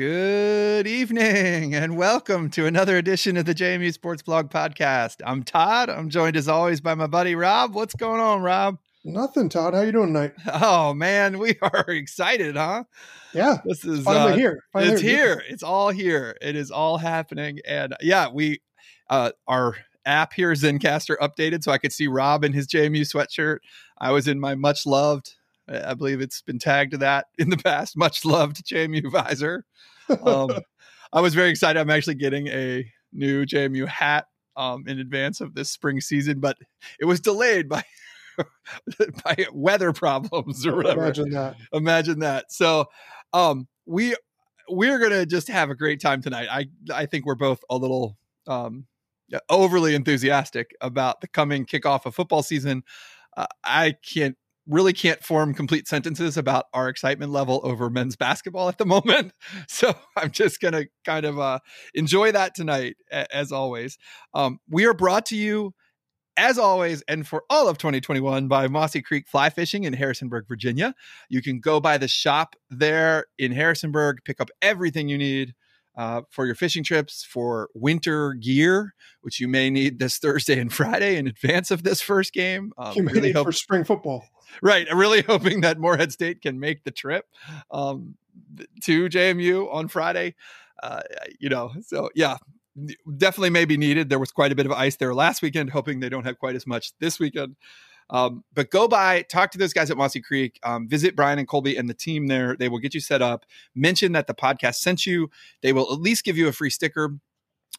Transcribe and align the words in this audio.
Good 0.00 0.86
evening 0.86 1.74
and 1.74 1.94
welcome 1.94 2.48
to 2.52 2.64
another 2.64 2.96
edition 2.96 3.36
of 3.36 3.44
the 3.44 3.54
JMU 3.54 3.92
Sports 3.92 4.22
Blog 4.22 4.48
Podcast. 4.48 5.16
I'm 5.26 5.42
Todd. 5.42 5.90
I'm 5.90 6.08
joined 6.08 6.38
as 6.38 6.48
always 6.48 6.80
by 6.80 6.94
my 6.94 7.06
buddy 7.06 7.34
Rob. 7.34 7.74
What's 7.74 7.94
going 7.94 8.18
on, 8.18 8.40
Rob? 8.40 8.78
Nothing, 9.04 9.50
Todd. 9.50 9.74
How 9.74 9.82
you 9.82 9.92
doing 9.92 10.14
tonight? 10.14 10.32
Oh 10.54 10.94
man, 10.94 11.38
we 11.38 11.58
are 11.62 11.84
excited, 11.88 12.56
huh? 12.56 12.84
Yeah, 13.34 13.58
this 13.66 13.84
is 13.84 14.02
finally 14.02 14.32
uh, 14.32 14.36
here. 14.36 14.64
Finally 14.72 14.92
it's 14.94 15.02
here. 15.02 15.44
It's 15.46 15.62
all 15.62 15.90
here. 15.90 16.34
It 16.40 16.56
is 16.56 16.70
all 16.70 16.96
happening, 16.96 17.58
and 17.68 17.94
yeah, 18.00 18.28
we 18.32 18.62
uh, 19.10 19.32
our 19.46 19.76
app 20.06 20.32
here 20.32 20.52
Zencastr, 20.52 21.18
updated, 21.18 21.62
so 21.62 21.72
I 21.72 21.76
could 21.76 21.92
see 21.92 22.06
Rob 22.06 22.42
in 22.42 22.54
his 22.54 22.66
JMU 22.68 23.02
sweatshirt. 23.02 23.58
I 23.98 24.12
was 24.12 24.26
in 24.26 24.40
my 24.40 24.54
much 24.54 24.86
loved 24.86 25.34
I 25.68 25.94
believe 25.94 26.20
it's 26.20 26.42
been 26.42 26.58
tagged 26.58 26.92
to 26.92 26.98
that 26.98 27.26
in 27.38 27.50
the 27.50 27.56
past. 27.56 27.96
Much 27.96 28.24
loved 28.24 28.64
JMU 28.66 29.10
visor. 29.10 29.64
Um, 30.24 30.50
I 31.12 31.20
was 31.20 31.34
very 31.34 31.50
excited. 31.50 31.78
I'm 31.78 31.90
actually 31.90 32.14
getting 32.14 32.48
a 32.48 32.90
new 33.12 33.44
JMU 33.44 33.86
hat 33.88 34.26
um, 34.56 34.84
in 34.86 34.98
advance 34.98 35.40
of 35.40 35.54
this 35.54 35.70
spring 35.70 36.00
season, 36.00 36.40
but 36.40 36.56
it 37.00 37.04
was 37.04 37.20
delayed 37.20 37.68
by 37.68 37.82
by 39.24 39.46
weather 39.52 39.92
problems 39.92 40.66
or 40.66 40.76
whatever. 40.76 41.02
Imagine 41.02 41.30
that. 41.30 41.56
Imagine 41.72 42.18
that. 42.20 42.52
So 42.52 42.86
um, 43.32 43.68
we 43.86 44.14
we're 44.68 44.98
gonna 44.98 45.26
just 45.26 45.48
have 45.48 45.70
a 45.70 45.74
great 45.74 46.00
time 46.00 46.22
tonight. 46.22 46.48
I 46.50 46.66
I 46.92 47.06
think 47.06 47.26
we're 47.26 47.34
both 47.34 47.60
a 47.70 47.76
little 47.76 48.16
um, 48.46 48.86
overly 49.48 49.94
enthusiastic 49.94 50.74
about 50.80 51.20
the 51.20 51.28
coming 51.28 51.66
kickoff 51.66 52.06
of 52.06 52.14
football 52.14 52.42
season. 52.42 52.82
Uh, 53.36 53.46
I 53.64 53.94
can't 54.02 54.36
really 54.66 54.92
can't 54.92 55.22
form 55.22 55.54
complete 55.54 55.88
sentences 55.88 56.36
about 56.36 56.66
our 56.72 56.88
excitement 56.88 57.32
level 57.32 57.60
over 57.64 57.90
men's 57.90 58.16
basketball 58.16 58.68
at 58.68 58.78
the 58.78 58.86
moment. 58.86 59.32
So 59.68 59.94
I'm 60.16 60.30
just 60.30 60.60
going 60.60 60.74
to 60.74 60.86
kind 61.04 61.26
of 61.26 61.38
uh, 61.38 61.58
enjoy 61.94 62.32
that 62.32 62.54
tonight, 62.54 62.96
as 63.10 63.52
always. 63.52 63.98
Um, 64.34 64.58
we 64.68 64.86
are 64.86 64.94
brought 64.94 65.26
to 65.26 65.36
you, 65.36 65.74
as 66.36 66.58
always, 66.58 67.02
and 67.08 67.26
for 67.26 67.44
all 67.50 67.68
of 67.68 67.78
2021 67.78 68.48
by 68.48 68.68
Mossy 68.68 69.02
Creek 69.02 69.26
Fly 69.28 69.50
Fishing 69.50 69.84
in 69.84 69.92
Harrisonburg, 69.92 70.46
Virginia. 70.48 70.94
You 71.28 71.42
can 71.42 71.60
go 71.60 71.80
by 71.80 71.98
the 71.98 72.08
shop 72.08 72.54
there 72.68 73.26
in 73.38 73.52
Harrisonburg, 73.52 74.18
pick 74.24 74.40
up 74.40 74.50
everything 74.62 75.08
you 75.08 75.18
need 75.18 75.54
uh, 76.00 76.22
for 76.30 76.46
your 76.46 76.54
fishing 76.54 76.82
trips, 76.82 77.22
for 77.22 77.68
winter 77.74 78.32
gear, 78.32 78.94
which 79.20 79.38
you 79.38 79.46
may 79.46 79.68
need 79.68 79.98
this 79.98 80.16
Thursday 80.22 80.58
and 80.58 80.72
Friday 80.72 81.16
in 81.16 81.26
advance 81.26 81.70
of 81.70 81.82
this 81.82 82.00
first 82.00 82.32
game. 82.32 82.72
Um, 82.78 82.94
you 82.96 83.04
really 83.04 83.32
hope- 83.32 83.44
for 83.44 83.52
spring 83.52 83.84
football. 83.84 84.24
Right. 84.62 84.86
I'm 84.90 84.98
really 84.98 85.20
hoping 85.28 85.60
that 85.60 85.78
Morehead 85.78 86.10
State 86.10 86.40
can 86.40 86.58
make 86.58 86.84
the 86.84 86.90
trip 86.90 87.26
um, 87.70 88.14
to 88.84 89.10
JMU 89.10 89.72
on 89.72 89.88
Friday. 89.88 90.36
Uh, 90.82 91.02
you 91.38 91.50
know, 91.50 91.70
so 91.82 92.08
yeah, 92.14 92.38
definitely 93.18 93.50
may 93.50 93.66
be 93.66 93.76
needed. 93.76 94.08
There 94.08 94.18
was 94.18 94.32
quite 94.32 94.52
a 94.52 94.56
bit 94.56 94.64
of 94.64 94.72
ice 94.72 94.96
there 94.96 95.14
last 95.14 95.42
weekend, 95.42 95.68
hoping 95.68 96.00
they 96.00 96.08
don't 96.08 96.24
have 96.24 96.38
quite 96.38 96.56
as 96.56 96.66
much 96.66 96.92
this 96.98 97.20
weekend. 97.20 97.56
Um, 98.10 98.44
but 98.52 98.70
go 98.70 98.88
by, 98.88 99.22
talk 99.22 99.52
to 99.52 99.58
those 99.58 99.72
guys 99.72 99.90
at 99.90 99.96
Mossy 99.96 100.20
Creek, 100.20 100.58
um, 100.62 100.88
visit 100.88 101.16
Brian 101.16 101.38
and 101.38 101.48
Colby 101.48 101.76
and 101.76 101.88
the 101.88 101.94
team 101.94 102.26
there. 102.26 102.56
They 102.56 102.68
will 102.68 102.80
get 102.80 102.92
you 102.92 103.00
set 103.00 103.22
up. 103.22 103.46
Mention 103.74 104.12
that 104.12 104.26
the 104.26 104.34
podcast 104.34 104.76
sent 104.76 105.06
you. 105.06 105.30
They 105.62 105.72
will 105.72 105.92
at 105.92 106.00
least 106.00 106.24
give 106.24 106.36
you 106.36 106.48
a 106.48 106.52
free 106.52 106.70
sticker. 106.70 107.14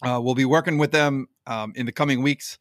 Uh, 0.01 0.19
we'll 0.23 0.35
be 0.35 0.45
working 0.45 0.77
with 0.77 0.91
them 0.91 1.27
um, 1.45 1.73
in 1.75 1.85
the 1.85 1.91
coming 1.91 2.21
weeks. 2.23 2.57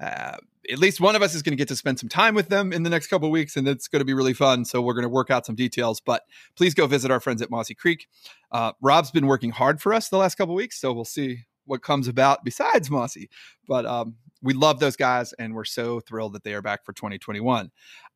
Uh, 0.00 0.38
at 0.70 0.78
least 0.78 1.00
one 1.00 1.16
of 1.16 1.22
us 1.22 1.34
is 1.34 1.42
going 1.42 1.52
to 1.52 1.56
get 1.56 1.68
to 1.68 1.76
spend 1.76 1.98
some 1.98 2.08
time 2.08 2.34
with 2.34 2.48
them 2.48 2.72
in 2.72 2.82
the 2.82 2.90
next 2.90 3.08
couple 3.08 3.30
weeks, 3.30 3.56
and 3.56 3.66
it's 3.68 3.88
going 3.88 4.00
to 4.00 4.04
be 4.04 4.14
really 4.14 4.32
fun. 4.34 4.64
So 4.64 4.80
we're 4.80 4.94
going 4.94 5.04
to 5.04 5.08
work 5.08 5.30
out 5.30 5.46
some 5.46 5.54
details. 5.54 6.00
But 6.00 6.22
please 6.56 6.74
go 6.74 6.86
visit 6.86 7.10
our 7.10 7.20
friends 7.20 7.42
at 7.42 7.50
Mossy 7.50 7.74
Creek. 7.74 8.08
Uh, 8.50 8.72
Rob's 8.80 9.10
been 9.10 9.26
working 9.26 9.50
hard 9.50 9.80
for 9.80 9.92
us 9.92 10.08
the 10.08 10.16
last 10.16 10.36
couple 10.36 10.54
weeks, 10.54 10.80
so 10.80 10.92
we'll 10.92 11.04
see 11.04 11.40
what 11.64 11.82
comes 11.82 12.08
about 12.08 12.44
besides 12.44 12.90
Mossy. 12.90 13.28
But 13.66 13.86
um, 13.86 14.16
we 14.42 14.54
love 14.54 14.78
those 14.80 14.96
guys, 14.96 15.32
and 15.34 15.54
we're 15.54 15.64
so 15.64 16.00
thrilled 16.00 16.32
that 16.32 16.44
they 16.44 16.54
are 16.54 16.62
back 16.62 16.84
for 16.84 16.92
2021. 16.92 17.70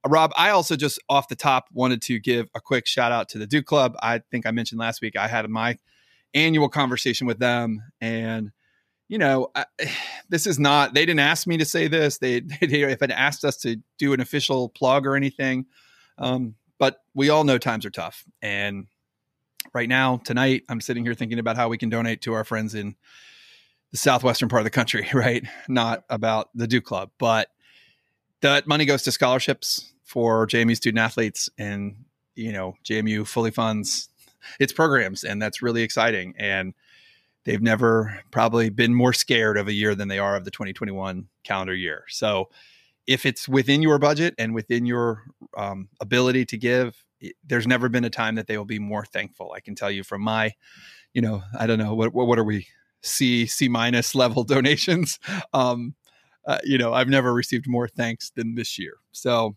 Uh, 0.05 0.09
Rob, 0.09 0.33
I 0.37 0.51
also 0.51 0.77
just 0.77 0.99
off 1.09 1.29
the 1.29 1.37
top 1.37 1.67
wanted 1.73 2.03
to 2.03 2.19
give 2.19 2.49
a 2.55 2.61
quick 2.61 2.87
shout 2.87 3.13
out 3.13 3.29
to 3.31 3.39
the 3.39 3.47
Duke 3.47 3.67
Club. 3.67 3.95
I 4.03 4.21
think 4.31 4.47
I 4.47 4.51
mentioned 4.51 4.79
last 4.79 5.03
week 5.03 5.17
I 5.17 5.29
had 5.29 5.49
my 5.49 5.79
annual 6.33 6.69
conversation 6.69 7.27
with 7.27 7.39
them, 7.39 7.83
and 8.01 8.53
you 9.09 9.19
know, 9.19 9.49
I, 9.55 9.67
this 10.29 10.47
is 10.47 10.59
not. 10.59 10.95
They 10.95 11.05
didn't 11.05 11.21
ask 11.21 11.47
me 11.47 11.59
to 11.59 11.65
say 11.65 11.89
this. 11.89 12.19
They, 12.19 12.41
they 12.61 12.81
had 12.81 13.11
asked 13.11 13.45
us 13.45 13.57
to 13.59 13.77
do 13.99 14.13
an 14.13 14.21
official 14.21 14.71
plug 14.71 15.07
or 15.07 15.17
anything, 15.17 15.67
um, 16.19 16.55
but 16.79 16.99
we 17.15 17.29
all 17.29 17.45
know 17.45 17.59
times 17.59 17.85
are 17.85 17.91
tough, 17.91 18.25
and 18.41 18.87
right 19.73 19.89
now 19.89 20.19
tonight 20.19 20.63
I'm 20.69 20.81
sitting 20.81 21.05
here 21.05 21.15
thinking 21.15 21.39
about 21.39 21.57
how 21.57 21.69
we 21.69 21.79
can 21.79 21.89
donate 21.89 22.23
to 22.23 22.35
our 22.35 22.45
friends 22.45 22.75
in 22.75 22.97
the 23.95 23.99
southwestern 23.99 24.49
part 24.49 24.59
of 24.59 24.65
the 24.65 24.71
country, 24.71 25.09
right? 25.15 25.47
Not 25.69 26.05
about 26.11 26.51
the 26.53 26.67
Duke 26.67 26.85
Club, 26.85 27.11
but 27.17 27.49
that 28.41 28.67
money 28.67 28.87
goes 28.87 29.05
to 29.05 29.13
scholarships 29.13 29.93
for 30.03 30.49
JMU 30.49 30.75
student 30.75 30.99
athletes, 30.99 31.49
and 31.57 32.05
you 32.35 32.51
know, 32.51 32.75
JMU 32.85 33.25
fully 33.25 33.53
funds 33.53 34.09
its 34.59 34.73
programs, 34.73 35.23
and 35.23 35.41
that's 35.41 35.63
really 35.63 35.83
exciting. 35.83 36.35
And 36.37 36.75
they've 37.45 37.63
never 37.63 38.21
probably 38.33 38.69
been 38.69 38.93
more 38.93 39.13
scared 39.13 39.57
of 39.57 39.69
a 39.69 39.73
year 39.73 39.95
than 39.95 40.09
they 40.09 40.19
are 40.19 40.35
of 40.35 40.45
the 40.45 40.51
2021 40.51 41.29
calendar 41.45 41.75
year. 41.75 42.05
So, 42.09 42.51
if 43.07 43.25
it's 43.25 43.49
within 43.49 43.81
your 43.81 44.01
budget 44.01 44.35
and 44.39 44.57
within 44.57 44.87
your 44.87 45.23
um, 45.57 45.89
ability 46.01 46.47
to 46.47 46.59
give, 46.59 47.05
there's 47.47 47.67
never 47.67 47.89
been 47.89 48.05
a 48.05 48.11
time 48.11 48.35
that 48.35 48.49
they 48.49 48.59
will 48.59 48.65
be 48.65 48.81
more 48.81 49.05
thankful. 49.05 49.53
I 49.55 49.61
can 49.61 49.77
tell 49.77 49.91
you 49.91 50.03
from 50.03 50.21
my, 50.21 50.55
you 51.13 51.23
know, 51.23 51.45
I 51.57 51.69
don't 51.69 51.79
know 51.79 51.95
what 51.95 52.13
what 52.13 52.41
are 52.41 52.45
we 52.45 52.67
C 53.05 53.47
C 53.47 53.69
minus 53.69 54.15
level 54.15 54.45
donations. 54.55 55.19
Um, 55.53 55.95
uh, 56.47 56.59
you 56.65 56.77
know, 56.79 56.93
I've 56.93 57.09
never 57.09 57.33
received 57.33 57.67
more 57.69 57.89
thanks 57.89 58.31
than 58.31 58.55
this 58.55 58.79
year. 58.79 58.95
So 59.13 59.57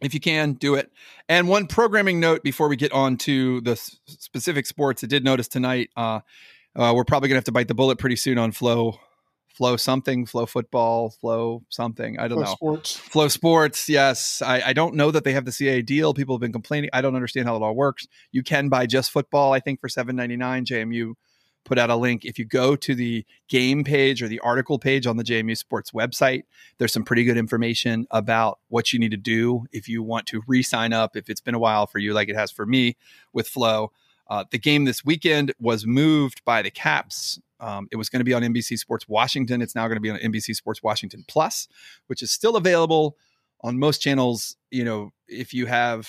if 0.00 0.14
you 0.14 0.20
can 0.20 0.54
do 0.54 0.74
it. 0.74 0.90
And 1.28 1.48
one 1.48 1.66
programming 1.66 2.20
note 2.20 2.42
before 2.42 2.68
we 2.68 2.76
get 2.76 2.92
on 2.92 3.16
to 3.18 3.60
the 3.60 3.72
s- 3.72 3.98
specific 4.06 4.66
sports, 4.66 5.04
I 5.04 5.06
did 5.06 5.24
notice 5.24 5.48
tonight. 5.48 5.90
Uh, 5.96 6.20
uh, 6.76 6.92
we're 6.94 7.04
probably 7.04 7.28
gonna 7.28 7.38
have 7.38 7.44
to 7.44 7.52
bite 7.52 7.68
the 7.68 7.74
bullet 7.74 7.98
pretty 7.98 8.16
soon 8.16 8.38
on 8.38 8.52
flow, 8.52 8.98
flow 9.48 9.76
something, 9.76 10.24
flow 10.24 10.46
football, 10.46 11.10
flow 11.10 11.64
something. 11.68 12.18
I 12.18 12.28
don't 12.28 12.38
flow 12.38 12.44
know. 12.44 12.54
Sports. 12.54 13.00
FloSports. 13.10 13.88
Yes, 13.88 14.40
I, 14.40 14.62
I 14.66 14.72
don't 14.72 14.94
know 14.94 15.10
that 15.10 15.24
they 15.24 15.32
have 15.32 15.44
the 15.44 15.50
CAA 15.50 15.84
deal. 15.84 16.14
People 16.14 16.36
have 16.36 16.40
been 16.40 16.52
complaining. 16.52 16.90
I 16.92 17.00
don't 17.02 17.14
understand 17.16 17.46
how 17.46 17.56
it 17.56 17.62
all 17.62 17.74
works. 17.74 18.06
You 18.32 18.42
can 18.42 18.68
buy 18.68 18.86
just 18.86 19.10
football. 19.10 19.52
I 19.52 19.60
think 19.60 19.80
for 19.80 19.88
seven 19.88 20.16
ninety 20.16 20.36
nine. 20.36 20.64
JMU 20.64 21.14
put 21.64 21.78
out 21.78 21.90
a 21.90 21.96
link. 21.96 22.24
If 22.24 22.38
you 22.38 22.44
go 22.44 22.76
to 22.76 22.94
the 22.94 23.24
game 23.48 23.84
page 23.84 24.22
or 24.22 24.28
the 24.28 24.40
article 24.40 24.78
page 24.78 25.06
on 25.06 25.16
the 25.16 25.24
JMU 25.24 25.56
Sports 25.56 25.90
website, 25.92 26.42
there's 26.78 26.92
some 26.92 27.04
pretty 27.04 27.24
good 27.24 27.36
information 27.36 28.06
about 28.10 28.58
what 28.68 28.92
you 28.92 28.98
need 28.98 29.10
to 29.10 29.16
do 29.16 29.66
if 29.72 29.88
you 29.88 30.02
want 30.02 30.26
to 30.26 30.42
re 30.46 30.62
sign 30.62 30.92
up, 30.92 31.16
if 31.16 31.28
it's 31.28 31.40
been 31.40 31.54
a 31.54 31.58
while 31.58 31.86
for 31.86 31.98
you, 31.98 32.12
like 32.12 32.28
it 32.28 32.36
has 32.36 32.50
for 32.50 32.66
me 32.66 32.96
with 33.32 33.48
Flo. 33.48 33.92
Uh, 34.28 34.44
the 34.50 34.58
game 34.58 34.84
this 34.84 35.04
weekend 35.04 35.52
was 35.58 35.86
moved 35.86 36.42
by 36.44 36.62
the 36.62 36.70
Caps. 36.70 37.40
Um, 37.58 37.88
it 37.90 37.96
was 37.96 38.08
going 38.08 38.20
to 38.20 38.24
be 38.24 38.32
on 38.32 38.42
NBC 38.42 38.78
Sports 38.78 39.08
Washington. 39.08 39.60
It's 39.60 39.74
now 39.74 39.86
going 39.86 39.96
to 39.96 40.00
be 40.00 40.10
on 40.10 40.18
NBC 40.18 40.54
Sports 40.54 40.82
Washington 40.82 41.24
Plus, 41.28 41.68
which 42.06 42.22
is 42.22 42.30
still 42.30 42.56
available 42.56 43.16
on 43.62 43.78
most 43.78 43.98
channels. 43.98 44.56
You 44.70 44.84
know, 44.84 45.12
if 45.28 45.52
you 45.52 45.66
have 45.66 46.08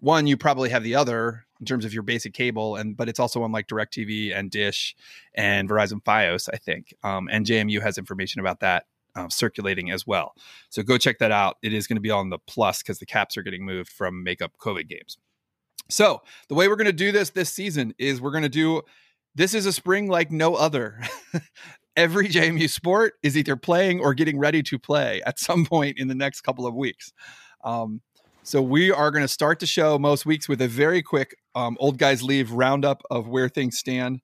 one, 0.00 0.26
you 0.26 0.36
probably 0.36 0.70
have 0.70 0.82
the 0.82 0.94
other 0.94 1.46
in 1.60 1.66
terms 1.66 1.84
of 1.84 1.92
your 1.92 2.02
basic 2.02 2.32
cable, 2.34 2.76
and 2.76 2.96
but 2.96 3.08
it's 3.08 3.20
also 3.20 3.42
on 3.42 3.52
like 3.52 3.66
DirecTV 3.66 4.36
and 4.36 4.50
Dish 4.50 4.94
and 5.34 5.68
Verizon 5.68 6.02
FiOS, 6.02 6.48
I 6.52 6.56
think. 6.56 6.94
Um, 7.02 7.28
and 7.30 7.44
JMU 7.44 7.82
has 7.82 7.98
information 7.98 8.40
about 8.40 8.60
that 8.60 8.84
uh, 9.16 9.28
circulating 9.28 9.90
as 9.90 10.06
well. 10.06 10.34
So 10.70 10.82
go 10.82 10.98
check 10.98 11.18
that 11.18 11.32
out. 11.32 11.56
It 11.62 11.72
is 11.72 11.86
going 11.86 11.96
to 11.96 12.00
be 12.00 12.10
on 12.10 12.30
the 12.30 12.38
plus 12.38 12.82
because 12.82 12.98
the 12.98 13.06
caps 13.06 13.36
are 13.36 13.42
getting 13.42 13.64
moved 13.64 13.90
from 13.90 14.22
makeup 14.22 14.52
COVID 14.60 14.88
games. 14.88 15.18
So 15.90 16.22
the 16.48 16.54
way 16.54 16.68
we're 16.68 16.76
going 16.76 16.86
to 16.86 16.92
do 16.92 17.12
this 17.12 17.30
this 17.30 17.52
season 17.52 17.94
is 17.98 18.20
we're 18.20 18.30
going 18.30 18.42
to 18.42 18.48
do 18.48 18.82
this 19.34 19.54
is 19.54 19.66
a 19.66 19.72
spring 19.72 20.08
like 20.08 20.30
no 20.30 20.54
other. 20.54 21.00
Every 21.96 22.28
JMU 22.28 22.70
sport 22.70 23.14
is 23.22 23.36
either 23.36 23.56
playing 23.56 24.00
or 24.00 24.14
getting 24.14 24.38
ready 24.38 24.62
to 24.64 24.78
play 24.78 25.20
at 25.26 25.38
some 25.38 25.64
point 25.66 25.98
in 25.98 26.08
the 26.08 26.14
next 26.14 26.42
couple 26.42 26.66
of 26.66 26.74
weeks. 26.74 27.12
Um, 27.64 28.00
so 28.48 28.62
we 28.62 28.90
are 28.90 29.10
going 29.10 29.22
to 29.22 29.28
start 29.28 29.60
the 29.60 29.66
show 29.66 29.98
most 29.98 30.24
weeks 30.24 30.48
with 30.48 30.62
a 30.62 30.68
very 30.68 31.02
quick 31.02 31.36
um, 31.54 31.76
old 31.80 31.98
guys 31.98 32.22
leave 32.22 32.50
roundup 32.50 33.02
of 33.10 33.28
where 33.28 33.48
things 33.48 33.76
stand, 33.76 34.22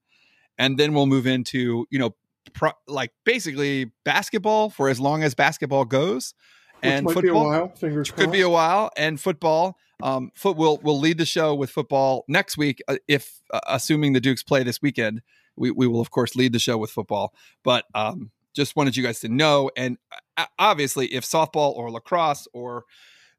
and 0.56 0.78
then 0.78 0.94
we'll 0.94 1.04
move 1.04 1.26
into 1.26 1.86
you 1.90 1.98
know 1.98 2.14
pro- 2.54 2.72
like 2.88 3.12
basically 3.24 3.92
basketball 4.02 4.70
for 4.70 4.88
as 4.88 4.98
long 4.98 5.22
as 5.22 5.34
basketball 5.34 5.84
goes, 5.84 6.32
Which 6.76 6.90
and 6.90 7.04
might 7.04 7.12
football 7.12 7.22
be 7.22 7.28
a 7.28 7.34
while. 7.34 7.68
Fingers 7.68 8.10
could 8.10 8.32
be 8.32 8.40
a 8.40 8.48
while, 8.48 8.90
and 8.96 9.20
football. 9.20 9.76
Um, 10.02 10.32
foot 10.34 10.56
will 10.56 10.78
will 10.78 10.98
lead 10.98 11.18
the 11.18 11.26
show 11.26 11.54
with 11.54 11.68
football 11.68 12.24
next 12.26 12.56
week 12.56 12.82
uh, 12.88 12.96
if 13.06 13.42
uh, 13.52 13.60
assuming 13.66 14.14
the 14.14 14.20
Dukes 14.20 14.42
play 14.42 14.62
this 14.62 14.80
weekend. 14.80 15.20
We 15.54 15.70
we 15.70 15.86
will 15.86 16.00
of 16.00 16.10
course 16.10 16.34
lead 16.34 16.54
the 16.54 16.58
show 16.58 16.78
with 16.78 16.90
football, 16.90 17.34
but 17.62 17.84
um, 17.94 18.30
just 18.54 18.74
wanted 18.74 18.96
you 18.96 19.02
guys 19.02 19.20
to 19.20 19.28
know. 19.28 19.70
And 19.76 19.98
uh, 20.38 20.46
obviously, 20.58 21.08
if 21.08 21.24
softball 21.24 21.74
or 21.74 21.90
lacrosse 21.90 22.48
or 22.54 22.84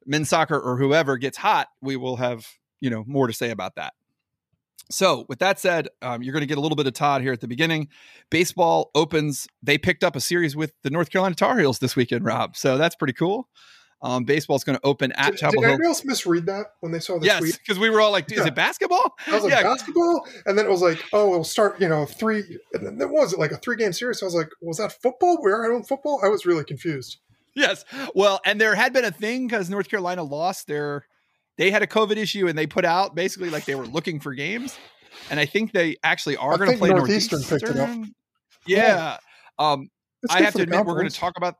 men's 0.06 0.30
soccer 0.30 0.60
or 0.60 0.78
whoever 0.78 1.18
gets 1.18 1.38
hot, 1.38 1.68
we 1.82 1.96
will 1.96 2.18
have 2.18 2.48
you 2.82 2.90
know 2.90 3.04
more 3.08 3.28
to 3.28 3.34
say 3.34 3.52
about 3.52 3.76
that. 3.76 3.94
So, 4.92 5.26
with 5.28 5.40
that 5.40 5.60
said, 5.60 5.88
um, 6.04 6.22
you're 6.22 6.34
going 6.34 6.42
to 6.42 6.48
get 6.48 6.60
a 6.60 6.62
little 6.62 6.76
bit 6.76 6.86
of 6.86 6.94
Todd 6.94 7.22
here 7.24 7.34
at 7.34 7.42
the 7.42 7.48
beginning. 7.48 7.88
Baseball 8.30 8.92
opens. 8.94 9.48
They 9.64 9.80
picked 9.80 10.04
up 10.04 10.16
a 10.16 10.22
series 10.22 10.56
with 10.56 10.74
the 10.84 10.92
North 10.92 11.10
Carolina 11.10 11.34
Tar 11.34 11.58
Heels 11.58 11.80
this 11.80 11.96
weekend, 11.96 12.24
Rob. 12.24 12.56
So 12.56 12.78
that's 12.78 12.96
pretty 12.96 13.14
cool. 13.14 13.50
Um, 14.04 14.26
baseball 14.26 14.56
is 14.58 14.64
going 14.64 14.78
to 14.78 14.86
open 14.86 15.12
at 15.14 15.32
did, 15.32 15.40
Chapel 15.40 15.62
did 15.62 15.68
Hill. 15.68 15.70
anybody 15.72 15.88
else 15.88 16.06
misread 16.06 16.46
that 16.46 16.68
when 16.82 16.92
they 16.92 17.00
saw 17.00 17.18
the 17.18 17.26
yes, 17.26 17.40
tweet? 17.40 17.58
because 17.58 17.80
we 17.80 17.90
were 17.90 18.00
all 18.02 18.12
like, 18.12 18.32
"Is 18.32 18.38
Yeah. 18.40 18.48
it 18.48 18.54
basketball?" 18.54 19.16
I 19.26 19.34
was 19.34 19.44
like, 19.44 19.54
yeah, 19.54 19.64
basketball? 19.64 20.28
And 20.46 20.56
then 20.56 20.66
it 20.68 20.70
was 20.70 20.82
like, 20.82 21.04
oh, 21.14 21.32
it'll 21.32 21.44
start, 21.44 21.82
you 21.82 21.88
know, 21.88 22.06
three. 22.06 22.44
And 22.74 22.86
then 22.86 23.10
what 23.10 23.22
was 23.24 23.34
it, 23.34 23.40
like 23.40 23.52
a 23.52 23.58
three 23.58 23.78
game 23.78 23.94
series? 23.94 24.20
So 24.20 24.26
I 24.26 24.28
was 24.28 24.36
like, 24.36 24.50
was 24.62 24.78
that 24.78 24.92
football? 25.02 25.42
Where 25.42 25.66
I 25.66 25.74
own 25.74 25.84
football? 25.84 26.22
I 26.24 26.28
was 26.28 26.46
really 26.46 26.64
confused. 26.64 27.18
Yes. 27.56 27.86
Well, 28.14 28.40
and 28.46 28.60
there 28.60 28.76
had 28.76 28.94
been 28.94 29.06
a 29.06 29.12
thing 29.12 29.48
because 29.48 29.70
North 29.70 29.90
Carolina 29.90 30.24
lost 30.24 30.68
their. 30.68 31.06
They 31.58 31.72
had 31.72 31.82
a 31.82 31.88
COVID 31.88 32.18
issue 32.18 32.48
and 32.48 32.58
they 32.58 32.68
put 32.68 32.84
out 32.84 33.16
basically 33.16 33.50
like 33.50 33.66
they 33.66 33.76
were 33.76 33.88
looking 33.88 34.20
for 34.20 34.34
games, 34.34 34.78
and 35.30 35.40
I 35.40 35.46
think 35.46 35.72
they 35.72 35.96
actually 36.04 36.38
are 36.38 36.58
going 36.58 36.72
to 36.72 36.78
play 36.78 36.90
Northeastern 36.90 37.42
Northeastern. 37.42 37.80
up. 37.80 38.10
Yeah. 38.68 39.18
Um, 39.58 39.90
I 40.30 40.42
have 40.42 40.54
to 40.56 40.64
admit, 40.64 40.86
we're 40.86 40.96
going 40.96 41.10
to 41.10 41.16
talk 41.16 41.34
about 41.38 41.56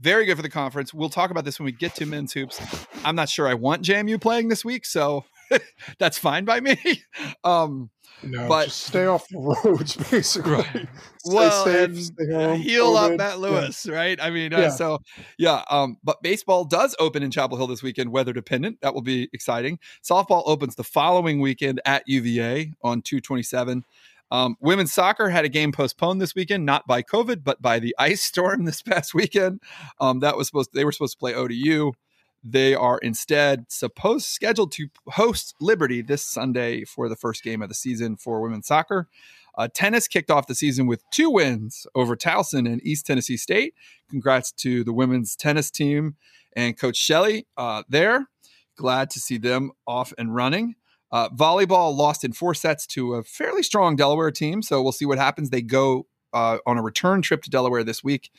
very 0.00 0.24
good 0.24 0.36
for 0.36 0.42
the 0.42 0.50
conference. 0.50 0.92
We'll 0.92 1.10
talk 1.10 1.30
about 1.30 1.44
this 1.44 1.58
when 1.58 1.66
we 1.66 1.72
get 1.72 1.94
to 1.96 2.06
men's 2.06 2.32
hoops. 2.32 2.60
I'm 3.04 3.14
not 3.14 3.28
sure 3.28 3.46
I 3.46 3.54
want 3.54 3.82
JMU 3.82 4.20
playing 4.20 4.48
this 4.48 4.64
week, 4.64 4.86
so 4.86 5.24
that's 5.98 6.18
fine 6.18 6.44
by 6.44 6.60
me. 6.60 6.76
Um, 7.44 7.90
No, 8.22 8.48
but- 8.48 8.66
just 8.66 8.80
stay 8.82 9.06
off 9.06 9.26
the 9.28 9.38
roads, 9.64 9.96
basically. 9.96 10.52
Right. 10.52 10.88
Stay 11.18 11.34
well, 11.34 11.64
safe, 11.64 12.10
home, 12.30 12.60
heal 12.60 12.96
up 12.96 13.12
COVID. 13.12 13.18
Matt 13.18 13.30
Yeah. 13.32 13.36
Lewis, 13.36 13.86
right? 13.86 14.18
I 14.20 14.30
mean, 14.30 14.52
uh, 14.54 14.70
so 14.70 15.00
yeah. 15.38 15.62
Um, 15.70 15.96
but 16.02 16.22
baseball 16.22 16.64
does 16.64 16.96
open 16.98 17.22
in 17.22 17.30
Chapel 17.30 17.56
Hill 17.56 17.66
this 17.66 17.82
weekend, 17.82 18.10
weather 18.10 18.32
dependent. 18.32 18.80
That 18.80 18.94
will 18.94 19.02
be 19.02 19.28
exciting. 19.32 19.78
Softball 20.02 20.42
opens 20.46 20.76
the 20.76 20.84
following 20.84 21.40
weekend 21.40 21.80
at 21.84 22.02
UVA 22.06 22.72
on 22.82 23.02
227. 23.02 23.84
Um, 24.32 24.56
women's 24.60 24.92
soccer 24.92 25.28
had 25.28 25.44
a 25.44 25.48
game 25.48 25.72
postponed 25.72 26.20
this 26.20 26.34
weekend, 26.34 26.64
not 26.64 26.86
by 26.86 27.02
COVID, 27.02 27.42
but 27.42 27.60
by 27.60 27.80
the 27.80 27.94
ice 27.98 28.22
storm 28.22 28.64
this 28.64 28.80
past 28.82 29.12
weekend. 29.12 29.60
Um, 30.00 30.20
that 30.20 30.36
was 30.36 30.46
supposed 30.46 30.70
they 30.72 30.84
were 30.84 30.92
supposed 30.92 31.14
to 31.14 31.18
play 31.18 31.34
ODU. 31.34 31.92
They 32.42 32.74
are 32.74 32.98
instead 32.98 33.66
supposed 33.68 34.26
scheduled 34.26 34.72
to 34.72 34.88
host 35.08 35.54
Liberty 35.60 36.00
this 36.00 36.22
Sunday 36.22 36.84
for 36.84 37.08
the 37.08 37.16
first 37.16 37.42
game 37.42 37.60
of 37.60 37.68
the 37.68 37.74
season 37.74 38.16
for 38.16 38.40
women's 38.40 38.66
soccer. 38.66 39.08
Uh, 39.56 39.68
tennis 39.72 40.08
kicked 40.08 40.30
off 40.30 40.46
the 40.46 40.54
season 40.54 40.86
with 40.86 41.02
two 41.10 41.28
wins 41.28 41.86
over 41.94 42.16
Towson 42.16 42.66
and 42.66 42.80
East 42.86 43.06
Tennessee 43.06 43.36
State. 43.36 43.74
Congrats 44.08 44.52
to 44.52 44.84
the 44.84 44.92
women's 44.92 45.36
tennis 45.36 45.70
team 45.70 46.16
and 46.56 46.78
Coach 46.78 46.96
Shelley 46.96 47.46
uh, 47.56 47.82
there. 47.88 48.28
Glad 48.76 49.10
to 49.10 49.20
see 49.20 49.36
them 49.36 49.72
off 49.86 50.14
and 50.16 50.34
running. 50.34 50.76
Uh, 51.12 51.28
volleyball 51.28 51.94
lost 51.94 52.24
in 52.24 52.32
four 52.32 52.54
sets 52.54 52.86
to 52.86 53.14
a 53.14 53.22
fairly 53.22 53.62
strong 53.62 53.96
Delaware 53.96 54.30
team, 54.30 54.62
so 54.62 54.80
we'll 54.80 54.92
see 54.92 55.04
what 55.04 55.18
happens. 55.18 55.50
They 55.50 55.62
go 55.62 56.06
uh, 56.32 56.58
on 56.64 56.78
a 56.78 56.82
return 56.82 57.20
trip 57.20 57.42
to 57.42 57.50
Delaware 57.50 57.82
this 57.82 58.04
week, 58.04 58.30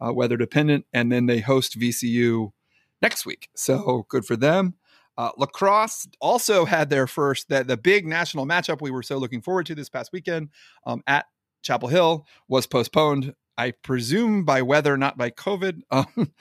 uh, 0.00 0.12
weather 0.12 0.36
dependent, 0.36 0.86
and 0.92 1.10
then 1.10 1.26
they 1.26 1.40
host 1.40 1.78
VCU 1.78 2.52
next 3.02 3.26
week. 3.26 3.48
So 3.54 4.06
good 4.08 4.24
for 4.24 4.36
them. 4.36 4.74
Uh, 5.16 5.30
lacrosse 5.36 6.06
also 6.20 6.64
had 6.64 6.88
their 6.88 7.06
first 7.06 7.48
the, 7.48 7.62
the 7.62 7.76
big 7.76 8.06
national 8.06 8.46
matchup 8.46 8.80
we 8.80 8.90
were 8.90 9.02
so 9.02 9.18
looking 9.18 9.42
forward 9.42 9.66
to 9.66 9.74
this 9.74 9.88
past 9.88 10.12
weekend 10.12 10.48
um, 10.86 11.02
at 11.06 11.26
Chapel 11.62 11.88
Hill 11.88 12.26
was 12.48 12.66
postponed. 12.66 13.34
I 13.58 13.72
presume 13.72 14.44
by 14.44 14.62
weather, 14.62 14.96
not 14.96 15.16
by 15.18 15.30
COVID. 15.30 15.82
Um, 15.90 16.32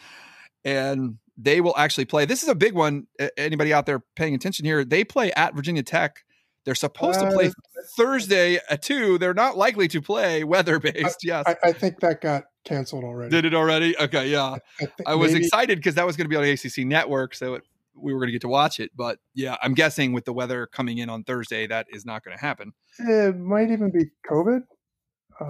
and 0.65 1.17
they 1.37 1.61
will 1.61 1.75
actually 1.77 2.03
play. 2.03 2.25
This 2.25 2.43
is 2.43 2.49
a 2.49 2.55
big 2.55 2.73
one. 2.73 3.07
Anybody 3.37 3.73
out 3.73 3.85
there 3.85 4.03
paying 4.17 4.35
attention 4.35 4.65
here? 4.65 4.83
They 4.83 5.05
play 5.05 5.31
at 5.31 5.55
Virginia 5.55 5.83
Tech. 5.83 6.25
They're 6.65 6.75
supposed 6.75 7.19
to 7.19 7.31
play 7.31 7.47
Uh, 7.47 7.51
Thursday 7.97 8.59
at 8.69 8.81
two. 8.81 9.17
They're 9.17 9.33
not 9.33 9.57
likely 9.57 9.87
to 9.89 10.01
play 10.01 10.43
weather 10.43 10.79
based. 10.79 11.23
Yes. 11.23 11.43
I, 11.47 11.55
I 11.63 11.71
think 11.73 11.99
that 12.01 12.21
got 12.21 12.43
canceled 12.65 13.03
already. 13.03 13.31
Did 13.31 13.45
it 13.45 13.53
already? 13.53 13.97
Okay, 13.97 14.29
yeah. 14.29 14.57
I, 14.81 14.87
I 15.07 15.15
was 15.15 15.31
maybe- 15.33 15.45
excited 15.45 15.77
because 15.79 15.95
that 15.95 16.05
was 16.05 16.15
going 16.17 16.25
to 16.25 16.29
be 16.29 16.35
on 16.35 16.43
the 16.43 16.51
ACC 16.51 16.85
network, 16.85 17.33
so 17.35 17.55
it, 17.55 17.63
we 17.95 18.13
were 18.13 18.19
going 18.19 18.27
to 18.27 18.33
get 18.33 18.41
to 18.41 18.47
watch 18.49 18.79
it. 18.79 18.91
But 18.95 19.19
yeah, 19.33 19.55
I'm 19.63 19.73
guessing 19.73 20.13
with 20.13 20.25
the 20.25 20.33
weather 20.33 20.67
coming 20.67 20.97
in 20.99 21.09
on 21.09 21.23
Thursday, 21.23 21.65
that 21.67 21.87
is 21.89 22.05
not 22.05 22.23
going 22.23 22.37
to 22.37 22.41
happen. 22.41 22.73
It 22.99 23.37
might 23.37 23.71
even 23.71 23.91
be 23.91 24.05
COVID. 24.29 24.61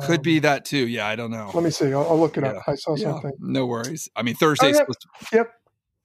Could 0.01 0.17
Um, 0.19 0.21
be 0.21 0.37
that 0.39 0.65
too. 0.65 0.87
Yeah, 0.87 1.07
I 1.07 1.15
don't 1.15 1.31
know. 1.31 1.49
Let 1.53 1.63
me 1.63 1.71
see. 1.71 1.87
I'll, 1.93 2.07
I'll 2.07 2.19
look 2.19 2.37
it 2.37 2.43
Yeah. 2.43 2.51
up. 2.51 2.63
I 2.67 2.75
saw 2.75 2.95
Yeah, 2.95 3.11
something. 3.13 3.31
no 3.39 3.65
worries. 3.65 4.07
I 4.15 4.21
mean, 4.21 4.35
Thursday's 4.35 4.75
yeah. 4.75 4.81
supposed 4.81 5.01
to 5.01 5.37
Yep. 5.37 5.51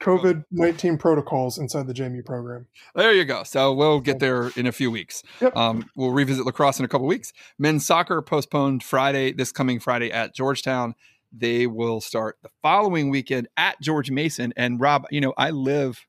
COVID 0.01 0.45
nineteen 0.51 0.99
protocols 0.99 1.59
inside 1.59 1.87
the 1.87 1.95
JMU 1.95 2.25
program. 2.25 2.67
There 2.95 3.13
you 3.13 3.25
go. 3.25 3.43
So 3.45 3.73
we'll 3.73 4.01
get 4.01 4.19
there 4.19 4.51
in 4.57 4.67
a 4.67 4.73
few 4.73 4.91
weeks. 4.91 5.23
Yep. 5.41 5.57
Um, 5.57 5.89
we'll 5.97 6.11
revisit 6.11 6.45
lacrosse 6.45 6.79
in 6.79 6.85
a 6.85 6.89
couple 6.89 7.07
weeks. 7.07 7.33
Men's 7.59 7.87
soccer 7.87 8.21
postponed 8.21 8.83
Friday, 8.83 9.33
this 9.33 9.53
coming 9.53 9.79
Friday 9.81 10.11
at 10.13 10.35
Georgetown. 10.35 10.95
They 11.33 11.67
will 11.67 12.01
start 12.01 12.37
the 12.43 12.51
following 12.63 13.11
weekend 13.11 13.49
at 13.57 13.81
George 13.81 14.11
Mason. 14.11 14.53
And 14.57 14.81
Rob, 14.81 15.07
you 15.11 15.21
know, 15.21 15.33
I 15.37 15.51
live 15.51 16.07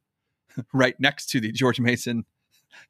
right 0.73 0.95
next 0.99 1.27
to 1.31 1.39
the 1.39 1.51
George 1.51 1.79
Mason 1.79 2.25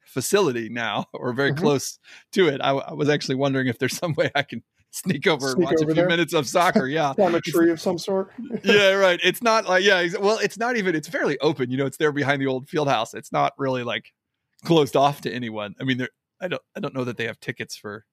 facility 0.04 0.68
now, 0.68 1.06
or 1.12 1.32
very 1.32 1.52
Mhm. 1.52 1.58
close 1.58 1.98
to 2.32 2.48
it. 2.48 2.60
I, 2.60 2.70
I 2.70 2.92
was 2.94 3.08
actually 3.08 3.36
wondering 3.36 3.68
if 3.68 3.78
there's 3.78 3.96
some 3.96 4.14
way 4.14 4.30
I 4.34 4.42
can 4.42 4.62
sneak 4.96 5.26
over 5.26 5.46
and 5.46 5.54
Sneak 5.56 5.66
watch 5.70 5.82
a 5.82 5.84
few 5.84 5.94
there? 5.94 6.08
minutes 6.08 6.32
of 6.34 6.48
soccer. 6.48 6.86
Yeah. 6.96 7.14
on 7.18 7.34
a 7.34 7.40
tree 7.40 7.70
of 7.70 7.80
some 7.80 7.98
sort. 7.98 8.30
yeah, 8.64 8.92
right. 8.92 9.20
It's 9.22 9.42
not 9.42 9.66
like 9.68 9.84
yeah. 9.84 10.06
Well, 10.20 10.38
it's 10.38 10.58
not 10.58 10.76
even. 10.76 10.94
It's 10.94 11.08
fairly 11.08 11.38
open. 11.40 11.70
You 11.70 11.76
know, 11.76 11.86
it's 11.86 11.96
there 11.96 12.12
behind 12.12 12.40
the 12.42 12.46
old 12.46 12.68
field 12.68 12.88
house. 12.88 13.14
It's 13.14 13.32
not 13.32 13.52
really 13.58 13.82
like 13.82 14.12
closed 14.64 14.96
off 14.96 15.20
to 15.22 15.32
anyone. 15.32 15.74
I 15.80 15.84
mean, 15.84 15.98
there. 15.98 16.08
I 16.40 16.48
don't. 16.48 16.62
I 16.76 16.80
don't 16.80 16.94
know 16.94 17.04
that 17.04 17.16
they 17.16 17.26
have 17.26 17.38
tickets 17.40 17.76
for. 17.76 18.04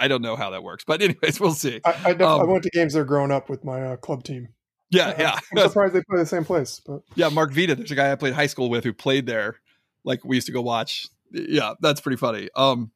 I 0.00 0.06
don't 0.08 0.22
know 0.22 0.36
how 0.36 0.50
that 0.50 0.62
works, 0.62 0.84
but 0.86 1.02
anyways, 1.02 1.40
we'll 1.40 1.52
see. 1.52 1.80
I, 1.84 1.94
I, 2.04 2.12
def- 2.12 2.22
I 2.26 2.40
Um, 2.40 2.50
went 2.50 2.62
to 2.64 2.70
games 2.70 2.94
there 2.94 3.04
growing 3.04 3.32
up 3.32 3.48
with 3.50 3.64
my 3.64 3.82
uh, 3.82 3.96
club 3.96 4.22
team. 4.24 4.48
Yeah, 4.90 5.08
I- 5.16 5.20
yeah, 5.20 5.38
I'm 5.56 5.68
surprised 5.68 5.94
they 5.94 6.02
play 6.08 6.18
the 6.18 6.26
same 6.26 6.44
place, 6.44 6.80
but 6.86 7.02
yeah. 7.16 7.28
Mark 7.28 7.52
Vita. 7.52 7.74
There's 7.74 7.90
a 7.90 7.94
guy 7.96 8.10
I 8.12 8.14
played 8.16 8.34
high 8.34 8.46
school 8.46 8.70
with 8.70 8.84
who 8.84 8.92
played 8.92 9.26
there. 9.26 9.56
Like 10.04 10.24
we 10.24 10.36
used 10.36 10.46
to 10.46 10.52
go 10.52 10.62
watch. 10.62 11.08
Yeah, 11.32 11.74
that's 11.80 12.00
pretty 12.00 12.16
funny. 12.16 12.48
Um, 12.56 12.90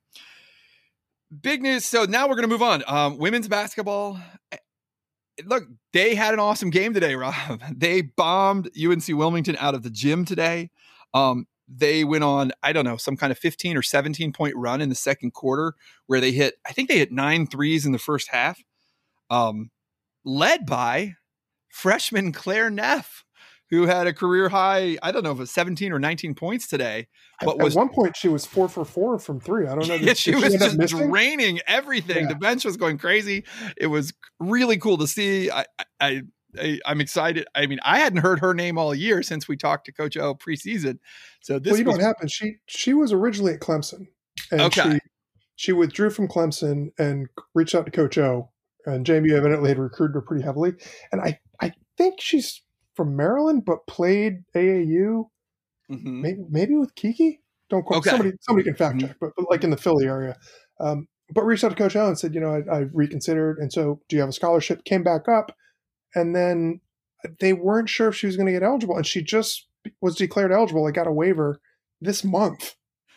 big 1.43 1.63
news. 1.63 1.85
So 1.85 2.05
now 2.05 2.29
we're 2.29 2.37
gonna 2.37 2.49
move 2.49 2.63
on. 2.63 2.83
Um, 2.87 3.19
women's 3.19 3.49
basketball. 3.49 4.19
eh, 4.53 4.57
Look, 5.45 5.65
they 5.93 6.15
had 6.15 6.33
an 6.35 6.41
awesome 6.41 6.71
game 6.71 6.95
today, 6.95 7.15
Rob. 7.17 7.61
They 7.75 8.03
bombed 8.03 8.71
UNC 8.81 9.07
Wilmington 9.09 9.57
out 9.59 9.75
of 9.75 9.83
the 9.83 9.91
gym 9.91 10.25
today. 10.25 10.71
Um, 11.13 11.47
they 11.67 12.05
went 12.05 12.25
on, 12.25 12.53
I 12.63 12.73
don't 12.73 12.85
know, 12.85 12.97
some 12.99 13.17
kind 13.17 13.31
of 13.33 13.39
15 13.39 13.77
or 13.77 13.83
17 13.83 14.33
point 14.33 14.55
run 14.57 14.81
in 14.81 14.91
the 14.91 14.95
second 14.95 15.33
quarter 15.33 15.75
where 16.07 16.21
they 16.21 16.31
hit, 16.31 16.55
I 16.69 16.73
think 16.73 16.89
they 16.89 16.99
hit 16.99 17.11
nine 17.11 17.47
threes 17.47 17.87
in 17.87 17.93
the 17.93 17.99
first 17.99 18.29
half, 18.29 18.61
um, 19.31 19.71
led 20.25 20.67
by 20.67 21.15
freshman 21.71 22.33
Claire 22.33 22.69
Neff, 22.71 23.25
who 23.75 23.87
had 23.87 24.07
a 24.07 24.13
career 24.13 24.49
high, 24.49 24.97
I 25.03 25.13
don't 25.13 25.23
know 25.23 25.31
if 25.33 25.37
it 25.37 25.41
was 25.41 25.51
17 25.51 25.93
or 25.93 25.99
19 25.99 26.35
points 26.35 26.67
today. 26.69 27.07
at, 27.41 27.47
But 27.47 27.59
at 27.59 27.65
was 27.65 27.75
one 27.75 27.89
point 27.89 28.17
she 28.17 28.29
was 28.29 28.45
four 28.47 28.69
for 28.69 28.85
four 28.85 29.19
from 29.19 29.41
three. 29.41 29.67
I 29.67 29.75
don't 29.75 29.87
know. 29.89 29.95
yeah, 29.97 30.07
did- 30.07 30.17
she 30.19 30.35
was 30.35 30.55
just 30.55 30.77
missing? 30.77 31.09
draining 31.11 31.61
everything. 31.67 32.25
Yeah. 32.25 32.29
The 32.29 32.35
bench 32.37 32.65
was 32.65 32.77
going 32.77 32.99
crazy. 32.99 33.45
It 33.77 33.89
was 33.89 34.13
really 34.41 34.77
cool 34.79 34.99
to 34.99 35.07
see. 35.07 35.51
I, 35.51 35.65
I, 36.01 36.23
I, 36.59 36.79
I'm 36.87 37.01
excited. 37.01 37.47
I 37.55 37.67
mean, 37.67 37.81
I 37.83 37.99
hadn't 37.99 38.21
heard 38.21 38.39
her 38.41 38.55
name 38.55 38.79
all 38.79 38.95
year 38.95 39.23
since 39.23 39.49
we 39.49 39.57
talked 39.57 39.87
to 39.87 39.93
Coach 39.93 40.17
O 40.17 40.35
preseason. 40.35 40.99
So 41.43 41.59
this 41.59 41.73
well, 41.73 41.79
you 41.79 41.85
know 41.85 41.91
was 41.91 41.99
what 41.99 42.05
happened? 42.07 42.31
She 42.31 42.57
she 42.67 42.95
was 42.95 43.13
originally 43.13 43.55
at 43.55 43.61
Clemson, 43.61 44.07
and 44.53 44.61
Okay. 44.63 44.93
she 44.95 44.99
she 45.57 45.73
withdrew 45.73 46.11
from 46.11 46.29
Clemson 46.29 46.89
and 46.99 47.29
reached 47.55 47.75
out 47.75 47.87
to 47.87 47.93
Coach 47.93 48.19
O. 48.19 48.51
And 48.87 49.07
JMU 49.07 49.33
evidently 49.33 49.71
had 49.71 49.79
recruited 49.79 50.15
her 50.15 50.21
pretty 50.21 50.45
heavily, 50.45 50.75
and 51.11 51.21
I 51.21 51.39
I 51.61 51.73
think 51.97 52.21
she's 52.21 52.61
from 52.95 53.17
Maryland, 53.17 53.65
but 53.65 53.87
played 53.87 54.45
AAU 54.55 55.31
Mhm. 55.91 56.21
maybe 56.23 56.45
maybe 56.49 56.75
with 56.77 56.95
Kiki. 56.95 57.41
Don't 57.71 57.85
quote 57.85 57.99
Okay. 57.99 58.11
somebody. 58.11 58.33
Somebody 58.41 58.65
can 58.65 58.75
fact 58.77 58.97
Mhm. 58.99 59.09
check, 59.09 59.17
but, 59.21 59.31
but 59.37 59.51
like 59.51 59.65
in 59.65 59.71
the 59.71 59.77
Philly 59.77 60.07
area. 60.07 60.37
Um, 60.81 61.09
but 61.31 61.43
reached 61.45 61.65
out 61.65 61.71
to 61.71 61.75
Coach 61.77 61.97
and 61.97 62.19
said, 62.19 62.35
you 62.35 62.41
know, 62.41 62.55
I, 62.55 62.77
I 62.77 62.79
reconsidered, 62.93 63.59
and 63.59 63.73
so 63.73 64.01
do 64.09 64.17
you 64.17 64.21
have 64.21 64.29
a 64.29 64.33
scholarship? 64.33 64.85
Came 64.85 65.03
back 65.03 65.29
up, 65.29 65.57
and 66.15 66.35
then 66.37 66.81
they 67.41 67.53
weren't 67.55 67.89
sure 67.89 68.09
if 68.09 68.17
she 68.17 68.27
was 68.27 68.37
going 68.37 68.47
to 68.47 68.53
get 68.53 68.63
eligible, 68.63 68.97
and 68.97 69.07
she 69.07 69.23
just 69.23 69.67
was 70.01 70.17
declared 70.17 70.53
eligible. 70.53 70.87
I 70.87 70.91
got 70.91 71.07
a 71.07 71.13
waiver 71.13 71.61
this 72.01 72.25
month, 72.25 72.75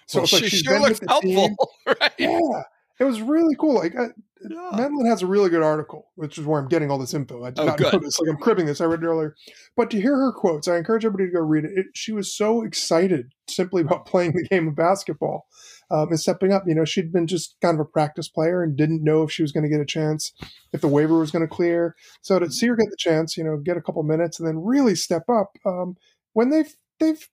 so 0.07 0.19
Well, 0.19 0.27
like 0.31 0.43
she 0.43 0.49
she's 0.49 0.61
sure 0.61 0.79
looks 0.79 0.99
with 1.01 1.09
the 1.09 1.19
team. 1.21 1.55
helpful, 1.57 1.71
right? 2.01 2.11
Yeah, 2.17 2.63
it 2.99 3.03
was 3.05 3.21
really 3.21 3.55
cool. 3.55 3.75
Like 3.75 3.95
uh, 3.95 4.09
Yeah. 4.49 4.71
Medlin 4.75 5.07
has 5.07 5.21
a 5.21 5.27
really 5.27 5.49
good 5.49 5.63
article, 5.63 6.07
which 6.15 6.37
is 6.37 6.45
where 6.45 6.59
I'm 6.61 6.67
getting 6.67 6.91
all 6.91 6.97
this 6.97 7.13
info. 7.13 7.43
I 7.43 7.49
did 7.51 7.59
Oh, 7.59 7.65
not 7.65 7.77
good. 7.77 7.93
know 7.93 7.99
this. 7.99 8.19
Like 8.19 8.29
I'm 8.29 8.37
cribbing 8.37 8.65
this. 8.65 8.81
I 8.81 8.85
read 8.85 9.03
it 9.03 9.07
earlier. 9.07 9.35
But 9.75 9.89
to 9.91 10.01
hear 10.01 10.15
her 10.15 10.31
quotes, 10.31 10.67
I 10.67 10.77
encourage 10.77 11.05
everybody 11.05 11.29
to 11.29 11.33
go 11.37 11.41
read 11.41 11.65
it. 11.65 11.71
it 11.75 11.85
she 11.93 12.11
was 12.11 12.35
so 12.35 12.63
excited 12.63 13.31
simply 13.49 13.81
about 13.85 14.05
playing 14.05 14.33
the 14.33 14.47
game 14.47 14.67
of 14.67 14.75
basketball 14.75 15.47
um, 15.89 16.09
and 16.09 16.19
stepping 16.19 16.51
up. 16.53 16.63
You 16.67 16.75
know, 16.75 16.85
she'd 16.85 17.11
been 17.11 17.27
just 17.27 17.55
kind 17.61 17.75
of 17.75 17.79
a 17.79 17.85
practice 17.89 18.27
player 18.27 18.61
and 18.63 18.75
didn't 18.77 19.03
know 19.03 19.23
if 19.23 19.31
she 19.31 19.41
was 19.41 19.51
going 19.51 19.63
to 19.63 19.69
get 19.69 19.81
a 19.81 19.85
chance, 19.85 20.31
if 20.73 20.81
the 20.81 20.87
waiver 20.87 21.17
was 21.17 21.31
going 21.31 21.47
to 21.47 21.53
clear. 21.53 21.95
So 22.21 22.39
to 22.39 22.51
see 22.51 22.67
her 22.67 22.75
get 22.75 22.89
the 22.89 22.97
chance, 22.97 23.37
you 23.37 23.43
know, 23.43 23.57
get 23.57 23.77
a 23.77 23.81
couple 23.81 24.03
minutes 24.03 24.39
and 24.39 24.47
then 24.47 24.63
really 24.63 24.95
step 24.95 25.23
up 25.29 25.51
um, 25.65 25.95
when 26.33 26.49
they've 26.49 26.73
they've 26.99 27.27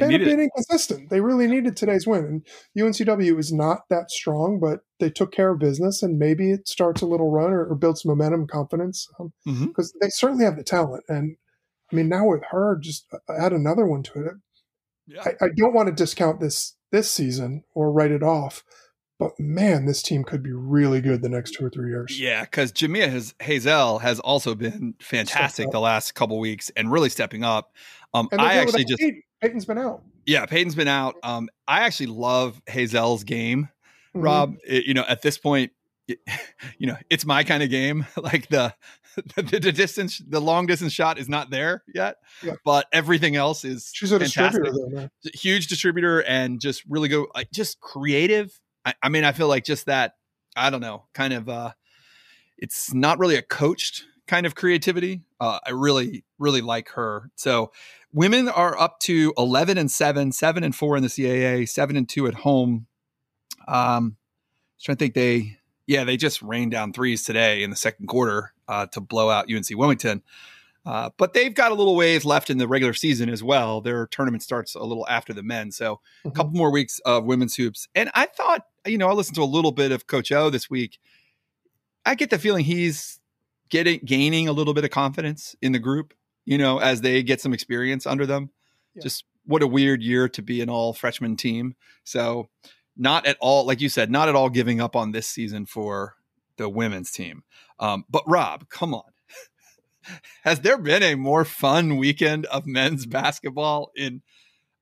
They 0.00 0.12
have 0.12 0.24
been 0.24 0.40
inconsistent. 0.40 1.10
They 1.10 1.20
really 1.20 1.46
needed 1.46 1.76
today's 1.76 2.06
win. 2.06 2.24
And 2.24 2.46
UNCW 2.78 3.38
is 3.38 3.52
not 3.52 3.88
that 3.90 4.10
strong, 4.10 4.58
but 4.60 4.80
they 4.98 5.10
took 5.10 5.32
care 5.32 5.50
of 5.50 5.58
business, 5.58 6.02
and 6.02 6.18
maybe 6.18 6.50
it 6.50 6.68
starts 6.68 7.02
a 7.02 7.06
little 7.06 7.30
run 7.30 7.52
or, 7.52 7.64
or 7.66 7.74
builds 7.74 8.04
momentum, 8.04 8.46
confidence, 8.46 9.06
because 9.16 9.30
um, 9.46 9.54
mm-hmm. 9.54 9.98
they 10.00 10.08
certainly 10.08 10.44
have 10.44 10.56
the 10.56 10.64
talent. 10.64 11.04
And 11.08 11.36
I 11.92 11.96
mean, 11.96 12.08
now 12.08 12.26
with 12.28 12.42
her, 12.50 12.78
just 12.80 13.06
add 13.28 13.52
another 13.52 13.86
one 13.86 14.02
to 14.04 14.20
it. 14.26 14.34
Yeah. 15.06 15.22
I, 15.24 15.46
I 15.46 15.48
don't 15.56 15.74
want 15.74 15.88
to 15.88 15.94
discount 15.94 16.40
this 16.40 16.76
this 16.92 17.10
season 17.10 17.62
or 17.74 17.92
write 17.92 18.10
it 18.10 18.22
off, 18.22 18.64
but 19.20 19.38
man, 19.38 19.84
this 19.84 20.02
team 20.02 20.24
could 20.24 20.42
be 20.42 20.50
really 20.50 21.02
good 21.02 21.20
the 21.20 21.28
next 21.28 21.52
two 21.52 21.66
or 21.66 21.70
three 21.70 21.90
years. 21.90 22.18
Yeah, 22.18 22.42
because 22.42 22.72
Jamia 22.72 23.08
has, 23.10 23.34
Hazel 23.38 23.98
has 23.98 24.18
also 24.18 24.54
been 24.54 24.94
fantastic 24.98 25.70
the 25.70 25.78
last 25.78 26.14
couple 26.14 26.40
weeks 26.40 26.70
and 26.74 26.90
really 26.90 27.10
stepping 27.10 27.44
up. 27.44 27.74
Um, 28.14 28.28
I 28.36 28.54
actually 28.54 28.84
just. 28.84 29.02
Peyton's 29.40 29.64
been 29.64 29.78
out. 29.78 30.02
Yeah, 30.26 30.46
Peyton's 30.46 30.74
been 30.74 30.88
out. 30.88 31.16
Um, 31.22 31.48
I 31.66 31.80
actually 31.80 32.06
love 32.06 32.60
Hazel's 32.66 33.24
game, 33.24 33.68
mm-hmm. 34.14 34.20
Rob. 34.20 34.56
It, 34.66 34.84
you 34.84 34.94
know, 34.94 35.04
at 35.08 35.22
this 35.22 35.38
point, 35.38 35.72
it, 36.08 36.18
you 36.78 36.86
know, 36.86 36.96
it's 37.08 37.24
my 37.24 37.44
kind 37.44 37.62
of 37.62 37.70
game. 37.70 38.06
like 38.16 38.48
the, 38.48 38.74
the, 39.36 39.42
the 39.42 39.72
distance, 39.72 40.22
the 40.26 40.40
long 40.40 40.66
distance 40.66 40.92
shot 40.92 41.18
is 41.18 41.28
not 41.28 41.50
there 41.50 41.82
yet, 41.92 42.16
yeah. 42.42 42.54
but 42.64 42.86
everything 42.92 43.36
else 43.36 43.64
is. 43.64 43.90
She's 43.92 44.12
a 44.12 44.18
fantastic. 44.18 44.62
distributor, 44.62 44.72
though, 44.90 45.00
man. 45.00 45.10
Huge 45.34 45.68
distributor, 45.68 46.22
and 46.22 46.60
just 46.60 46.82
really 46.88 47.08
go, 47.08 47.26
like, 47.34 47.50
just 47.50 47.80
creative. 47.80 48.58
I, 48.84 48.94
I 49.02 49.08
mean, 49.08 49.24
I 49.24 49.32
feel 49.32 49.48
like 49.48 49.64
just 49.64 49.86
that. 49.86 50.14
I 50.56 50.70
don't 50.70 50.80
know, 50.80 51.04
kind 51.14 51.32
of. 51.32 51.48
uh 51.48 51.72
It's 52.58 52.92
not 52.92 53.18
really 53.18 53.36
a 53.36 53.42
coached 53.42 54.04
kind 54.30 54.46
of 54.46 54.54
creativity. 54.54 55.22
Uh, 55.40 55.58
I 55.66 55.70
really, 55.70 56.24
really 56.38 56.60
like 56.60 56.90
her. 56.90 57.30
So 57.34 57.72
women 58.12 58.48
are 58.48 58.78
up 58.78 59.00
to 59.00 59.32
11 59.38 59.78
and 59.78 59.90
7, 59.90 60.32
7 60.32 60.64
and 60.64 60.74
4 60.74 60.96
in 60.96 61.02
the 61.02 61.08
CAA, 61.08 61.68
7 61.68 61.96
and 61.96 62.08
2 62.08 62.26
at 62.26 62.34
home. 62.34 62.86
Um, 63.68 64.16
I 64.16 64.82
trying 64.82 64.96
to 64.96 64.98
think 64.98 65.14
they, 65.14 65.58
yeah, 65.86 66.04
they 66.04 66.16
just 66.16 66.42
rained 66.42 66.72
down 66.72 66.92
threes 66.92 67.24
today 67.24 67.62
in 67.62 67.70
the 67.70 67.76
second 67.76 68.06
quarter 68.06 68.52
uh, 68.68 68.86
to 68.86 69.00
blow 69.00 69.30
out 69.30 69.52
UNC 69.52 69.66
Wilmington. 69.72 70.22
Uh, 70.86 71.10
but 71.18 71.34
they've 71.34 71.54
got 71.54 71.72
a 71.72 71.74
little 71.74 71.94
ways 71.94 72.24
left 72.24 72.48
in 72.48 72.58
the 72.58 72.66
regular 72.66 72.94
season 72.94 73.28
as 73.28 73.42
well. 73.42 73.80
Their 73.80 74.06
tournament 74.06 74.42
starts 74.42 74.74
a 74.74 74.82
little 74.82 75.06
after 75.08 75.34
the 75.34 75.42
men. 75.42 75.70
So 75.72 75.96
mm-hmm. 75.96 76.28
a 76.28 76.32
couple 76.32 76.52
more 76.52 76.72
weeks 76.72 77.00
of 77.04 77.24
women's 77.24 77.54
hoops. 77.54 77.86
And 77.94 78.10
I 78.14 78.26
thought, 78.26 78.66
you 78.86 78.96
know, 78.96 79.08
I 79.08 79.12
listened 79.12 79.36
to 79.36 79.42
a 79.42 79.44
little 79.44 79.72
bit 79.72 79.92
of 79.92 80.06
Coach 80.06 80.32
O 80.32 80.48
this 80.48 80.70
week. 80.70 80.98
I 82.06 82.14
get 82.14 82.30
the 82.30 82.38
feeling 82.38 82.64
he's 82.64 83.20
getting 83.68 84.00
gaining 84.04 84.48
a 84.48 84.52
little 84.52 84.74
bit 84.74 84.84
of 84.84 84.90
confidence 84.90 85.54
in 85.60 85.72
the 85.72 85.78
group, 85.78 86.14
you 86.50 86.58
know, 86.58 86.78
as 86.78 87.00
they 87.00 87.22
get 87.22 87.40
some 87.40 87.54
experience 87.54 88.06
under 88.06 88.26
them. 88.26 88.50
Yeah. 88.96 89.04
Just 89.04 89.24
what 89.46 89.62
a 89.62 89.68
weird 89.68 90.02
year 90.02 90.28
to 90.30 90.42
be 90.42 90.60
an 90.60 90.68
all 90.68 90.92
freshman 90.92 91.36
team. 91.36 91.76
So 92.02 92.48
not 92.96 93.24
at 93.24 93.36
all, 93.40 93.64
like 93.64 93.80
you 93.80 93.88
said, 93.88 94.10
not 94.10 94.28
at 94.28 94.34
all 94.34 94.50
giving 94.50 94.80
up 94.80 94.96
on 94.96 95.12
this 95.12 95.28
season 95.28 95.64
for 95.64 96.16
the 96.56 96.68
women's 96.68 97.12
team. 97.12 97.44
Um, 97.78 98.04
but 98.10 98.24
Rob, 98.26 98.68
come 98.68 98.94
on. 98.94 99.04
Has 100.42 100.60
there 100.60 100.76
been 100.76 101.04
a 101.04 101.14
more 101.14 101.44
fun 101.44 101.98
weekend 101.98 102.46
of 102.46 102.66
men's 102.66 103.06
basketball 103.06 103.92
in 103.94 104.20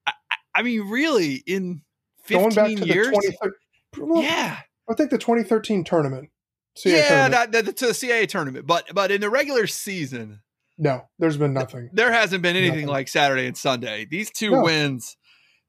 I, 0.07 0.13
I 0.55 0.63
mean 0.63 0.89
really 0.89 1.43
in 1.47 1.83
15 2.25 2.41
Going 2.41 2.55
back 2.55 2.83
to 2.83 2.95
years? 2.95 3.09
The 3.09 3.53
20, 3.93 4.23
yeah. 4.23 4.61
I 4.89 4.95
think 4.95 5.11
the 5.11 5.19
2013 5.19 5.85
tournament 5.85 6.31
CAA 6.79 6.93
yeah, 6.93 7.29
that, 7.29 7.53
that, 7.53 7.77
to 7.77 7.87
the 7.89 7.93
CAA 7.93 8.27
tournament, 8.27 8.67
but 8.67 8.87
but 8.95 9.11
in 9.11 9.21
the 9.21 9.29
regular 9.29 9.67
season, 9.67 10.41
no, 10.78 11.02
there's 11.18 11.37
been 11.37 11.52
nothing. 11.52 11.90
There 11.92 12.12
hasn't 12.12 12.42
been 12.42 12.56
anything 12.56 12.80
nothing. 12.80 12.88
like 12.88 13.08
Saturday 13.08 13.47
and 13.47 13.56
Sunday. 13.56 14.06
These 14.11 14.30
two 14.30 14.52
no. 14.52 14.62
wins, 14.62 15.16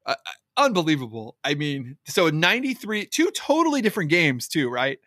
uh, 0.05 0.15
uh 0.25 0.31
unbelievable. 0.65 1.37
I 1.43 1.55
mean, 1.55 1.97
so 2.05 2.29
93, 2.29 3.07
two 3.07 3.31
totally 3.31 3.81
different 3.81 4.09
games 4.09 4.47
too, 4.47 4.69
right? 4.69 4.99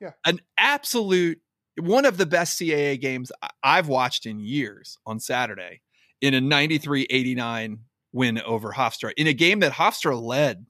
Yeah, 0.00 0.12
an 0.24 0.40
absolute 0.56 1.40
one 1.78 2.04
of 2.04 2.16
the 2.16 2.26
best 2.26 2.60
CAA 2.60 3.00
games 3.00 3.30
I've 3.62 3.88
watched 3.88 4.26
in 4.26 4.40
years 4.40 4.98
on 5.06 5.20
Saturday 5.20 5.82
in 6.20 6.34
a 6.34 6.40
93-89 6.40 7.78
win 8.12 8.40
over 8.42 8.72
Hofstra 8.72 9.12
in 9.16 9.26
a 9.26 9.32
game 9.32 9.60
that 9.60 9.72
Hofstra 9.72 10.20
led 10.20 10.66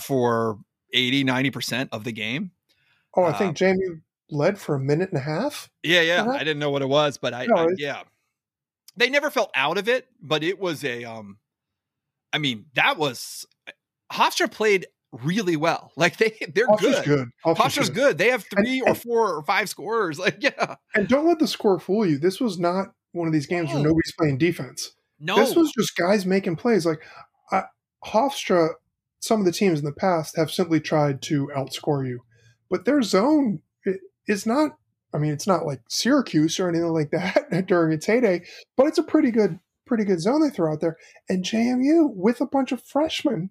for 0.00 0.58
80 0.92 1.24
90% 1.24 1.88
of 1.92 2.04
the 2.04 2.12
game 2.12 2.50
Oh, 3.16 3.24
I 3.24 3.32
think 3.32 3.60
uh, 3.62 3.66
JMU 3.66 4.00
led 4.30 4.58
for 4.58 4.74
a 4.74 4.80
minute 4.80 5.10
and 5.10 5.18
a 5.18 5.24
half. 5.24 5.70
Yeah, 5.82 6.00
yeah. 6.00 6.22
Uh-huh. 6.22 6.32
I 6.32 6.38
didn't 6.38 6.58
know 6.58 6.70
what 6.70 6.82
it 6.82 6.88
was, 6.88 7.18
but 7.18 7.34
I, 7.34 7.46
no, 7.46 7.54
I 7.56 7.66
yeah. 7.76 8.02
They 8.96 9.10
never 9.10 9.30
felt 9.30 9.50
out 9.54 9.78
of 9.78 9.88
it, 9.88 10.06
but 10.20 10.42
it 10.42 10.58
was 10.58 10.84
a 10.84 11.04
um 11.04 11.38
I 12.32 12.38
mean, 12.38 12.66
that 12.74 12.98
was 12.98 13.46
Hofstra 14.12 14.50
played 14.50 14.86
really 15.12 15.56
well. 15.56 15.92
Like 15.96 16.16
they 16.16 16.36
they're 16.54 16.66
Hofstra's 16.66 17.00
good. 17.00 17.04
good. 17.04 17.28
Hofstra's, 17.44 17.58
Hofstra's 17.58 17.90
good. 17.90 17.94
good. 17.94 18.18
They 18.18 18.30
have 18.30 18.44
three 18.44 18.80
and, 18.80 18.88
or 18.88 18.94
four 18.94 19.34
or 19.34 19.42
five 19.42 19.68
scorers. 19.68 20.18
Like, 20.24 20.38
yeah. 20.40 20.76
And 20.94 21.08
don't 21.08 21.26
let 21.26 21.38
the 21.38 21.48
score 21.48 21.78
fool 21.78 22.06
you. 22.06 22.18
This 22.18 22.40
was 22.40 22.58
not 22.58 22.88
one 23.12 23.26
of 23.26 23.32
these 23.32 23.46
games 23.46 23.68
no. 23.68 23.76
where 23.76 23.84
nobody's 23.84 24.14
playing 24.18 24.38
defense. 24.38 24.92
No. 25.20 25.36
This 25.36 25.54
was 25.54 25.72
just 25.78 25.96
guys 25.96 26.26
making 26.26 26.56
plays. 26.56 26.84
Like 26.84 27.00
uh, 27.52 27.62
Hofstra, 28.04 28.70
some 29.20 29.40
of 29.40 29.46
the 29.46 29.52
teams 29.52 29.78
in 29.78 29.84
the 29.84 29.92
past 29.92 30.36
have 30.36 30.50
simply 30.50 30.80
tried 30.80 31.22
to 31.22 31.50
outscore 31.56 32.06
you 32.06 32.20
but 32.74 32.84
their 32.84 33.02
zone 33.02 33.60
is 34.26 34.46
not 34.46 34.78
I 35.14 35.18
mean, 35.18 35.32
it's 35.32 35.46
not 35.46 35.64
like 35.64 35.80
Syracuse 35.88 36.58
or 36.58 36.68
anything 36.68 36.88
like 36.88 37.10
that 37.12 37.66
during 37.68 37.92
its 37.92 38.06
heyday, 38.06 38.42
but 38.76 38.88
it's 38.88 38.98
a 38.98 39.02
pretty 39.02 39.30
good, 39.30 39.60
pretty 39.86 40.04
good 40.04 40.20
zone 40.20 40.42
they 40.42 40.50
throw 40.50 40.72
out 40.72 40.80
there. 40.80 40.96
And 41.28 41.44
JMU 41.44 42.12
with 42.12 42.40
a 42.40 42.46
bunch 42.46 42.72
of 42.72 42.82
freshmen 42.82 43.50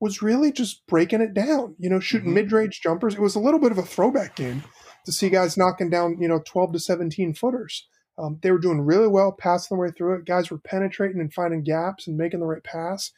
was 0.00 0.22
really 0.22 0.50
just 0.50 0.84
breaking 0.88 1.20
it 1.20 1.32
down, 1.32 1.76
you 1.78 1.88
know, 1.88 2.00
shooting 2.00 2.28
mm-hmm. 2.28 2.34
mid-range 2.34 2.80
jumpers. 2.82 3.14
It 3.14 3.20
was 3.20 3.36
a 3.36 3.40
little 3.40 3.60
bit 3.60 3.70
of 3.70 3.78
a 3.78 3.84
throwback 3.84 4.34
game 4.34 4.64
to 5.06 5.12
see 5.12 5.30
guys 5.30 5.56
knocking 5.56 5.88
down, 5.88 6.20
you 6.20 6.26
know, 6.26 6.42
12 6.44 6.72
to 6.72 6.78
17 6.80 7.34
footers. 7.34 7.86
Um, 8.18 8.38
they 8.42 8.50
were 8.50 8.58
doing 8.58 8.80
really 8.80 9.08
well, 9.08 9.32
passing 9.32 9.76
their 9.76 9.86
way 9.86 9.92
through 9.96 10.16
it. 10.16 10.24
Guys 10.24 10.50
were 10.50 10.58
penetrating 10.58 11.20
and 11.20 11.32
finding 11.32 11.62
gaps 11.62 12.08
and 12.08 12.16
making 12.16 12.40
the 12.40 12.46
right 12.46 12.62
pass. 12.62 13.12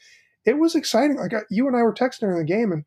It 0.45 0.59
was 0.59 0.75
exciting. 0.75 1.17
Like 1.17 1.35
I, 1.35 1.41
you 1.51 1.67
and 1.67 1.77
I 1.77 1.83
were 1.83 1.95
texting 1.95 2.21
during 2.21 2.39
the 2.39 2.45
game, 2.45 2.73
and 2.73 2.85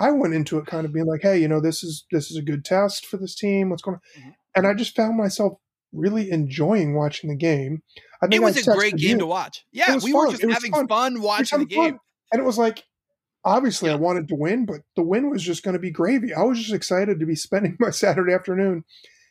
I 0.00 0.10
went 0.10 0.34
into 0.34 0.58
it 0.58 0.66
kind 0.66 0.86
of 0.86 0.92
being 0.92 1.06
like, 1.06 1.22
hey, 1.22 1.38
you 1.38 1.48
know, 1.48 1.60
this 1.60 1.82
is 1.82 2.04
this 2.10 2.30
is 2.30 2.36
a 2.36 2.42
good 2.42 2.64
test 2.64 3.06
for 3.06 3.16
this 3.16 3.34
team. 3.34 3.70
What's 3.70 3.82
going 3.82 3.96
on? 3.96 4.20
Mm-hmm. 4.20 4.30
And 4.54 4.66
I 4.66 4.74
just 4.74 4.96
found 4.96 5.16
myself 5.16 5.54
really 5.92 6.30
enjoying 6.30 6.94
watching 6.94 7.30
the 7.30 7.36
game. 7.36 7.82
I 8.22 8.28
it 8.30 8.42
was 8.42 8.56
I 8.68 8.72
a 8.72 8.74
great 8.76 8.96
game 8.96 9.10
you. 9.10 9.18
to 9.18 9.26
watch. 9.26 9.64
Yeah, 9.72 9.98
we 10.02 10.12
fun. 10.12 10.26
were 10.26 10.30
just 10.32 10.42
having 10.42 10.72
fun, 10.72 10.88
fun 10.88 11.20
watching 11.20 11.58
the 11.58 11.66
game. 11.66 11.92
Fun. 11.92 12.00
And 12.32 12.40
it 12.40 12.44
was 12.44 12.56
like, 12.56 12.84
obviously, 13.44 13.88
yeah. 13.88 13.96
I 13.96 13.98
wanted 13.98 14.28
to 14.28 14.34
win, 14.34 14.64
but 14.64 14.80
the 14.96 15.02
win 15.02 15.28
was 15.28 15.42
just 15.42 15.62
going 15.62 15.74
to 15.74 15.80
be 15.80 15.90
gravy. 15.90 16.32
I 16.32 16.42
was 16.42 16.58
just 16.58 16.72
excited 16.72 17.20
to 17.20 17.26
be 17.26 17.34
spending 17.34 17.76
my 17.80 17.90
Saturday 17.90 18.32
afternoon 18.32 18.84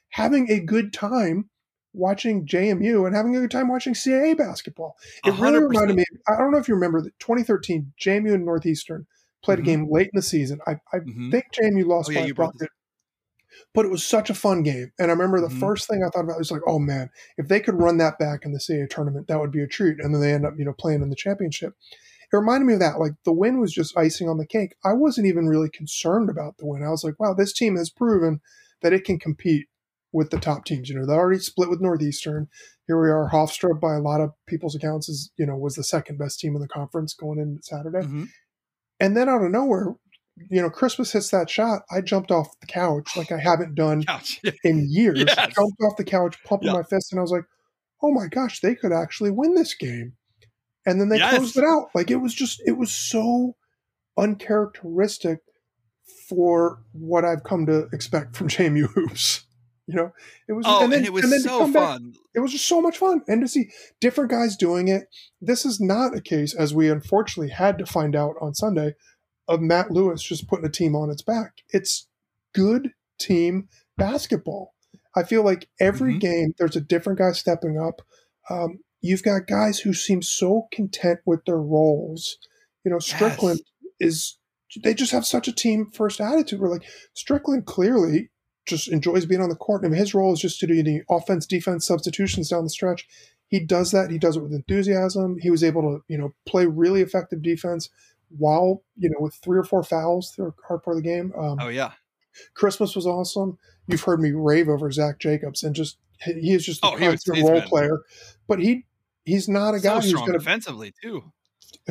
having 0.09 0.51
a 0.51 0.59
good 0.59 0.93
time 0.93 1.49
watching 1.93 2.45
JMU 2.45 3.05
and 3.05 3.15
having 3.15 3.35
a 3.35 3.39
good 3.39 3.51
time 3.51 3.67
watching 3.67 3.93
CAA 3.93 4.37
basketball. 4.37 4.95
It 5.25 5.33
100%. 5.33 5.41
really 5.41 5.63
reminded 5.63 5.95
me. 5.97 6.05
I 6.27 6.37
don't 6.37 6.51
know 6.51 6.57
if 6.57 6.67
you 6.67 6.75
remember 6.75 7.01
that 7.01 7.17
2013 7.19 7.93
JMU 7.99 8.33
and 8.33 8.45
Northeastern 8.45 9.07
played 9.43 9.59
mm-hmm. 9.59 9.63
a 9.63 9.71
game 9.71 9.87
late 9.91 10.09
in 10.13 10.17
the 10.17 10.21
season. 10.21 10.59
I, 10.67 10.73
I 10.93 10.97
mm-hmm. 10.97 11.31
think 11.31 11.45
JMU 11.53 11.85
lost 11.85 12.09
oh, 12.09 12.13
yeah, 12.13 12.31
by 12.33 12.45
a 12.45 12.67
but 13.73 13.85
it 13.85 13.91
was 13.91 14.05
such 14.05 14.29
a 14.29 14.35
fun 14.35 14.63
game. 14.63 14.91
And 14.99 15.09
I 15.09 15.13
remember 15.13 15.39
the 15.39 15.47
mm-hmm. 15.47 15.59
first 15.59 15.87
thing 15.87 16.03
I 16.03 16.09
thought 16.09 16.25
about 16.25 16.37
was 16.37 16.51
like, 16.51 16.61
oh 16.67 16.79
man, 16.79 17.09
if 17.37 17.47
they 17.47 17.59
could 17.59 17.79
run 17.79 17.97
that 17.97 18.19
back 18.19 18.45
in 18.45 18.53
the 18.53 18.59
CAA 18.59 18.89
tournament, 18.89 19.27
that 19.27 19.39
would 19.39 19.51
be 19.51 19.61
a 19.61 19.67
treat. 19.67 19.99
And 19.99 20.13
then 20.13 20.21
they 20.21 20.33
end 20.33 20.45
up, 20.45 20.53
you 20.57 20.65
know, 20.65 20.73
playing 20.73 21.01
in 21.01 21.09
the 21.09 21.15
championship. 21.15 21.73
It 22.31 22.35
reminded 22.35 22.65
me 22.65 22.73
of 22.73 22.79
that. 22.79 22.99
Like 22.99 23.13
the 23.25 23.33
win 23.33 23.59
was 23.59 23.73
just 23.73 23.97
icing 23.97 24.29
on 24.29 24.37
the 24.37 24.47
cake. 24.47 24.75
I 24.85 24.93
wasn't 24.93 25.27
even 25.27 25.47
really 25.47 25.69
concerned 25.69 26.29
about 26.29 26.57
the 26.57 26.65
win. 26.65 26.83
I 26.83 26.89
was 26.89 27.03
like, 27.03 27.19
wow, 27.19 27.33
this 27.33 27.53
team 27.53 27.75
has 27.75 27.89
proven 27.89 28.39
that 28.81 28.93
it 28.93 29.03
can 29.03 29.19
compete 29.19 29.67
with 30.13 30.29
the 30.29 30.39
top 30.39 30.65
teams. 30.65 30.89
You 30.89 30.97
know, 30.97 31.05
they 31.05 31.13
already 31.13 31.39
split 31.39 31.69
with 31.69 31.81
Northeastern. 31.81 32.47
Here 32.87 33.01
we 33.01 33.09
are. 33.09 33.29
Hofstra, 33.31 33.79
by 33.79 33.95
a 33.95 34.01
lot 34.01 34.21
of 34.21 34.31
people's 34.47 34.75
accounts, 34.75 35.07
is 35.09 35.31
you 35.37 35.45
know 35.45 35.55
was 35.55 35.75
the 35.75 35.83
second 35.83 36.17
best 36.17 36.39
team 36.39 36.55
in 36.55 36.61
the 36.61 36.67
conference 36.67 37.13
going 37.13 37.39
in 37.39 37.59
Saturday. 37.61 37.99
Mm-hmm. 37.99 38.25
And 39.01 39.17
then 39.17 39.27
out 39.27 39.43
of 39.43 39.51
nowhere, 39.51 39.95
you 40.49 40.61
know, 40.61 40.69
Christmas 40.69 41.11
hits 41.11 41.29
that 41.31 41.49
shot. 41.49 41.81
I 41.91 42.01
jumped 42.01 42.31
off 42.31 42.47
the 42.61 42.67
couch 42.67 43.17
like 43.17 43.31
I 43.31 43.39
haven't 43.39 43.75
done 43.75 44.05
in 44.63 44.87
years. 44.89 45.23
Yes. 45.27 45.35
Jumped 45.35 45.81
off 45.81 45.97
the 45.97 46.03
couch, 46.03 46.37
pumping 46.45 46.71
my 46.71 46.83
fist, 46.83 47.11
and 47.11 47.19
I 47.19 47.21
was 47.21 47.31
like, 47.31 47.45
"Oh 48.01 48.11
my 48.11 48.27
gosh, 48.27 48.61
they 48.61 48.75
could 48.75 48.93
actually 48.93 49.31
win 49.31 49.55
this 49.55 49.73
game!" 49.73 50.13
And 50.85 51.01
then 51.01 51.09
they 51.09 51.17
yes. 51.17 51.35
closed 51.35 51.57
it 51.57 51.63
out. 51.63 51.89
Like 51.93 52.09
it 52.09 52.17
was 52.17 52.33
just, 52.33 52.61
it 52.65 52.77
was 52.77 52.91
so 52.91 53.55
uncharacteristic 54.17 55.39
for 56.29 56.81
what 56.93 57.25
I've 57.25 57.43
come 57.43 57.65
to 57.65 57.87
expect 57.91 58.35
from 58.35 58.47
JMU 58.49 58.87
hoops. 58.93 59.45
You 59.91 59.97
know, 59.97 60.11
it 60.47 60.53
was. 60.53 60.65
Oh, 60.67 60.83
and, 60.83 60.91
then, 60.91 60.99
and 60.99 61.07
it 61.07 61.13
was 61.13 61.31
and 61.31 61.41
so 61.41 61.67
fun. 61.71 62.11
Back, 62.11 62.21
it 62.35 62.39
was 62.39 62.51
just 62.51 62.67
so 62.67 62.81
much 62.81 62.97
fun, 62.97 63.21
and 63.27 63.41
to 63.41 63.47
see 63.47 63.69
different 63.99 64.31
guys 64.31 64.55
doing 64.55 64.87
it. 64.87 65.03
This 65.41 65.65
is 65.65 65.81
not 65.81 66.15
a 66.15 66.21
case, 66.21 66.55
as 66.55 66.73
we 66.73 66.89
unfortunately 66.89 67.51
had 67.51 67.77
to 67.79 67.85
find 67.85 68.15
out 68.15 68.35
on 68.39 68.53
Sunday, 68.53 68.95
of 69.47 69.59
Matt 69.59 69.91
Lewis 69.91 70.23
just 70.23 70.47
putting 70.47 70.65
a 70.65 70.71
team 70.71 70.95
on 70.95 71.09
its 71.09 71.21
back. 71.21 71.61
It's 71.69 72.07
good 72.53 72.91
team 73.19 73.67
basketball. 73.97 74.73
I 75.15 75.23
feel 75.23 75.43
like 75.43 75.67
every 75.79 76.11
mm-hmm. 76.11 76.19
game 76.19 76.53
there's 76.57 76.75
a 76.77 76.81
different 76.81 77.19
guy 77.19 77.33
stepping 77.33 77.77
up. 77.77 78.01
Um, 78.49 78.79
you've 79.01 79.23
got 79.23 79.47
guys 79.47 79.79
who 79.79 79.93
seem 79.93 80.21
so 80.21 80.67
content 80.71 81.19
with 81.25 81.43
their 81.45 81.59
roles. 81.59 82.37
You 82.85 82.91
know, 82.91 82.99
Strickland 82.99 83.61
yes. 83.99 84.11
is 84.11 84.37
they 84.83 84.93
just 84.93 85.11
have 85.11 85.25
such 85.25 85.47
a 85.47 85.53
team 85.53 85.87
first 85.91 86.21
attitude. 86.21 86.59
We're 86.59 86.69
like 86.69 86.85
Strickland 87.13 87.65
clearly 87.65 88.29
just 88.65 88.87
enjoys 88.87 89.25
being 89.25 89.41
on 89.41 89.49
the 89.49 89.55
court, 89.55 89.83
and 89.83 89.95
his 89.95 90.13
role 90.13 90.33
is 90.33 90.39
just 90.39 90.59
to 90.59 90.67
do 90.67 90.83
the 90.83 91.01
offense 91.09 91.45
defense 91.45 91.85
substitutions 91.85 92.49
down 92.49 92.63
the 92.63 92.69
stretch. 92.69 93.07
He 93.47 93.59
does 93.59 93.91
that. 93.91 94.11
He 94.11 94.17
does 94.17 94.37
it 94.37 94.43
with 94.43 94.53
enthusiasm. 94.53 95.37
He 95.39 95.49
was 95.49 95.63
able 95.63 95.81
to 95.81 96.03
you 96.07 96.17
know 96.17 96.33
play 96.45 96.65
really 96.65 97.01
effective 97.01 97.41
defense 97.41 97.89
while 98.29 98.83
you 98.97 99.09
know 99.09 99.17
with 99.19 99.35
three 99.35 99.59
or 99.59 99.63
four 99.63 99.83
fouls 99.83 100.31
through 100.31 100.47
a 100.47 100.67
hard 100.67 100.83
part 100.83 100.97
of 100.97 101.03
the 101.03 101.09
game. 101.09 101.33
Um, 101.37 101.57
oh 101.59 101.69
yeah, 101.69 101.91
Christmas 102.53 102.95
was 102.95 103.07
awesome. 103.07 103.57
You've 103.87 104.03
heard 104.03 104.21
me 104.21 104.31
rave 104.31 104.69
over 104.69 104.91
Zach 104.91 105.19
Jacobs, 105.19 105.63
and 105.63 105.75
just 105.75 105.97
he 106.23 106.53
is 106.53 106.65
just 106.65 106.83
a 106.83 106.87
oh, 106.87 106.97
constant 106.97 107.39
role 107.39 107.59
been, 107.59 107.67
player. 107.67 108.01
But 108.47 108.59
he 108.59 108.85
he's 109.25 109.49
not 109.49 109.75
a 109.75 109.79
guy 109.79 109.99
who's 109.99 110.13
going 110.13 110.33
to 110.33 110.37
defensively 110.37 110.93
too 111.01 111.31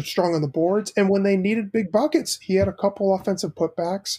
strong 0.03 0.35
on 0.35 0.43
the 0.43 0.49
boards. 0.49 0.93
And 0.97 1.09
when 1.09 1.23
they 1.23 1.37
needed 1.37 1.73
big 1.73 1.91
buckets, 1.91 2.39
he 2.41 2.57
had 2.57 2.69
a 2.69 2.73
couple 2.73 3.15
offensive 3.15 3.55
putbacks. 3.55 4.19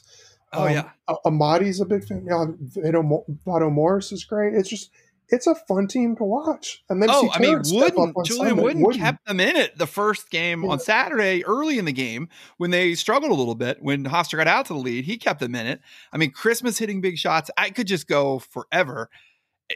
Oh 0.54 0.68
um, 0.68 0.74
yeah, 0.74 0.90
Amadi's 1.26 1.80
a 1.80 1.86
big 1.86 2.04
fan. 2.04 2.26
You 2.26 2.92
know, 2.92 3.26
Vado 3.46 3.70
Morse 3.70 4.12
is 4.12 4.24
great. 4.24 4.54
It's 4.54 4.70
just 4.70 4.92
it's 5.32 5.48
a 5.48 5.56
fun 5.56 5.88
team 5.88 6.16
to 6.18 6.24
watch. 6.24 6.84
And 6.90 7.02
then 7.02 7.10
oh, 7.10 7.30
I 7.34 7.40
mean, 7.40 7.62
Wooden, 7.72 8.14
Julian 8.26 8.58
Wooden, 8.58 8.82
Wooden, 8.82 9.02
kept 9.02 9.26
them 9.26 9.40
in 9.40 9.56
it 9.56 9.78
the 9.78 9.88
first 9.88 10.30
game 10.30 10.64
yeah. 10.64 10.72
on 10.72 10.80
Saturday, 10.80 11.44
early 11.46 11.80
in 11.80 11.86
the 11.86 11.94
game 11.94 12.28
when 12.58 12.72
they 12.72 12.96
struggled 12.96 13.32
a 13.32 13.36
little 13.36 13.56
bit. 13.56 13.78
When 13.82 14.04
Hofstra 14.04 14.38
got 14.38 14.48
out 14.48 14.66
to 14.66 14.74
the 14.74 14.80
lead, 14.80 15.06
he 15.06 15.18
kept 15.18 15.40
them 15.40 15.56
in 15.56 15.68
it. 15.68 15.80
I 16.12 16.18
mean, 16.18 16.32
Christmas 16.32 16.78
hitting 16.78 17.00
big 17.00 17.18
shots. 17.18 17.50
I 17.58 17.70
could 17.70 17.88
just 17.88 18.08
go 18.08 18.40
forever. 18.40 19.10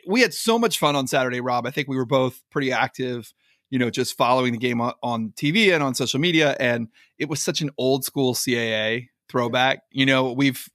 We 0.05 0.22
had 0.22 0.34
so 0.34 0.60
much 0.60 0.77
fun 0.77 0.98
on 0.98 1.08
Saturday, 1.08 1.39
Rob. 1.39 1.65
I 1.65 1.72
think 1.72 1.88
we 1.88 1.96
were 1.96 2.05
both 2.05 2.44
pretty 2.51 2.72
active 2.72 3.34
you 3.72 3.79
know, 3.79 3.89
just 3.89 4.15
following 4.15 4.53
the 4.53 4.60
game 4.60 4.79
on, 4.79 4.94
on 5.01 5.34
TV 5.36 5.74
and 5.74 5.82
on 5.82 5.96
social 5.96 6.20
media. 6.20 6.55
And 6.60 6.88
it 7.17 7.27
was 7.27 7.41
such 7.41 7.62
an 7.62 7.72
old 7.77 8.05
school 8.05 8.34
CAA 8.34 9.10
throwback. 9.29 9.79
You 9.91 10.05
know, 10.05 10.32
we've 10.32 10.67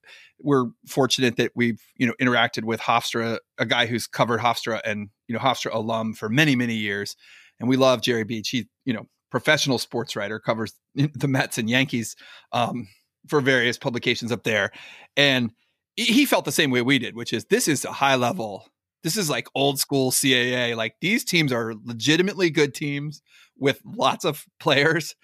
we're 0.43 0.67
fortunate 0.87 1.37
that 1.37 1.53
we've 1.55 1.81
you 1.97 2.07
know 2.07 2.15
interacted 2.21 2.65
with 2.65 2.81
Hofstra, 2.81 3.39
a 3.59 3.67
guy 3.67 3.87
who's 3.87 4.07
covered 4.07 4.41
Hofstra 4.41 4.81
and 4.85 5.09
you 5.29 5.35
know 5.35 5.41
Hofstra 5.41 5.75
alum 5.75 6.15
for 6.15 6.29
many 6.29 6.57
many 6.57 6.75
years, 6.75 7.17
and 7.59 7.69
we 7.69 7.77
love 7.77 8.03
Jerry 8.03 8.25
Beach. 8.25 8.49
He 8.51 8.69
you 8.85 8.95
know 8.95 9.07
professional 9.31 9.79
sports 9.79 10.17
writer 10.17 10.39
covers 10.41 10.75
the 10.95 11.29
Mets 11.29 11.59
and 11.59 11.71
Yankees 11.71 12.17
um, 12.53 12.89
for 13.29 13.41
various 13.41 13.79
publications 13.79 14.33
up 14.33 14.45
there, 14.45 14.71
and 15.17 15.53
he 15.97 16.25
felt 16.25 16.47
the 16.47 16.53
same 16.53 16.71
way 16.71 16.81
we 16.81 16.99
did, 16.99 17.15
which 17.15 17.33
is 17.33 17.45
this 17.47 17.69
is 17.69 17.85
a 17.85 17.93
high 17.93 18.15
level 18.15 18.65
this 19.03 19.17
is 19.17 19.31
like 19.31 19.49
old 19.55 19.79
school 19.79 20.11
CAA. 20.11 20.77
Like 20.77 20.97
these 21.01 21.25
teams 21.25 21.53
are 21.53 21.75
legitimately 21.85 22.51
good 22.51 22.75
teams 22.75 23.23
with 23.59 23.81
lots 23.85 24.25
of 24.25 24.45
players. 24.59 25.15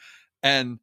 And 0.42 0.78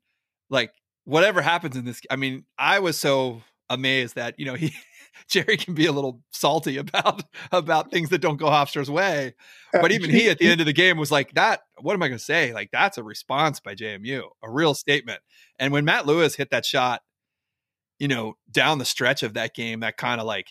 like 0.50 0.72
whatever 1.05 1.41
happens 1.41 1.75
in 1.75 1.86
this, 1.86 2.01
I 2.10 2.15
mean, 2.15 2.45
I 2.57 2.79
was 2.79 2.98
so 2.98 3.41
amazed 3.69 4.15
that, 4.15 4.36
you 4.38 4.45
know, 4.45 4.55
he, 4.55 4.74
Jerry 5.29 5.57
can 5.57 5.74
be 5.74 5.86
a 5.86 5.91
little 5.91 6.22
salty 6.31 6.77
about 6.77 7.24
about 7.51 7.91
things 7.91 8.10
that 8.10 8.19
don't 8.19 8.38
go 8.38 8.48
Hofstra's 8.48 8.89
way. 8.89 9.36
But 9.72 9.91
even 9.91 10.10
he 10.10 10.29
at 10.29 10.38
the 10.39 10.48
end 10.48 10.60
of 10.60 10.65
the 10.65 10.74
game 10.74 10.98
was 10.98 11.12
like, 11.12 11.33
that, 11.33 11.62
what 11.81 11.93
am 11.93 12.03
I 12.03 12.07
gonna 12.07 12.19
say? 12.19 12.53
Like, 12.53 12.69
that's 12.72 12.98
a 12.98 13.03
response 13.03 13.60
by 13.60 13.75
JMU, 13.75 14.24
a 14.43 14.51
real 14.51 14.74
statement. 14.74 15.22
And 15.60 15.72
when 15.74 15.86
Matt 15.86 16.05
Lewis 16.05 16.36
hit 16.36 16.51
that 16.51 16.65
shot, 16.65 17.01
you 18.00 18.07
know, 18.07 18.33
down 18.51 18.79
the 18.79 18.86
stretch 18.86 19.24
of 19.24 19.33
that 19.36 19.53
game, 19.53 19.81
that 19.81 19.98
kind 19.98 20.19
of 20.19 20.27
like, 20.27 20.48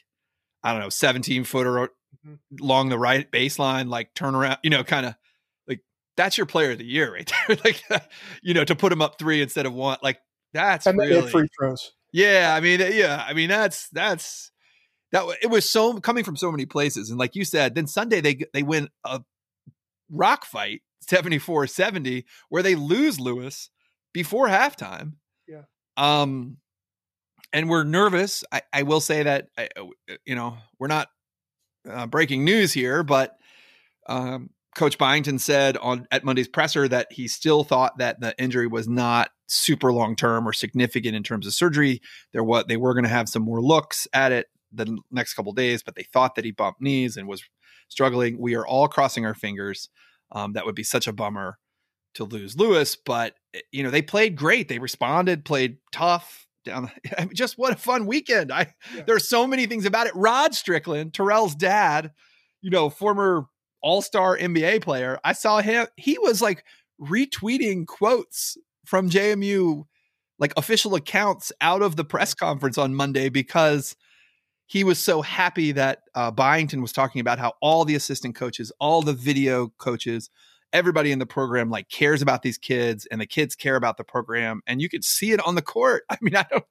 I 0.62 0.73
don't 0.73 0.80
know, 0.80 0.88
17 0.88 1.44
footer 1.44 1.90
Mm-hmm. 2.26 2.62
along 2.62 2.90
the 2.90 2.99
right 2.99 3.28
baseline, 3.30 3.88
like 3.88 4.14
turn 4.14 4.35
around, 4.35 4.59
you 4.62 4.71
know, 4.71 4.85
kind 4.85 5.06
of 5.06 5.14
like 5.66 5.80
that's 6.16 6.37
your 6.37 6.47
player 6.47 6.73
of 6.73 6.78
the 6.78 6.85
year 6.85 7.12
right 7.12 7.32
there. 7.49 7.56
like, 7.64 7.82
you 8.42 8.54
know, 8.54 8.64
to 8.64 8.76
put 8.76 8.92
him 8.92 9.02
up 9.02 9.18
three 9.18 9.42
instead 9.42 9.66
of 9.66 9.73
one, 9.73 9.99
like 10.02 10.18
that's 10.52 10.87
and 10.87 10.99
really 10.99 11.30
free 11.30 11.49
throws. 11.58 11.93
Yeah, 12.12 12.54
I 12.54 12.60
mean, 12.60 12.80
yeah, 12.80 13.25
I 13.26 13.32
mean 13.32 13.49
that's 13.49 13.88
that's 13.91 14.50
that. 15.12 15.25
It 15.43 15.49
was 15.49 15.69
so 15.69 15.99
coming 16.00 16.25
from 16.25 16.36
so 16.36 16.50
many 16.50 16.67
places, 16.67 17.10
and 17.10 17.19
like 17.19 17.34
you 17.34 17.45
said, 17.45 17.75
then 17.75 17.86
Sunday 17.86 18.21
they 18.21 18.41
they 18.52 18.62
win 18.62 18.88
a 19.04 19.23
rock 20.10 20.45
fight 20.45 20.82
74-70 21.06 22.25
where 22.49 22.62
they 22.62 22.75
lose 22.75 23.19
Lewis 23.19 23.71
before 24.12 24.49
halftime. 24.49 25.15
Yeah. 25.49 25.62
Um, 25.97 26.58
and 27.52 27.69
we're 27.69 27.84
nervous. 27.84 28.45
I, 28.52 28.62
I 28.73 28.82
will 28.82 29.00
say 29.00 29.23
that 29.25 29.49
I, 29.58 29.69
you 30.25 30.34
know 30.34 30.56
we're 30.78 30.88
not 30.88 31.08
uh, 31.88 32.06
breaking 32.06 32.45
news 32.45 32.73
here, 32.73 33.02
but 33.02 33.36
um, 34.08 34.50
Coach 34.75 34.97
Byington 34.97 35.38
said 35.38 35.76
on 35.76 36.06
at 36.10 36.25
Monday's 36.25 36.49
presser 36.49 36.88
that 36.88 37.12
he 37.12 37.28
still 37.28 37.65
thought 37.65 37.99
that 37.99 38.21
the 38.21 38.34
injury 38.38 38.67
was 38.67 38.88
not 38.88 39.30
super 39.52 39.93
long 39.93 40.17
term 40.17 40.49
or 40.49 40.52
significant 40.52 41.15
in 41.15 41.23
terms 41.23 41.47
of 41.47 41.54
surgery. 41.54 42.00
They're 42.32 42.43
what 42.43 42.69
they 42.69 42.76
were 42.76 42.95
going 42.95 43.04
to 43.04 43.10
have 43.10 43.28
some 43.28 43.43
more 43.43 43.60
looks 43.60 44.08
at 44.12 44.32
it 44.32 44.47
the 44.73 44.99
next 45.10 45.34
couple 45.34 45.52
days, 45.52 45.82
but 45.82 45.95
they 45.95 46.04
thought 46.04 46.34
that 46.34 46.45
he 46.45 46.50
bumped 46.50 46.80
knees 46.80 47.17
and 47.17 47.28
was 47.28 47.43
struggling. 47.88 48.38
We 48.38 48.54
are 48.54 48.67
all 48.67 48.88
crossing 48.88 49.26
our 49.26 49.34
fingers. 49.34 49.88
Um, 50.32 50.54
that 50.54 50.65
would 50.65 50.75
be 50.75 50.82
such 50.82 51.06
a 51.06 51.12
bummer 51.12 51.58
to 52.15 52.25
lose 52.25 52.56
Lewis, 52.56 52.97
but 52.97 53.34
eh, 53.54 53.60
you 53.71 53.82
know 53.82 53.91
they 53.91 54.02
played 54.02 54.36
great. 54.36 54.69
They 54.69 54.78
responded, 54.78 55.45
played 55.45 55.76
tough 55.93 56.47
down. 56.65 56.91
I 57.19 57.26
mean, 57.26 57.34
just 57.34 57.58
what 57.58 57.73
a 57.73 57.76
fun 57.76 58.06
weekend! 58.06 58.50
I 58.50 58.73
yeah. 58.95 59.02
there's 59.06 59.28
so 59.28 59.47
many 59.47 59.67
things 59.67 59.84
about 59.84 60.06
it. 60.06 60.17
Rod 60.17 60.54
Strickland, 60.54 61.12
Terrell's 61.12 61.54
dad, 61.54 62.12
you 62.62 62.71
know, 62.71 62.88
former 62.88 63.47
All 63.82 64.00
Star 64.00 64.38
NBA 64.38 64.82
player. 64.82 65.19
I 65.23 65.34
saw 65.34 65.60
him. 65.60 65.86
He 65.97 66.19
was 66.19 66.41
like 66.41 66.65
retweeting 67.00 67.86
quotes 67.86 68.56
from 68.84 69.10
JMU, 69.10 69.84
like 70.38 70.52
official 70.56 70.95
accounts 70.95 71.52
out 71.60 71.82
of 71.82 71.97
the 71.97 72.04
press 72.04 72.34
conference 72.34 72.78
on 72.78 72.95
Monday 72.95 73.28
because 73.28 73.97
he 74.66 74.84
was 74.84 74.99
so 74.99 75.23
happy 75.23 75.73
that 75.73 76.00
uh, 76.14 76.30
Byington 76.30 76.80
was 76.80 76.92
talking 76.92 77.21
about 77.21 77.38
how 77.38 77.52
all 77.60 77.84
the 77.84 77.95
assistant 77.95 78.34
coaches, 78.34 78.73
all 78.80 79.02
the 79.02 79.12
video 79.12 79.68
coaches, 79.78 80.30
everybody 80.73 81.12
in 81.12 81.18
the 81.18 81.26
program 81.26 81.71
like 81.71 81.88
cares 81.88 82.23
about 82.23 82.42
these 82.42 82.58
kids 82.58 83.06
and 83.10 83.21
the 83.21 83.26
kids 83.26 83.54
care 83.54 83.76
about 83.76 83.97
the 83.97 84.04
program 84.04 84.62
and 84.66 84.80
you 84.80 84.88
could 84.88 85.04
see 85.04 85.32
it 85.32 85.47
on 85.47 85.54
the 85.54 85.62
court. 85.62 86.04
I 86.10 86.16
mean 86.21 86.36
i 86.36 86.47
don't 86.50 86.64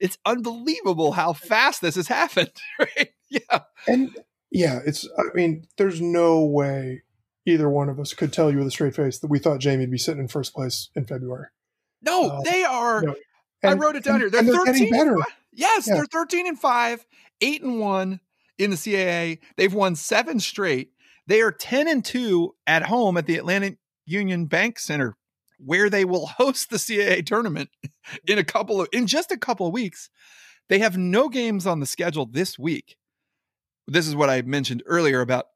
it's 0.00 0.18
unbelievable 0.26 1.12
how 1.12 1.32
fast 1.32 1.80
this 1.80 1.94
has 1.94 2.08
happened 2.08 2.50
right? 2.78 3.10
Yeah. 3.30 3.60
And 3.86 4.16
yeah 4.50 4.80
it's 4.84 5.08
i 5.18 5.22
mean 5.34 5.66
there's 5.76 6.00
no 6.00 6.44
way 6.44 7.02
either 7.46 7.68
one 7.68 7.88
of 7.88 7.98
us 7.98 8.12
could 8.14 8.32
tell 8.32 8.50
you 8.50 8.58
with 8.58 8.66
a 8.66 8.70
straight 8.70 8.94
face 8.94 9.18
that 9.18 9.30
we 9.30 9.38
thought 9.38 9.60
JMU 9.60 9.80
would 9.80 9.90
be 9.90 9.98
sitting 9.98 10.20
in 10.20 10.28
first 10.28 10.52
place 10.54 10.90
in 10.94 11.04
february 11.04 11.48
no 12.02 12.28
uh, 12.28 12.40
they 12.42 12.64
are 12.64 12.98
and, 12.98 13.16
i 13.64 13.72
wrote 13.72 13.96
it 13.96 14.04
down 14.04 14.20
here 14.20 14.30
they're, 14.30 14.42
they're 14.42 14.64
13 14.64 14.90
better 14.90 15.16
yes 15.52 15.86
yeah. 15.86 15.94
they're 15.94 16.06
13 16.06 16.46
and 16.46 16.58
5 16.58 17.06
8 17.40 17.62
and 17.62 17.80
1 17.80 18.20
in 18.58 18.70
the 18.70 18.76
caa 18.76 19.38
they've 19.56 19.74
won 19.74 19.94
seven 19.94 20.40
straight 20.40 20.92
they 21.26 21.40
are 21.40 21.52
10 21.52 21.88
and 21.88 22.04
2 22.04 22.54
at 22.66 22.84
home 22.84 23.16
at 23.16 23.26
the 23.26 23.36
Atlantic 23.36 23.78
Union 24.04 24.46
Bank 24.46 24.78
Center, 24.78 25.16
where 25.58 25.88
they 25.88 26.04
will 26.04 26.26
host 26.26 26.70
the 26.70 26.76
CAA 26.76 27.24
tournament 27.24 27.70
in 28.26 28.38
a 28.38 28.44
couple 28.44 28.80
of 28.80 28.88
in 28.92 29.06
just 29.06 29.30
a 29.30 29.38
couple 29.38 29.66
of 29.66 29.72
weeks. 29.72 30.10
They 30.68 30.78
have 30.78 30.96
no 30.96 31.28
games 31.28 31.66
on 31.66 31.80
the 31.80 31.86
schedule 31.86 32.26
this 32.26 32.58
week. 32.58 32.96
This 33.86 34.06
is 34.06 34.16
what 34.16 34.30
I 34.30 34.42
mentioned 34.42 34.82
earlier 34.86 35.20
about 35.20 35.46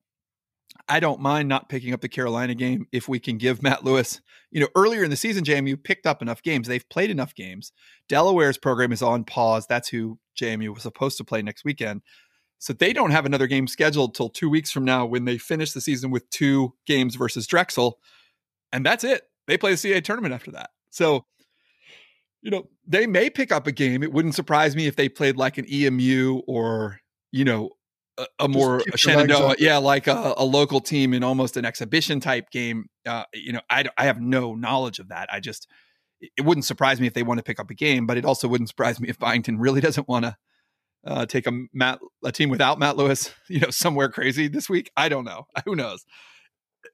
I 0.88 1.00
don't 1.00 1.20
mind 1.20 1.48
not 1.48 1.68
picking 1.68 1.92
up 1.92 2.00
the 2.00 2.08
Carolina 2.08 2.54
game 2.54 2.86
if 2.92 3.08
we 3.08 3.18
can 3.18 3.38
give 3.38 3.62
Matt 3.62 3.84
Lewis, 3.84 4.20
you 4.50 4.60
know, 4.60 4.68
earlier 4.76 5.02
in 5.02 5.10
the 5.10 5.16
season, 5.16 5.44
JMU 5.44 5.82
picked 5.82 6.06
up 6.06 6.22
enough 6.22 6.42
games. 6.42 6.68
They've 6.68 6.88
played 6.88 7.10
enough 7.10 7.34
games. 7.34 7.72
Delaware's 8.08 8.56
program 8.56 8.92
is 8.92 9.02
on 9.02 9.24
pause. 9.24 9.66
That's 9.66 9.88
who 9.88 10.18
JMU 10.40 10.72
was 10.72 10.82
supposed 10.82 11.16
to 11.18 11.24
play 11.24 11.42
next 11.42 11.64
weekend. 11.64 12.02
So 12.58 12.72
they 12.72 12.92
don't 12.92 13.10
have 13.10 13.26
another 13.26 13.46
game 13.46 13.66
scheduled 13.66 14.14
till 14.14 14.28
two 14.28 14.48
weeks 14.48 14.70
from 14.70 14.84
now 14.84 15.04
when 15.04 15.24
they 15.24 15.38
finish 15.38 15.72
the 15.72 15.80
season 15.80 16.10
with 16.10 16.28
two 16.30 16.72
games 16.86 17.16
versus 17.16 17.46
Drexel. 17.46 17.98
And 18.72 18.86
that's 18.86 19.04
it. 19.04 19.22
They 19.46 19.58
play 19.58 19.72
the 19.72 19.76
CAA 19.76 20.02
tournament 20.02 20.34
after 20.34 20.52
that. 20.52 20.70
So, 20.90 21.26
you 22.40 22.50
know, 22.50 22.68
they 22.86 23.06
may 23.06 23.28
pick 23.28 23.52
up 23.52 23.66
a 23.66 23.72
game. 23.72 24.02
It 24.02 24.12
wouldn't 24.12 24.34
surprise 24.34 24.74
me 24.76 24.86
if 24.86 24.96
they 24.96 25.08
played 25.08 25.36
like 25.36 25.58
an 25.58 25.66
EMU 25.70 26.42
or, 26.46 27.00
you 27.30 27.44
know, 27.44 27.70
a, 28.18 28.26
a 28.40 28.48
more 28.48 28.82
a 28.92 28.96
Shenandoah, 28.96 29.56
yeah, 29.58 29.78
like 29.78 30.06
a, 30.06 30.34
a, 30.36 30.44
local 30.44 30.80
team 30.80 31.12
in 31.12 31.22
almost 31.22 31.56
an 31.56 31.64
exhibition 31.64 32.20
type 32.20 32.50
game. 32.50 32.86
Uh, 33.06 33.24
you 33.34 33.52
know, 33.52 33.60
I, 33.68 33.84
I 33.96 34.06
have 34.06 34.20
no 34.20 34.54
knowledge 34.54 34.98
of 34.98 35.08
that. 35.08 35.28
I 35.32 35.40
just, 35.40 35.68
it 36.20 36.44
wouldn't 36.44 36.64
surprise 36.64 37.00
me 37.00 37.06
if 37.06 37.14
they 37.14 37.22
want 37.22 37.38
to 37.38 37.44
pick 37.44 37.60
up 37.60 37.70
a 37.70 37.74
game, 37.74 38.06
but 38.06 38.16
it 38.16 38.24
also 38.24 38.48
wouldn't 38.48 38.68
surprise 38.68 39.00
me 39.00 39.08
if 39.08 39.18
Byington 39.18 39.58
really 39.58 39.80
doesn't 39.82 40.08
want 40.08 40.24
to 40.24 40.36
uh, 41.06 41.26
take 41.26 41.46
a 41.46 41.52
Matt 41.72 42.00
a 42.24 42.32
team 42.32 42.50
without 42.50 42.78
Matt 42.78 42.96
Lewis, 42.96 43.32
you 43.48 43.60
know, 43.60 43.70
somewhere 43.70 44.08
crazy 44.08 44.48
this 44.48 44.68
week. 44.68 44.90
I 44.96 45.08
don't 45.08 45.24
know. 45.24 45.46
Who 45.64 45.76
knows? 45.76 46.04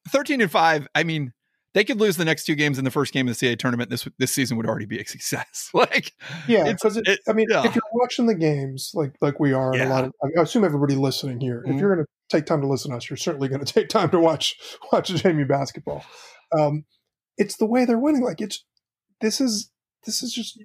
Thirteen 0.09 0.41
and 0.41 0.51
five. 0.51 0.87
I 0.95 1.05
mean, 1.05 1.33
they 1.75 1.85
could 1.85 1.99
lose 1.99 2.17
the 2.17 2.25
next 2.25 2.45
two 2.45 2.55
games 2.55 2.79
in 2.79 2.85
the 2.85 2.91
first 2.91 3.13
game 3.13 3.29
of 3.29 3.39
the 3.39 3.47
CAA 3.47 3.59
tournament. 3.59 3.91
This 3.91 4.07
this 4.19 4.33
season 4.33 4.57
would 4.57 4.67
already 4.67 4.87
be 4.87 4.99
a 4.99 5.05
success. 5.05 5.71
like, 5.75 6.13
yeah, 6.47 6.71
because 6.73 6.97
it, 6.97 7.21
I 7.29 7.33
mean, 7.33 7.47
yeah. 7.51 7.65
if 7.65 7.75
you're 7.75 7.83
watching 7.93 8.27
the 8.27 8.35
games 8.35 8.93
like 8.95 9.15
like 9.21 9.41
we 9.41 9.53
are, 9.53 9.75
yeah. 9.75 9.89
a 9.89 9.91
lot 9.91 10.05
of 10.05 10.13
I 10.25 10.43
assume 10.43 10.65
everybody 10.65 10.95
listening 10.95 11.41
here, 11.41 11.63
mm-hmm. 11.63 11.75
if 11.75 11.81
you're 11.81 11.95
going 11.95 12.05
to 12.05 12.37
take 12.37 12.47
time 12.47 12.61
to 12.61 12.67
listen 12.67 12.91
to 12.91 12.97
us, 12.97 13.09
you're 13.09 13.17
certainly 13.17 13.49
going 13.49 13.65
to 13.65 13.73
take 13.73 13.89
time 13.89 14.11
to 14.11 14.21
watch 14.21 14.57
watch 14.93 15.11
JMU 15.11 15.49
basketball. 15.49 16.05
Um, 16.57 16.85
it's 17.39 17.57
the 17.57 17.67
way 17.67 17.85
they're 17.85 17.99
winning. 17.99 18.23
Like 18.23 18.41
it's 18.41 18.65
this 19.21 19.41
is 19.41 19.71
this 20.05 20.23
is 20.23 20.33
just 20.33 20.63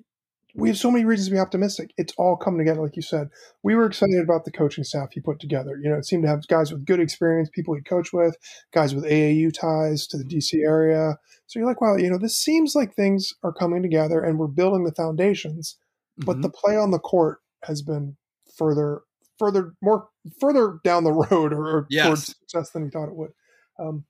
we 0.58 0.70
have 0.70 0.78
so 0.78 0.89
many 0.89 1.06
reasons 1.06 1.28
to 1.28 1.34
be 1.36 1.39
optimistic. 1.39 1.93
It's 1.98 2.13
all 2.17 2.36
coming 2.36 2.58
together, 2.58 2.82
like 2.82 2.96
you 2.96 3.04
said. 3.04 3.30
We 3.62 3.76
were 3.76 3.86
excited 3.86 4.20
about 4.20 4.43
the 4.43 4.52
coaching 4.52 4.84
staff 4.84 5.10
he 5.12 5.20
put 5.20 5.39
together. 5.39 5.80
You 5.82 5.89
know, 5.89 5.98
it 5.98 6.06
seemed 6.06 6.24
to 6.24 6.30
have 6.30 6.48
guys 6.48 6.72
with 6.72 6.84
good 6.84 7.00
experience, 7.00 7.50
people 7.54 7.76
he 7.76 7.82
coached 7.82 8.12
with, 8.12 8.36
guys 8.74 8.96
with 8.96 9.06
AAU 9.06 9.54
ties 9.54 10.08
to 10.08 10.17
the 10.17 10.24
DC 10.24 10.63
area. 10.63 11.17
So 11.46 11.60
you're 11.60 11.67
like, 11.67 11.80
wow, 11.80 11.96
you 11.96 12.10
know, 12.10 12.17
this 12.17 12.36
seems 12.36 12.74
like 12.74 12.96
things 12.96 13.34
are 13.43 13.54
coming 13.54 13.84
together 13.84 14.20
and 14.20 14.39
we're 14.39 14.48
building 14.48 14.84
the 14.84 14.93
foundations. 14.93 15.78
Mm-hmm. 16.20 16.26
But 16.26 16.41
the 16.41 16.50
play 16.50 16.76
on 16.76 16.89
the 16.89 17.00
court 17.00 17.38
has 17.63 17.84
been 17.84 18.17
further, 18.58 19.02
further, 19.38 19.74
more 19.82 20.08
further 20.39 20.80
down 20.84 21.04
the 21.04 21.13
road 21.32 21.54
or, 21.54 21.67
or 21.67 21.88
yes. 21.91 22.06
towards 22.06 22.26
success 22.26 22.72
than 22.72 22.84
he 22.84 22.89
thought 22.89 23.10
it 23.10 23.15
would. 23.15 23.32
Um, 23.80 24.06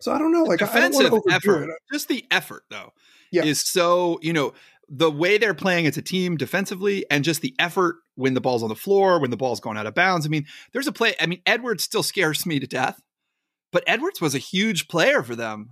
so 0.00 0.12
I 0.12 0.18
don't 0.18 0.32
know, 0.32 0.44
like 0.44 0.60
defensive 0.60 1.12
I 1.12 1.34
effort, 1.34 1.70
it. 1.70 1.76
just 1.92 2.08
the 2.08 2.24
effort 2.30 2.62
though, 2.70 2.92
yeah. 3.32 3.42
is 3.42 3.60
so 3.60 4.20
you 4.22 4.32
know 4.32 4.52
the 4.88 5.10
way 5.10 5.38
they're 5.38 5.54
playing 5.54 5.86
as 5.86 5.96
a 5.98 6.02
team 6.02 6.36
defensively 6.36 7.04
and 7.10 7.24
just 7.24 7.42
the 7.42 7.54
effort 7.58 7.96
when 8.14 8.34
the 8.34 8.40
ball's 8.40 8.62
on 8.62 8.68
the 8.68 8.74
floor, 8.74 9.20
when 9.20 9.30
the 9.30 9.36
ball's 9.36 9.60
going 9.60 9.76
out 9.76 9.86
of 9.86 9.94
bounds. 9.94 10.24
I 10.24 10.28
mean, 10.28 10.46
there's 10.72 10.86
a 10.86 10.92
play. 10.92 11.14
I 11.20 11.26
mean, 11.26 11.42
Edwards 11.46 11.84
still 11.84 12.02
scares 12.02 12.46
me 12.46 12.58
to 12.58 12.66
death, 12.66 13.00
but 13.70 13.84
Edwards 13.86 14.20
was 14.20 14.34
a 14.34 14.38
huge 14.38 14.88
player 14.88 15.22
for 15.22 15.36
them 15.36 15.70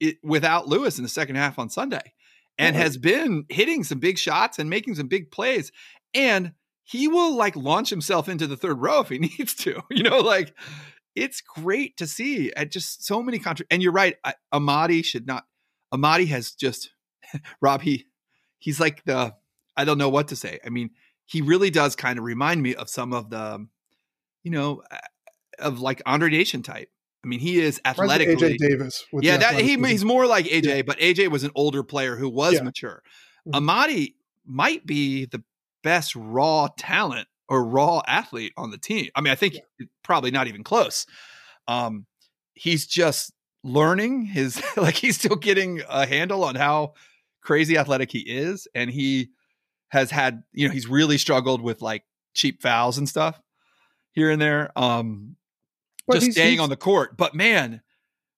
it, 0.00 0.16
without 0.22 0.66
Lewis 0.66 0.98
in 0.98 1.02
the 1.02 1.10
second 1.10 1.36
half 1.36 1.58
on 1.58 1.68
Sunday 1.68 2.14
and 2.58 2.76
has 2.76 2.96
been 2.96 3.44
hitting 3.48 3.84
some 3.84 3.98
big 3.98 4.18
shots 4.18 4.58
and 4.58 4.70
making 4.70 4.94
some 4.94 5.08
big 5.08 5.30
plays. 5.30 5.72
And 6.14 6.52
he 6.84 7.08
will 7.08 7.36
like 7.36 7.56
launch 7.56 7.90
himself 7.90 8.28
into 8.28 8.46
the 8.46 8.56
third 8.56 8.80
row 8.80 9.00
if 9.00 9.08
he 9.08 9.18
needs 9.38 9.54
to, 9.56 9.82
you 9.90 10.02
know, 10.02 10.20
like 10.20 10.54
it's 11.14 11.40
great 11.40 11.96
to 11.96 12.06
see 12.06 12.52
at 12.54 12.70
just 12.70 13.04
so 13.04 13.22
many 13.22 13.38
contra- 13.38 13.66
and 13.70 13.82
you're 13.82 13.92
right. 13.92 14.16
I, 14.24 14.34
Amadi 14.52 15.02
should 15.04 15.26
not, 15.26 15.44
Amadi 15.92 16.26
has 16.26 16.52
just, 16.52 16.90
Rob, 17.60 17.82
he, 17.82 18.06
he's 18.64 18.80
like 18.80 19.04
the 19.04 19.34
I 19.76 19.84
don't 19.84 19.98
know 19.98 20.08
what 20.08 20.28
to 20.28 20.36
say. 20.36 20.58
I 20.64 20.70
mean, 20.70 20.90
he 21.26 21.42
really 21.42 21.68
does 21.70 21.94
kind 21.96 22.18
of 22.18 22.24
remind 22.24 22.62
me 22.62 22.74
of 22.74 22.88
some 22.88 23.12
of 23.12 23.28
the, 23.28 23.66
you 24.42 24.50
know, 24.50 24.82
of 25.58 25.80
like 25.80 26.00
Andre 26.06 26.30
Nation 26.30 26.62
type. 26.62 26.88
I 27.22 27.26
mean, 27.26 27.40
he 27.40 27.60
is 27.60 27.80
athletically. 27.84 28.56
AJ 28.56 28.58
Davis. 28.58 29.04
yeah, 29.20 29.36
that 29.36 29.56
he, 29.56 29.76
he's 29.76 30.04
more 30.04 30.26
like 30.26 30.46
AJ, 30.46 30.64
yeah. 30.64 30.82
but 30.82 30.98
AJ 30.98 31.30
was 31.30 31.44
an 31.44 31.50
older 31.54 31.82
player 31.82 32.16
who 32.16 32.28
was 32.28 32.54
yeah. 32.54 32.62
mature. 32.62 33.02
Mm-hmm. 33.46 33.56
Amadi 33.56 34.16
might 34.46 34.86
be 34.86 35.26
the 35.26 35.42
best 35.82 36.16
raw 36.16 36.68
talent 36.78 37.28
or 37.48 37.64
raw 37.64 38.00
athlete 38.06 38.52
on 38.56 38.70
the 38.70 38.78
team. 38.78 39.10
I 39.14 39.20
mean, 39.20 39.32
I 39.32 39.36
think 39.36 39.54
yeah. 39.54 39.86
probably 40.02 40.30
not 40.30 40.46
even 40.46 40.64
close. 40.64 41.06
Um, 41.68 42.06
he's 42.54 42.86
just 42.86 43.32
learning 43.62 44.26
his 44.26 44.62
like 44.76 44.94
he's 44.94 45.16
still 45.16 45.36
getting 45.36 45.82
a 45.88 46.06
handle 46.06 46.44
on 46.44 46.54
how 46.54 46.94
crazy 47.44 47.78
athletic 47.78 48.10
he 48.10 48.20
is, 48.20 48.66
and 48.74 48.90
he 48.90 49.28
has 49.88 50.10
had 50.10 50.42
you 50.52 50.66
know 50.66 50.74
he's 50.74 50.88
really 50.88 51.18
struggled 51.18 51.60
with 51.60 51.80
like 51.80 52.02
cheap 52.34 52.60
fouls 52.60 52.98
and 52.98 53.08
stuff 53.08 53.40
here 54.12 54.30
and 54.30 54.42
there. 54.42 54.70
Um, 54.76 55.36
but 56.06 56.20
just 56.20 56.32
staying 56.32 56.60
on 56.60 56.68
the 56.68 56.76
court, 56.76 57.16
but 57.16 57.34
man, 57.34 57.80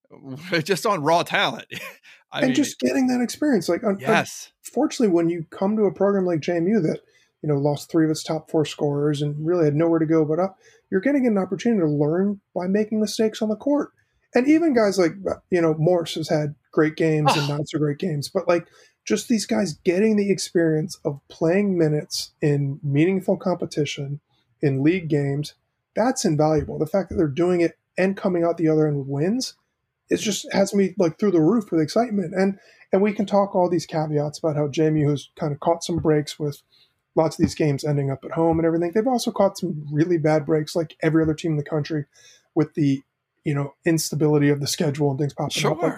just 0.62 0.84
on 0.84 1.02
raw 1.02 1.22
talent. 1.22 1.66
I 2.32 2.40
and 2.40 2.48
mean, 2.48 2.54
just 2.54 2.80
getting 2.80 3.06
that 3.06 3.22
experience, 3.22 3.68
like 3.68 3.82
yes. 4.00 4.52
Unfortunately, 4.66 5.14
when 5.14 5.30
you 5.30 5.46
come 5.50 5.76
to 5.76 5.84
a 5.84 5.94
program 5.94 6.26
like 6.26 6.40
JMU 6.40 6.82
that 6.82 7.00
you 7.42 7.48
know 7.48 7.56
lost 7.56 7.90
three 7.90 8.04
of 8.04 8.10
its 8.10 8.22
top 8.22 8.50
four 8.50 8.64
scorers 8.64 9.22
and 9.22 9.46
really 9.46 9.64
had 9.64 9.74
nowhere 9.74 10.00
to 10.00 10.06
go 10.06 10.24
but 10.24 10.40
up, 10.40 10.58
you're 10.90 11.00
getting 11.00 11.26
an 11.26 11.38
opportunity 11.38 11.80
to 11.80 11.88
learn 11.88 12.40
by 12.54 12.66
making 12.66 13.00
mistakes 13.00 13.40
on 13.40 13.48
the 13.48 13.56
court. 13.56 13.90
And 14.34 14.46
even 14.48 14.74
guys 14.74 14.98
like 14.98 15.12
you 15.50 15.62
know 15.62 15.74
Morse 15.78 16.16
has 16.16 16.28
had 16.28 16.56
great 16.72 16.96
games 16.96 17.30
oh. 17.34 17.38
and 17.38 17.48
not 17.48 17.68
so 17.68 17.78
great 17.78 17.98
games, 17.98 18.28
but 18.28 18.48
like 18.48 18.66
just 19.06 19.28
these 19.28 19.46
guys 19.46 19.74
getting 19.84 20.16
the 20.16 20.30
experience 20.30 20.98
of 21.04 21.20
playing 21.28 21.78
minutes 21.78 22.32
in 22.42 22.80
meaningful 22.82 23.36
competition 23.36 24.20
in 24.60 24.82
league 24.82 25.08
games 25.08 25.54
that's 25.94 26.26
invaluable. 26.26 26.78
The 26.78 26.86
fact 26.86 27.08
that 27.08 27.16
they're 27.16 27.26
doing 27.26 27.62
it 27.62 27.78
and 27.96 28.16
coming 28.16 28.44
out 28.44 28.58
the 28.58 28.68
other 28.68 28.86
end 28.86 28.98
with 28.98 29.08
wins 29.08 29.54
it 30.08 30.18
just 30.18 30.46
has 30.52 30.72
me 30.74 30.94
like 30.98 31.18
through 31.18 31.32
the 31.32 31.40
roof 31.40 31.70
with 31.70 31.80
excitement. 31.80 32.34
And 32.34 32.58
and 32.92 33.02
we 33.02 33.12
can 33.12 33.26
talk 33.26 33.54
all 33.54 33.68
these 33.68 33.86
caveats 33.86 34.38
about 34.38 34.56
how 34.56 34.68
JMU 34.68 35.04
who's 35.04 35.30
kind 35.38 35.52
of 35.52 35.60
caught 35.60 35.82
some 35.82 35.96
breaks 35.96 36.38
with 36.38 36.62
lots 37.16 37.38
of 37.38 37.42
these 37.42 37.54
games 37.54 37.84
ending 37.84 38.10
up 38.10 38.24
at 38.24 38.32
home 38.32 38.58
and 38.58 38.66
everything 38.66 38.92
they've 38.94 39.06
also 39.08 39.30
caught 39.30 39.58
some 39.58 39.86
really 39.90 40.18
bad 40.18 40.44
breaks 40.44 40.76
like 40.76 40.96
every 41.02 41.22
other 41.22 41.34
team 41.34 41.52
in 41.52 41.56
the 41.56 41.64
country 41.64 42.04
with 42.54 42.74
the 42.74 43.02
you 43.42 43.54
know 43.54 43.74
instability 43.86 44.50
of 44.50 44.60
the 44.60 44.66
schedule 44.66 45.10
and 45.10 45.18
things 45.18 45.32
popping 45.32 45.50
sure. 45.50 45.72
up 45.72 45.82
like, 45.82 45.94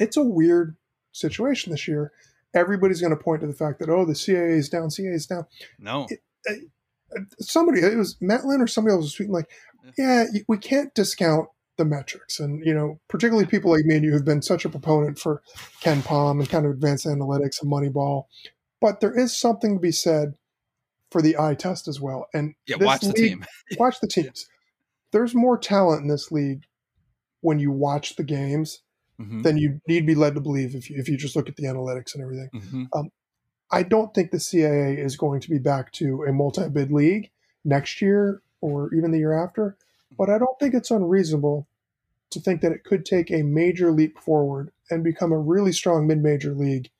it's 0.00 0.16
a 0.16 0.22
weird 0.22 0.76
situation 1.12 1.70
this 1.70 1.86
year, 1.86 2.12
everybody's 2.54 3.00
going 3.00 3.16
to 3.16 3.22
point 3.22 3.40
to 3.40 3.46
the 3.46 3.52
fact 3.52 3.78
that 3.78 3.88
oh, 3.88 4.04
the 4.04 4.12
CAA 4.12 4.56
is 4.56 4.68
down, 4.68 4.88
CAA 4.88 5.14
is 5.14 5.26
down. 5.26 5.46
No, 5.78 6.06
it, 6.10 6.20
uh, 6.48 7.20
somebody 7.38 7.80
it 7.80 7.96
was 7.96 8.16
Matt 8.20 8.44
Lynn 8.44 8.60
or 8.60 8.66
somebody 8.66 8.94
else 8.94 9.04
was 9.04 9.14
tweeting 9.14 9.32
like, 9.32 9.50
yeah, 9.98 10.24
we 10.48 10.58
can't 10.58 10.94
discount 10.94 11.48
the 11.78 11.84
metrics, 11.84 12.40
and 12.40 12.64
you 12.64 12.74
know, 12.74 13.00
particularly 13.08 13.46
people 13.46 13.70
like 13.70 13.84
me 13.84 13.96
and 13.96 14.04
you 14.04 14.12
have 14.12 14.24
been 14.24 14.42
such 14.42 14.64
a 14.64 14.68
proponent 14.68 15.18
for 15.18 15.42
KenPom 15.82 16.40
and 16.40 16.48
kind 16.48 16.66
of 16.66 16.72
advanced 16.72 17.06
analytics 17.06 17.62
and 17.62 17.70
Moneyball, 17.70 18.24
but 18.80 19.00
there 19.00 19.16
is 19.18 19.36
something 19.36 19.74
to 19.74 19.80
be 19.80 19.92
said 19.92 20.34
for 21.10 21.22
the 21.22 21.38
eye 21.38 21.54
test 21.54 21.88
as 21.88 22.00
well. 22.00 22.26
And 22.34 22.54
yeah, 22.66 22.76
watch 22.80 23.02
league, 23.02 23.14
the 23.14 23.20
team. 23.20 23.44
watch 23.78 24.00
the 24.00 24.08
teams. 24.08 24.46
There's 25.12 25.34
more 25.34 25.58
talent 25.58 26.02
in 26.02 26.08
this 26.08 26.32
league 26.32 26.64
when 27.40 27.58
you 27.58 27.70
watch 27.70 28.16
the 28.16 28.22
games 28.22 28.81
mm-hmm. 29.20 29.42
than 29.42 29.56
you 29.56 29.80
need 29.88 30.06
be 30.06 30.14
led 30.14 30.34
to 30.34 30.40
believe 30.40 30.74
if 30.74 30.90
you, 30.90 30.98
if 30.98 31.08
you 31.08 31.16
just 31.16 31.36
look 31.36 31.48
at 31.48 31.56
the 31.56 31.64
analytics 31.64 32.14
and 32.14 32.22
everything. 32.22 32.50
Mm-hmm. 32.54 32.84
Um, 32.94 33.10
I 33.70 33.82
don't 33.82 34.12
think 34.14 34.30
the 34.30 34.38
CAA 34.38 34.98
is 34.98 35.16
going 35.16 35.40
to 35.40 35.50
be 35.50 35.58
back 35.58 35.92
to 35.92 36.24
a 36.24 36.32
multi 36.32 36.68
bid 36.68 36.92
league 36.92 37.30
next 37.64 38.02
year 38.02 38.42
or 38.60 38.92
even 38.94 39.10
the 39.10 39.18
year 39.18 39.32
after, 39.32 39.76
but 40.16 40.28
I 40.28 40.38
don't 40.38 40.58
think 40.60 40.74
it's 40.74 40.90
unreasonable 40.90 41.66
to 42.30 42.40
think 42.40 42.60
that 42.60 42.72
it 42.72 42.84
could 42.84 43.04
take 43.04 43.30
a 43.30 43.42
major 43.42 43.90
leap 43.90 44.18
forward 44.18 44.72
and 44.90 45.02
become 45.02 45.32
a 45.32 45.38
really 45.38 45.72
strong 45.72 46.06
mid 46.06 46.22
major 46.22 46.54
league 46.54 46.90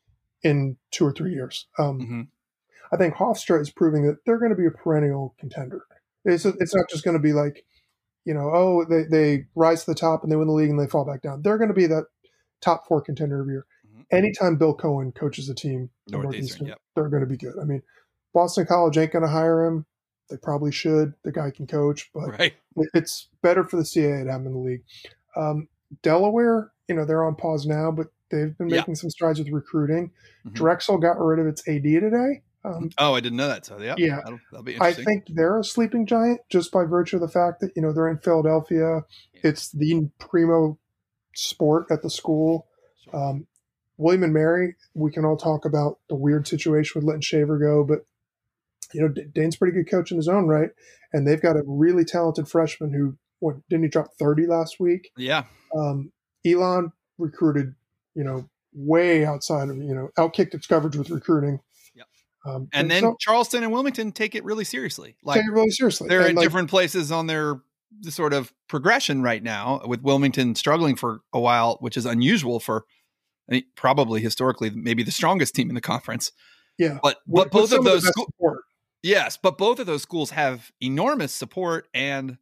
in 0.42 0.76
two 0.90 1.06
or 1.06 1.12
three 1.12 1.32
years. 1.32 1.66
Um, 1.78 2.00
mm-hmm. 2.00 2.22
I 2.92 2.96
think 2.96 3.14
Hofstra 3.14 3.60
is 3.60 3.70
proving 3.70 4.06
that 4.06 4.24
they're 4.24 4.38
going 4.38 4.50
to 4.50 4.56
be 4.56 4.66
a 4.66 4.70
perennial 4.70 5.34
contender. 5.38 5.84
It's, 6.24 6.44
it's 6.44 6.74
not 6.74 6.88
just 6.88 7.04
going 7.04 7.16
to 7.16 7.22
be 7.22 7.32
like, 7.32 7.64
you 8.24 8.34
know, 8.34 8.50
oh, 8.52 8.84
they, 8.84 9.04
they 9.04 9.46
rise 9.54 9.84
to 9.84 9.90
the 9.90 9.98
top 9.98 10.22
and 10.22 10.30
they 10.30 10.36
win 10.36 10.46
the 10.46 10.52
league 10.52 10.70
and 10.70 10.78
they 10.78 10.86
fall 10.86 11.04
back 11.04 11.22
down. 11.22 11.42
They're 11.42 11.58
going 11.58 11.68
to 11.68 11.74
be 11.74 11.86
that 11.86 12.04
top 12.60 12.86
four 12.86 13.00
contender 13.00 13.40
of 13.40 13.48
year. 13.48 13.66
Mm-hmm. 13.86 14.02
Anytime 14.10 14.56
Bill 14.56 14.76
Coen 14.76 15.14
coaches 15.14 15.48
a 15.48 15.54
team, 15.54 15.90
Northeastern, 16.08 16.22
Northeastern 16.22 16.66
yep. 16.68 16.78
they're 16.94 17.08
going 17.08 17.22
to 17.22 17.28
be 17.28 17.36
good. 17.36 17.54
I 17.60 17.64
mean, 17.64 17.82
Boston 18.32 18.66
College 18.66 18.96
ain't 18.98 19.12
going 19.12 19.24
to 19.24 19.30
hire 19.30 19.64
him. 19.64 19.86
They 20.30 20.36
probably 20.36 20.72
should. 20.72 21.12
The 21.24 21.32
guy 21.32 21.50
can 21.50 21.66
coach, 21.66 22.10
but 22.14 22.28
right. 22.28 22.54
it's 22.94 23.28
better 23.42 23.64
for 23.64 23.76
the 23.76 23.82
CAA 23.82 24.24
to 24.24 24.30
have 24.30 24.40
him 24.40 24.46
in 24.46 24.52
the 24.52 24.58
league. 24.58 24.82
Um, 25.36 25.68
Delaware, 26.02 26.72
you 26.88 26.94
know, 26.94 27.04
they're 27.04 27.24
on 27.24 27.34
pause 27.34 27.66
now, 27.66 27.90
but 27.90 28.06
they've 28.30 28.56
been 28.56 28.68
making 28.68 28.94
some 28.94 29.10
strides 29.10 29.38
with 29.38 29.50
recruiting. 29.50 30.10
Mm-hmm. 30.46 30.54
Drexel 30.54 30.98
got 30.98 31.18
rid 31.18 31.38
of 31.38 31.46
its 31.46 31.66
AD 31.68 31.82
today. 31.82 32.42
Um, 32.64 32.90
oh, 32.98 33.14
I 33.14 33.20
didn't 33.20 33.38
know 33.38 33.48
that. 33.48 33.66
So 33.66 33.80
yeah, 33.80 33.94
yeah, 33.98 34.20
that'll, 34.22 34.40
that'll, 34.50 34.64
be 34.64 34.74
interesting. 34.74 35.02
I 35.02 35.04
think 35.04 35.24
they're 35.28 35.58
a 35.58 35.64
sleeping 35.64 36.06
giant 36.06 36.40
just 36.48 36.70
by 36.70 36.84
virtue 36.84 37.16
of 37.16 37.22
the 37.22 37.28
fact 37.28 37.60
that 37.60 37.72
you 37.74 37.82
know 37.82 37.92
they're 37.92 38.08
in 38.08 38.18
Philadelphia. 38.18 39.00
Yeah. 39.34 39.40
It's 39.42 39.70
the 39.70 40.08
primo 40.18 40.78
sport 41.34 41.86
at 41.90 42.02
the 42.02 42.10
school. 42.10 42.66
Um, 43.12 43.46
William 43.96 44.22
and 44.22 44.32
Mary, 44.32 44.76
we 44.94 45.10
can 45.10 45.24
all 45.24 45.36
talk 45.36 45.64
about 45.64 45.98
the 46.08 46.14
weird 46.14 46.46
situation 46.46 47.00
with 47.00 47.04
letting 47.04 47.20
Shaver 47.20 47.58
go, 47.58 47.84
but 47.84 48.06
you 48.94 49.00
know 49.00 49.08
Dane's 49.34 49.56
pretty 49.56 49.74
good 49.74 49.90
coach 49.90 50.12
in 50.12 50.16
his 50.16 50.28
own 50.28 50.46
right, 50.46 50.70
and 51.12 51.26
they've 51.26 51.42
got 51.42 51.56
a 51.56 51.64
really 51.66 52.04
talented 52.04 52.48
freshman 52.48 52.92
who 52.92 53.16
what 53.40 53.56
didn't 53.68 53.84
he 53.84 53.88
drop 53.88 54.14
thirty 54.18 54.46
last 54.46 54.78
week? 54.78 55.10
Yeah. 55.16 55.44
Um, 55.76 56.12
Elon 56.46 56.92
recruited, 57.18 57.74
you 58.14 58.22
know, 58.22 58.48
way 58.72 59.24
outside 59.24 59.68
of 59.68 59.76
you 59.76 59.94
know 59.94 60.10
outkicked 60.16 60.54
its 60.54 60.68
coverage 60.68 60.96
with 60.96 61.10
recruiting. 61.10 61.58
Um, 62.44 62.68
and, 62.72 62.82
and, 62.82 62.90
then 62.90 63.02
so, 63.02 63.16
Charleston 63.20 63.62
and 63.62 63.72
Wilmington 63.72 64.12
take 64.12 64.34
it 64.34 64.44
really 64.44 64.64
seriously. 64.64 65.16
Like 65.22 65.40
take 65.40 65.48
it 65.48 65.52
really 65.52 65.70
seriously. 65.70 66.08
They're 66.08 66.20
and 66.20 66.30
in 66.30 66.36
like, 66.36 66.44
different 66.44 66.70
places 66.70 67.12
on 67.12 67.26
their 67.26 67.60
sort 68.02 68.32
of 68.32 68.52
progression 68.68 69.22
right 69.22 69.42
now, 69.42 69.80
with 69.86 70.02
Wilmington 70.02 70.54
struggling 70.54 70.96
for 70.96 71.20
a 71.32 71.40
while, 71.40 71.76
which 71.80 71.96
is 71.96 72.06
unusual 72.06 72.58
for 72.58 72.84
I 73.48 73.56
mean, 73.56 73.64
probably 73.76 74.20
historically 74.20 74.70
maybe 74.70 75.02
the 75.02 75.10
strongest 75.10 75.54
team 75.54 75.68
in 75.68 75.74
the 75.74 75.80
conference. 75.80 76.32
Yeah, 76.78 76.98
but 77.02 77.18
but 77.26 77.50
both 77.50 77.72
of 77.72 77.84
those 77.84 78.06
schools, 78.06 78.30
yes, 79.02 79.38
but 79.40 79.58
both 79.58 79.78
of 79.78 79.86
those 79.86 80.02
schools 80.02 80.30
have 80.30 80.72
enormous 80.80 81.32
support 81.32 81.88
and 81.92 82.38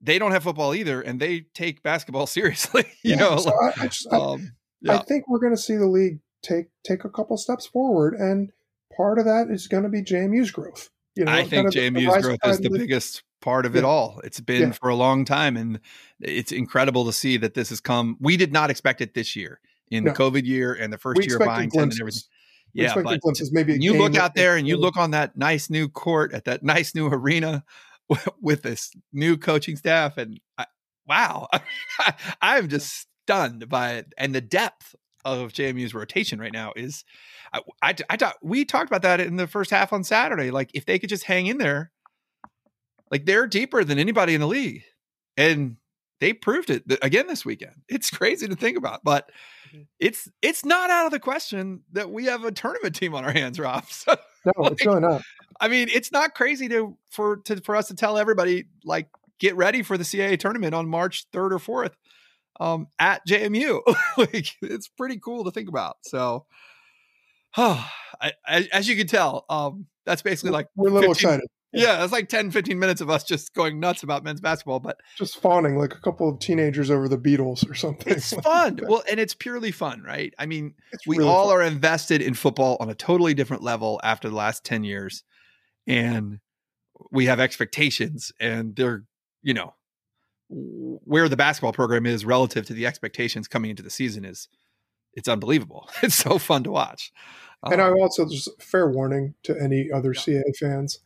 they 0.00 0.18
don't 0.18 0.32
have 0.32 0.42
football 0.42 0.74
either, 0.74 1.00
and 1.00 1.20
they 1.20 1.40
take 1.54 1.82
basketball 1.82 2.26
seriously. 2.26 2.84
you 3.02 3.12
yeah, 3.12 3.16
know, 3.16 3.36
so 3.36 3.52
I, 3.52 3.72
I, 3.82 3.86
just, 3.88 4.12
um, 4.12 4.52
I 4.88 4.98
think 4.98 5.28
we're 5.28 5.38
going 5.38 5.54
to 5.54 5.60
see 5.60 5.76
the 5.76 5.86
league 5.86 6.20
take 6.42 6.66
take 6.84 7.04
a 7.04 7.10
couple 7.10 7.36
steps 7.36 7.66
forward, 7.66 8.14
and 8.14 8.50
part 8.96 9.18
of 9.18 9.24
that 9.24 9.48
is 9.50 9.66
going 9.68 9.82
to 9.82 9.88
be 9.88 10.02
JMU's 10.02 10.50
growth. 10.50 10.90
You 11.14 11.24
know, 11.26 11.32
I 11.32 11.44
think 11.44 11.68
JMU's 11.68 12.22
growth 12.22 12.38
is 12.44 12.60
the 12.60 12.70
biggest 12.70 13.22
part 13.40 13.66
of 13.66 13.74
yeah. 13.74 13.80
it 13.80 13.84
all. 13.84 14.20
It's 14.24 14.40
been 14.40 14.68
yeah. 14.68 14.72
for 14.72 14.88
a 14.88 14.94
long 14.94 15.24
time, 15.24 15.56
and 15.56 15.80
it's 16.20 16.52
incredible 16.52 17.04
to 17.04 17.12
see 17.12 17.36
that 17.36 17.54
this 17.54 17.68
has 17.68 17.80
come. 17.80 18.16
We 18.20 18.36
did 18.36 18.52
not 18.52 18.70
expect 18.70 19.00
it 19.00 19.14
this 19.14 19.36
year 19.36 19.60
in 19.90 20.04
no. 20.04 20.12
the 20.12 20.18
COVID 20.18 20.46
year 20.46 20.72
and 20.72 20.92
the 20.92 20.98
first 20.98 21.18
we 21.18 21.26
year 21.26 21.36
of 21.36 21.46
buying 21.46 21.70
and 21.74 21.92
everything. 21.92 22.22
We 22.74 22.82
yeah, 22.84 22.94
but. 22.94 23.20
Maybe 23.50 23.76
you 23.78 23.98
look 23.98 24.16
out 24.16 24.34
there 24.34 24.56
and 24.56 24.66
you 24.66 24.78
look 24.78 24.96
on 24.96 25.10
that 25.10 25.36
nice 25.36 25.68
new 25.68 25.88
court 25.88 26.32
at 26.32 26.46
that 26.46 26.62
nice 26.62 26.94
new 26.94 27.06
arena 27.08 27.64
with 28.40 28.62
this 28.62 28.90
new 29.12 29.36
coaching 29.36 29.76
staff, 29.76 30.16
and 30.16 30.40
I, 30.56 30.66
wow, 31.06 31.48
I'm 32.40 32.68
just 32.68 33.06
stunned 33.24 33.68
by 33.68 33.92
it 33.92 34.12
and 34.18 34.34
the 34.34 34.40
depth 34.40 34.96
of 35.24 35.52
JMU's 35.52 35.94
rotation 35.94 36.38
right 36.40 36.52
now 36.52 36.72
is. 36.76 37.04
I, 37.52 37.60
I, 37.82 37.94
I 38.08 38.16
thought 38.16 38.36
we 38.42 38.64
talked 38.64 38.90
about 38.90 39.02
that 39.02 39.20
in 39.20 39.36
the 39.36 39.46
first 39.46 39.70
half 39.70 39.92
on 39.92 40.04
Saturday. 40.04 40.50
Like 40.50 40.70
if 40.74 40.86
they 40.86 40.98
could 40.98 41.10
just 41.10 41.24
hang 41.24 41.46
in 41.46 41.58
there, 41.58 41.92
like 43.10 43.26
they're 43.26 43.46
deeper 43.46 43.84
than 43.84 43.98
anybody 43.98 44.34
in 44.34 44.40
the 44.40 44.46
league, 44.46 44.82
and 45.36 45.76
they 46.20 46.32
proved 46.32 46.70
it 46.70 46.84
again 47.02 47.26
this 47.26 47.44
weekend. 47.44 47.74
It's 47.88 48.10
crazy 48.10 48.48
to 48.48 48.56
think 48.56 48.78
about, 48.78 49.04
but 49.04 49.30
mm-hmm. 49.68 49.82
it's 50.00 50.28
it's 50.40 50.64
not 50.64 50.88
out 50.88 51.06
of 51.06 51.12
the 51.12 51.20
question 51.20 51.82
that 51.92 52.10
we 52.10 52.24
have 52.24 52.44
a 52.44 52.52
tournament 52.52 52.94
team 52.94 53.14
on 53.14 53.24
our 53.24 53.32
hands, 53.32 53.58
Rob. 53.60 53.84
So, 53.90 54.16
no, 54.56 54.62
like, 54.62 54.72
it's 54.72 54.86
really 54.86 55.00
not. 55.00 55.22
I 55.60 55.68
mean, 55.68 55.88
it's 55.92 56.10
not 56.10 56.34
crazy 56.34 56.68
to 56.70 56.96
for 57.10 57.36
to 57.44 57.60
for 57.60 57.76
us 57.76 57.88
to 57.88 57.94
tell 57.94 58.18
everybody 58.18 58.64
like 58.84 59.08
get 59.38 59.56
ready 59.56 59.82
for 59.82 59.96
the 59.96 60.04
CAA 60.04 60.38
tournament 60.38 60.74
on 60.74 60.88
March 60.88 61.26
third 61.32 61.52
or 61.52 61.60
fourth 61.60 61.96
um, 62.62 62.86
at 62.98 63.26
JMU. 63.26 63.80
like 64.16 64.50
it's 64.62 64.88
pretty 64.88 65.18
cool 65.18 65.44
to 65.44 65.50
think 65.50 65.68
about. 65.68 65.96
So, 66.02 66.46
oh, 67.56 67.90
I, 68.20 68.32
I, 68.46 68.68
as 68.72 68.88
you 68.88 68.96
can 68.96 69.08
tell, 69.08 69.44
um, 69.50 69.86
that's 70.06 70.22
basically 70.22 70.52
like 70.52 70.68
we're 70.76 70.90
a 70.90 70.92
little 70.92 71.14
15, 71.14 71.28
excited. 71.28 71.48
Yeah, 71.74 72.04
it's 72.04 72.12
like 72.12 72.28
10, 72.28 72.50
15 72.50 72.78
minutes 72.78 73.00
of 73.00 73.08
us 73.08 73.24
just 73.24 73.54
going 73.54 73.80
nuts 73.80 74.02
about 74.02 74.22
men's 74.22 74.42
basketball, 74.42 74.78
but 74.78 74.98
just 75.16 75.38
fawning 75.38 75.78
like 75.78 75.94
a 75.94 76.00
couple 76.00 76.28
of 76.28 76.38
teenagers 76.38 76.90
over 76.90 77.08
the 77.08 77.16
Beatles 77.16 77.68
or 77.68 77.74
something. 77.74 78.12
It's 78.12 78.32
fun. 78.42 78.78
well, 78.86 79.02
and 79.10 79.18
it's 79.18 79.34
purely 79.34 79.72
fun, 79.72 80.02
right? 80.02 80.34
I 80.38 80.44
mean, 80.44 80.74
it's 80.92 81.06
we 81.06 81.16
really 81.16 81.30
all 81.30 81.48
fun. 81.48 81.56
are 81.56 81.62
invested 81.62 82.20
in 82.20 82.34
football 82.34 82.76
on 82.78 82.90
a 82.90 82.94
totally 82.94 83.32
different 83.32 83.62
level 83.62 84.00
after 84.04 84.28
the 84.28 84.36
last 84.36 84.64
10 84.64 84.84
years. 84.84 85.24
And 85.86 86.40
we 87.10 87.24
have 87.26 87.40
expectations 87.40 88.32
and 88.38 88.76
they're, 88.76 89.04
you 89.40 89.54
know, 89.54 89.72
where 90.52 91.28
the 91.28 91.36
basketball 91.36 91.72
program 91.72 92.06
is 92.06 92.24
relative 92.24 92.66
to 92.66 92.74
the 92.74 92.86
expectations 92.86 93.48
coming 93.48 93.70
into 93.70 93.82
the 93.82 93.90
season 93.90 94.24
is 94.24 94.48
it's 95.14 95.28
unbelievable. 95.28 95.88
It's 96.02 96.14
so 96.14 96.38
fun 96.38 96.64
to 96.64 96.70
watch. 96.70 97.12
And 97.64 97.80
um, 97.80 97.94
I 97.94 98.00
also 98.00 98.28
just 98.28 98.50
fair 98.60 98.90
warning 98.90 99.34
to 99.44 99.56
any 99.60 99.90
other 99.92 100.12
yeah. 100.12 100.42
CAA 100.42 100.56
fans 100.58 100.98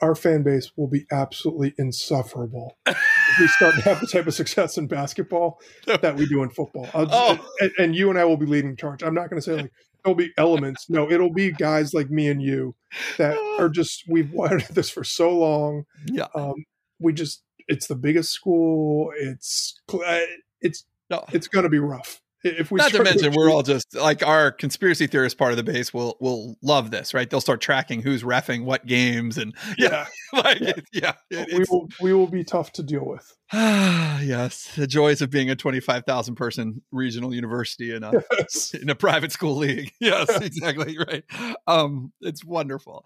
our 0.00 0.14
fan 0.14 0.42
base 0.42 0.70
will 0.76 0.86
be 0.86 1.06
absolutely 1.10 1.74
insufferable 1.78 2.78
if 2.86 3.38
we 3.38 3.46
start 3.48 3.74
to 3.74 3.80
have 3.82 4.00
the 4.00 4.06
type 4.06 4.26
of 4.26 4.34
success 4.34 4.78
in 4.78 4.86
basketball 4.86 5.60
that 5.86 6.16
we 6.16 6.26
do 6.26 6.42
in 6.42 6.50
football. 6.50 6.88
oh. 6.94 7.38
and, 7.60 7.72
and, 7.78 7.96
you 7.96 8.10
and 8.10 8.18
I 8.18 8.24
will 8.24 8.36
be 8.36 8.46
leading 8.46 8.76
charge. 8.76 9.02
I'm 9.02 9.14
not 9.14 9.28
going 9.30 9.40
to 9.40 9.44
say 9.44 9.62
like 9.62 9.72
there'll 10.04 10.16
be 10.16 10.32
elements. 10.36 10.88
No, 10.88 11.10
it'll 11.10 11.32
be 11.32 11.50
guys 11.50 11.94
like 11.94 12.10
me 12.10 12.28
and 12.28 12.42
you 12.42 12.74
that 13.16 13.36
are 13.58 13.68
just 13.68 14.04
we've 14.08 14.30
wanted 14.30 14.68
this 14.68 14.90
for 14.90 15.04
so 15.04 15.36
long. 15.36 15.84
Yeah, 16.06 16.28
um, 16.34 16.54
we 17.00 17.12
just 17.12 17.42
it's 17.68 17.86
the 17.86 17.96
biggest 17.96 18.32
school. 18.32 19.12
It's 19.16 19.80
uh, 19.92 20.20
it's 20.60 20.84
no. 21.10 21.24
it's 21.32 21.48
going 21.48 21.64
to 21.64 21.68
be 21.68 21.78
rough. 21.78 22.20
If 22.44 22.70
we 22.70 22.78
not 22.78 22.92
to 22.92 23.02
mention, 23.02 23.32
we're 23.32 23.50
all 23.50 23.64
just 23.64 23.96
like 23.96 24.24
our 24.24 24.52
conspiracy 24.52 25.08
theorist 25.08 25.38
part 25.38 25.50
of 25.50 25.56
the 25.56 25.64
base 25.64 25.92
will 25.92 26.16
will 26.20 26.56
love 26.62 26.92
this, 26.92 27.12
right? 27.12 27.28
They'll 27.28 27.40
start 27.40 27.60
tracking 27.60 28.00
who's 28.00 28.22
refing 28.22 28.64
what 28.64 28.86
games, 28.86 29.38
and 29.38 29.56
yeah, 29.78 30.06
like 30.32 30.60
yeah, 30.92 31.14
yeah 31.30 31.44
it, 31.48 31.58
we 31.58 31.64
will 31.68 31.88
we 32.00 32.12
will 32.12 32.28
be 32.28 32.44
tough 32.44 32.72
to 32.74 32.84
deal 32.84 33.04
with. 33.04 33.36
yes, 33.52 34.72
the 34.76 34.86
joys 34.86 35.20
of 35.20 35.30
being 35.30 35.50
a 35.50 35.56
twenty 35.56 35.80
five 35.80 36.04
thousand 36.04 36.36
person 36.36 36.80
regional 36.92 37.34
university 37.34 37.92
in 37.92 38.04
a 38.04 38.12
yes. 38.38 38.72
in 38.72 38.88
a 38.88 38.94
private 38.94 39.32
school 39.32 39.56
league. 39.56 39.92
Yes, 40.00 40.26
yes, 40.30 40.40
exactly 40.42 40.96
right. 40.96 41.24
Um, 41.66 42.12
it's 42.20 42.44
wonderful. 42.44 43.04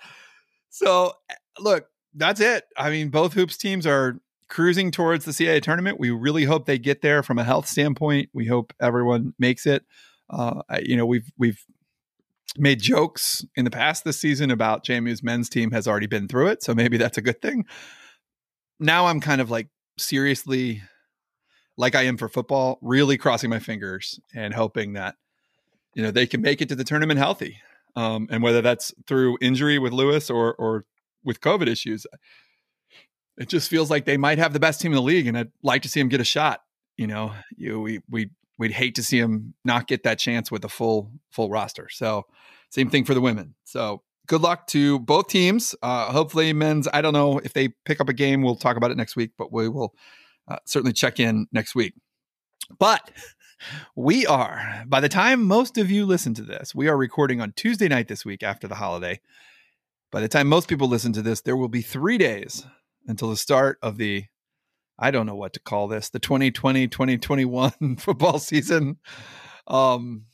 So, 0.68 1.14
eh, 1.30 1.34
look, 1.58 1.86
that's 2.14 2.40
it. 2.40 2.64
I 2.76 2.90
mean, 2.90 3.08
both 3.08 3.32
hoops 3.32 3.56
teams 3.56 3.86
are 3.86 4.20
cruising 4.52 4.90
towards 4.90 5.24
the 5.24 5.32
CAA 5.32 5.62
tournament. 5.62 5.98
We 5.98 6.10
really 6.10 6.44
hope 6.44 6.66
they 6.66 6.78
get 6.78 7.00
there 7.00 7.22
from 7.22 7.38
a 7.38 7.44
health 7.44 7.66
standpoint. 7.66 8.28
We 8.34 8.46
hope 8.46 8.74
everyone 8.78 9.32
makes 9.38 9.64
it. 9.64 9.84
Uh, 10.28 10.60
you 10.82 10.94
know, 10.94 11.06
we've 11.06 11.32
we've 11.38 11.64
made 12.58 12.78
jokes 12.78 13.46
in 13.56 13.64
the 13.64 13.70
past 13.70 14.04
this 14.04 14.20
season 14.20 14.50
about 14.50 14.84
JMU's 14.84 15.22
men's 15.22 15.48
team 15.48 15.70
has 15.70 15.88
already 15.88 16.06
been 16.06 16.28
through 16.28 16.48
it, 16.48 16.62
so 16.62 16.74
maybe 16.74 16.98
that's 16.98 17.16
a 17.16 17.22
good 17.22 17.40
thing. 17.40 17.64
Now 18.78 19.06
I'm 19.06 19.20
kind 19.20 19.40
of 19.40 19.50
like 19.50 19.68
seriously, 19.98 20.82
like 21.78 21.94
I 21.94 22.02
am 22.02 22.18
for 22.18 22.28
football, 22.28 22.78
really 22.82 23.16
crossing 23.16 23.48
my 23.48 23.58
fingers 23.58 24.20
and 24.34 24.52
hoping 24.52 24.92
that 24.92 25.14
you 25.94 26.02
know 26.02 26.10
they 26.10 26.26
can 26.26 26.42
make 26.42 26.60
it 26.60 26.68
to 26.68 26.76
the 26.76 26.84
tournament 26.84 27.18
healthy. 27.18 27.58
Um, 27.96 28.28
and 28.30 28.42
whether 28.42 28.60
that's 28.60 28.92
through 29.06 29.38
injury 29.40 29.78
with 29.78 29.94
Lewis 29.94 30.28
or 30.28 30.54
or 30.56 30.84
with 31.24 31.40
COVID 31.40 31.68
issues, 31.68 32.06
it 33.38 33.48
just 33.48 33.70
feels 33.70 33.90
like 33.90 34.04
they 34.04 34.16
might 34.16 34.38
have 34.38 34.52
the 34.52 34.60
best 34.60 34.80
team 34.80 34.92
in 34.92 34.96
the 34.96 35.02
league, 35.02 35.26
and 35.26 35.36
I'd 35.36 35.52
like 35.62 35.82
to 35.82 35.88
see 35.88 36.00
them 36.00 36.08
get 36.08 36.20
a 36.20 36.24
shot. 36.24 36.62
You 36.96 37.06
know, 37.06 37.32
you 37.56 37.80
we 37.80 38.00
we 38.10 38.30
we'd 38.58 38.72
hate 38.72 38.94
to 38.96 39.02
see 39.02 39.20
them 39.20 39.54
not 39.64 39.86
get 39.86 40.02
that 40.02 40.18
chance 40.18 40.50
with 40.50 40.64
a 40.64 40.68
full 40.68 41.10
full 41.30 41.50
roster. 41.50 41.88
So 41.90 42.26
same 42.70 42.90
thing 42.90 43.04
for 43.04 43.14
the 43.14 43.20
women. 43.20 43.54
So 43.64 44.02
good 44.26 44.42
luck 44.42 44.66
to 44.68 44.98
both 45.00 45.28
teams. 45.28 45.74
Uh, 45.82 46.12
hopefully, 46.12 46.52
men's. 46.52 46.88
I 46.92 47.00
don't 47.00 47.14
know 47.14 47.38
if 47.38 47.52
they 47.52 47.68
pick 47.84 48.00
up 48.00 48.08
a 48.08 48.14
game. 48.14 48.42
We'll 48.42 48.56
talk 48.56 48.76
about 48.76 48.90
it 48.90 48.96
next 48.96 49.16
week, 49.16 49.32
but 49.38 49.52
we 49.52 49.68
will 49.68 49.94
uh, 50.48 50.58
certainly 50.64 50.92
check 50.92 51.18
in 51.18 51.46
next 51.52 51.74
week. 51.74 51.94
But 52.78 53.10
we 53.94 54.26
are 54.26 54.84
by 54.86 55.00
the 55.00 55.08
time 55.08 55.44
most 55.44 55.78
of 55.78 55.90
you 55.90 56.04
listen 56.04 56.34
to 56.34 56.42
this, 56.42 56.74
we 56.74 56.88
are 56.88 56.96
recording 56.96 57.40
on 57.40 57.52
Tuesday 57.52 57.88
night 57.88 58.08
this 58.08 58.24
week 58.24 58.42
after 58.42 58.68
the 58.68 58.74
holiday. 58.76 59.20
By 60.10 60.20
the 60.20 60.28
time 60.28 60.46
most 60.46 60.68
people 60.68 60.88
listen 60.88 61.12
to 61.14 61.22
this, 61.22 61.40
there 61.40 61.56
will 61.56 61.68
be 61.68 61.80
three 61.80 62.18
days 62.18 62.66
until 63.06 63.30
the 63.30 63.36
start 63.36 63.78
of 63.82 63.96
the 63.96 64.24
I 64.98 65.10
don't 65.10 65.26
know 65.26 65.34
what 65.34 65.54
to 65.54 65.60
call 65.60 65.88
this, 65.88 66.10
the 66.10 66.20
2020 66.20 66.86
2021 66.88 67.96
football 67.98 68.38
season. 68.38 68.98
Um, 69.66 70.26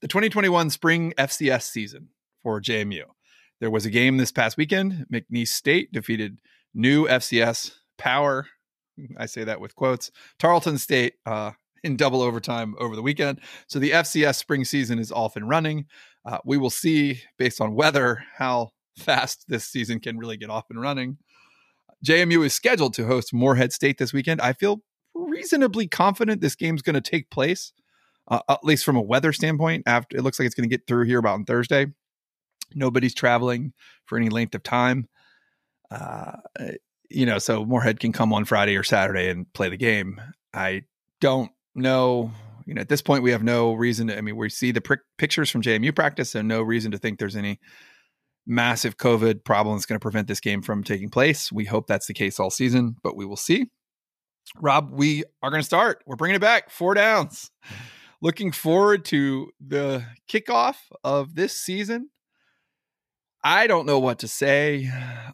the 0.00 0.08
2021 0.08 0.70
spring 0.70 1.12
FCS 1.18 1.62
season 1.62 2.08
for 2.42 2.60
JMU. 2.60 3.04
There 3.60 3.70
was 3.70 3.84
a 3.84 3.90
game 3.90 4.16
this 4.16 4.32
past 4.32 4.56
weekend. 4.56 5.06
McNeese 5.12 5.48
State 5.48 5.92
defeated 5.92 6.40
new 6.74 7.06
FCS 7.06 7.72
power. 7.98 8.46
I 9.18 9.26
say 9.26 9.44
that 9.44 9.60
with 9.60 9.74
quotes. 9.74 10.10
Tarleton 10.38 10.78
State 10.78 11.14
uh, 11.26 11.52
in 11.84 11.96
double 11.96 12.22
overtime 12.22 12.74
over 12.78 12.96
the 12.96 13.02
weekend. 13.02 13.40
So 13.66 13.78
the 13.78 13.90
FCS 13.90 14.36
spring 14.36 14.64
season 14.64 14.98
is 14.98 15.12
off 15.12 15.36
and 15.36 15.48
running. 15.48 15.86
Uh, 16.24 16.38
we 16.44 16.56
will 16.56 16.70
see, 16.70 17.22
based 17.38 17.60
on 17.60 17.74
weather, 17.74 18.24
how 18.36 18.70
fast 18.96 19.44
this 19.48 19.66
season 19.66 20.00
can 20.00 20.18
really 20.18 20.36
get 20.36 20.50
off 20.50 20.66
and 20.70 20.80
running. 20.80 21.18
JMU 22.04 22.44
is 22.44 22.54
scheduled 22.54 22.94
to 22.94 23.06
host 23.06 23.32
Morehead 23.32 23.72
State 23.72 23.98
this 23.98 24.12
weekend. 24.12 24.40
I 24.40 24.52
feel 24.52 24.82
reasonably 25.14 25.86
confident 25.86 26.40
this 26.40 26.54
game's 26.54 26.82
going 26.82 26.94
to 26.94 27.00
take 27.00 27.30
place, 27.30 27.72
uh, 28.28 28.40
at 28.48 28.64
least 28.64 28.84
from 28.84 28.96
a 28.96 29.02
weather 29.02 29.32
standpoint. 29.32 29.84
After 29.86 30.16
it 30.16 30.22
looks 30.22 30.38
like 30.38 30.46
it's 30.46 30.54
going 30.54 30.68
to 30.68 30.74
get 30.74 30.86
through 30.86 31.04
here 31.04 31.18
about 31.18 31.34
on 31.34 31.44
Thursday. 31.44 31.86
Nobody's 32.74 33.14
traveling 33.14 33.72
for 34.06 34.16
any 34.16 34.28
length 34.28 34.54
of 34.54 34.62
time. 34.62 35.08
Uh, 35.90 36.36
you 37.10 37.26
know, 37.26 37.38
so 37.38 37.64
Morehead 37.64 37.98
can 37.98 38.12
come 38.12 38.32
on 38.32 38.44
Friday 38.44 38.76
or 38.76 38.84
Saturday 38.84 39.28
and 39.28 39.52
play 39.52 39.68
the 39.68 39.76
game. 39.76 40.20
I 40.54 40.82
don't 41.20 41.50
know. 41.74 42.30
You 42.66 42.74
know, 42.74 42.80
at 42.80 42.88
this 42.88 43.02
point, 43.02 43.24
we 43.24 43.32
have 43.32 43.42
no 43.42 43.72
reason 43.74 44.06
to. 44.06 44.16
I 44.16 44.20
mean, 44.20 44.36
we 44.36 44.48
see 44.48 44.70
the 44.70 44.80
pr- 44.80 44.94
pictures 45.18 45.50
from 45.50 45.62
JMU 45.62 45.94
practice, 45.94 46.34
and 46.36 46.46
no 46.46 46.62
reason 46.62 46.92
to 46.92 46.98
think 46.98 47.18
there's 47.18 47.36
any 47.36 47.58
massive 48.50 48.96
COVID 48.96 49.44
problem 49.44 49.76
is 49.76 49.86
going 49.86 49.98
to 49.98 50.02
prevent 50.02 50.26
this 50.28 50.40
game 50.40 50.60
from 50.60 50.82
taking 50.82 51.08
place. 51.08 51.52
We 51.52 51.64
hope 51.64 51.86
that's 51.86 52.06
the 52.06 52.14
case 52.14 52.40
all 52.40 52.50
season, 52.50 52.96
but 53.02 53.16
we 53.16 53.24
will 53.24 53.36
see. 53.36 53.66
Rob, 54.60 54.90
we 54.92 55.24
are 55.42 55.50
going 55.50 55.60
to 55.62 55.66
start. 55.66 56.02
We're 56.06 56.16
bringing 56.16 56.36
it 56.36 56.40
back. 56.40 56.70
Four 56.70 56.94
downs. 56.94 57.50
Looking 58.20 58.52
forward 58.52 59.04
to 59.06 59.50
the 59.66 60.04
kickoff 60.28 60.76
of 61.04 61.34
this 61.34 61.56
season. 61.56 62.10
I 63.42 63.66
don't 63.66 63.86
know 63.86 64.00
what 64.00 64.18
to 64.18 64.28
say. 64.28 64.90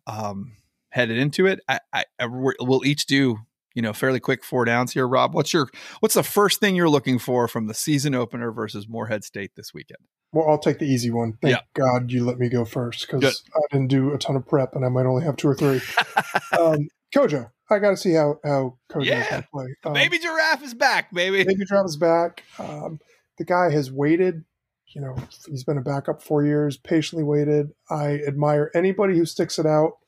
Um, 0.07 0.53
headed 0.91 1.19
into 1.19 1.47
it, 1.47 1.61
I, 1.69 1.81
I, 1.93 2.05
I 2.21 2.27
we'll 2.27 2.85
each 2.85 3.07
do 3.07 3.39
you 3.77 3.83
know 3.83 3.93
fairly 3.93 4.19
quick 4.19 4.43
four 4.43 4.65
downs 4.65 4.93
here. 4.93 5.07
Rob, 5.07 5.35
what's 5.35 5.53
your 5.53 5.69
what's 6.01 6.15
the 6.15 6.23
first 6.23 6.59
thing 6.59 6.75
you're 6.75 6.89
looking 6.89 7.19
for 7.19 7.47
from 7.47 7.67
the 7.67 7.75
season 7.75 8.15
opener 8.15 8.51
versus 8.51 8.89
Morehead 8.89 9.23
State 9.23 9.53
this 9.55 9.73
weekend? 9.75 10.01
Well, 10.33 10.49
I'll 10.49 10.59
take 10.59 10.79
the 10.79 10.87
easy 10.87 11.11
one. 11.11 11.35
Thank 11.43 11.57
yeah. 11.57 11.61
God 11.75 12.11
you 12.11 12.25
let 12.25 12.39
me 12.39 12.49
go 12.49 12.65
first 12.65 13.07
because 13.07 13.45
I 13.55 13.61
didn't 13.71 13.89
do 13.89 14.13
a 14.13 14.19
ton 14.19 14.35
of 14.35 14.47
prep 14.47 14.75
and 14.75 14.85
I 14.85 14.89
might 14.89 15.05
only 15.05 15.25
have 15.25 15.37
two 15.37 15.49
or 15.49 15.55
three. 15.55 15.83
um, 16.59 16.89
Kojo, 17.15 17.51
I 17.71 17.79
got 17.79 17.91
to 17.91 17.97
see 17.97 18.15
how 18.15 18.41
how 18.43 18.79
Kojo 18.91 19.05
yeah. 19.05 19.41
to 19.41 19.49
play. 19.53 19.67
Um, 19.85 19.93
baby 19.93 20.19
giraffe 20.19 20.65
is 20.65 20.75
back, 20.75 21.13
baby. 21.13 21.45
Baby 21.45 21.67
giraffe 21.67 21.87
is 21.87 21.99
back. 21.99 22.43
Um, 22.59 22.99
the 23.37 23.45
guy 23.45 23.71
has 23.71 23.93
waited. 23.93 24.45
You 24.89 25.03
know, 25.03 25.17
he's 25.47 25.65
been 25.65 25.77
a 25.77 25.83
backup 25.83 26.23
four 26.23 26.47
years, 26.47 26.79
patiently 26.79 27.25
waited. 27.25 27.73
I 27.91 28.21
admire 28.27 28.71
anybody 28.75 29.19
who 29.19 29.27
sticks 29.27 29.59
it 29.59 29.67
out, 29.67 29.99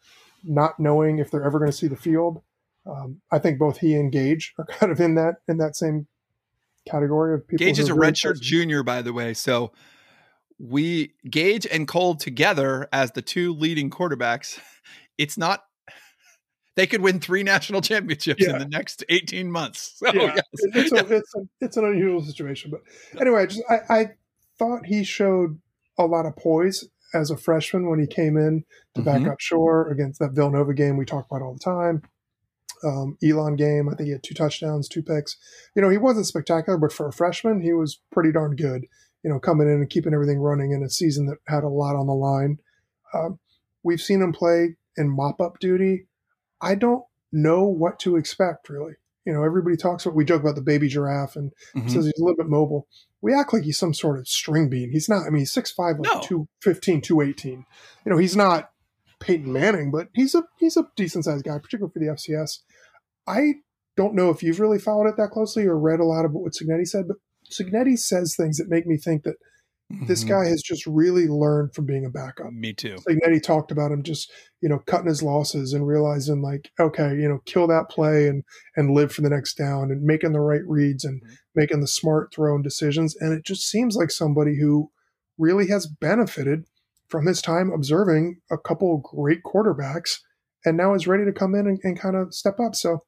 not 0.42 0.80
knowing 0.80 1.18
if 1.18 1.30
they're 1.30 1.44
ever 1.44 1.58
going 1.58 1.70
to 1.70 1.76
see 1.76 1.88
the 1.88 1.96
field. 1.96 2.40
Um, 2.88 3.20
I 3.30 3.38
think 3.38 3.58
both 3.58 3.78
he 3.78 3.94
and 3.94 4.10
Gage 4.10 4.54
are 4.58 4.64
kind 4.68 4.90
of 4.90 5.00
in 5.00 5.14
that 5.16 5.36
in 5.46 5.58
that 5.58 5.76
same 5.76 6.06
category 6.88 7.34
of 7.34 7.46
people. 7.46 7.64
Gage 7.64 7.78
is 7.78 7.88
a 7.88 7.94
redshirt 7.94 8.40
junior, 8.40 8.82
by 8.82 9.02
the 9.02 9.12
way. 9.12 9.34
So 9.34 9.72
we 10.58 11.12
Gage 11.28 11.66
and 11.66 11.86
Cole 11.86 12.16
together 12.16 12.88
as 12.92 13.12
the 13.12 13.22
two 13.22 13.54
leading 13.54 13.90
quarterbacks. 13.90 14.58
It's 15.18 15.36
not. 15.36 15.64
They 16.76 16.86
could 16.86 17.00
win 17.00 17.18
three 17.18 17.42
national 17.42 17.80
championships 17.80 18.40
yeah. 18.40 18.52
in 18.52 18.58
the 18.60 18.68
next 18.68 19.04
eighteen 19.08 19.50
months. 19.50 19.96
So, 19.96 20.14
yeah, 20.14 20.36
yes. 20.36 20.44
it's, 20.52 20.92
a, 20.92 21.16
it's, 21.16 21.34
a, 21.34 21.40
it's 21.60 21.76
an 21.76 21.84
unusual 21.84 22.22
situation. 22.22 22.70
But 22.70 22.82
anyway, 23.20 23.48
just 23.48 23.64
I, 23.68 23.78
I 23.92 24.06
thought 24.60 24.86
he 24.86 25.02
showed 25.02 25.58
a 25.98 26.06
lot 26.06 26.24
of 26.24 26.36
poise 26.36 26.88
as 27.12 27.32
a 27.32 27.36
freshman 27.36 27.90
when 27.90 27.98
he 27.98 28.06
came 28.06 28.36
in 28.36 28.64
to 28.94 29.00
mm-hmm. 29.00 29.24
back 29.24 29.32
up 29.32 29.40
Schor 29.40 29.90
against 29.90 30.20
that 30.20 30.34
Villanova 30.34 30.72
game 30.72 30.96
we 30.96 31.04
talk 31.04 31.26
about 31.28 31.42
all 31.42 31.54
the 31.54 31.58
time 31.58 32.00
um, 32.84 33.16
Elon 33.22 33.56
game. 33.56 33.88
I 33.88 33.94
think 33.94 34.06
he 34.06 34.12
had 34.12 34.22
two 34.22 34.34
touchdowns, 34.34 34.88
two 34.88 35.02
picks. 35.02 35.36
You 35.74 35.82
know, 35.82 35.88
he 35.88 35.98
wasn't 35.98 36.26
spectacular, 36.26 36.78
but 36.78 36.92
for 36.92 37.08
a 37.08 37.12
freshman, 37.12 37.60
he 37.60 37.72
was 37.72 38.00
pretty 38.10 38.32
darn 38.32 38.56
good. 38.56 38.86
You 39.22 39.30
know, 39.30 39.40
coming 39.40 39.66
in 39.66 39.74
and 39.74 39.90
keeping 39.90 40.14
everything 40.14 40.38
running 40.38 40.72
in 40.72 40.82
a 40.82 40.90
season 40.90 41.26
that 41.26 41.38
had 41.48 41.64
a 41.64 41.68
lot 41.68 41.96
on 41.96 42.06
the 42.06 42.14
line. 42.14 42.58
Um, 43.12 43.38
we've 43.82 44.00
seen 44.00 44.22
him 44.22 44.32
play 44.32 44.76
in 44.96 45.10
mop 45.10 45.40
up 45.40 45.58
duty. 45.58 46.06
I 46.60 46.74
don't 46.74 47.04
know 47.32 47.64
what 47.64 47.98
to 48.00 48.16
expect 48.16 48.68
really. 48.68 48.94
You 49.24 49.34
know, 49.34 49.42
everybody 49.42 49.76
talks 49.76 50.06
about 50.06 50.16
we 50.16 50.24
joke 50.24 50.40
about 50.40 50.54
the 50.54 50.62
baby 50.62 50.88
giraffe 50.88 51.36
and 51.36 51.52
mm-hmm. 51.76 51.88
says 51.88 52.06
he's 52.06 52.18
a 52.18 52.24
little 52.24 52.36
bit 52.36 52.48
mobile. 52.48 52.86
We 53.20 53.34
act 53.34 53.52
like 53.52 53.64
he's 53.64 53.78
some 53.78 53.92
sort 53.92 54.18
of 54.18 54.26
string 54.26 54.70
bean. 54.70 54.90
He's 54.90 55.08
not. 55.08 55.26
I 55.26 55.30
mean, 55.30 55.40
he's 55.40 55.52
6'5", 55.52 55.76
like 55.78 55.98
no. 55.98 56.20
215, 56.22 57.02
218. 57.02 57.66
You 58.06 58.12
know, 58.12 58.16
he's 58.16 58.36
not 58.36 58.70
Peyton 59.20 59.52
Manning, 59.52 59.90
but 59.90 60.08
he's 60.14 60.34
a 60.34 60.44
he's 60.58 60.76
a 60.76 60.88
decent 60.96 61.24
sized 61.24 61.44
guy, 61.44 61.58
particularly 61.58 61.92
for 61.92 61.98
the 61.98 62.06
FCS. 62.06 62.60
I 63.28 63.54
don't 63.96 64.14
know 64.14 64.30
if 64.30 64.42
you've 64.42 64.60
really 64.60 64.78
followed 64.78 65.08
it 65.08 65.16
that 65.16 65.30
closely 65.30 65.66
or 65.66 65.78
read 65.78 66.00
a 66.00 66.04
lot 66.04 66.24
of 66.24 66.32
what 66.32 66.52
Cignetti 66.52 66.86
said, 66.86 67.06
but 67.08 67.16
Cignetti 67.50 67.98
says 67.98 68.34
things 68.34 68.58
that 68.58 68.68
make 68.68 68.86
me 68.86 68.96
think 68.96 69.24
that 69.24 69.36
mm-hmm. 69.92 70.06
this 70.06 70.24
guy 70.24 70.46
has 70.46 70.62
just 70.62 70.86
really 70.86 71.26
learned 71.26 71.74
from 71.74 71.86
being 71.86 72.04
a 72.04 72.10
backup. 72.10 72.52
Me 72.52 72.72
too. 72.72 72.96
Cignetti 73.08 73.42
talked 73.42 73.72
about 73.72 73.92
him 73.92 74.02
just 74.02 74.30
you 74.60 74.68
know 74.68 74.78
cutting 74.86 75.08
his 75.08 75.22
losses 75.22 75.72
and 75.72 75.86
realizing 75.86 76.42
like 76.42 76.70
okay 76.80 77.10
you 77.10 77.28
know 77.28 77.40
kill 77.44 77.66
that 77.66 77.88
play 77.88 78.28
and 78.28 78.44
and 78.76 78.94
live 78.94 79.12
for 79.12 79.22
the 79.22 79.30
next 79.30 79.54
down 79.54 79.90
and 79.90 80.02
making 80.02 80.32
the 80.32 80.40
right 80.40 80.66
reads 80.66 81.04
and 81.04 81.22
mm-hmm. 81.22 81.34
making 81.54 81.80
the 81.80 81.88
smart 81.88 82.32
throw 82.32 82.54
and 82.54 82.64
decisions 82.64 83.16
and 83.20 83.32
it 83.32 83.44
just 83.44 83.68
seems 83.68 83.96
like 83.96 84.10
somebody 84.10 84.58
who 84.58 84.90
really 85.38 85.68
has 85.68 85.86
benefited 85.86 86.64
from 87.08 87.26
his 87.26 87.40
time 87.40 87.70
observing 87.72 88.38
a 88.50 88.58
couple 88.58 88.94
of 88.94 89.02
great 89.02 89.42
quarterbacks 89.42 90.18
and 90.64 90.76
now 90.76 90.94
is 90.94 91.06
ready 91.06 91.24
to 91.24 91.32
come 91.32 91.54
in 91.54 91.66
and, 91.66 91.78
and 91.82 91.98
kind 91.98 92.16
of 92.16 92.34
step 92.34 92.60
up. 92.60 92.74
So 92.74 93.04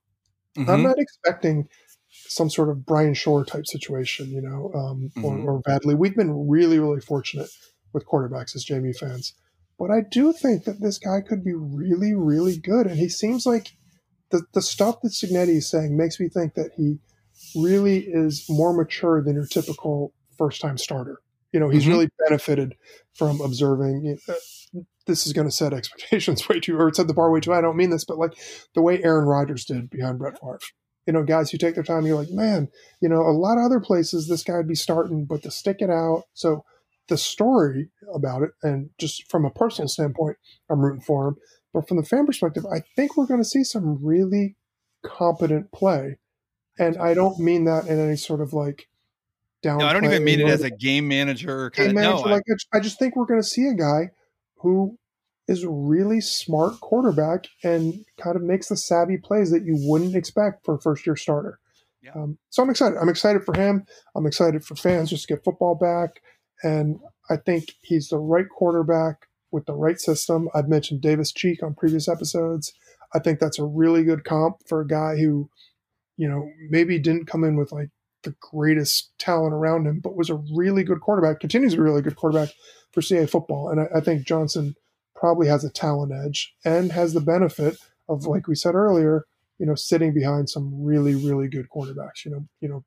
mm-hmm. 0.56 0.70
I'm 0.70 0.82
not 0.82 0.98
expecting 0.98 1.68
some 2.10 2.50
sort 2.50 2.68
of 2.68 2.84
Bryan 2.84 3.14
Schor 3.14 3.44
type 3.44 3.66
situation, 3.66 4.30
you 4.30 4.40
know, 4.40 4.70
um, 4.74 5.10
mm-hmm. 5.16 5.24
or, 5.24 5.56
or 5.56 5.62
Vad 5.66 5.84
Lee. 5.84 5.94
We've 5.94 6.16
been 6.16 6.48
really, 6.48 6.78
really 6.78 7.00
fortunate 7.00 7.50
with 7.92 8.06
quarterbacks 8.06 8.54
as 8.54 8.64
JMU 8.64 8.96
fans. 8.96 9.34
But 9.78 9.90
I 9.90 10.02
do 10.02 10.32
think 10.32 10.64
that 10.64 10.80
this 10.80 10.98
guy 10.98 11.22
could 11.22 11.42
be 11.42 11.54
really, 11.54 12.14
really 12.14 12.58
good. 12.58 12.86
And 12.86 12.98
he 12.98 13.08
seems 13.08 13.46
like 13.46 13.72
the, 14.30 14.42
the 14.52 14.62
stuff 14.62 15.00
that 15.02 15.12
Cignetti 15.12 15.56
is 15.56 15.70
saying 15.70 15.96
makes 15.96 16.20
me 16.20 16.28
think 16.28 16.54
that 16.54 16.72
he 16.76 16.98
really 17.56 18.00
is 18.00 18.44
more 18.48 18.74
mature 18.74 19.22
than 19.22 19.34
your 19.34 19.46
typical 19.46 20.12
first 20.36 20.60
time 20.60 20.76
starter. 20.76 21.20
You 21.52 21.60
know, 21.60 21.68
he's 21.68 21.82
mm-hmm. 21.82 21.92
really 21.92 22.08
benefited 22.28 22.74
from 23.14 23.40
observing. 23.40 24.16
Know, 24.28 24.82
this 25.06 25.26
is 25.26 25.32
going 25.32 25.48
to 25.48 25.54
set 25.54 25.72
expectations 25.72 26.48
way 26.48 26.60
too, 26.60 26.76
or 26.78 26.92
set 26.92 27.08
the 27.08 27.14
bar 27.14 27.30
way 27.30 27.40
too. 27.40 27.52
I 27.52 27.60
don't 27.60 27.76
mean 27.76 27.90
this, 27.90 28.04
but 28.04 28.18
like 28.18 28.34
the 28.74 28.82
way 28.82 29.02
Aaron 29.02 29.26
Rodgers 29.26 29.64
did 29.64 29.90
behind 29.90 30.18
Brett 30.18 30.38
Favre. 30.40 30.58
You 31.06 31.14
know, 31.14 31.24
guys 31.24 31.50
who 31.50 31.58
take 31.58 31.74
their 31.74 31.82
time, 31.82 32.06
you're 32.06 32.18
like, 32.18 32.30
man, 32.30 32.68
you 33.00 33.08
know, 33.08 33.22
a 33.22 33.32
lot 33.32 33.58
of 33.58 33.64
other 33.64 33.80
places 33.80 34.28
this 34.28 34.44
guy 34.44 34.56
would 34.58 34.68
be 34.68 34.74
starting, 34.74 35.24
but 35.24 35.42
to 35.42 35.50
stick 35.50 35.78
it 35.80 35.90
out. 35.90 36.24
So 36.34 36.64
the 37.08 37.18
story 37.18 37.90
about 38.14 38.42
it, 38.42 38.50
and 38.62 38.90
just 38.98 39.28
from 39.28 39.44
a 39.44 39.50
personal 39.50 39.88
standpoint, 39.88 40.36
I'm 40.70 40.80
rooting 40.80 41.00
for 41.00 41.28
him. 41.28 41.36
But 41.72 41.88
from 41.88 41.96
the 41.96 42.04
fan 42.04 42.26
perspective, 42.26 42.64
I 42.66 42.82
think 42.96 43.16
we're 43.16 43.26
going 43.26 43.40
to 43.40 43.48
see 43.48 43.64
some 43.64 43.98
really 44.04 44.56
competent 45.04 45.72
play. 45.72 46.18
And 46.78 46.96
I 46.96 47.14
don't 47.14 47.38
mean 47.38 47.64
that 47.64 47.86
in 47.86 47.98
any 47.98 48.16
sort 48.16 48.40
of 48.40 48.52
like 48.52 48.88
down. 49.62 49.78
No, 49.78 49.86
I 49.86 49.92
don't 49.92 50.04
even 50.04 50.24
mean 50.24 50.40
it 50.40 50.48
as 50.48 50.62
a 50.62 50.70
game 50.70 51.08
manager 51.08 51.70
kind 51.70 51.88
game 51.88 51.96
of. 51.96 52.02
Manager, 52.02 52.28
no, 52.28 52.32
like 52.32 52.42
I, 52.72 52.78
I 52.78 52.80
just 52.80 52.98
think 52.98 53.16
we're 53.16 53.26
going 53.26 53.40
to 53.40 53.46
see 53.46 53.66
a 53.66 53.74
guy 53.74 54.10
who 54.56 54.98
is 55.48 55.64
a 55.64 55.70
really 55.70 56.20
smart 56.20 56.80
quarterback 56.80 57.48
and 57.64 58.04
kind 58.20 58.36
of 58.36 58.42
makes 58.42 58.68
the 58.68 58.76
savvy 58.76 59.16
plays 59.16 59.50
that 59.50 59.64
you 59.64 59.76
wouldn't 59.80 60.14
expect 60.14 60.64
for 60.64 60.74
a 60.74 60.80
first 60.80 61.04
year 61.06 61.16
starter. 61.16 61.58
Yeah. 62.02 62.12
Um, 62.14 62.38
so 62.50 62.62
I'm 62.62 62.70
excited. 62.70 62.96
I'm 62.98 63.08
excited 63.08 63.44
for 63.44 63.54
him. 63.58 63.84
I'm 64.14 64.26
excited 64.26 64.64
for 64.64 64.76
fans 64.76 65.10
just 65.10 65.26
to 65.26 65.34
get 65.34 65.44
football 65.44 65.74
back. 65.74 66.22
And 66.62 67.00
I 67.28 67.36
think 67.36 67.72
he's 67.82 68.08
the 68.08 68.18
right 68.18 68.48
quarterback 68.48 69.26
with 69.50 69.66
the 69.66 69.74
right 69.74 70.00
system. 70.00 70.48
I've 70.54 70.68
mentioned 70.68 71.00
Davis 71.00 71.32
Cheek 71.32 71.62
on 71.62 71.74
previous 71.74 72.08
episodes. 72.08 72.72
I 73.14 73.18
think 73.18 73.40
that's 73.40 73.58
a 73.58 73.64
really 73.64 74.04
good 74.04 74.24
comp 74.24 74.56
for 74.68 74.80
a 74.80 74.86
guy 74.86 75.16
who, 75.16 75.50
you 76.16 76.28
know, 76.28 76.48
maybe 76.68 76.98
didn't 76.98 77.26
come 77.26 77.44
in 77.44 77.56
with 77.56 77.72
like 77.72 77.88
the 78.22 78.34
greatest 78.40 79.10
talent 79.18 79.54
around 79.54 79.86
him, 79.86 80.00
but 80.00 80.16
was 80.16 80.30
a 80.30 80.42
really 80.54 80.84
good 80.84 81.00
quarterback, 81.00 81.40
continues 81.40 81.72
to 81.72 81.78
be 81.78 81.82
a 81.82 81.84
really 81.84 82.02
good 82.02 82.16
quarterback 82.16 82.50
for 82.92 83.02
CA 83.02 83.26
football. 83.26 83.70
And 83.70 83.80
I, 83.80 83.88
I 83.96 84.00
think 84.00 84.26
Johnson 84.26 84.76
probably 85.14 85.48
has 85.48 85.64
a 85.64 85.70
talent 85.70 86.12
edge 86.12 86.54
and 86.64 86.92
has 86.92 87.12
the 87.12 87.20
benefit 87.20 87.78
of, 88.08 88.26
like 88.26 88.46
we 88.46 88.54
said 88.54 88.74
earlier, 88.74 89.24
you 89.58 89.66
know, 89.66 89.74
sitting 89.74 90.12
behind 90.12 90.48
some 90.48 90.82
really, 90.82 91.14
really 91.14 91.48
good 91.48 91.68
quarterbacks, 91.68 92.24
you 92.24 92.30
know, 92.30 92.46
you 92.60 92.68
know, 92.68 92.84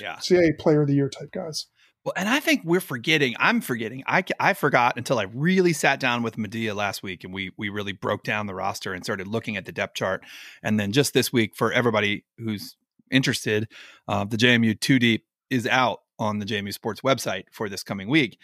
yeah. 0.00 0.18
CA 0.18 0.52
player 0.58 0.82
of 0.82 0.88
the 0.88 0.94
year 0.94 1.08
type 1.08 1.30
guys. 1.32 1.66
Well, 2.04 2.14
and 2.16 2.28
I 2.28 2.40
think 2.40 2.62
we're 2.64 2.80
forgetting. 2.80 3.34
I'm 3.38 3.60
forgetting. 3.60 4.02
I, 4.06 4.24
I 4.38 4.54
forgot 4.54 4.96
until 4.96 5.18
I 5.18 5.24
really 5.24 5.74
sat 5.74 6.00
down 6.00 6.22
with 6.22 6.36
Madia 6.36 6.74
last 6.74 7.02
week, 7.02 7.24
and 7.24 7.34
we 7.34 7.52
we 7.58 7.68
really 7.68 7.92
broke 7.92 8.22
down 8.22 8.46
the 8.46 8.54
roster 8.54 8.94
and 8.94 9.04
started 9.04 9.28
looking 9.28 9.58
at 9.58 9.66
the 9.66 9.72
depth 9.72 9.96
chart. 9.96 10.24
And 10.62 10.80
then 10.80 10.92
just 10.92 11.12
this 11.12 11.30
week, 11.30 11.54
for 11.54 11.72
everybody 11.72 12.24
who's 12.38 12.76
interested, 13.10 13.68
uh, 14.08 14.24
the 14.24 14.36
JMU 14.36 14.78
Two 14.78 14.98
Deep 14.98 15.24
is 15.50 15.66
out 15.66 16.00
on 16.18 16.38
the 16.38 16.46
JMU 16.46 16.72
Sports 16.72 17.00
website 17.00 17.44
for 17.50 17.68
this 17.68 17.82
coming 17.82 18.08
week. 18.08 18.38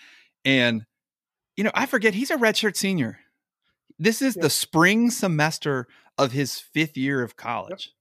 And, 0.44 0.86
you 1.56 1.64
know, 1.64 1.70
I 1.74 1.86
forget 1.86 2.14
he's 2.14 2.30
a 2.30 2.36
redshirt 2.36 2.76
senior. 2.76 3.18
This 3.98 4.20
is 4.22 4.34
the 4.34 4.50
spring 4.50 5.10
semester 5.10 5.86
of 6.18 6.32
his 6.32 6.58
fifth 6.58 6.96
year 6.96 7.22
of 7.22 7.36
college, 7.36 7.92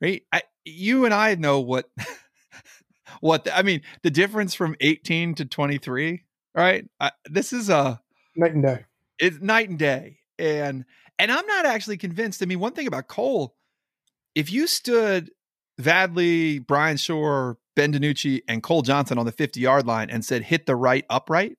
right? 0.00 0.22
I, 0.32 0.42
you 0.64 1.04
and 1.04 1.12
I 1.12 1.34
know 1.34 1.60
what, 1.60 1.90
what 3.20 3.44
the, 3.44 3.56
I 3.56 3.62
mean, 3.62 3.82
the 4.02 4.10
difference 4.10 4.54
from 4.54 4.76
18 4.80 5.34
to 5.36 5.44
23, 5.44 6.24
right? 6.54 6.86
I, 7.00 7.10
this 7.26 7.52
is 7.52 7.68
a 7.68 8.00
night 8.36 8.54
and 8.54 8.62
day. 8.62 8.84
It's 9.18 9.40
night 9.40 9.68
and 9.68 9.78
day. 9.78 10.18
And, 10.38 10.84
and 11.18 11.32
I'm 11.32 11.46
not 11.46 11.66
actually 11.66 11.96
convinced. 11.96 12.42
I 12.42 12.46
mean, 12.46 12.60
one 12.60 12.72
thing 12.72 12.86
about 12.86 13.08
Cole, 13.08 13.54
if 14.34 14.52
you 14.52 14.66
stood 14.66 15.30
Vadley, 15.80 16.64
Bryan 16.64 16.96
Schor, 16.96 17.58
Ben 17.76 17.92
DiNucci, 17.92 18.42
and 18.48 18.62
Cole 18.62 18.82
Johnson 18.82 19.18
on 19.18 19.26
the 19.26 19.32
50 19.32 19.60
yard 19.60 19.86
line 19.86 20.10
and 20.10 20.24
said, 20.24 20.42
hit 20.42 20.66
the 20.66 20.76
right 20.76 21.04
upright, 21.08 21.56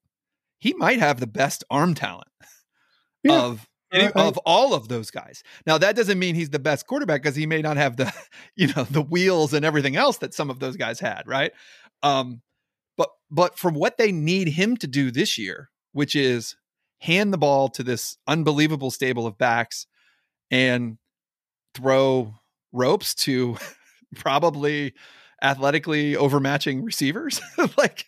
he 0.59 0.73
might 0.73 0.99
have 0.99 1.19
the 1.19 1.27
best 1.27 1.63
arm 1.69 1.93
talent 1.93 2.27
yeah. 3.23 3.41
of 3.41 3.67
any, 3.91 4.11
of 4.13 4.37
all 4.39 4.73
of 4.73 4.87
those 4.87 5.09
guys. 5.09 5.43
Now 5.65 5.77
that 5.77 5.95
doesn't 5.95 6.19
mean 6.19 6.35
he's 6.35 6.49
the 6.49 6.59
best 6.59 6.85
quarterback 6.85 7.23
because 7.23 7.35
he 7.35 7.45
may 7.45 7.61
not 7.61 7.77
have 7.77 7.97
the 7.97 8.13
you 8.55 8.67
know 8.67 8.83
the 8.83 9.01
wheels 9.01 9.53
and 9.53 9.65
everything 9.65 9.95
else 9.95 10.17
that 10.17 10.33
some 10.33 10.49
of 10.49 10.59
those 10.59 10.75
guys 10.75 10.99
had, 10.99 11.23
right? 11.25 11.51
Um, 12.03 12.41
but 12.97 13.09
but 13.31 13.57
from 13.57 13.73
what 13.73 13.97
they 13.97 14.11
need 14.11 14.49
him 14.49 14.77
to 14.77 14.87
do 14.87 15.11
this 15.11 15.37
year, 15.37 15.69
which 15.93 16.15
is 16.15 16.55
hand 16.99 17.33
the 17.33 17.37
ball 17.37 17.69
to 17.69 17.83
this 17.83 18.17
unbelievable 18.27 18.91
stable 18.91 19.25
of 19.25 19.37
backs 19.37 19.87
and 20.51 20.97
throw 21.73 22.35
ropes 22.71 23.15
to 23.15 23.57
probably 24.15 24.93
athletically 25.41 26.15
overmatching 26.15 26.83
receivers. 26.83 27.41
like 27.77 28.05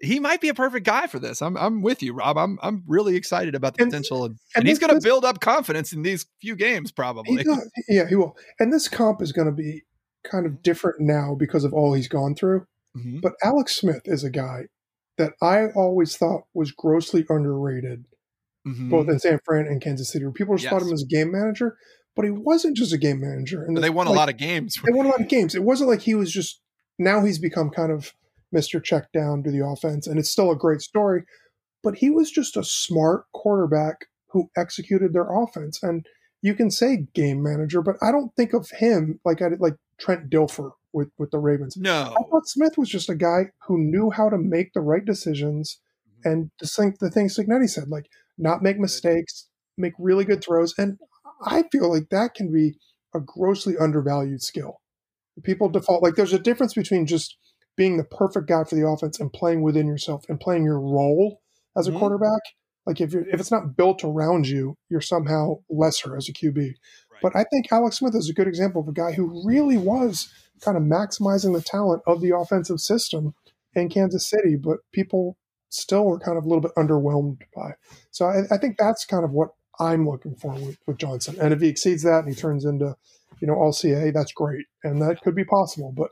he 0.00 0.20
might 0.20 0.40
be 0.40 0.48
a 0.48 0.54
perfect 0.54 0.86
guy 0.86 1.06
for 1.06 1.18
this. 1.18 1.42
I'm 1.42 1.56
I'm 1.56 1.82
with 1.82 2.02
you, 2.02 2.12
Rob. 2.12 2.36
I'm 2.36 2.58
I'm 2.62 2.82
really 2.86 3.16
excited 3.16 3.54
about 3.54 3.76
the 3.76 3.82
and, 3.82 3.92
potential, 3.92 4.24
and, 4.24 4.38
and, 4.56 4.66
he's 4.66 4.78
going 4.78 4.94
to 4.94 5.00
build 5.00 5.24
up 5.24 5.40
confidence 5.40 5.92
in 5.92 6.02
these 6.02 6.26
few 6.40 6.56
games, 6.56 6.92
probably. 6.92 7.42
He 7.42 7.54
yeah, 7.88 8.08
he 8.08 8.14
will. 8.14 8.36
And 8.58 8.72
this 8.72 8.88
comp 8.88 9.22
is 9.22 9.32
going 9.32 9.46
to 9.46 9.52
be 9.52 9.82
kind 10.24 10.46
of 10.46 10.62
different 10.62 11.00
now 11.00 11.34
because 11.34 11.64
of 11.64 11.72
all 11.72 11.92
he's 11.92 12.08
gone 12.08 12.34
through. 12.34 12.66
Mm-hmm. 12.96 13.20
But 13.20 13.34
Alex 13.42 13.74
Smith 13.76 14.02
is 14.04 14.24
a 14.24 14.30
guy 14.30 14.66
that 15.18 15.32
I 15.40 15.68
always 15.68 16.16
thought 16.16 16.44
was 16.54 16.72
grossly 16.72 17.24
underrated, 17.28 18.06
mm-hmm. 18.66 18.90
both 18.90 19.08
in 19.08 19.18
San 19.18 19.38
Fran 19.44 19.66
and 19.66 19.80
Kansas 19.80 20.10
City. 20.10 20.24
Where 20.24 20.32
people 20.32 20.54
just 20.54 20.64
yes. 20.64 20.72
thought 20.72 20.82
him 20.82 20.92
as 20.92 21.02
a 21.02 21.06
game 21.06 21.32
manager, 21.32 21.76
but 22.16 22.24
he 22.24 22.30
wasn't 22.30 22.76
just 22.76 22.92
a 22.92 22.98
game 22.98 23.20
manager. 23.20 23.64
And 23.64 23.76
the, 23.76 23.80
they 23.80 23.90
won 23.90 24.06
like, 24.06 24.14
a 24.14 24.18
lot 24.18 24.28
of 24.28 24.36
games. 24.36 24.78
They 24.84 24.92
won 24.92 25.06
a 25.06 25.10
lot 25.10 25.20
of 25.20 25.28
games. 25.28 25.54
It 25.54 25.64
wasn't 25.64 25.90
like 25.90 26.02
he 26.02 26.14
was 26.14 26.32
just 26.32 26.60
now 26.98 27.24
he's 27.24 27.38
become 27.38 27.70
kind 27.70 27.90
of 27.90 28.12
Mr. 28.54 28.82
Check 28.82 29.12
Down 29.12 29.42
to 29.42 29.50
the 29.50 29.64
offense, 29.64 30.06
and 30.06 30.18
it's 30.18 30.30
still 30.30 30.50
a 30.50 30.56
great 30.56 30.80
story. 30.80 31.24
But 31.82 31.96
he 31.96 32.10
was 32.10 32.30
just 32.30 32.56
a 32.56 32.64
smart 32.64 33.24
quarterback 33.32 34.06
who 34.28 34.50
executed 34.56 35.12
their 35.12 35.28
offense. 35.30 35.82
And 35.82 36.06
you 36.42 36.54
can 36.54 36.70
say 36.70 37.06
game 37.14 37.42
manager, 37.42 37.82
but 37.82 37.96
I 38.02 38.10
don't 38.10 38.34
think 38.36 38.52
of 38.52 38.68
him 38.70 39.20
like 39.24 39.40
I 39.40 39.48
like 39.58 39.76
Trent 39.98 40.30
Dilfer 40.30 40.72
with, 40.92 41.08
with 41.18 41.30
the 41.30 41.38
Ravens. 41.38 41.76
No. 41.76 42.14
I 42.18 42.22
thought 42.30 42.48
Smith 42.48 42.76
was 42.76 42.88
just 42.88 43.08
a 43.08 43.14
guy 43.14 43.50
who 43.66 43.78
knew 43.78 44.10
how 44.10 44.28
to 44.28 44.38
make 44.38 44.72
the 44.72 44.80
right 44.80 45.04
decisions 45.04 45.78
mm-hmm. 46.08 46.30
and 46.30 46.50
the 46.60 46.66
thing 46.66 46.96
the 47.00 47.10
thing 47.10 47.28
Cignetti 47.28 47.68
said, 47.68 47.88
like 47.88 48.08
not 48.36 48.62
make 48.62 48.78
mistakes, 48.78 49.48
make 49.78 49.92
really 49.98 50.24
good 50.24 50.42
throws. 50.42 50.74
And 50.76 50.98
I 51.44 51.64
feel 51.70 51.92
like 51.92 52.08
that 52.10 52.34
can 52.34 52.52
be 52.52 52.76
a 53.14 53.20
grossly 53.20 53.76
undervalued 53.76 54.42
skill. 54.42 54.80
People 55.42 55.68
default 55.68 56.02
like 56.02 56.14
there's 56.14 56.32
a 56.32 56.38
difference 56.38 56.74
between 56.74 57.06
just 57.06 57.36
being 57.76 57.96
the 57.96 58.04
perfect 58.04 58.48
guy 58.48 58.64
for 58.64 58.76
the 58.76 58.86
offense 58.86 59.18
and 59.18 59.32
playing 59.32 59.62
within 59.62 59.86
yourself 59.86 60.24
and 60.28 60.40
playing 60.40 60.64
your 60.64 60.80
role 60.80 61.40
as 61.76 61.86
a 61.86 61.90
mm-hmm. 61.90 61.98
quarterback. 61.98 62.40
Like 62.86 63.00
if 63.00 63.12
you're 63.12 63.26
if 63.28 63.40
it's 63.40 63.50
not 63.50 63.76
built 63.76 64.04
around 64.04 64.46
you, 64.46 64.76
you're 64.88 65.00
somehow 65.00 65.56
lesser 65.68 66.16
as 66.16 66.28
a 66.28 66.32
QB. 66.32 66.56
Right. 66.56 67.22
But 67.22 67.34
I 67.34 67.44
think 67.44 67.66
Alex 67.72 67.98
Smith 67.98 68.14
is 68.14 68.28
a 68.28 68.34
good 68.34 68.46
example 68.46 68.82
of 68.82 68.88
a 68.88 68.92
guy 68.92 69.12
who 69.12 69.42
really 69.44 69.76
was 69.76 70.32
kind 70.60 70.76
of 70.76 70.82
maximizing 70.82 71.54
the 71.54 71.62
talent 71.62 72.02
of 72.06 72.20
the 72.20 72.36
offensive 72.36 72.80
system 72.80 73.34
in 73.74 73.88
Kansas 73.88 74.28
City, 74.28 74.56
but 74.56 74.78
people 74.92 75.36
still 75.68 76.04
were 76.04 76.20
kind 76.20 76.38
of 76.38 76.44
a 76.44 76.48
little 76.48 76.62
bit 76.62 76.74
underwhelmed 76.76 77.42
by. 77.54 77.72
So 78.10 78.26
I, 78.26 78.42
I 78.54 78.58
think 78.58 78.76
that's 78.78 79.04
kind 79.04 79.24
of 79.24 79.32
what 79.32 79.50
I'm 79.80 80.08
looking 80.08 80.34
for 80.34 80.52
with, 80.54 80.78
with 80.86 80.98
Johnson. 80.98 81.36
And 81.40 81.52
if 81.52 81.60
he 81.60 81.68
exceeds 81.68 82.02
that 82.02 82.24
and 82.24 82.28
he 82.28 82.34
turns 82.34 82.64
into, 82.64 82.96
you 83.40 83.46
know, 83.46 83.54
all 83.54 83.72
CA, 83.72 84.10
that's 84.10 84.32
great. 84.32 84.66
And 84.82 85.00
that 85.02 85.20
could 85.22 85.34
be 85.34 85.44
possible. 85.44 85.92
But 85.92 86.10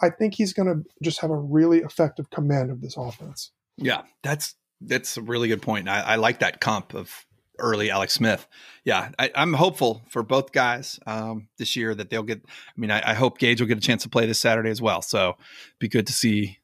I 0.00 0.10
think 0.10 0.34
he's 0.34 0.52
going 0.52 0.68
to 0.68 0.88
just 1.02 1.20
have 1.20 1.30
a 1.30 1.36
really 1.36 1.78
effective 1.78 2.30
command 2.30 2.70
of 2.70 2.80
this 2.80 2.96
offense. 2.96 3.52
Yeah, 3.76 4.02
that's 4.22 4.54
that's 4.80 5.16
a 5.16 5.22
really 5.22 5.48
good 5.48 5.62
point. 5.62 5.88
I, 5.88 6.00
I 6.00 6.16
like 6.16 6.40
that 6.40 6.60
comp 6.60 6.94
of 6.94 7.26
early 7.58 7.90
Alex 7.90 8.14
Smith. 8.14 8.46
Yeah, 8.84 9.10
I, 9.18 9.30
am 9.34 9.54
hopeful 9.54 10.02
for 10.08 10.22
both 10.22 10.52
guys 10.52 10.98
um, 11.06 11.48
this 11.58 11.76
year 11.76 11.94
that 11.94 12.10
they'll 12.10 12.22
get. 12.22 12.42
I 12.46 12.80
mean, 12.80 12.90
I, 12.90 13.10
I, 13.10 13.14
hope 13.14 13.38
Gage 13.38 13.60
will 13.60 13.68
get 13.68 13.78
a 13.78 13.82
chance 13.82 14.02
to 14.02 14.08
play 14.08 14.26
this 14.26 14.40
Saturday 14.40 14.70
as 14.70 14.82
well. 14.82 15.02
So, 15.02 15.36
be 15.78 15.88
good 15.88 16.06
to 16.06 16.12
see. 16.12 16.58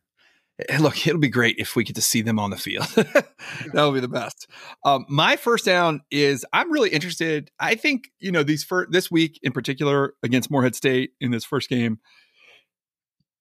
Eh, 0.69 0.79
look, 0.79 1.07
it'll 1.07 1.21
be 1.21 1.29
great 1.29 1.57
if 1.59 1.77
we 1.77 1.85
get 1.85 1.97
to 1.97 2.03
see 2.03 2.23
them 2.23 2.39
on 2.39 2.51
the 2.51 2.57
field. 2.57 2.87
that 2.95 3.27
will 3.75 3.93
be 3.93 4.01
the 4.01 4.09
best. 4.09 4.47
Um, 4.85 5.07
my 5.09 5.37
first 5.37 5.65
down 5.65 6.03
is 6.11 6.45
I'm 6.53 6.71
really 6.71 6.91
interested. 6.91 7.51
I 7.59 7.75
think 7.75 8.11
you 8.19 8.33
know 8.33 8.43
these 8.43 8.65
for 8.65 8.87
this 8.91 9.11
week 9.11 9.39
in 9.43 9.53
particular 9.53 10.15
against 10.23 10.51
Morehead 10.51 10.75
State 10.75 11.13
in 11.21 11.31
this 11.31 11.45
first 11.45 11.69
game. 11.69 11.99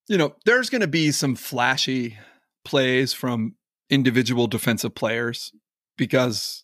You 0.07 0.17
know, 0.17 0.35
there's 0.45 0.69
going 0.69 0.81
to 0.81 0.87
be 0.87 1.11
some 1.11 1.35
flashy 1.35 2.17
plays 2.65 3.13
from 3.13 3.55
individual 3.89 4.47
defensive 4.47 4.95
players 4.95 5.51
because 5.97 6.63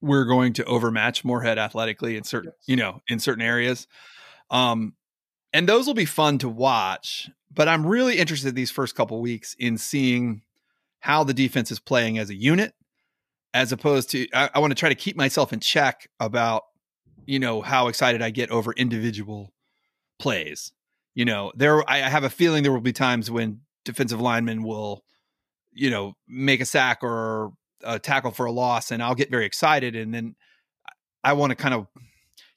we're 0.00 0.24
going 0.24 0.52
to 0.54 0.64
overmatch 0.64 1.24
Morehead 1.24 1.58
athletically 1.58 2.16
in 2.16 2.24
certain, 2.24 2.52
yes. 2.54 2.64
you 2.66 2.76
know, 2.76 3.00
in 3.08 3.18
certain 3.18 3.42
areas. 3.42 3.86
Um, 4.50 4.94
and 5.52 5.68
those 5.68 5.86
will 5.86 5.94
be 5.94 6.04
fun 6.04 6.38
to 6.38 6.48
watch. 6.48 7.30
But 7.52 7.68
I'm 7.68 7.86
really 7.86 8.18
interested 8.18 8.54
these 8.54 8.70
first 8.70 8.94
couple 8.94 9.20
weeks 9.20 9.54
in 9.58 9.78
seeing 9.78 10.42
how 11.00 11.24
the 11.24 11.34
defense 11.34 11.70
is 11.70 11.80
playing 11.80 12.18
as 12.18 12.30
a 12.30 12.34
unit, 12.34 12.74
as 13.54 13.72
opposed 13.72 14.10
to 14.10 14.28
I, 14.32 14.50
I 14.54 14.58
want 14.58 14.70
to 14.70 14.74
try 14.74 14.88
to 14.88 14.94
keep 14.94 15.16
myself 15.16 15.52
in 15.52 15.60
check 15.60 16.08
about, 16.20 16.64
you 17.26 17.38
know, 17.38 17.62
how 17.62 17.88
excited 17.88 18.22
I 18.22 18.30
get 18.30 18.50
over 18.50 18.72
individual 18.72 19.52
plays. 20.18 20.72
You 21.14 21.24
know, 21.24 21.52
there 21.56 21.88
I 21.90 21.98
have 21.98 22.24
a 22.24 22.30
feeling 22.30 22.62
there 22.62 22.72
will 22.72 22.80
be 22.80 22.92
times 22.92 23.30
when 23.30 23.60
defensive 23.84 24.20
linemen 24.20 24.62
will, 24.62 25.04
you 25.72 25.90
know, 25.90 26.14
make 26.28 26.60
a 26.60 26.66
sack 26.66 26.98
or 27.02 27.52
a 27.82 27.98
tackle 27.98 28.30
for 28.30 28.46
a 28.46 28.52
loss 28.52 28.90
and 28.90 29.02
I'll 29.02 29.14
get 29.14 29.30
very 29.30 29.46
excited 29.46 29.96
and 29.96 30.12
then 30.12 30.36
I 31.24 31.32
want 31.32 31.50
to 31.50 31.56
kind 31.56 31.74
of 31.74 31.86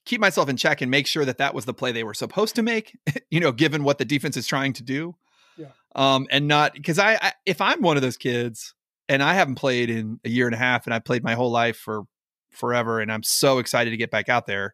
keep 0.05 0.19
myself 0.19 0.49
in 0.49 0.57
check 0.57 0.81
and 0.81 0.89
make 0.89 1.07
sure 1.07 1.25
that 1.25 1.37
that 1.37 1.53
was 1.53 1.65
the 1.65 1.73
play 1.73 1.91
they 1.91 2.03
were 2.03 2.13
supposed 2.13 2.55
to 2.55 2.61
make, 2.61 2.97
you 3.29 3.39
know, 3.39 3.51
given 3.51 3.83
what 3.83 3.97
the 3.97 4.05
defense 4.05 4.37
is 4.37 4.47
trying 4.47 4.73
to 4.73 4.83
do. 4.83 5.15
Yeah. 5.57 5.67
Um, 5.95 6.27
and 6.31 6.47
not 6.47 6.73
because 6.73 6.99
I, 6.99 7.15
I, 7.15 7.33
if 7.45 7.61
I'm 7.61 7.81
one 7.81 7.97
of 7.97 8.01
those 8.01 8.17
kids 8.17 8.73
and 9.09 9.21
I 9.21 9.33
haven't 9.33 9.55
played 9.55 9.89
in 9.89 10.19
a 10.23 10.29
year 10.29 10.47
and 10.47 10.55
a 10.55 10.57
half 10.59 10.85
and 10.85 10.93
I 10.93 10.99
played 10.99 11.23
my 11.23 11.35
whole 11.35 11.51
life 11.51 11.77
for 11.77 12.03
forever 12.49 12.99
and 12.99 13.11
I'm 13.11 13.23
so 13.23 13.59
excited 13.59 13.91
to 13.91 13.97
get 13.97 14.11
back 14.11 14.29
out 14.29 14.45
there, 14.45 14.73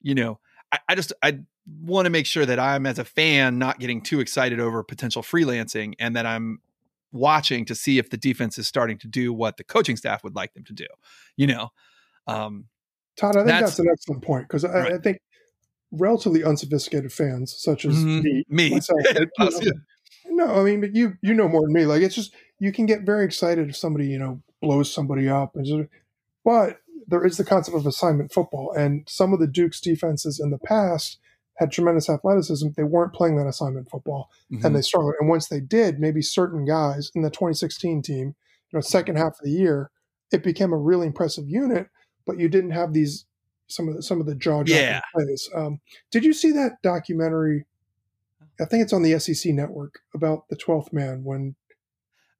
you 0.00 0.14
know, 0.14 0.40
I, 0.72 0.78
I 0.88 0.94
just, 0.94 1.12
I 1.22 1.40
want 1.80 2.06
to 2.06 2.10
make 2.10 2.26
sure 2.26 2.46
that 2.46 2.58
I'm 2.58 2.86
as 2.86 2.98
a 2.98 3.04
fan 3.04 3.58
not 3.58 3.78
getting 3.78 4.00
too 4.00 4.20
excited 4.20 4.60
over 4.60 4.82
potential 4.82 5.22
freelancing 5.22 5.94
and 5.98 6.16
that 6.16 6.26
I'm 6.26 6.60
watching 7.12 7.64
to 7.66 7.74
see 7.74 7.98
if 7.98 8.10
the 8.10 8.16
defense 8.16 8.58
is 8.58 8.66
starting 8.66 8.98
to 8.98 9.08
do 9.08 9.32
what 9.32 9.56
the 9.56 9.64
coaching 9.64 9.96
staff 9.96 10.24
would 10.24 10.34
like 10.34 10.54
them 10.54 10.64
to 10.64 10.72
do. 10.72 10.86
You 11.36 11.48
know, 11.48 11.68
um, 12.26 12.66
Todd, 13.20 13.36
I 13.36 13.40
think 13.40 13.48
that's, 13.48 13.62
that's 13.62 13.78
an 13.80 13.88
excellent 13.92 14.22
point 14.22 14.48
because 14.48 14.64
I, 14.64 14.72
right. 14.72 14.92
I, 14.94 14.98
think 14.98 15.18
relatively 15.90 16.42
unsophisticated 16.42 17.12
fans, 17.12 17.54
such 17.56 17.84
as 17.84 17.96
mm-hmm. 17.96 18.20
me, 18.20 18.44
me, 18.48 18.70
myself, 18.74 19.00
you 19.14 19.72
know, 20.30 20.46
no, 20.46 20.60
I 20.60 20.64
mean, 20.64 20.80
but 20.80 20.94
you 20.96 21.14
you 21.22 21.34
know 21.34 21.48
more 21.48 21.62
than 21.62 21.72
me. 21.72 21.84
Like 21.84 22.02
it's 22.02 22.14
just 22.14 22.34
you 22.58 22.72
can 22.72 22.86
get 22.86 23.02
very 23.02 23.24
excited 23.24 23.68
if 23.68 23.76
somebody 23.76 24.06
you 24.06 24.18
know 24.18 24.40
blows 24.62 24.92
somebody 24.92 25.28
up, 25.28 25.54
just, 25.62 25.88
but 26.44 26.78
there 27.06 27.24
is 27.26 27.36
the 27.36 27.44
concept 27.44 27.76
of 27.76 27.86
assignment 27.86 28.32
football, 28.32 28.72
and 28.72 29.06
some 29.06 29.34
of 29.34 29.40
the 29.40 29.46
Duke's 29.46 29.80
defenses 29.80 30.40
in 30.40 30.50
the 30.50 30.58
past 30.58 31.18
had 31.60 31.70
tremendous 31.70 32.08
athleticism. 32.08 32.68
They 32.74 32.84
weren't 32.84 33.12
playing 33.12 33.36
that 33.36 33.46
assignment 33.46 33.90
football 33.90 34.30
mm-hmm. 34.50 34.64
and 34.64 34.74
they 34.74 34.80
struggled. 34.80 35.14
And 35.20 35.28
once 35.28 35.48
they 35.48 35.60
did, 35.60 36.00
maybe 36.00 36.22
certain 36.22 36.64
guys 36.64 37.12
in 37.14 37.20
the 37.20 37.28
2016 37.28 38.00
team, 38.00 38.28
you 38.28 38.34
know, 38.72 38.80
second 38.80 39.16
half 39.16 39.34
of 39.38 39.44
the 39.44 39.50
year, 39.50 39.90
it 40.32 40.42
became 40.42 40.72
a 40.72 40.78
really 40.78 41.06
impressive 41.06 41.46
unit, 41.46 41.88
but 42.26 42.38
you 42.38 42.48
didn't 42.48 42.70
have 42.70 42.92
these 42.92 43.26
some 43.66 43.88
of 43.88 43.96
the 43.96 44.02
some 44.02 44.20
of 44.20 44.26
the 44.26 44.34
jaw 44.34 44.62
dropping 44.62 44.74
yeah. 44.74 45.00
plays. 45.14 45.48
Um, 45.54 45.80
did 46.10 46.24
you 46.24 46.32
see 46.32 46.52
that 46.52 46.82
documentary? 46.82 47.66
I 48.60 48.64
think 48.66 48.82
it's 48.82 48.92
on 48.92 49.02
the 49.02 49.18
SEC 49.18 49.52
network 49.54 50.00
about 50.14 50.48
the 50.48 50.56
12th 50.56 50.92
man 50.92 51.24
when 51.24 51.54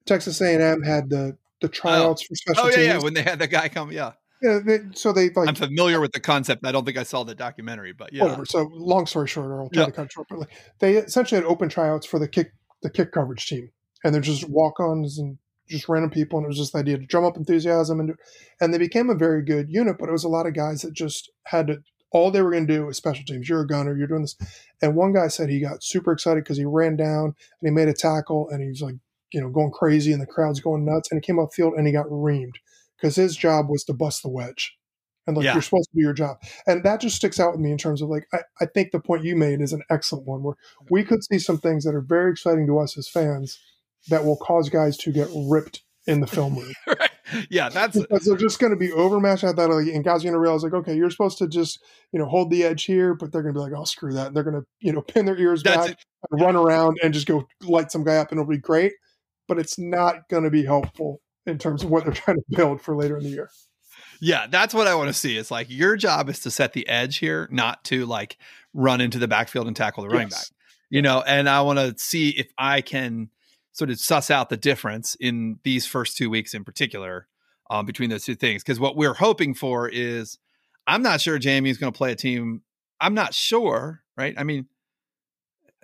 Texas 0.05 0.39
A&M 0.39 0.83
had 0.83 1.09
the 1.09 1.37
the 1.61 1.69
tryouts 1.69 2.23
oh. 2.23 2.27
for 2.27 2.35
special 2.35 2.63
oh, 2.63 2.69
yeah, 2.69 2.75
teams. 2.75 2.87
yeah, 2.87 2.99
when 2.99 3.13
they 3.13 3.21
had 3.21 3.39
the 3.39 3.47
guy 3.47 3.69
come, 3.69 3.91
yeah. 3.91 4.13
Yeah, 4.41 4.59
they, 4.65 4.79
so 4.93 5.13
they 5.13 5.29
like. 5.29 5.47
I'm 5.47 5.55
familiar 5.55 5.99
with 5.99 6.13
the 6.13 6.19
concept. 6.19 6.65
I 6.65 6.71
don't 6.71 6.83
think 6.83 6.97
I 6.97 7.03
saw 7.03 7.23
the 7.23 7.35
documentary, 7.35 7.93
but 7.93 8.11
yeah. 8.11 8.23
Whatever. 8.23 8.45
So 8.45 8.71
long 8.73 9.05
story 9.05 9.27
short, 9.27 9.51
I'll 9.51 9.69
try 9.69 9.83
yeah. 9.83 9.85
to 9.85 9.91
cut 9.91 10.11
short. 10.11 10.27
But 10.29 10.39
like, 10.39 10.49
they 10.79 10.97
essentially 10.97 11.39
had 11.39 11.47
open 11.47 11.69
tryouts 11.69 12.07
for 12.07 12.17
the 12.17 12.27
kick 12.27 12.51
the 12.81 12.89
kick 12.89 13.11
coverage 13.11 13.45
team, 13.45 13.69
and 14.03 14.13
they're 14.13 14.21
just 14.21 14.49
walk 14.49 14.79
ons 14.79 15.19
and 15.19 15.37
just 15.71 15.89
random 15.89 16.09
people, 16.09 16.37
and 16.37 16.45
it 16.45 16.49
was 16.49 16.57
just 16.57 16.73
the 16.73 16.79
idea 16.79 16.97
to 16.97 17.05
drum 17.05 17.25
up 17.25 17.37
enthusiasm 17.37 17.99
and 17.99 18.15
and 18.59 18.73
they 18.73 18.77
became 18.77 19.09
a 19.09 19.15
very 19.15 19.43
good 19.43 19.69
unit. 19.69 19.97
But 19.99 20.09
it 20.09 20.13
was 20.13 20.23
a 20.23 20.29
lot 20.29 20.45
of 20.45 20.53
guys 20.53 20.81
that 20.81 20.93
just 20.93 21.31
had 21.45 21.67
to. 21.67 21.83
All 22.13 22.29
they 22.29 22.41
were 22.41 22.51
going 22.51 22.67
to 22.67 22.73
do 22.73 22.85
was 22.85 22.97
special 22.97 23.23
teams. 23.25 23.47
You're 23.47 23.61
a 23.61 23.67
gunner. 23.67 23.95
You're 23.95 24.07
doing 24.07 24.23
this. 24.23 24.35
And 24.81 24.95
one 24.95 25.13
guy 25.13 25.29
said 25.29 25.49
he 25.49 25.61
got 25.61 25.81
super 25.81 26.11
excited 26.11 26.43
because 26.43 26.57
he 26.57 26.65
ran 26.65 26.97
down 26.97 27.23
and 27.25 27.35
he 27.61 27.71
made 27.71 27.87
a 27.87 27.93
tackle, 27.93 28.49
and 28.49 28.61
he 28.61 28.67
was 28.67 28.81
like, 28.81 28.95
you 29.31 29.39
know, 29.39 29.49
going 29.49 29.71
crazy, 29.71 30.11
and 30.11 30.21
the 30.21 30.25
crowd's 30.25 30.59
going 30.59 30.85
nuts. 30.85 31.09
And 31.09 31.17
he 31.17 31.25
came 31.25 31.39
off 31.39 31.53
field 31.53 31.73
and 31.75 31.87
he 31.87 31.93
got 31.93 32.07
reamed 32.07 32.55
because 32.97 33.15
his 33.15 33.35
job 33.35 33.69
was 33.69 33.83
to 33.85 33.93
bust 33.93 34.23
the 34.23 34.29
wedge 34.29 34.77
and 35.27 35.37
like 35.37 35.45
yeah. 35.45 35.53
you're 35.53 35.61
supposed 35.61 35.89
to 35.91 35.97
do 35.97 36.01
your 36.01 36.13
job 36.13 36.37
and 36.67 36.83
that 36.83 36.99
just 36.99 37.15
sticks 37.15 37.39
out 37.39 37.51
with 37.51 37.59
me 37.59 37.71
in 37.71 37.77
terms 37.77 38.01
of 38.01 38.09
like 38.09 38.27
I, 38.33 38.39
I, 38.59 38.65
think 38.65 38.91
the 38.91 38.99
point 38.99 39.23
you 39.23 39.35
made 39.35 39.61
is 39.61 39.73
an 39.73 39.83
excellent 39.89 40.25
one 40.25 40.43
where 40.43 40.55
we 40.89 41.03
could 41.03 41.23
see 41.23 41.39
some 41.39 41.57
things 41.57 41.83
that 41.83 41.95
are 41.95 42.01
very 42.01 42.31
exciting 42.31 42.67
to 42.67 42.79
us 42.79 42.97
as 42.97 43.07
fans 43.07 43.59
that 44.09 44.23
will 44.23 44.37
cause 44.37 44.69
guys 44.69 44.97
to 44.97 45.11
get 45.11 45.27
ripped 45.33 45.83
in 46.07 46.19
the 46.19 46.27
film 46.27 46.55
room 46.57 46.73
right. 46.87 47.11
yeah 47.49 47.69
that's 47.69 47.97
because 47.99 48.25
they're 48.25 48.35
just 48.35 48.59
going 48.59 48.71
to 48.71 48.77
be 48.77 48.91
overmatched 48.91 49.43
athletically 49.43 49.93
and 49.93 50.03
guys 50.03 50.21
are 50.21 50.27
going 50.27 50.33
to 50.33 50.39
realize 50.39 50.63
like 50.63 50.73
okay 50.73 50.95
you're 50.95 51.11
supposed 51.11 51.37
to 51.37 51.47
just 51.47 51.83
you 52.11 52.19
know 52.19 52.25
hold 52.25 52.49
the 52.49 52.63
edge 52.63 52.85
here 52.85 53.13
but 53.13 53.31
they're 53.31 53.43
going 53.43 53.53
to 53.53 53.57
be 53.57 53.63
like 53.63 53.73
oh 53.75 53.83
screw 53.83 54.13
that 54.13 54.27
and 54.27 54.35
they're 54.35 54.43
going 54.43 54.59
to 54.59 54.65
you 54.79 54.91
know 54.91 55.01
pin 55.01 55.25
their 55.25 55.37
ears 55.37 55.61
that's 55.61 55.89
back 55.89 55.99
and 56.31 56.41
run 56.41 56.55
around 56.55 56.97
and 57.03 57.13
just 57.13 57.27
go 57.27 57.47
light 57.61 57.91
some 57.91 58.03
guy 58.03 58.17
up 58.17 58.31
and 58.31 58.39
it'll 58.39 58.49
be 58.49 58.57
great 58.57 58.93
but 59.47 59.59
it's 59.59 59.77
not 59.77 60.27
going 60.29 60.43
to 60.43 60.49
be 60.49 60.65
helpful 60.65 61.21
in 61.45 61.57
terms 61.57 61.83
of 61.83 61.89
what 61.89 62.03
they're 62.03 62.13
trying 62.13 62.37
to 62.37 62.43
build 62.49 62.81
for 62.81 62.95
later 62.95 63.17
in 63.17 63.23
the 63.23 63.29
year 63.29 63.49
yeah, 64.23 64.45
that's 64.47 64.73
what 64.73 64.85
I 64.85 64.93
want 64.93 65.07
to 65.07 65.13
see. 65.13 65.35
It's 65.35 65.49
like 65.49 65.67
your 65.69 65.95
job 65.97 66.29
is 66.29 66.39
to 66.41 66.51
set 66.51 66.73
the 66.73 66.87
edge 66.87 67.17
here, 67.17 67.49
not 67.51 67.83
to 67.85 68.05
like 68.05 68.37
run 68.71 69.01
into 69.01 69.17
the 69.17 69.27
backfield 69.27 69.65
and 69.65 69.75
tackle 69.75 70.03
the 70.03 70.09
yes. 70.09 70.13
running 70.13 70.29
back. 70.29 70.45
You 70.91 71.01
know, 71.01 71.23
and 71.25 71.49
I 71.49 71.61
want 71.61 71.79
to 71.79 71.97
see 71.97 72.29
if 72.29 72.51
I 72.57 72.81
can 72.81 73.29
sort 73.71 73.89
of 73.89 73.99
suss 73.99 74.29
out 74.29 74.49
the 74.49 74.57
difference 74.57 75.15
in 75.19 75.59
these 75.63 75.85
first 75.85 76.17
two 76.17 76.29
weeks 76.29 76.53
in 76.53 76.63
particular 76.63 77.27
um, 77.69 77.85
between 77.85 78.09
those 78.09 78.25
two 78.25 78.35
things. 78.35 78.63
Because 78.63 78.79
what 78.79 78.97
we're 78.97 79.13
hoping 79.13 79.53
for 79.53 79.87
is, 79.87 80.37
I'm 80.87 81.01
not 81.01 81.21
sure 81.21 81.39
JMU 81.39 81.69
is 81.69 81.77
going 81.77 81.93
to 81.93 81.97
play 81.97 82.11
a 82.11 82.15
team. 82.15 82.61
I'm 82.99 83.13
not 83.13 83.33
sure, 83.33 84.01
right? 84.17 84.33
I 84.37 84.43
mean, 84.43 84.67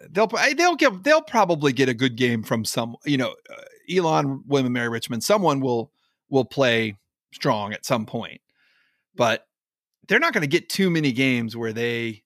they'll 0.09 0.27
they'll 0.27 0.75
get 0.75 1.03
they'll 1.03 1.21
probably 1.21 1.71
get 1.71 1.89
a 1.89 1.93
good 1.93 2.15
game 2.15 2.43
from 2.43 2.65
some. 2.65 2.95
You 3.05 3.17
know, 3.17 3.35
uh, 3.49 3.63
Elon 3.95 4.43
William 4.47 4.73
Mary 4.73 4.89
Richmond. 4.89 5.23
Someone 5.23 5.59
will 5.61 5.91
will 6.29 6.45
play 6.45 6.97
strong 7.33 7.73
at 7.73 7.85
some 7.85 8.05
point. 8.05 8.41
But 9.15 9.47
they're 10.07 10.19
not 10.19 10.33
going 10.33 10.41
to 10.41 10.47
get 10.47 10.69
too 10.69 10.89
many 10.89 11.11
games 11.11 11.55
where 11.55 11.73
they 11.73 12.23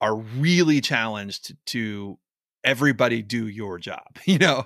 are 0.00 0.16
really 0.16 0.80
challenged 0.80 1.54
to 1.66 2.18
everybody 2.66 3.22
do 3.22 3.48
your 3.48 3.78
job, 3.78 4.06
you 4.24 4.38
know. 4.38 4.64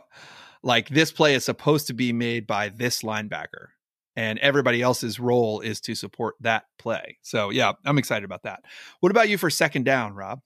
like 0.62 0.88
this 0.88 1.12
play 1.12 1.34
is 1.34 1.44
supposed 1.44 1.86
to 1.86 1.94
be 1.94 2.12
made 2.12 2.46
by 2.46 2.68
this 2.68 3.02
linebacker 3.02 3.68
and 4.16 4.38
everybody 4.40 4.82
else's 4.82 5.18
role 5.18 5.60
is 5.60 5.80
to 5.80 5.94
support 5.94 6.34
that 6.40 6.64
play. 6.78 7.16
So 7.22 7.50
yeah, 7.50 7.72
I'm 7.86 7.96
excited 7.96 8.24
about 8.24 8.42
that. 8.42 8.60
What 9.00 9.10
about 9.10 9.28
you 9.28 9.38
for 9.38 9.48
second 9.48 9.84
down, 9.84 10.14
Rob? 10.14 10.40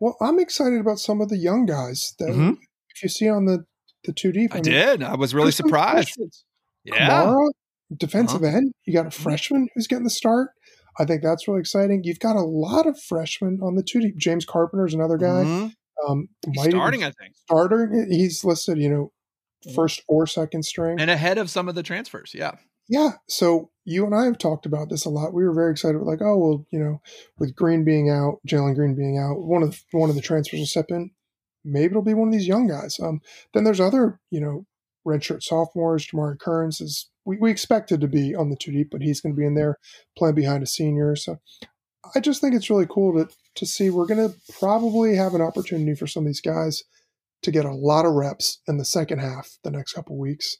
Well, 0.00 0.16
I'm 0.20 0.38
excited 0.38 0.80
about 0.80 0.98
some 0.98 1.20
of 1.20 1.28
the 1.28 1.38
young 1.38 1.64
guys 1.64 2.14
that 2.18 2.30
mm-hmm. 2.30 2.54
if 2.90 3.02
you 3.02 3.08
see 3.08 3.28
on 3.28 3.46
the 3.46 3.64
the 4.04 4.12
two 4.12 4.32
deep. 4.32 4.52
I, 4.52 4.58
I 4.58 4.60
mean, 4.60 4.64
did. 4.64 5.02
I 5.02 5.14
was 5.14 5.34
really 5.34 5.52
surprised. 5.52 6.20
Yeah. 6.84 7.08
Kamara, 7.08 7.48
defensive 7.96 8.42
uh-huh. 8.42 8.56
end. 8.56 8.72
You 8.84 8.92
got 8.92 9.06
a 9.06 9.08
mm-hmm. 9.08 9.22
freshman 9.22 9.68
who's 9.74 9.86
getting 9.86 10.04
the 10.04 10.10
start. 10.10 10.50
I 10.98 11.04
think 11.04 11.22
that's 11.22 11.48
really 11.48 11.60
exciting. 11.60 12.02
You've 12.04 12.20
got 12.20 12.36
a 12.36 12.44
lot 12.44 12.86
of 12.86 13.00
freshmen 13.00 13.60
on 13.62 13.74
the 13.74 13.82
two 13.82 14.00
deep. 14.00 14.16
James 14.18 14.44
Carpenter's 14.44 14.94
another 14.94 15.16
guy. 15.16 15.44
Mm-hmm. 15.44 15.66
Um, 16.08 16.28
starting, 16.54 17.04
I 17.04 17.10
think. 17.10 17.34
Starter. 17.36 18.06
He's 18.08 18.44
listed, 18.44 18.78
you 18.78 18.90
know, 18.90 19.12
mm-hmm. 19.66 19.74
first 19.74 20.02
or 20.08 20.26
second 20.26 20.64
string. 20.64 21.00
And 21.00 21.10
ahead 21.10 21.38
of 21.38 21.50
some 21.50 21.68
of 21.68 21.74
the 21.74 21.82
transfers. 21.82 22.32
Yeah. 22.34 22.52
Yeah. 22.88 23.12
So 23.28 23.70
you 23.84 24.04
and 24.04 24.14
I 24.14 24.24
have 24.24 24.38
talked 24.38 24.66
about 24.66 24.90
this 24.90 25.04
a 25.04 25.10
lot. 25.10 25.32
We 25.32 25.44
were 25.44 25.54
very 25.54 25.72
excited, 25.72 26.00
like, 26.02 26.20
oh 26.20 26.36
well, 26.36 26.66
you 26.70 26.78
know, 26.78 27.00
with 27.38 27.54
Green 27.54 27.84
being 27.84 28.10
out, 28.10 28.40
Jalen 28.46 28.74
Green 28.74 28.94
being 28.94 29.18
out, 29.18 29.40
one 29.40 29.62
of 29.62 29.70
the, 29.70 29.98
one 29.98 30.10
of 30.10 30.16
the 30.16 30.22
transfers 30.22 30.58
will 30.58 30.66
step 30.66 30.86
in. 30.90 31.10
Maybe 31.64 31.92
it'll 31.92 32.02
be 32.02 32.12
one 32.12 32.28
of 32.28 32.34
these 32.34 32.46
young 32.46 32.66
guys. 32.66 32.98
Um, 33.00 33.20
then 33.54 33.64
there's 33.64 33.80
other, 33.80 34.20
you 34.30 34.40
know, 34.40 34.66
redshirt 35.06 35.42
sophomores. 35.42 36.06
Jamari 36.06 36.38
Kearns 36.38 36.80
is 36.80 37.08
we, 37.24 37.38
we 37.38 37.50
expected 37.50 38.02
to 38.02 38.08
be 38.08 38.34
on 38.34 38.50
the 38.50 38.56
two 38.56 38.72
deep, 38.72 38.88
but 38.90 39.00
he's 39.00 39.20
going 39.20 39.34
to 39.34 39.38
be 39.38 39.46
in 39.46 39.54
there 39.54 39.78
playing 40.16 40.34
behind 40.34 40.62
a 40.62 40.66
senior. 40.66 41.16
So 41.16 41.40
I 42.14 42.20
just 42.20 42.42
think 42.42 42.54
it's 42.54 42.68
really 42.68 42.86
cool 42.86 43.14
to 43.14 43.34
to 43.56 43.66
see. 43.66 43.90
We're 43.90 44.06
going 44.06 44.28
to 44.28 44.36
probably 44.58 45.16
have 45.16 45.34
an 45.34 45.42
opportunity 45.42 45.94
for 45.94 46.06
some 46.06 46.24
of 46.24 46.26
these 46.26 46.40
guys 46.40 46.82
to 47.42 47.50
get 47.50 47.64
a 47.64 47.74
lot 47.74 48.06
of 48.06 48.12
reps 48.12 48.60
in 48.66 48.78
the 48.78 48.84
second 48.84 49.18
half 49.18 49.58
the 49.64 49.70
next 49.70 49.92
couple 49.92 50.18
weeks, 50.18 50.56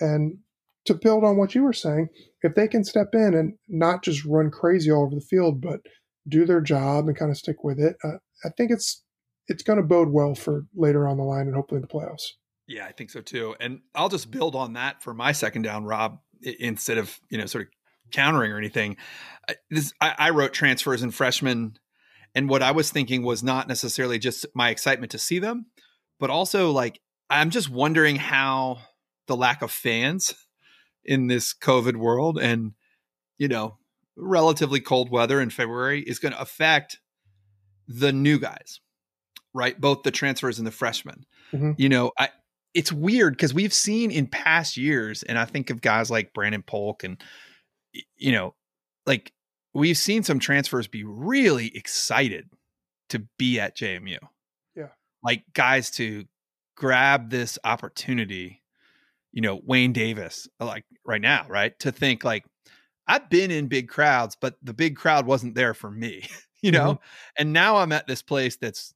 and 0.00 0.38
to 0.84 0.94
build 0.94 1.24
on 1.24 1.36
what 1.36 1.54
you 1.54 1.62
were 1.62 1.72
saying, 1.72 2.08
if 2.42 2.54
they 2.54 2.68
can 2.68 2.84
step 2.84 3.08
in 3.12 3.34
and 3.34 3.54
not 3.68 4.04
just 4.04 4.24
run 4.24 4.50
crazy 4.50 4.90
all 4.90 5.02
over 5.02 5.14
the 5.14 5.20
field, 5.20 5.60
but 5.60 5.80
do 6.28 6.44
their 6.44 6.60
job 6.60 7.06
and 7.06 7.16
kind 7.16 7.30
of 7.30 7.36
stick 7.36 7.64
with 7.64 7.78
it, 7.78 7.96
uh, 8.04 8.18
I 8.44 8.50
think 8.56 8.70
it's 8.70 9.02
it's 9.48 9.62
going 9.62 9.78
to 9.78 9.84
bode 9.84 10.10
well 10.10 10.34
for 10.34 10.66
later 10.74 11.06
on 11.06 11.16
the 11.16 11.22
line 11.22 11.46
and 11.46 11.54
hopefully 11.54 11.80
the 11.80 11.86
playoffs. 11.86 12.32
Yeah, 12.66 12.84
I 12.84 12.92
think 12.92 13.10
so 13.10 13.20
too. 13.20 13.54
And 13.60 13.80
I'll 13.94 14.08
just 14.08 14.30
build 14.30 14.56
on 14.56 14.72
that 14.72 15.02
for 15.02 15.14
my 15.14 15.32
second 15.32 15.62
down, 15.62 15.84
Rob, 15.84 16.18
instead 16.42 16.98
of 16.98 17.18
you 17.30 17.38
know 17.38 17.46
sort 17.46 17.64
of 17.64 17.68
countering 18.12 18.52
or 18.52 18.58
anything. 18.58 18.96
This 19.70 19.92
I, 20.00 20.14
I 20.18 20.30
wrote 20.30 20.52
transfers 20.52 21.02
and 21.02 21.14
freshmen, 21.14 21.76
and 22.36 22.50
what 22.50 22.62
I 22.62 22.70
was 22.70 22.90
thinking 22.90 23.22
was 23.22 23.42
not 23.42 23.66
necessarily 23.66 24.18
just 24.18 24.46
my 24.54 24.68
excitement 24.68 25.12
to 25.12 25.18
see 25.18 25.38
them, 25.38 25.66
but 26.20 26.30
also 26.30 26.70
like 26.70 27.00
I'm 27.30 27.50
just 27.50 27.70
wondering 27.70 28.16
how 28.16 28.78
the 29.26 29.36
lack 29.36 29.62
of 29.62 29.72
fans 29.72 30.34
in 31.04 31.26
this 31.26 31.54
COVID 31.54 31.96
world 31.96 32.38
and, 32.38 32.72
you 33.38 33.48
know, 33.48 33.78
relatively 34.16 34.80
cold 34.80 35.10
weather 35.10 35.40
in 35.40 35.50
February 35.50 36.02
is 36.02 36.18
going 36.18 36.32
to 36.32 36.40
affect 36.40 36.98
the 37.88 38.12
new 38.12 38.38
guys, 38.38 38.80
right? 39.54 39.80
Both 39.80 40.02
the 40.02 40.10
transfers 40.10 40.58
and 40.58 40.66
the 40.66 40.72
freshmen. 40.72 41.24
Mm-hmm. 41.52 41.72
You 41.78 41.88
know, 41.88 42.12
I, 42.18 42.28
it's 42.74 42.92
weird 42.92 43.32
because 43.32 43.54
we've 43.54 43.72
seen 43.72 44.10
in 44.10 44.26
past 44.26 44.76
years, 44.76 45.22
and 45.22 45.38
I 45.38 45.46
think 45.46 45.70
of 45.70 45.80
guys 45.80 46.10
like 46.10 46.34
Brandon 46.34 46.62
Polk 46.62 47.02
and, 47.02 47.20
you 48.16 48.32
know, 48.32 48.54
like 49.06 49.32
we've 49.76 49.98
seen 49.98 50.22
some 50.22 50.38
transfers 50.38 50.88
be 50.88 51.04
really 51.04 51.74
excited 51.76 52.48
to 53.10 53.20
be 53.38 53.60
at 53.60 53.76
JMU. 53.76 54.18
Yeah. 54.74 54.88
Like 55.22 55.44
guys 55.52 55.90
to 55.92 56.24
grab 56.76 57.30
this 57.30 57.58
opportunity 57.64 58.62
you 59.36 59.42
know, 59.42 59.60
Wayne 59.66 59.92
Davis, 59.92 60.48
like 60.58 60.86
right 61.04 61.20
now, 61.20 61.44
right? 61.46 61.78
To 61.80 61.92
think 61.92 62.24
like, 62.24 62.46
I've 63.06 63.28
been 63.28 63.50
in 63.50 63.68
big 63.68 63.86
crowds, 63.86 64.34
but 64.40 64.56
the 64.62 64.72
big 64.72 64.96
crowd 64.96 65.26
wasn't 65.26 65.54
there 65.54 65.74
for 65.74 65.90
me, 65.90 66.26
you 66.62 66.72
know? 66.72 66.94
Mm-hmm. 66.94 67.02
And 67.38 67.52
now 67.52 67.76
I'm 67.76 67.92
at 67.92 68.06
this 68.06 68.22
place 68.22 68.56
that's 68.56 68.94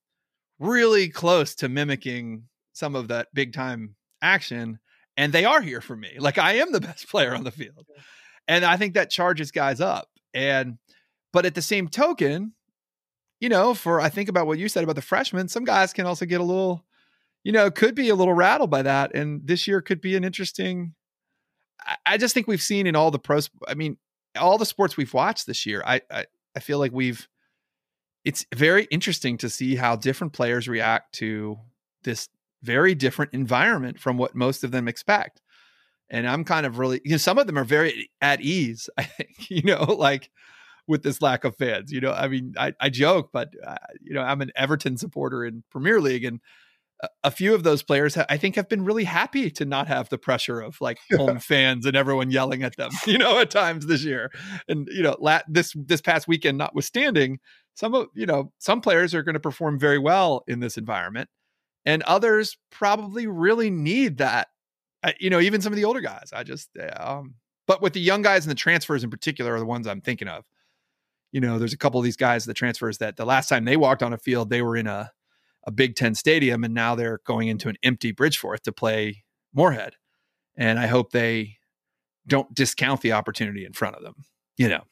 really 0.59 1.11
close 1.11 1.55
to 1.57 1.69
mimicking 1.69 2.45
some 2.73 2.97
of 2.97 3.09
that 3.09 3.29
big 3.35 3.53
time 3.53 3.97
action. 4.23 4.79
And 5.15 5.31
they 5.31 5.45
are 5.45 5.61
here 5.61 5.83
for 5.83 5.95
me. 5.95 6.17
Like 6.19 6.39
I 6.39 6.55
am 6.55 6.73
the 6.73 6.81
best 6.81 7.07
player 7.11 7.35
on 7.35 7.45
the 7.45 7.51
field. 7.51 7.87
And 8.49 8.65
I 8.65 8.79
think 8.79 8.95
that 8.95 9.11
charges 9.11 9.51
guys 9.51 9.83
up. 9.83 10.09
And, 10.35 10.79
but 11.33 11.47
at 11.47 11.55
the 11.55 11.63
same 11.63 11.89
token, 11.89 12.55
you 13.41 13.49
know, 13.49 13.75
for 13.75 14.01
I 14.01 14.09
think 14.09 14.29
about 14.29 14.47
what 14.47 14.59
you 14.59 14.69
said 14.69 14.85
about 14.85 14.97
the 14.97 15.03
freshmen, 15.03 15.49
some 15.49 15.65
guys 15.65 15.93
can 15.93 16.07
also 16.07 16.27
get 16.27 16.41
a 16.41 16.45
little 16.45 16.85
you 17.45 17.53
know, 17.53 17.71
could 17.71 17.95
be 17.95 18.09
a 18.09 18.15
little 18.15 18.35
rattled 18.35 18.71
by 18.71 18.83
that. 18.83 19.15
And 19.15 19.47
this 19.47 19.67
year 19.67 19.81
could 19.81 20.01
be 20.01 20.17
an 20.17 20.25
interesting. 20.25 20.95
I 22.05 22.19
just 22.19 22.35
think 22.35 22.47
we've 22.47 22.61
seen 22.61 22.87
in 22.87 22.97
all 22.97 23.11
the 23.11 23.19
pros. 23.19 23.49
I 23.67 23.75
mean, 23.75 23.97
all 24.39 24.59
the 24.59 24.67
sports 24.67 24.97
we've 24.97 25.15
watched 25.15 25.47
this 25.47 25.65
year. 25.65 25.83
I, 25.87 26.03
I 26.11 26.27
I 26.57 26.61
feel 26.61 26.79
like 26.79 26.93
we've. 26.93 27.27
It's 28.25 28.45
very 28.55 28.85
interesting 28.85 29.39
to 29.39 29.49
see 29.49 29.77
how 29.77 29.97
different 29.97 30.35
players 30.35 30.69
react 30.69 31.15
to 31.15 31.59
this 32.05 32.29
very 32.63 32.95
different 32.95 33.33
environment 33.33 33.99
from 33.99 34.19
what 34.19 34.35
most 34.35 34.63
of 34.63 34.71
them 34.71 34.87
expect. 34.87 35.41
And 36.11 36.29
I'm 36.29 36.45
kind 36.45 36.67
of 36.67 36.79
really, 36.79 37.01
you 37.05 37.13
know, 37.13 37.17
some 37.17 37.39
of 37.39 37.47
them 37.47 37.57
are 37.57 37.65
very 37.65 38.11
at 38.21 38.41
ease. 38.41 38.91
I 38.99 39.05
think, 39.05 39.51
you 39.51 39.63
know, 39.63 39.85
like 39.85 40.31
with 40.87 41.03
this 41.03 41.23
lack 41.23 41.45
of 41.45 41.57
fans. 41.57 41.93
You 41.93 42.01
know, 42.01 42.13
I 42.13 42.29
mean, 42.29 42.55
I, 42.59 42.75
I 42.81 42.91
joke, 42.91 43.31
but 43.33 43.55
uh, 43.65 43.77
you 44.01 44.13
know, 44.13 44.23
I'm 44.23 44.41
an 44.43 44.51
Everton 44.57 44.97
supporter 44.97 45.45
in 45.45 45.63
Premier 45.71 46.01
League, 46.01 46.25
and 46.25 46.41
a 47.25 47.31
few 47.31 47.55
of 47.55 47.63
those 47.63 47.83
players 47.83 48.17
I 48.17 48.37
think 48.37 48.57
have 48.57 48.69
been 48.69 48.85
really 48.85 49.05
happy 49.05 49.51
to 49.53 49.65
not 49.65 49.89
have 49.89 50.09
the 50.09 50.19
pressure 50.19 50.61
of 50.61 50.81
like 50.81 50.99
home 51.17 51.39
fans 51.39 51.87
and 51.87 51.97
everyone 51.97 52.31
yelling 52.31 52.63
at 52.63 52.77
them, 52.77 52.91
you 53.07 53.19
know, 53.19 53.39
at 53.39 53.51
times 53.51 53.87
this 53.87 54.05
year. 54.05 54.31
And 54.69 54.89
you 54.91 55.03
know, 55.03 55.17
la- 55.19 55.41
this 55.49 55.75
this 55.77 56.01
past 56.01 56.29
weekend 56.29 56.59
notwithstanding, 56.59 57.39
some 57.75 57.95
of 57.95 58.09
you 58.15 58.27
know 58.27 58.53
some 58.59 58.81
players 58.81 59.15
are 59.15 59.23
going 59.23 59.35
to 59.35 59.41
perform 59.41 59.79
very 59.79 59.99
well 59.99 60.43
in 60.47 60.61
this 60.61 60.77
environment, 60.77 61.29
and 61.85 62.03
others 62.03 62.57
probably 62.71 63.27
really 63.27 63.71
need 63.71 64.19
that. 64.19 64.49
Uh, 65.03 65.13
you 65.19 65.31
know, 65.31 65.41
even 65.41 65.61
some 65.61 65.73
of 65.73 65.77
the 65.77 65.85
older 65.85 66.01
guys. 66.01 66.31
I 66.33 66.43
just, 66.43 66.71
um, 66.97 67.35
but 67.67 67.81
with 67.81 67.93
the 67.93 68.01
young 68.01 68.23
guys 68.23 68.45
and 68.45 68.51
the 68.51 68.57
transfers 68.57 69.03
in 69.05 69.11
particular 69.11 69.55
are 69.55 69.59
the 69.59 69.67
ones 69.67 69.87
I'm 69.87 70.01
thinking 70.01 70.29
of. 70.29 70.45
You 71.33 71.41
know, 71.41 71.59
there's 71.59 71.73
a 71.73 71.79
couple 71.79 72.01
of 72.01 72.05
these 72.05 72.17
guys, 72.17 72.45
the 72.45 72.55
transfers 72.55 72.99
that 72.99 73.17
the 73.17 73.25
last 73.25 73.49
time 73.49 73.65
they 73.65 73.77
walked 73.77 74.03
on 74.03 74.13
a 74.13 74.19
field, 74.19 74.51
they 74.51 74.63
were 74.63 74.77
in 74.77 74.87
a 74.87 75.13
a 75.65 75.71
Big 75.71 75.95
Ten 75.95 76.15
stadium, 76.15 76.65
and 76.65 76.75
now 76.75 76.95
they're 76.95 77.21
going 77.25 77.49
into 77.49 77.69
an 77.69 77.77
empty 77.83 78.13
Bridgeforth 78.13 78.63
to 78.63 78.73
play 78.73 79.25
Morehead. 79.55 79.95
And 80.57 80.79
I 80.79 80.87
hope 80.87 81.13
they 81.13 81.59
don't 82.27 82.53
discount 82.55 83.03
the 83.03 83.13
opportunity 83.13 83.65
in 83.65 83.73
front 83.73 83.97
of 83.97 84.03
them. 84.03 84.15
You 84.57 84.69
know, 84.69 84.83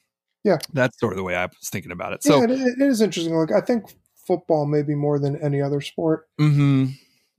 yeah, 0.45 0.59
that's 0.73 0.99
sort 0.99 1.13
of 1.13 1.17
the 1.17 1.23
way 1.23 1.35
I 1.35 1.47
was 1.47 1.69
thinking 1.71 1.93
about 1.93 2.13
it. 2.13 2.23
So 2.23 2.39
yeah, 2.39 2.45
it, 2.45 2.61
it 2.61 2.83
is 2.83 3.01
interesting. 3.01 3.35
Like 3.35 3.53
I 3.53 3.61
think 3.61 3.85
football, 4.27 4.67
maybe 4.67 4.95
more 4.95 5.19
than 5.19 5.37
any 5.43 5.61
other 5.61 5.81
sport, 5.81 6.29
mm-hmm. 6.41 6.87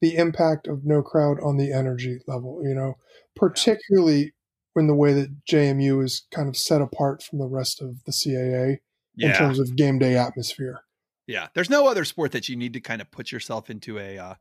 The 0.01 0.15
impact 0.15 0.67
of 0.67 0.85
no 0.85 1.01
crowd 1.01 1.39
on 1.41 1.57
the 1.57 1.71
energy 1.71 2.19
level. 2.27 2.61
You 2.63 2.73
know, 2.73 2.95
particularly 3.35 4.33
in 4.75 4.87
the 4.87 4.95
way 4.95 5.13
that 5.13 5.45
JMU 5.45 6.03
is 6.03 6.25
kind 6.31 6.47
of 6.47 6.55
set 6.55 6.81
apart 6.81 7.21
from 7.21 7.39
the 7.39 7.47
rest 7.47 7.81
of 7.81 8.03
the 8.05 8.11
CAA 8.11 8.77
yeah. 9.15 9.29
in 9.29 9.35
terms 9.35 9.59
of 9.59 9.75
game 9.75 9.99
day 9.99 10.15
atmosphere. 10.15 10.81
Yeah, 11.27 11.47
there's 11.53 11.69
no 11.69 11.87
other 11.87 12.05
sport 12.05 12.31
that 12.31 12.49
you 12.49 12.55
need 12.55 12.73
to 12.73 12.79
kind 12.79 13.01
of 13.01 13.11
put 13.11 13.31
yourself 13.31 13.69
into 13.69 13.99
a 13.99 14.17
uh, 14.17 14.33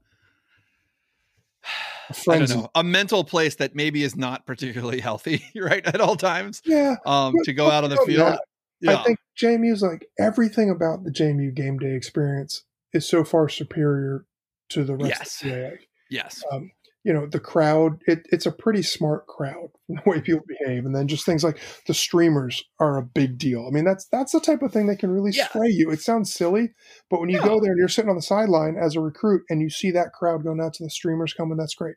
I 2.28 2.38
don't 2.38 2.48
know, 2.48 2.70
a 2.74 2.82
mental 2.82 3.24
place 3.24 3.56
that 3.56 3.74
maybe 3.74 4.02
is 4.02 4.16
not 4.16 4.46
particularly 4.46 5.00
healthy, 5.08 5.44
right, 5.54 5.84
at 5.86 6.00
all 6.00 6.16
times. 6.16 6.62
Yeah. 6.64 6.96
Um, 7.04 7.34
to 7.44 7.52
go 7.52 7.70
out 7.70 7.84
on 7.84 7.90
the 7.90 7.98
field. 7.98 8.38
Yeah. 8.80 9.00
I 9.00 9.04
think 9.04 9.18
JMU 9.40 9.72
is 9.72 9.82
like 9.82 10.08
everything 10.18 10.70
about 10.70 11.04
the 11.04 11.10
JMU 11.10 11.54
game 11.54 11.78
day 11.78 11.94
experience 11.94 12.64
is 12.92 13.08
so 13.08 13.24
far 13.24 13.48
superior 13.48 14.24
to 14.70 14.84
the 14.84 14.96
rest 14.96 15.08
yes. 15.08 15.42
of 15.42 15.48
the 15.48 15.54
CAA. 15.54 15.78
Yes. 16.10 16.42
Um, 16.50 16.70
you 17.04 17.12
know 17.14 17.26
the 17.26 17.40
crowd 17.40 18.02
it, 18.06 18.26
it's 18.30 18.44
a 18.44 18.52
pretty 18.52 18.82
smart 18.82 19.26
crowd 19.26 19.70
the 19.88 20.00
way 20.04 20.20
people 20.20 20.44
behave 20.46 20.84
and 20.84 20.94
then 20.94 21.08
just 21.08 21.24
things 21.24 21.42
like 21.42 21.58
the 21.86 21.94
streamers 21.94 22.62
are 22.80 22.98
a 22.98 23.02
big 23.02 23.38
deal 23.38 23.66
i 23.66 23.70
mean 23.70 23.84
that's 23.84 24.06
that's 24.12 24.32
the 24.32 24.40
type 24.40 24.62
of 24.62 24.72
thing 24.72 24.86
that 24.86 24.98
can 24.98 25.10
really 25.10 25.30
yeah. 25.32 25.48
sway 25.48 25.68
you 25.68 25.90
it 25.90 26.00
sounds 26.00 26.32
silly 26.32 26.70
but 27.08 27.20
when 27.20 27.30
you 27.30 27.38
yeah. 27.38 27.46
go 27.46 27.60
there 27.60 27.72
and 27.72 27.78
you're 27.78 27.88
sitting 27.88 28.10
on 28.10 28.16
the 28.16 28.22
sideline 28.22 28.76
as 28.76 28.94
a 28.94 29.00
recruit 29.00 29.42
and 29.48 29.62
you 29.62 29.70
see 29.70 29.90
that 29.90 30.12
crowd 30.12 30.44
go 30.44 30.52
nuts 30.52 30.80
and 30.80 30.86
the 30.86 30.90
streamers 30.90 31.32
coming 31.32 31.56
that's 31.56 31.74
great 31.74 31.94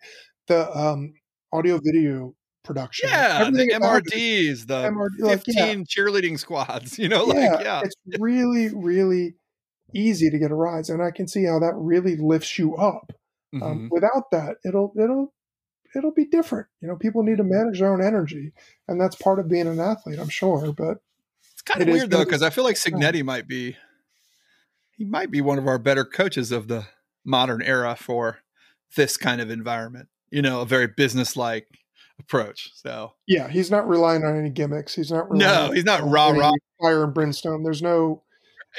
the 0.47 0.77
um, 0.77 1.13
audio 1.51 1.79
video 1.83 2.33
production 2.63 3.09
yeah 3.09 3.49
the 3.49 3.71
mrds 3.73 4.67
the 4.67 4.83
MRD, 4.83 5.29
15 5.29 5.29
like, 5.29 5.45
yeah. 5.47 5.73
cheerleading 5.83 6.37
squads 6.37 6.99
you 6.99 7.09
know 7.09 7.25
like 7.25 7.37
yeah 7.61 7.81
it's 7.83 7.95
really 8.19 8.69
really 8.73 9.33
easy 9.93 10.29
to 10.29 10.39
get 10.39 10.51
a 10.51 10.55
rise 10.55 10.89
and 10.89 11.01
i 11.01 11.11
can 11.11 11.27
see 11.27 11.45
how 11.45 11.59
that 11.59 11.73
really 11.75 12.15
lifts 12.15 12.57
you 12.57 12.75
up 12.75 13.11
um, 13.53 13.59
mm-hmm. 13.59 13.71
Um, 13.71 13.89
without 13.91 14.31
that, 14.31 14.57
it'll 14.63 14.93
it'll 14.97 15.33
it'll 15.95 16.13
be 16.13 16.25
different. 16.25 16.67
You 16.81 16.87
know, 16.87 16.95
people 16.95 17.23
need 17.23 17.37
to 17.37 17.43
manage 17.43 17.79
their 17.79 17.91
own 17.91 18.01
energy, 18.01 18.53
and 18.87 18.99
that's 18.99 19.15
part 19.15 19.39
of 19.39 19.49
being 19.49 19.67
an 19.67 19.79
athlete, 19.79 20.19
I'm 20.19 20.29
sure. 20.29 20.71
But 20.71 20.99
it's 21.51 21.61
kind 21.61 21.81
of 21.81 21.87
it 21.87 21.91
weird 21.91 22.11
though, 22.11 22.23
because 22.23 22.41
I 22.41 22.49
feel 22.49 22.63
like 22.63 22.77
Cignetti 22.77 23.23
might 23.23 23.47
be 23.47 23.75
he 24.95 25.05
might 25.05 25.31
be 25.31 25.41
one 25.41 25.57
of 25.57 25.67
our 25.67 25.77
better 25.77 26.05
coaches 26.05 26.51
of 26.51 26.67
the 26.67 26.85
modern 27.25 27.61
era 27.61 27.95
for 27.95 28.39
this 28.95 29.17
kind 29.17 29.41
of 29.41 29.49
environment. 29.49 30.07
you 30.31 30.41
know, 30.41 30.61
a 30.61 30.65
very 30.65 30.87
business-like 30.87 31.67
approach. 32.19 32.71
So 32.73 33.13
yeah, 33.27 33.49
he's 33.49 33.69
not 33.69 33.87
relying 33.87 34.23
on 34.23 34.37
any 34.37 34.49
gimmicks. 34.49 34.95
He's 34.95 35.11
not. 35.11 35.31
No, 35.31 35.71
he's 35.71 35.85
not 35.85 36.03
raw 36.03 36.29
raw 36.29 36.51
fire 36.81 37.03
and 37.03 37.13
brimstone. 37.13 37.63
There's 37.63 37.81
no. 37.81 38.23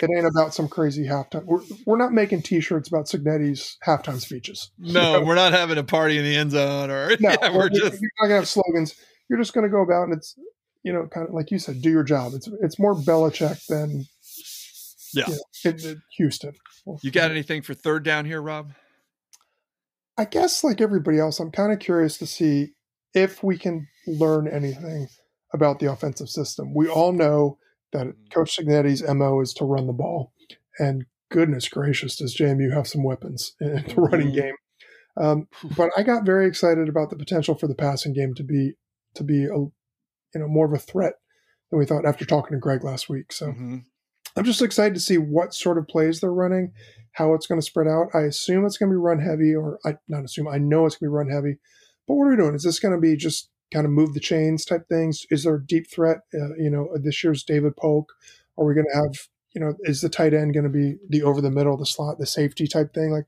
It 0.01 0.09
ain't 0.17 0.27
about 0.27 0.55
some 0.55 0.69
crazy 0.69 1.05
halftime. 1.05 1.45
We're 1.45 1.61
we're 1.87 1.99
not 1.99 2.13
making 2.13 2.43
T-shirts 2.43 2.89
about 2.89 3.07
Cignetti's 3.07 3.77
halftime 3.87 4.21
speeches. 4.21 4.71
No, 4.79 5.21
we're 5.27 5.35
not 5.35 5.53
having 5.53 5.77
a 5.77 5.85
party 5.85 6.17
in 6.17 6.25
the 6.25 6.35
end 6.35 6.53
zone, 6.53 6.91
or 6.91 7.09
no, 7.21 7.31
yeah, 7.31 7.51
we're, 7.51 7.59
we're 7.59 7.69
just 7.69 8.01
you're 8.01 8.11
not 8.21 8.29
gonna 8.29 8.37
have 8.37 8.49
slogans. 8.49 8.95
You're 9.29 9.39
just 9.39 9.53
gonna 9.53 9.69
go 9.69 9.83
about 9.83 10.05
and 10.05 10.15
it's 10.15 10.35
you 10.83 10.93
know 10.93 11.07
kind 11.07 11.29
of 11.29 11.35
like 11.35 11.51
you 11.51 11.59
said, 11.59 11.83
do 11.83 11.91
your 11.91 12.05
job. 12.05 12.33
It's 12.35 12.49
it's 12.63 12.79
more 12.79 12.95
Belichick 12.95 13.67
than 13.67 14.07
yeah, 15.13 15.29
you 15.65 15.73
know, 15.73 15.95
Houston. 16.17 16.53
You 17.03 17.11
got 17.11 17.31
anything 17.31 17.63
for 17.63 17.75
third 17.75 18.03
down 18.03 18.25
here, 18.25 18.41
Rob? 18.41 18.73
I 20.17 20.25
guess 20.25 20.65
like 20.65 20.81
everybody 20.81 21.19
else, 21.19 21.39
I'm 21.39 21.51
kind 21.51 21.73
of 21.73 21.79
curious 21.79 22.19
to 22.19 22.27
see 22.27 22.73
if 23.15 23.43
we 23.43 23.59
can 23.59 23.89
learn 24.07 24.49
anything 24.49 25.09
about 25.53 25.81
the 25.81 25.91
offensive 25.91 26.29
system. 26.29 26.75
We 26.75 26.89
all 26.89 27.13
know 27.13 27.59
that 27.93 28.07
Coach 28.33 28.57
Cignetti's 28.57 29.03
MO 29.03 29.41
is 29.41 29.53
to 29.55 29.65
run 29.65 29.87
the 29.87 29.93
ball. 29.93 30.33
And 30.79 31.05
goodness 31.31 31.69
gracious, 31.69 32.17
does 32.17 32.37
JMU 32.37 32.73
have 32.75 32.87
some 32.87 33.05
weapons 33.05 33.55
in 33.61 33.85
the 33.87 33.95
running 33.97 34.33
game. 34.33 34.55
Um, 35.21 35.49
but 35.77 35.91
I 35.97 36.03
got 36.03 36.25
very 36.25 36.47
excited 36.47 36.89
about 36.89 37.11
the 37.11 37.17
potential 37.17 37.55
for 37.55 37.67
the 37.67 37.75
passing 37.75 38.15
game 38.15 38.35
to 38.35 38.43
be 38.43 38.73
to 39.15 39.23
be 39.23 39.45
a 39.45 39.57
you 39.57 39.73
know 40.35 40.49
more 40.49 40.65
of 40.65 40.73
a 40.73 40.79
threat 40.79 41.15
than 41.71 41.79
we 41.79 41.85
thought 41.85 42.07
after 42.07 42.25
talking 42.25 42.57
to 42.57 42.61
Greg 42.61 42.83
last 42.83 43.09
week. 43.09 43.33
So 43.33 43.49
Mm-hmm. 43.49 43.79
I'm 44.37 44.45
just 44.45 44.63
excited 44.63 44.95
to 44.95 45.01
see 45.01 45.19
what 45.19 45.55
sort 45.55 45.79
of 45.79 45.89
plays 45.89 46.21
they're 46.21 46.33
running, 46.33 46.73
how 47.13 47.35
it's 47.35 47.47
going 47.47 47.61
to 47.61 47.67
spread 47.67 47.87
out. 47.87 48.09
I 48.15 48.21
assume 48.21 48.65
it's 48.65 48.79
going 48.79 48.91
to 48.91 48.95
be 48.95 49.01
run 49.01 49.19
heavy, 49.19 49.55
or 49.55 49.79
I 49.85 49.97
not 50.09 50.25
assume. 50.25 50.49
I 50.49 50.59
know 50.59 50.87
it's 50.87 50.97
going 50.97 51.09
to 51.09 51.13
be 51.13 51.17
run 51.17 51.29
heavy. 51.29 51.59
But 52.09 52.15
what 52.15 52.25
are 52.25 52.31
we 52.31 52.37
doing? 52.37 52.55
Is 52.55 52.63
this 52.63 52.81
going 52.81 52.95
to 52.95 53.01
be 53.01 53.17
just 53.17 53.51
kind 53.73 53.87
of 53.87 53.93
move 53.93 54.15
the 54.15 54.21
chains 54.21 54.65
type 54.65 54.89
things? 54.89 55.27
Is 55.31 55.45
there 55.45 55.57
a 55.57 55.65
deep 55.65 55.91
threat? 55.91 56.19
Uh, 56.35 56.55
you 56.57 56.71
know, 56.71 56.89
this 56.95 57.23
year's 57.25 57.43
David 57.43 57.77
Polk. 57.77 58.13
Are 58.59 58.65
we 58.65 58.75
going 58.75 58.87
to 58.93 58.97
have? 58.97 59.29
You 59.55 59.61
know, 59.61 59.75
is 59.83 60.01
the 60.01 60.09
tight 60.09 60.33
end 60.33 60.55
going 60.55 60.65
to 60.65 60.71
be 60.71 60.97
the 61.09 61.23
over 61.23 61.41
the 61.41 61.51
middle, 61.51 61.77
the 61.77 61.87
slot, 61.87 62.19
the 62.19 62.27
safety 62.27 62.67
type 62.67 62.95
thing? 62.95 63.11
Like, 63.11 63.27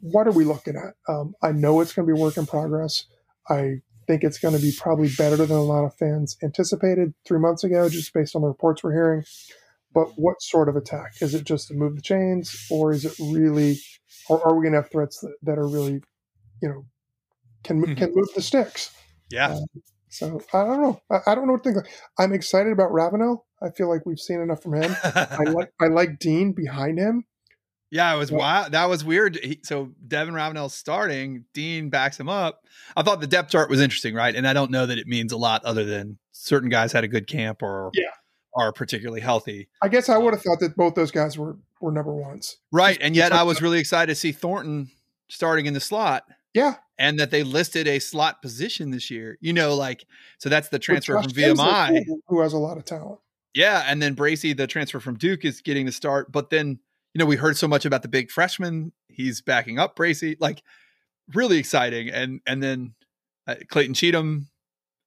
what 0.00 0.26
are 0.26 0.32
we 0.32 0.44
looking 0.44 0.76
at? 0.76 0.94
Um, 1.12 1.34
I 1.42 1.52
know 1.52 1.80
it's 1.80 1.92
going 1.92 2.06
to 2.06 2.14
be 2.14 2.20
work 2.20 2.36
in 2.36 2.44
progress. 2.46 3.04
I 3.48 3.76
think 4.06 4.22
it's 4.24 4.38
going 4.38 4.54
to 4.54 4.60
be 4.60 4.72
probably 4.76 5.08
better 5.16 5.36
than 5.36 5.56
a 5.56 5.62
lot 5.62 5.84
of 5.84 5.94
fans 5.94 6.36
anticipated 6.42 7.14
three 7.26 7.38
months 7.38 7.64
ago, 7.64 7.88
just 7.88 8.12
based 8.12 8.34
on 8.36 8.42
the 8.42 8.48
reports 8.48 8.82
we're 8.82 8.92
hearing. 8.92 9.24
But 9.94 10.08
what 10.16 10.42
sort 10.42 10.68
of 10.68 10.76
attack? 10.76 11.14
Is 11.20 11.34
it 11.34 11.44
just 11.44 11.68
to 11.68 11.74
move 11.74 11.96
the 11.96 12.02
chains, 12.02 12.66
or 12.70 12.92
is 12.92 13.04
it 13.04 13.14
really, 13.18 13.78
or 14.28 14.46
are 14.46 14.54
we 14.54 14.62
going 14.62 14.72
to 14.72 14.80
have 14.82 14.90
threats 14.90 15.20
that, 15.20 15.34
that 15.42 15.58
are 15.58 15.68
really, 15.68 16.02
you 16.62 16.68
know, 16.68 16.86
can 17.62 17.84
Mhm. 17.84 17.96
can 17.96 18.12
move 18.14 18.28
the 18.34 18.42
sticks? 18.42 18.90
Yeah, 19.32 19.54
uh, 19.54 19.60
So 20.08 20.40
I 20.52 20.64
don't 20.64 20.82
know. 20.82 21.00
I, 21.10 21.32
I 21.32 21.34
don't 21.34 21.46
know 21.46 21.54
what 21.54 21.64
to 21.64 21.72
think. 21.72 21.86
I'm 22.18 22.32
excited 22.32 22.72
about 22.72 22.92
Ravenel. 22.92 23.44
I 23.62 23.70
feel 23.70 23.88
like 23.88 24.04
we've 24.06 24.18
seen 24.18 24.40
enough 24.40 24.62
from 24.62 24.74
him. 24.74 24.94
I 25.04 25.44
like 25.48 25.72
I 25.80 25.86
like 25.86 26.18
Dean 26.18 26.52
behind 26.52 26.98
him. 26.98 27.24
yeah, 27.90 28.14
it 28.14 28.18
was 28.18 28.30
Yeah. 28.30 28.38
wild. 28.38 28.72
That 28.72 28.88
was 28.88 29.04
weird. 29.04 29.36
He, 29.36 29.60
so 29.62 29.92
Devin 30.06 30.34
Ravenel's 30.34 30.74
starting. 30.74 31.44
Dean 31.54 31.88
backs 31.90 32.18
him 32.18 32.28
up. 32.28 32.60
I 32.96 33.02
thought 33.02 33.20
the 33.20 33.26
depth 33.26 33.50
chart 33.50 33.70
was 33.70 33.80
interesting, 33.80 34.14
right? 34.14 34.34
And 34.34 34.46
I 34.48 34.52
don't 34.52 34.70
know 34.70 34.86
that 34.86 34.98
it 34.98 35.06
means 35.06 35.32
a 35.32 35.36
lot 35.36 35.64
other 35.64 35.84
than 35.84 36.18
certain 36.32 36.68
guys 36.68 36.92
had 36.92 37.04
a 37.04 37.08
good 37.08 37.26
camp 37.26 37.62
or 37.62 37.90
Yeah. 37.94 38.04
are 38.56 38.72
particularly 38.72 39.20
healthy. 39.20 39.68
I 39.82 39.88
guess 39.88 40.08
I 40.08 40.16
um, 40.16 40.24
would 40.24 40.34
have 40.34 40.42
thought 40.42 40.60
that 40.60 40.76
both 40.76 40.94
those 40.94 41.10
guys 41.10 41.38
were 41.38 41.56
were 41.80 41.92
number 41.92 42.12
ones. 42.14 42.56
Right. 42.70 42.98
And 43.00 43.14
yet 43.16 43.32
I 43.32 43.42
was 43.44 43.60
really 43.62 43.78
excited 43.80 44.12
to 44.12 44.14
see 44.18 44.32
Thornton 44.32 44.90
starting 45.28 45.66
in 45.66 45.74
the 45.74 45.80
slot 45.80 46.24
Yeah, 46.54 46.76
and 46.98 47.18
that 47.18 47.30
they 47.30 47.42
listed 47.42 47.88
a 47.88 47.98
slot 47.98 48.42
position 48.42 48.90
this 48.90 49.10
year. 49.10 49.38
You 49.40 49.52
know, 49.52 49.74
like, 49.74 50.04
so 50.38 50.48
that's 50.48 50.68
the 50.68 50.78
transfer 50.78 51.14
from 51.20 51.30
VMI. 51.30 52.04
who- 52.06 52.22
who 52.28 52.40
has 52.40 52.52
a 52.52 52.58
lot 52.58 52.76
of 52.76 52.84
talent. 52.84 53.20
Yeah. 53.54 53.84
And 53.86 54.00
then 54.00 54.14
Bracy, 54.14 54.52
the 54.54 54.66
transfer 54.66 54.98
from 55.00 55.16
Duke, 55.18 55.44
is 55.44 55.60
getting 55.60 55.84
the 55.86 55.92
start. 55.92 56.32
But 56.32 56.48
then, 56.50 56.78
you 57.12 57.18
know, 57.18 57.26
we 57.26 57.36
heard 57.36 57.56
so 57.58 57.68
much 57.68 57.84
about 57.84 58.00
the 58.02 58.08
big 58.08 58.30
freshman. 58.30 58.92
He's 59.08 59.42
backing 59.42 59.78
up 59.78 59.94
Bracy. 59.96 60.36
Like, 60.40 60.62
really 61.34 61.58
exciting. 61.58 62.08
And, 62.08 62.40
and 62.46 62.62
then 62.62 62.94
uh, 63.46 63.56
Clayton 63.68 63.94
Cheatham, 63.94 64.48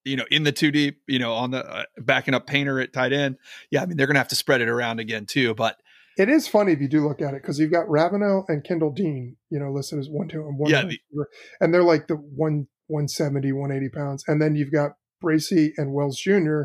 you 0.04 0.16
know, 0.16 0.26
in 0.30 0.44
the 0.44 0.52
two 0.52 0.70
deep, 0.72 1.02
you 1.08 1.18
know, 1.18 1.34
on 1.34 1.50
the 1.52 1.66
uh, 1.66 1.84
backing 1.98 2.36
up 2.36 2.46
Painter 2.46 2.80
at 2.80 2.94
tight 2.94 3.14
end. 3.14 3.38
Yeah. 3.72 3.82
I 3.82 3.88
mean, 3.88 3.98
they're 3.98 4.06
going 4.08 4.14
to 4.16 4.20
have 4.20 4.28
to 4.28 4.36
spread 4.36 4.62
it 4.62 4.70
around 4.70 5.00
again, 5.00 5.26
too. 5.26 5.56
But 5.56 5.80
It 6.18 6.30
is 6.30 6.48
funny 6.48 6.72
if 6.72 6.80
you 6.82 6.88
do 6.88 7.06
look 7.08 7.22
at 7.22 7.34
it 7.34 7.42
because 7.42 7.60
you've 7.60 7.72
got 7.72 7.90
Ravenel 7.90 8.46
and 8.48 8.64
Kendall 8.64 8.92
Dean, 8.92 9.36
you 9.50 9.60
know, 9.60 9.72
listed 9.72 10.00
as 10.00 10.10
one, 10.10 10.28
two, 10.30 10.48
and 10.48 10.58
one, 10.58 10.72
Yeah, 10.72 10.84
the- 10.84 11.26
and 11.60 11.74
they're 11.74 11.84
like 11.84 12.08
the 12.08 12.16
one, 12.16 12.68
170, 12.88 13.52
180 13.52 13.90
pounds. 13.90 14.24
And 14.28 14.42
then 14.42 14.56
you've 14.56 14.72
got 14.72 14.92
Bracy 15.22 15.74
and 15.78 15.94
Wells 15.94 16.18
Jr., 16.20 16.64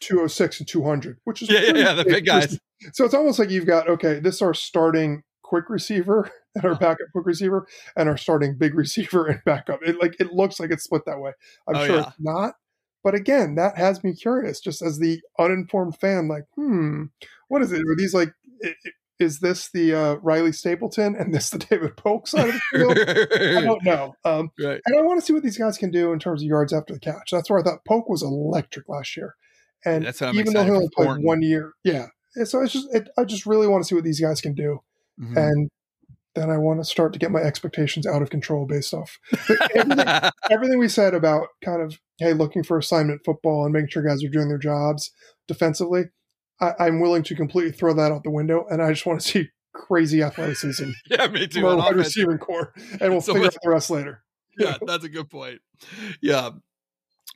206 0.00 0.60
and 0.60 0.68
200, 0.68 1.18
which 1.24 1.42
is 1.42 1.50
yeah, 1.50 1.60
yeah, 1.60 1.72
yeah 1.74 1.94
the 1.94 2.04
big 2.04 2.24
guys. 2.24 2.58
So 2.92 3.04
it's 3.04 3.14
almost 3.14 3.38
like 3.38 3.50
you've 3.50 3.66
got, 3.66 3.88
okay, 3.88 4.18
this 4.18 4.36
is 4.36 4.42
our 4.42 4.54
starting 4.54 5.22
quick 5.42 5.68
receiver 5.68 6.30
and 6.54 6.64
our 6.64 6.70
Uh-huh. 6.72 6.80
backup 6.80 7.06
quick 7.12 7.26
receiver 7.26 7.66
and 7.96 8.08
our 8.08 8.16
starting 8.16 8.56
big 8.56 8.74
receiver 8.74 9.26
and 9.26 9.42
backup. 9.44 9.80
It 9.82 10.00
like 10.00 10.16
it 10.20 10.32
looks 10.32 10.58
like 10.58 10.70
it's 10.70 10.84
split 10.84 11.02
that 11.06 11.20
way. 11.20 11.32
I'm 11.68 11.76
Oh, 11.76 11.86
sure 11.86 11.96
yeah. 11.96 12.08
it's 12.08 12.16
not. 12.18 12.54
But 13.02 13.14
again, 13.14 13.56
that 13.56 13.76
has 13.76 14.02
me 14.02 14.14
curious, 14.14 14.60
just 14.60 14.80
as 14.80 14.98
the 14.98 15.20
uninformed 15.38 15.96
fan, 15.98 16.26
like, 16.26 16.44
hmm, 16.54 17.04
what 17.48 17.60
is 17.60 17.70
it? 17.70 17.80
Are 17.80 17.96
these 17.96 18.14
like, 18.14 18.32
is 19.18 19.40
this 19.40 19.70
the 19.72 19.94
uh, 19.94 20.14
Riley 20.16 20.52
Stapleton 20.52 21.14
and 21.16 21.34
this 21.34 21.50
the 21.50 21.58
David 21.58 21.96
Polk 21.96 22.26
side 22.26 22.48
of 22.48 22.54
the 22.54 22.60
field? 22.72 22.98
I 22.98 23.60
don't 23.60 23.84
know. 23.84 24.14
Um, 24.24 24.50
right. 24.60 24.80
and 24.84 24.98
I 24.98 25.02
want 25.02 25.20
to 25.20 25.24
see 25.26 25.32
what 25.32 25.42
these 25.42 25.58
guys 25.58 25.78
can 25.78 25.90
do 25.90 26.12
in 26.12 26.18
terms 26.18 26.42
of 26.42 26.46
yards 26.46 26.72
after 26.72 26.94
the 26.94 27.00
catch. 27.00 27.30
That's 27.30 27.48
where 27.48 27.60
I 27.60 27.62
thought 27.62 27.84
Polk 27.86 28.08
was 28.08 28.22
electric 28.22 28.88
last 28.88 29.16
year. 29.16 29.34
And 29.84 30.06
That's 30.06 30.22
even 30.22 30.54
though 30.54 30.64
he 30.64 30.70
only 30.70 30.88
played 30.94 31.22
one 31.22 31.42
year, 31.42 31.72
yeah. 31.84 32.06
So 32.44 32.62
it's 32.62 32.72
just, 32.72 32.92
it, 32.92 33.08
I 33.18 33.24
just 33.24 33.46
really 33.46 33.68
want 33.68 33.84
to 33.84 33.88
see 33.88 33.94
what 33.94 34.04
these 34.04 34.20
guys 34.20 34.40
can 34.40 34.54
do. 34.54 34.80
Mhm. 35.20 35.36
And 35.36 35.70
then 36.34 36.50
I 36.50 36.56
want 36.56 36.80
to 36.80 36.84
start 36.84 37.12
to 37.12 37.18
get 37.18 37.30
my 37.30 37.40
expectations 37.40 38.06
out 38.06 38.22
of 38.22 38.30
control 38.30 38.66
based 38.66 38.92
off 38.92 39.18
everything, 39.76 40.06
everything 40.50 40.78
we 40.78 40.88
said 40.88 41.14
about 41.14 41.48
kind 41.64 41.80
of, 41.80 42.00
hey, 42.18 42.32
looking 42.32 42.64
for 42.64 42.76
assignment 42.76 43.20
football 43.24 43.64
and 43.64 43.72
making 43.72 43.90
sure 43.90 44.02
guys 44.02 44.24
are 44.24 44.28
doing 44.28 44.48
their 44.48 44.58
jobs 44.58 45.12
defensively. 45.46 46.04
I, 46.60 46.72
I'm 46.80 47.00
willing 47.00 47.22
to 47.24 47.34
completely 47.34 47.72
throw 47.72 47.94
that 47.94 48.12
out 48.12 48.22
the 48.24 48.30
window. 48.30 48.66
And 48.70 48.82
I 48.82 48.90
just 48.92 49.06
want 49.06 49.20
to 49.20 49.28
see 49.28 49.48
crazy 49.72 50.22
athleticism 50.22 50.90
yeah, 51.10 51.26
me 51.28 51.46
too. 51.46 51.60
from 51.60 51.70
our 51.70 51.76
wide 51.76 51.96
receiving 51.96 52.38
core. 52.38 52.72
And 53.00 53.10
we'll 53.12 53.20
So 53.20 53.32
figure 53.32 53.46
much- 53.46 53.54
out 53.56 53.60
the 53.62 53.70
rest 53.70 53.90
later. 53.90 54.22
yeah, 54.58 54.76
that's 54.86 55.04
a 55.04 55.08
good 55.08 55.28
point. 55.30 55.60
Yeah. 56.20 56.50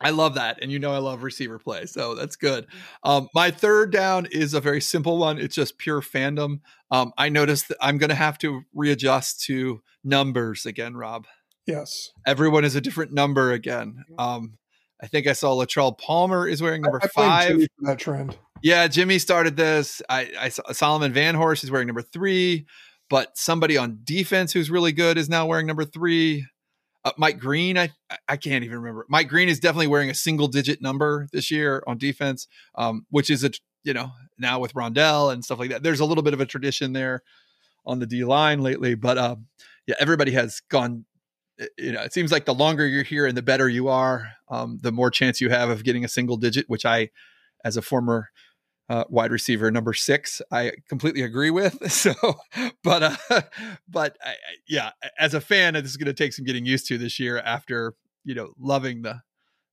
I 0.01 0.11
love 0.11 0.35
that. 0.35 0.61
And 0.63 0.71
you 0.71 0.79
know 0.79 0.93
I 0.93 0.99
love 0.99 1.25
receiver 1.25 1.59
play. 1.59 1.87
So 1.87 2.15
that's 2.15 2.37
good. 2.37 2.67
Um, 3.03 3.29
my 3.35 3.51
third 3.51 3.91
down 3.91 4.27
is 4.31 4.55
a 4.55 4.61
very 4.61 4.81
simple 4.81 5.19
one. 5.19 5.39
It's 5.41 5.57
just 5.57 5.77
pure 5.79 6.01
fandom. 6.01 6.61
Um, 6.93 7.13
I 7.19 7.29
noticed 7.31 7.67
that 7.69 7.79
I'm 7.81 7.99
gonna 7.99 8.15
have 8.15 8.39
to 8.39 8.63
readjust 8.73 9.43
to 9.47 9.81
numbers 10.05 10.67
again, 10.67 10.95
Rob. 10.97 11.27
Yes. 11.67 12.11
Everyone 12.25 12.65
is 12.65 12.77
a 12.77 12.81
different 12.81 13.13
number 13.13 13.51
again. 13.51 14.05
Um, 14.19 14.59
I 15.03 15.09
think 15.09 15.27
I 15.27 15.33
saw 15.33 15.53
Latrell 15.57 15.99
Palmer 15.99 16.47
is 16.47 16.63
wearing 16.63 16.83
number 16.83 17.01
I 17.03 17.09
blame 17.15 17.59
five. 17.59 17.69
That 17.81 17.99
trend. 17.99 18.39
Yeah, 18.63 18.89
Jimmy 18.89 19.19
started 19.19 19.57
this. 19.57 20.03
I, 20.09 20.31
I 20.39 20.49
Solomon 20.49 21.13
Vanhorse 21.13 21.63
is 21.63 21.71
wearing 21.71 21.87
number 21.87 22.03
three, 22.03 22.67
but 23.09 23.37
somebody 23.39 23.77
on 23.77 24.01
defense 24.05 24.53
who's 24.53 24.71
really 24.71 24.93
good 24.93 25.17
is 25.17 25.29
now 25.29 25.47
wearing 25.47 25.67
number 25.67 25.85
three. 25.85 26.47
Uh, 27.05 27.13
Mike 27.17 27.39
Green, 27.39 27.79
I 27.79 27.91
I 28.27 28.37
can't 28.37 28.65
even 28.65 28.79
remember. 28.79 29.07
Mike 29.09 29.29
Green 29.29 29.49
is 29.49 29.61
definitely 29.61 29.87
wearing 29.87 30.11
a 30.11 30.15
single 30.15 30.49
digit 30.49 30.83
number 30.83 31.29
this 31.33 31.51
year 31.51 31.83
on 31.87 31.99
defense, 31.99 32.49
um, 32.75 33.07
which 33.11 33.31
is 33.31 33.45
a 33.45 33.51
you 33.85 33.93
know 33.95 34.11
now 34.39 34.59
with 34.59 34.75
Rondell 34.75 35.33
and 35.33 35.45
stuff 35.45 35.61
like 35.61 35.71
that. 35.71 35.85
There's 35.85 36.01
a 36.01 36.05
little 36.05 36.25
bit 36.25 36.35
of 36.35 36.41
a 36.41 36.47
tradition 36.47 36.93
there 36.93 37.23
on 37.87 38.01
the 38.01 38.07
D 38.07 38.25
line 38.25 38.61
lately, 38.61 38.97
but 38.97 39.19
um, 39.19 39.47
yeah, 39.87 39.95
everybody 40.01 40.33
has 40.33 40.61
gone. 40.69 41.05
uh, 41.61 41.67
You 41.79 41.93
know, 41.93 42.03
it 42.03 42.13
seems 42.13 42.33
like 42.33 42.45
the 42.45 42.55
longer 42.55 42.87
you're 42.87 43.05
here 43.05 43.25
and 43.25 43.37
the 43.37 43.43
better 43.43 43.69
you 43.69 43.87
are, 43.87 44.33
um, 44.49 44.81
the 44.83 44.93
more 44.93 45.11
chance 45.13 45.41
you 45.41 45.49
have 45.51 45.71
of 45.71 45.85
getting 45.85 46.05
a 46.05 46.09
single 46.09 46.37
digit, 46.37 46.69
which 46.69 46.85
I, 46.85 47.11
as 47.65 47.77
a 47.77 47.83
former 47.83 48.31
uh, 48.89 49.05
wide 49.09 49.31
receiver 49.31 49.71
number 49.71 49.93
six. 49.93 50.41
I 50.51 50.73
completely 50.89 51.23
agree 51.23 51.51
with. 51.51 51.79
So, 51.99 52.15
but 52.85 53.03
uh, 53.03 53.43
but 53.89 54.17
I, 54.23 54.35
yeah, 54.69 54.91
as 55.19 55.35
a 55.35 55.41
fan, 55.41 55.75
this 55.75 55.85
is 55.85 55.97
going 55.97 56.07
to 56.07 56.13
take 56.13 56.33
some 56.33 56.45
getting 56.45 56.65
used 56.65 56.87
to 56.89 56.99
this 56.99 57.19
year 57.19 57.39
after 57.39 57.95
you 58.25 58.35
know 58.35 58.53
loving 58.59 59.03
the 59.03 59.21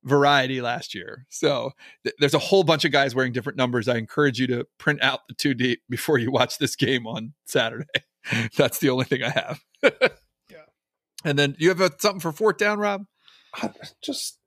variety 0.03 0.61
last 0.61 0.95
year. 0.95 1.25
So 1.29 1.71
th- 2.03 2.15
there's 2.19 2.33
a 2.33 2.39
whole 2.39 2.63
bunch 2.63 2.83
of 2.83 2.91
guys 2.91 3.13
wearing 3.13 3.31
different 3.31 3.57
numbers. 3.57 3.87
I 3.87 3.97
encourage 3.97 4.39
you 4.39 4.47
to 4.47 4.65
print 4.79 5.03
out 5.03 5.27
the 5.27 5.35
two 5.35 5.53
deep 5.53 5.81
before 5.89 6.17
you 6.17 6.31
watch 6.31 6.57
this 6.57 6.75
game 6.75 7.05
on 7.05 7.33
Saturday. 7.45 7.85
That's 8.57 8.79
the 8.79 8.89
only 8.89 9.05
thing 9.05 9.21
I 9.21 9.29
have. 9.29 9.59
Yeah. 10.49 10.65
And 11.23 11.37
then 11.37 11.55
you 11.59 11.69
have 11.69 11.81
a, 11.81 11.91
something 11.99 12.21
for 12.21 12.31
fourth 12.31 12.57
down, 12.57 12.79
Rob? 12.79 13.05
I 13.53 13.69
just 14.01 14.39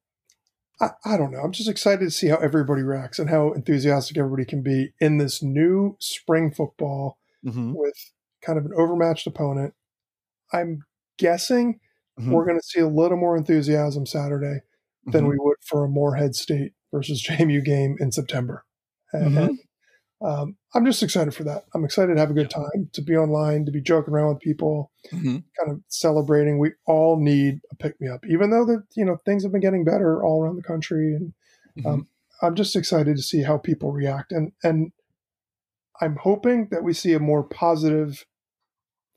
I, 0.80 0.90
I 1.04 1.16
don't 1.16 1.32
know. 1.32 1.40
I'm 1.40 1.52
just 1.52 1.68
excited 1.68 2.04
to 2.04 2.10
see 2.10 2.28
how 2.28 2.36
everybody 2.36 2.82
reacts 2.82 3.18
and 3.18 3.30
how 3.30 3.52
enthusiastic 3.52 4.16
everybody 4.16 4.44
can 4.44 4.62
be 4.62 4.92
in 5.00 5.18
this 5.18 5.42
new 5.42 5.96
spring 6.00 6.52
football 6.52 7.18
Mm-hmm. 7.46 7.72
with 7.74 7.94
kind 8.44 8.58
of 8.58 8.66
an 8.66 8.72
overmatched 8.76 9.26
opponent. 9.26 9.72
I'm 10.52 10.80
guessing 11.18 11.78
mm-hmm. 12.18 12.32
we're 12.32 12.44
going 12.44 12.58
to 12.58 12.66
see 12.66 12.80
a 12.80 12.88
little 12.88 13.16
more 13.16 13.36
enthusiasm 13.36 14.06
Saturday 14.06 14.60
than 15.06 15.22
mm-hmm. 15.22 15.30
we 15.30 15.36
would 15.38 15.56
for 15.64 15.84
a 15.84 15.88
Morehead 15.88 16.34
State 16.34 16.72
versus 16.92 17.22
JMU 17.28 17.64
game 17.64 17.96
in 18.00 18.10
September. 18.10 18.64
And, 19.12 19.36
mm-hmm. 19.36 20.26
um, 20.26 20.56
I'm 20.74 20.84
just 20.84 21.02
excited 21.02 21.34
for 21.34 21.44
that. 21.44 21.64
I'm 21.74 21.84
excited 21.84 22.14
to 22.14 22.20
have 22.20 22.30
a 22.30 22.34
good 22.34 22.50
time, 22.50 22.90
to 22.92 23.00
be 23.00 23.16
online, 23.16 23.64
to 23.64 23.72
be 23.72 23.80
joking 23.80 24.12
around 24.12 24.34
with 24.34 24.40
people, 24.40 24.92
mm-hmm. 25.10 25.38
kind 25.58 25.70
of 25.70 25.80
celebrating. 25.88 26.58
We 26.58 26.72
all 26.86 27.18
need 27.18 27.60
a 27.72 27.76
pick 27.76 27.98
me 28.00 28.08
up, 28.08 28.24
even 28.28 28.50
though 28.50 28.66
that 28.66 28.84
you 28.94 29.04
know 29.04 29.16
things 29.16 29.42
have 29.44 29.52
been 29.52 29.62
getting 29.62 29.84
better 29.84 30.22
all 30.22 30.42
around 30.42 30.56
the 30.56 30.62
country, 30.62 31.14
and 31.14 31.32
mm-hmm. 31.78 31.86
um, 31.86 32.08
I'm 32.42 32.54
just 32.54 32.76
excited 32.76 33.16
to 33.16 33.22
see 33.22 33.42
how 33.42 33.56
people 33.56 33.92
react. 33.92 34.30
And 34.30 34.52
and 34.62 34.92
I'm 36.02 36.16
hoping 36.16 36.68
that 36.70 36.84
we 36.84 36.92
see 36.92 37.14
a 37.14 37.18
more 37.18 37.42
positive 37.42 38.26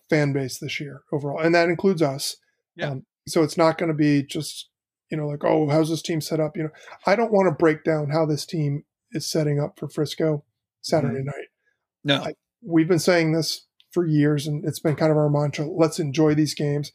fan 0.10 0.32
base 0.32 0.58
this 0.58 0.80
year 0.80 1.02
overall, 1.12 1.40
and 1.40 1.54
that 1.54 1.68
includes 1.68 2.02
us. 2.02 2.38
Yeah. 2.78 2.92
Um, 2.92 3.06
so 3.28 3.44
it's 3.44 3.58
not 3.58 3.78
going 3.78 3.92
to 3.92 3.98
be 3.98 4.24
just 4.24 4.70
you 5.10 5.18
know 5.18 5.28
like 5.28 5.44
oh 5.44 5.68
how's 5.68 5.90
this 5.90 6.02
team 6.02 6.22
set 6.22 6.40
up? 6.40 6.56
You 6.56 6.64
know, 6.64 6.72
I 7.06 7.18
don't 7.18 7.34
want 7.34 7.50
to 7.50 7.52
break 7.52 7.84
down 7.84 8.12
how 8.12 8.26
this 8.26 8.46
team 8.46 8.86
is 9.12 9.30
setting 9.30 9.60
up 9.60 9.78
for 9.78 9.90
Frisco 9.90 10.46
Saturday 10.82 11.20
mm-hmm. 11.20 11.26
night. 11.26 11.48
No, 12.04 12.16
I, 12.24 12.34
we've 12.66 12.88
been 12.88 13.00
saying 13.00 13.34
this 13.34 13.68
for 13.92 14.06
years, 14.06 14.48
and 14.48 14.66
it's 14.66 14.80
been 14.80 14.96
kind 14.96 15.12
of 15.12 15.18
our 15.18 15.30
mantra. 15.30 15.68
Let's 15.68 16.00
enjoy 16.00 16.34
these 16.34 16.54
games. 16.54 16.92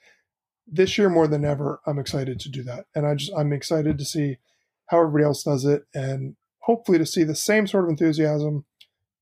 This 0.66 0.98
year 0.98 1.08
more 1.08 1.28
than 1.28 1.44
ever, 1.44 1.80
I'm 1.86 1.98
excited 1.98 2.40
to 2.40 2.48
do 2.48 2.62
that, 2.64 2.86
and 2.94 3.06
I 3.06 3.14
just 3.14 3.32
I'm 3.36 3.52
excited 3.52 3.98
to 3.98 4.04
see 4.04 4.36
how 4.86 5.00
everybody 5.00 5.24
else 5.24 5.42
does 5.42 5.64
it, 5.64 5.84
and 5.94 6.36
hopefully 6.60 6.98
to 6.98 7.06
see 7.06 7.24
the 7.24 7.36
same 7.36 7.66
sort 7.66 7.84
of 7.84 7.90
enthusiasm 7.90 8.64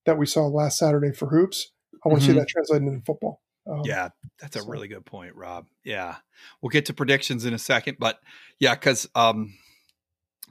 that 0.07 0.19
we 0.19 0.27
saw 0.27 0.47
last 0.47 0.79
Saturday 0.79 1.13
for 1.13 1.29
hoops. 1.29 1.73
I 2.05 2.09
want 2.09 2.21
to 2.21 2.27
mm-hmm. 2.27 2.35
see 2.35 2.39
that 2.41 2.49
translated 2.49 2.89
into 2.89 3.05
football. 3.05 3.41
Um, 3.67 3.83
yeah, 3.85 4.11
that's 4.41 4.57
a 4.57 4.61
so. 4.61 4.69
really 4.69 4.89
good 4.89 5.07
point, 5.07 5.35
Rob. 5.35 5.67
Yeah, 5.85 6.17
we'll 6.61 6.71
get 6.71 6.87
to 6.87 6.95
predictions 6.95 7.45
in 7.45 7.55
a 7.55 7.59
second, 7.59 7.97
but 7.99 8.19
yeah, 8.59 8.75
because 8.75 9.09
um, 9.15 9.55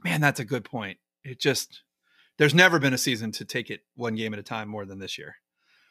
man, 0.04 0.20
that's 0.20 0.40
a 0.40 0.44
good 0.44 0.64
point. 0.64 0.98
It 1.22 1.40
just 1.40 1.83
there's 2.38 2.54
never 2.54 2.78
been 2.78 2.94
a 2.94 2.98
season 2.98 3.32
to 3.32 3.44
take 3.44 3.70
it 3.70 3.80
one 3.94 4.14
game 4.14 4.32
at 4.32 4.38
a 4.38 4.42
time 4.42 4.68
more 4.68 4.84
than 4.84 4.98
this 4.98 5.18
year. 5.18 5.36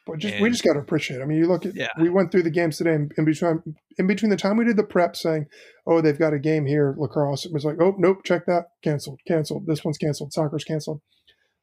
But 0.06 0.20
just 0.20 0.34
and, 0.34 0.44
we 0.44 0.50
just 0.50 0.64
got 0.64 0.74
to 0.74 0.80
appreciate. 0.80 1.20
It. 1.20 1.24
I 1.24 1.26
mean, 1.26 1.38
you 1.38 1.48
look 1.48 1.66
at 1.66 1.76
yeah. 1.76 1.88
we 1.98 2.10
went 2.10 2.32
through 2.32 2.44
the 2.44 2.50
games 2.50 2.78
today 2.78 2.94
in, 2.94 3.10
in, 3.18 3.24
between 3.24 3.64
in 3.98 4.08
between 4.08 4.30
the 4.30 4.38
time 4.38 4.58
we 4.58 4.66
did 4.66 4.76
the 4.76 4.84
prep, 4.84 5.16
saying, 5.16 5.46
"Oh, 5.88 6.02
they've 6.02 6.20
got 6.20 6.34
a 6.34 6.40
game 6.40 6.66
here, 6.66 6.94
lacrosse." 6.98 7.46
It 7.46 7.54
was 7.54 7.64
like, 7.64 7.78
"Oh, 7.80 7.96
nope, 7.98 8.18
check 8.26 8.46
that, 8.48 8.66
canceled, 8.84 9.22
canceled. 9.26 9.66
This 9.66 9.86
one's 9.86 9.98
canceled. 9.98 10.34
Soccer's 10.34 10.66
canceled." 10.66 11.02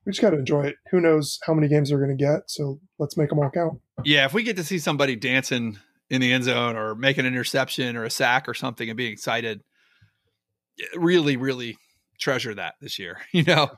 We 0.07 0.12
just 0.12 0.22
got 0.22 0.31
to 0.31 0.39
enjoy 0.39 0.62
it. 0.62 0.76
Who 0.91 1.01
knows 1.01 1.39
how 1.45 1.53
many 1.53 1.68
games 1.68 1.91
they're 1.91 1.99
going 1.99 2.16
to 2.16 2.24
get? 2.24 2.45
So 2.47 2.81
let's 2.99 3.18
make 3.18 3.28
them 3.28 3.39
all 3.39 3.51
count. 3.51 3.81
Yeah, 4.03 4.24
if 4.24 4.33
we 4.33 4.43
get 4.43 4.57
to 4.57 4.64
see 4.64 4.78
somebody 4.78 5.14
dancing 5.14 5.78
in 6.09 6.22
the 6.22 6.33
end 6.33 6.45
zone 6.45 6.76
or 6.76 6.95
making 6.95 7.26
an 7.26 7.33
interception 7.35 7.97
or 7.97 8.05
a 8.05 8.11
sack 8.11 8.49
or 8.49 8.55
something 8.55 8.89
and 8.89 8.97
being 8.97 9.12
excited, 9.12 9.61
really, 10.97 11.37
really 11.37 11.76
treasure 12.18 12.55
that 12.55 12.74
this 12.81 12.99
year. 12.99 13.18
You 13.33 13.45
know, 13.45 13.70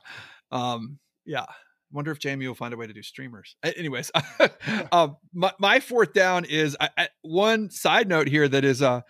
um, 0.53 0.99
yeah. 1.25 1.45
Wonder 1.91 2.11
if 2.11 2.17
Jamie 2.17 2.47
will 2.47 2.55
find 2.55 2.73
a 2.73 2.77
way 2.77 2.87
to 2.87 2.93
do 2.93 3.03
streamers. 3.03 3.55
Anyways, 3.63 4.11
um, 4.91 5.17
my, 5.33 5.51
my 5.59 5.79
fourth 5.79 6.13
down 6.13 6.45
is 6.45 6.75
I, 6.79 6.89
I, 6.97 7.07
one 7.21 7.69
side 7.69 8.07
note 8.07 8.27
here 8.27 8.47
that 8.47 8.65
is 8.65 8.81
uh, 8.81 9.01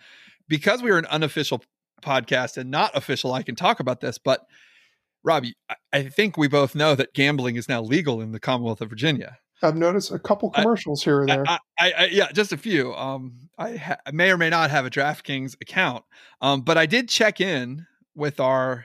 because 0.48 0.82
we 0.82 0.90
are 0.90 0.98
an 0.98 1.06
unofficial 1.06 1.62
podcast 2.02 2.58
and 2.58 2.70
not 2.70 2.94
official. 2.94 3.32
I 3.32 3.42
can 3.42 3.56
talk 3.56 3.80
about 3.80 4.00
this, 4.00 4.18
but 4.18 4.44
Robbie, 5.22 5.54
I, 5.70 5.76
I 5.92 6.02
think 6.08 6.36
we 6.36 6.48
both 6.48 6.74
know 6.74 6.94
that 6.94 7.14
gambling 7.14 7.56
is 7.56 7.68
now 7.68 7.80
legal 7.80 8.20
in 8.20 8.32
the 8.32 8.40
Commonwealth 8.40 8.82
of 8.82 8.90
Virginia. 8.90 9.38
I've 9.62 9.76
noticed 9.76 10.12
a 10.12 10.18
couple 10.18 10.50
commercials 10.50 11.02
here 11.02 11.22
or 11.22 11.26
there. 11.26 11.44
I, 11.48 11.58
I, 11.78 11.92
I, 11.92 12.04
yeah, 12.06 12.30
just 12.32 12.52
a 12.52 12.58
few. 12.58 12.94
Um, 12.94 13.48
I, 13.56 13.76
ha- 13.76 13.96
may 14.12 14.30
or 14.30 14.36
may 14.36 14.50
not 14.50 14.70
have 14.70 14.84
a 14.84 14.90
DraftKings 14.90 15.56
account, 15.62 16.04
um, 16.42 16.60
but 16.60 16.76
I 16.76 16.84
did 16.84 17.08
check 17.08 17.40
in 17.40 17.86
with 18.14 18.40
our, 18.40 18.84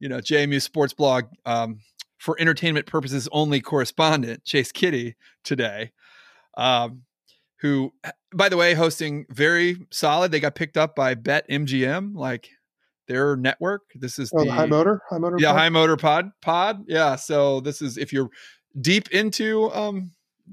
you 0.00 0.08
know, 0.08 0.18
JMU 0.18 0.60
Sports 0.60 0.94
Blog 0.94 1.26
um, 1.44 1.78
for 2.18 2.36
entertainment 2.40 2.86
purposes 2.86 3.28
only 3.32 3.60
correspondent 3.60 4.44
Chase 4.44 4.72
Kiddy, 4.72 5.16
today, 5.44 5.92
um, 6.56 7.02
who, 7.60 7.92
by 8.34 8.48
the 8.48 8.56
way, 8.56 8.74
hosting 8.74 9.26
very 9.30 9.76
solid. 9.90 10.30
They 10.32 10.40
got 10.40 10.54
picked 10.54 10.76
up 10.76 10.94
by 10.94 11.14
Bet 11.14 11.48
MGM, 11.48 12.14
like 12.14 12.50
their 13.08 13.36
network. 13.36 13.82
This 13.94 14.18
is 14.18 14.30
oh, 14.34 14.44
the, 14.44 14.52
high 14.52 14.66
motor, 14.66 15.00
high 15.08 15.18
motor, 15.18 15.36
yeah, 15.38 15.52
pod? 15.52 15.58
high 15.58 15.68
motor 15.68 15.96
pod 15.96 16.30
pod. 16.42 16.84
Yeah, 16.88 17.16
so 17.16 17.60
this 17.60 17.80
is 17.80 17.96
if 17.96 18.12
you're 18.12 18.28
deep 18.80 19.10
into 19.10 19.70
um 19.72 20.12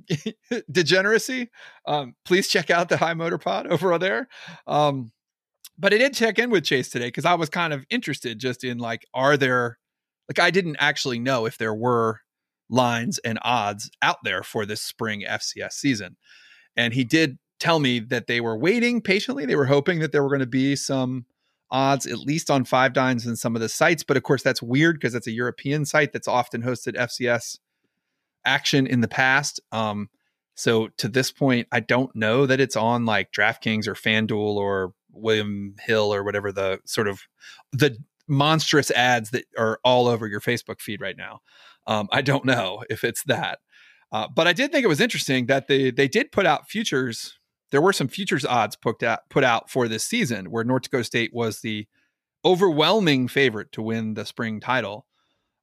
degeneracy, 0.72 1.50
um, 1.88 2.16
please 2.26 2.48
check 2.48 2.70
out 2.70 2.90
the 2.90 2.98
high 2.98 3.14
motor 3.14 3.38
pod 3.38 3.68
over 3.68 3.98
there. 3.98 4.28
Um, 4.68 5.12
but 5.78 5.94
I 5.94 5.98
did 5.98 6.14
check 6.14 6.40
in 6.40 6.50
with 6.50 6.64
Chase 6.64 6.90
today 6.90 7.08
because 7.08 7.26
I 7.26 7.34
was 7.34 7.50
kind 7.50 7.74
of 7.74 7.86
interested 7.90 8.40
just 8.40 8.64
in 8.64 8.78
like, 8.78 9.06
are 9.14 9.38
there 9.38 9.80
like 10.30 10.40
I 10.40 10.52
didn't 10.52 10.78
actually 10.80 11.20
know 11.20 11.46
if 11.46 11.58
there 11.58 11.74
were 11.74 12.22
lines 12.70 13.20
and 13.20 13.40
odds 13.42 13.90
out 14.02 14.18
there 14.24 14.44
for 14.44 14.66
this 14.66 14.82
spring 14.82 15.24
FCS 15.28 15.74
season. 15.74 16.18
And 16.76 16.94
he 16.94 17.04
did 17.04 17.38
tell 17.60 17.80
me 17.80 18.00
that 18.00 18.28
they 18.28 18.42
were 18.42 18.58
waiting 18.58 19.02
patiently. 19.02 19.46
They 19.46 19.56
were 19.56 19.66
hoping 19.66 20.00
that 20.00 20.12
there 20.12 20.24
were 20.24 20.30
going 20.30 20.40
to 20.40 20.46
be 20.46 20.76
some 20.76 21.26
odds, 21.72 22.06
at 22.06 22.20
least 22.20 22.50
on 22.50 22.66
five 22.66 22.94
dimes 22.94 23.26
and 23.26 23.38
some 23.38 23.56
of 23.56 23.62
the 23.62 23.70
sites. 23.70 24.04
But 24.04 24.18
of 24.18 24.24
course, 24.24 24.44
that's 24.44 24.62
weird 24.62 24.96
because 24.96 25.16
it's 25.16 25.28
a 25.28 25.32
European 25.32 25.86
site 25.86 26.14
that's 26.14 26.28
often 26.28 26.64
hosted 26.64 26.96
FCS 26.96 27.58
action 28.46 28.88
in 28.88 29.02
the 29.02 29.08
past. 29.08 29.60
Um, 29.72 30.10
so 30.56 30.90
to 30.98 31.08
this 31.08 31.32
point, 31.32 31.68
I 31.72 31.80
don't 31.80 32.16
know 32.16 32.46
that 32.46 32.60
it's 32.60 32.76
on 32.76 33.06
like 33.06 33.32
DraftKings 33.32 33.88
or 33.88 33.96
FanDuel 33.96 34.56
or 34.56 34.94
William 35.12 35.76
Hill 35.80 36.14
or 36.14 36.24
whatever 36.24 36.52
the 36.52 36.80
sort 36.86 37.08
of 37.08 37.22
the 37.72 37.98
monstrous 38.28 38.92
ads 38.92 39.32
that 39.32 39.46
are 39.58 39.80
all 39.84 40.08
over 40.08 40.28
your 40.28 40.42
Facebook 40.42 40.80
feed 40.80 41.02
right 41.02 41.18
now. 41.18 41.40
Um, 41.88 42.08
I 42.12 42.22
don't 42.22 42.46
know 42.46 42.84
if 42.90 43.04
it's 43.04 43.24
that, 43.24 43.60
uh, 44.12 44.28
but 44.34 44.48
I 44.48 44.54
did 44.54 44.72
think 44.72 44.84
it 44.84 44.90
was 44.90 45.02
interesting 45.02 45.48
that 45.48 45.68
they 45.68 45.92
they 45.92 46.08
did 46.08 46.32
put 46.32 46.46
out 46.46 46.70
futures. 46.70 47.38
There 47.72 47.82
were 47.82 47.94
some 47.94 48.08
futures 48.08 48.46
odds 48.46 48.76
put 48.76 49.04
out 49.04 49.22
put 49.30 49.44
out 49.44 49.70
for 49.70 49.88
this 49.88 50.06
season, 50.06 50.52
where 50.52 50.64
North 50.64 50.84
Dakota 50.84 51.04
State 51.04 51.32
was 51.34 51.62
the 51.62 51.88
overwhelming 52.46 53.28
favorite 53.28 53.72
to 53.74 53.82
win 53.82 54.14
the 54.14 54.26
spring 54.26 54.60
title. 54.60 55.06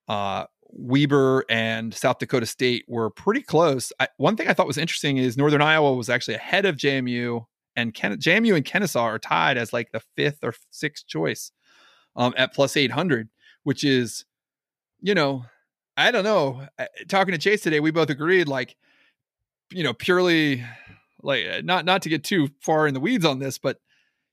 Uh, 0.09 0.47
Weber 0.73 1.45
and 1.49 1.93
South 1.93 2.19
Dakota 2.19 2.47
State 2.47 2.85
were 2.89 3.11
pretty 3.11 3.43
close. 3.43 3.93
I, 3.99 4.09
one 4.19 4.37
thing 4.37 4.49
I 4.49 4.55
thought 4.55 4.67
was 4.67 4.79
interesting 4.79 5.17
is 5.17 5.37
Northern 5.37 5.63
Iowa 5.63 5.95
was 5.95 6.09
actually 6.09 6.35
ahead 6.35 6.65
of 6.65 6.77
JMU, 6.77 7.45
and 7.77 7.95
Ken, 7.95 8.17
JMU 8.19 8.55
and 8.57 8.65
Kennesaw 8.65 9.03
are 9.03 9.19
tied 9.19 9.57
as 9.57 9.73
like 9.73 9.93
the 9.93 10.03
fifth 10.17 10.39
or 10.43 10.55
sixth 10.71 11.07
choice 11.07 11.53
um, 12.17 12.35
at 12.37 12.55
plus 12.55 12.77
800, 12.77 13.29
which 13.63 13.85
is, 13.85 14.25
you 15.01 15.15
know, 15.15 15.45
I 15.97 16.11
don't 16.11 16.25
know. 16.25 16.67
Talking 17.09 17.33
to 17.33 17.39
Chase 17.39 17.63
today, 17.63 17.81
we 17.81 17.91
both 17.91 18.11
agreed, 18.11 18.49
like, 18.49 18.77
you 19.71 19.83
know, 19.83 19.93
purely 19.93 20.65
like 21.23 21.47
uh, 21.47 21.61
not 21.63 21.85
not 21.85 22.03
to 22.03 22.09
get 22.09 22.25
too 22.25 22.49
far 22.61 22.87
in 22.87 22.95
the 22.95 23.01
weeds 23.01 23.25
on 23.25 23.39
this, 23.39 23.59
but 23.59 23.79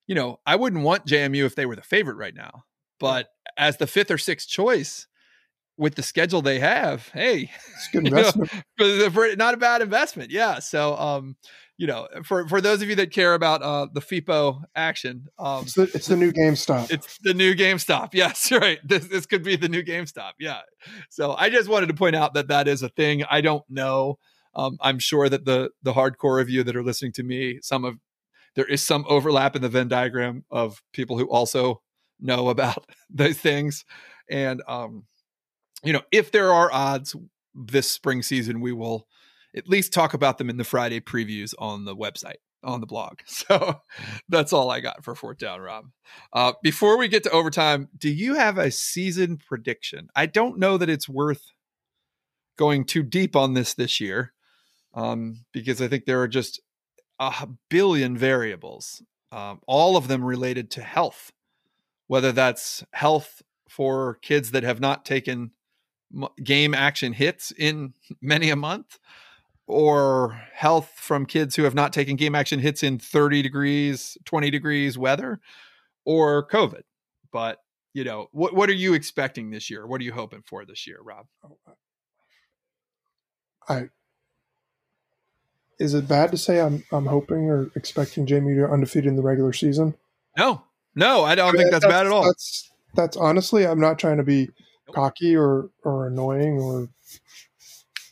you 0.08 0.16
know, 0.16 0.40
I 0.46 0.56
wouldn't 0.56 0.84
want 0.84 1.06
JMU 1.06 1.46
if 1.46 1.56
they 1.56 1.66
were 1.66 1.76
the 1.76 1.82
favorite 1.82 2.16
right 2.16 2.34
now. 2.34 2.64
But 3.00 3.28
as 3.58 3.78
the 3.78 3.88
fifth 3.88 4.10
or 4.10 4.18
sixth 4.18 4.48
choice 4.48 5.08
with 5.78 5.96
the 5.96 6.04
schedule 6.04 6.42
they 6.42 6.60
have, 6.60 7.10
hey, 7.10 7.52
it's 7.76 7.90
good 7.92 8.08
investment. 8.08 8.52
know, 8.80 9.34
not 9.38 9.54
a 9.54 9.58
bad 9.58 9.82
investment. 9.82 10.32
Yeah. 10.32 10.60
So 10.60 10.96
um, 10.98 11.36
you 11.78 11.86
know, 11.86 12.08
for 12.24 12.48
for 12.48 12.60
those 12.60 12.82
of 12.82 12.90
you 12.90 12.96
that 12.96 13.12
care 13.12 13.36
about 13.36 13.62
uh, 13.62 13.88
the 13.94 14.02
FIPO 14.02 14.64
action, 14.76 15.28
um, 15.38 15.64
it's, 15.64 15.74
the, 15.76 15.84
it's 15.94 16.08
the 16.08 16.16
new 16.16 16.32
GameStop. 16.32 16.92
It's 16.92 17.20
the 17.20 17.34
new 17.34 17.56
GameStop. 17.56 18.10
Yes, 18.14 18.52
right. 18.52 18.80
This 18.84 19.08
this 19.08 19.28
could 19.28 19.44
be 19.44 19.56
the 19.56 19.70
new 19.70 19.84
GameStop. 19.84 20.32
Yeah. 20.40 20.62
So 21.10 21.36
I 21.36 21.50
just 21.50 21.70
wanted 21.70 21.88
to 21.88 21.94
point 21.94 22.16
out 22.16 22.34
that 22.34 22.48
that 22.48 22.68
is 22.68 22.82
a 22.82 22.90
thing. 22.90 23.24
I 23.30 23.42
don't 23.42 23.64
know. 23.70 24.18
Um, 24.56 24.78
I'm 24.82 24.98
sure 24.98 25.30
that 25.30 25.46
the 25.46 25.70
the 25.84 25.94
hardcore 25.94 26.42
of 26.42 26.50
you 26.50 26.64
that 26.64 26.76
are 26.76 26.84
listening 26.84 27.12
to 27.14 27.24
me, 27.24 27.60
some 27.62 27.86
of 27.86 27.98
there 28.56 28.66
is 28.66 28.82
some 28.82 29.06
overlap 29.08 29.56
in 29.56 29.62
the 29.62 29.70
Venn 29.70 29.88
diagram 29.88 30.46
of 30.50 30.82
people 30.94 31.20
who 31.20 31.26
also 31.26 31.84
know 32.20 32.50
about 32.50 32.86
those 33.12 33.38
things, 33.38 33.86
and 34.32 34.64
um, 34.68 35.06
you 35.84 35.94
know, 35.94 36.02
if 36.12 36.32
there 36.32 36.52
are 36.52 36.72
odds 36.74 37.16
this 37.54 37.90
spring 37.90 38.24
season, 38.24 38.62
we 38.62 38.74
will 38.74 39.08
at 39.58 39.68
least 39.68 39.92
talk 39.92 40.14
about 40.14 40.38
them 40.38 40.50
in 40.50 40.58
the 40.58 40.64
Friday 40.64 41.00
previews 41.00 41.54
on 41.58 41.86
the 41.86 41.96
website 41.96 42.38
on 42.64 42.82
the 42.82 42.88
blog. 42.88 43.20
So 43.28 43.82
that's 44.30 44.52
all 44.52 44.70
I 44.70 44.80
got 44.80 45.04
for 45.04 45.16
fourth 45.16 45.38
down, 45.38 45.62
Rob. 45.62 45.86
Uh, 46.34 46.54
before 46.62 46.98
we 46.98 47.08
get 47.08 47.24
to 47.24 47.30
overtime, 47.32 47.90
do 47.98 48.10
you 48.10 48.36
have 48.36 48.58
a 48.58 48.72
season 48.72 49.38
prediction? 49.38 50.10
I 50.16 50.26
don't 50.26 50.58
know 50.58 50.78
that 50.78 50.90
it's 50.90 51.08
worth 51.08 51.52
going 52.58 52.86
too 52.86 53.04
deep 53.04 53.36
on 53.36 53.54
this 53.54 53.74
this 53.74 54.02
year 54.02 54.34
um, 54.94 55.46
because 55.52 55.82
I 55.82 55.88
think 55.88 56.06
there 56.06 56.22
are 56.22 56.28
just 56.28 56.60
a 57.20 57.48
billion 57.70 58.18
variables, 58.18 59.02
um, 59.32 59.60
all 59.68 59.98
of 59.98 60.08
them 60.08 60.24
related 60.24 60.70
to 60.72 60.82
health, 60.82 61.32
whether 62.08 62.32
that's 62.32 62.84
health 62.92 63.42
for 63.70 64.16
kids 64.22 64.52
that 64.52 64.64
have 64.64 64.80
not 64.80 65.06
taken 65.06 65.52
game 66.44 66.74
action 66.74 67.14
hits 67.14 67.52
in 67.52 67.94
many 68.22 68.50
a 68.50 68.56
month 68.56 68.98
or 69.68 70.42
health 70.54 70.92
from 70.96 71.26
kids 71.26 71.56
who 71.56 71.64
have 71.64 71.76
not 71.76 71.94
taken 71.94 72.16
game 72.16 72.34
action 72.34 72.60
hits 72.60 72.82
in 72.82 72.98
30 72.98 73.42
degrees, 73.42 74.18
20 74.26 74.50
degrees 74.50 74.98
weather, 74.98 75.40
or 76.06 76.48
COVID. 76.48 76.84
But 77.32 77.60
you 77.94 78.04
know, 78.04 78.30
what 78.32 78.54
what 78.54 78.70
are 78.70 78.74
you 78.74 78.94
expecting 78.94 79.52
this 79.52 79.70
year? 79.70 79.86
What 79.86 80.02
are 80.02 80.04
you 80.04 80.14
hoping 80.14 80.44
for 80.46 80.66
this 80.66 80.88
year, 80.88 81.00
Rob? 81.04 81.28
Oh, 81.44 81.58
uh, 81.68 81.72
I 83.68 83.90
is 85.80 85.94
it 85.94 86.08
bad 86.08 86.32
to 86.32 86.38
say 86.38 86.62
I'm 86.62 86.84
I'm 86.92 87.08
hoping 87.08 87.50
or 87.50 87.70
expecting 87.76 88.26
JMU 88.26 88.56
to 88.66 88.72
undefeated 88.72 89.08
in 89.08 89.16
the 89.16 89.22
regular 89.22 89.54
season? 89.54 89.96
No, 90.38 90.64
no, 90.96 91.24
I 91.24 91.36
don't 91.36 91.50
I 91.50 91.52
mean, 91.52 91.62
think 91.62 91.72
that's, 91.72 91.84
that's, 91.84 91.94
bad 91.94 92.06
at 92.06 92.12
all. 92.12 92.24
That's 92.24 92.72
that's 92.96 93.18
honestly, 93.18 93.66
I'm 93.66 93.80
not 93.80 94.00
trying 94.00 94.18
to 94.18 94.24
be 94.24 94.50
nope. 94.88 94.96
cocky 94.96 95.36
or 95.36 95.70
or 95.84 96.08
annoying 96.08 96.60
or 96.60 96.90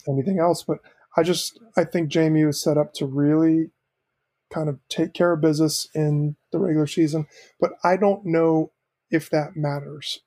anything 0.07 0.39
else, 0.39 0.63
but 0.63 0.79
I 1.17 1.23
just 1.23 1.59
I 1.77 1.83
think 1.83 2.11
JMU 2.11 2.49
is 2.49 2.61
set 2.61 2.77
up 2.77 2.93
to 2.95 3.05
really 3.05 3.71
kind 4.53 4.69
of 4.69 4.79
take 4.89 5.13
care 5.13 5.33
of 5.33 5.41
business 5.41 5.87
in 5.93 6.35
the 6.51 6.59
regular 6.59 6.87
season, 6.87 7.27
but 7.59 7.71
I 7.83 7.97
don't 7.97 8.25
know 8.25 8.71
if 9.09 9.29
that 9.29 9.55
matters 9.55 10.21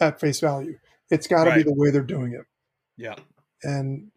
at 0.00 0.20
face 0.20 0.40
value. 0.40 0.78
It's 1.10 1.26
got 1.26 1.44
to 1.44 1.50
right. 1.50 1.56
be 1.58 1.62
the 1.62 1.74
way 1.74 1.90
they're 1.90 2.02
doing 2.02 2.32
it. 2.32 2.46
Yeah. 2.96 3.16
And 3.62 4.10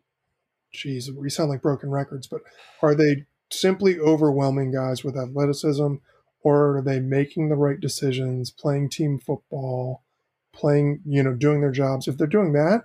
geez, 0.74 1.12
we 1.12 1.30
sound 1.30 1.50
like 1.50 1.62
broken 1.62 1.90
records, 1.90 2.28
but 2.28 2.42
are 2.82 2.96
they 2.96 3.26
simply 3.52 4.00
overwhelming 4.00 4.72
guys 4.72 5.04
with 5.04 5.18
athleticism 5.18 5.96
or 6.42 6.78
are 6.78 6.82
they 6.82 7.00
making 7.00 7.50
the 7.50 7.56
right 7.56 7.80
decisions, 7.80 8.52
playing 8.52 8.90
team 8.90 9.20
football, 9.20 10.04
playing, 10.54 11.02
you 11.06 11.24
know, 11.24 11.34
doing 11.34 11.62
their 11.62 11.72
jobs? 11.72 12.08
If 12.08 12.18
they're 12.18 12.28
doing 12.28 12.54
that, 12.54 12.84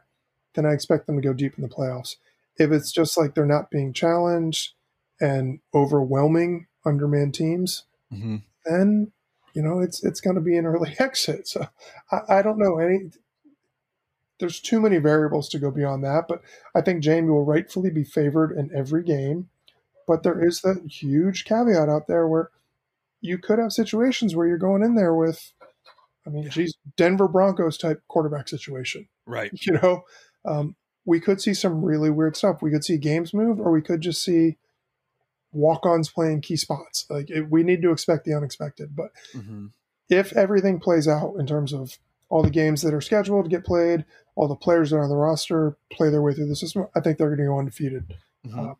then 0.54 0.64
I 0.64 0.72
expect 0.72 1.06
them 1.06 1.20
to 1.20 1.26
go 1.26 1.32
deep 1.32 1.54
in 1.56 1.62
the 1.62 1.68
playoffs. 1.68 2.16
If 2.58 2.72
it's 2.72 2.92
just 2.92 3.16
like 3.16 3.34
they're 3.34 3.46
not 3.46 3.70
being 3.70 3.92
challenged 3.92 4.74
and 5.20 5.60
overwhelming 5.74 6.66
underman 6.84 7.32
teams, 7.32 7.84
mm-hmm. 8.12 8.36
then 8.64 9.12
you 9.54 9.62
know 9.62 9.80
it's 9.80 10.02
it's 10.04 10.20
going 10.20 10.36
to 10.36 10.42
be 10.42 10.56
an 10.56 10.66
early 10.66 10.94
exit. 11.00 11.48
So 11.48 11.68
I, 12.10 12.38
I, 12.38 12.42
don't 12.42 12.58
know 12.58 12.78
any. 12.78 13.10
There's 14.40 14.60
too 14.60 14.80
many 14.80 14.98
variables 14.98 15.48
to 15.50 15.58
go 15.58 15.70
beyond 15.70 16.04
that, 16.04 16.26
but 16.28 16.42
I 16.74 16.80
think 16.80 17.02
JMU 17.02 17.28
will 17.28 17.44
rightfully 17.44 17.90
be 17.90 18.04
favored 18.04 18.52
in 18.52 18.70
every 18.74 19.02
game. 19.02 19.48
But 20.06 20.22
there 20.22 20.42
is 20.44 20.62
that 20.62 20.86
huge 20.88 21.44
caveat 21.44 21.88
out 21.88 22.06
there 22.06 22.26
where 22.26 22.50
you 23.20 23.38
could 23.38 23.58
have 23.58 23.72
situations 23.72 24.34
where 24.34 24.46
you're 24.46 24.58
going 24.58 24.82
in 24.82 24.94
there 24.94 25.14
with, 25.14 25.52
I 26.26 26.30
mean, 26.30 26.48
geez, 26.48 26.74
Denver 26.96 27.28
Broncos 27.28 27.76
type 27.76 28.02
quarterback 28.08 28.48
situation, 28.48 29.08
right? 29.26 29.50
You 29.62 29.72
know, 29.74 30.02
um, 30.44 30.76
we 31.08 31.20
could 31.20 31.40
see 31.40 31.54
some 31.54 31.82
really 31.82 32.10
weird 32.10 32.36
stuff. 32.36 32.60
We 32.60 32.70
could 32.70 32.84
see 32.84 32.98
games 32.98 33.32
move, 33.32 33.58
or 33.58 33.70
we 33.70 33.80
could 33.80 34.02
just 34.02 34.22
see 34.22 34.58
walk-ons 35.52 36.10
playing 36.10 36.42
key 36.42 36.56
spots. 36.56 37.06
Like 37.08 37.30
it, 37.30 37.50
we 37.50 37.62
need 37.62 37.80
to 37.80 37.92
expect 37.92 38.26
the 38.26 38.34
unexpected. 38.34 38.94
But 38.94 39.12
mm-hmm. 39.34 39.68
if 40.10 40.34
everything 40.34 40.78
plays 40.78 41.08
out 41.08 41.36
in 41.38 41.46
terms 41.46 41.72
of 41.72 41.96
all 42.28 42.42
the 42.42 42.50
games 42.50 42.82
that 42.82 42.92
are 42.92 43.00
scheduled 43.00 43.46
to 43.46 43.50
get 43.50 43.64
played, 43.64 44.04
all 44.36 44.48
the 44.48 44.54
players 44.54 44.90
that 44.90 44.96
are 44.96 45.02
on 45.02 45.08
the 45.08 45.16
roster 45.16 45.78
play 45.90 46.10
their 46.10 46.20
way 46.20 46.34
through 46.34 46.48
the 46.48 46.54
system, 46.54 46.86
I 46.94 47.00
think 47.00 47.16
they're 47.16 47.34
going 47.34 47.38
to 47.38 47.46
go 47.46 47.58
undefeated. 47.58 48.14
Mm-hmm. 48.46 48.58
Uh, 48.58 48.74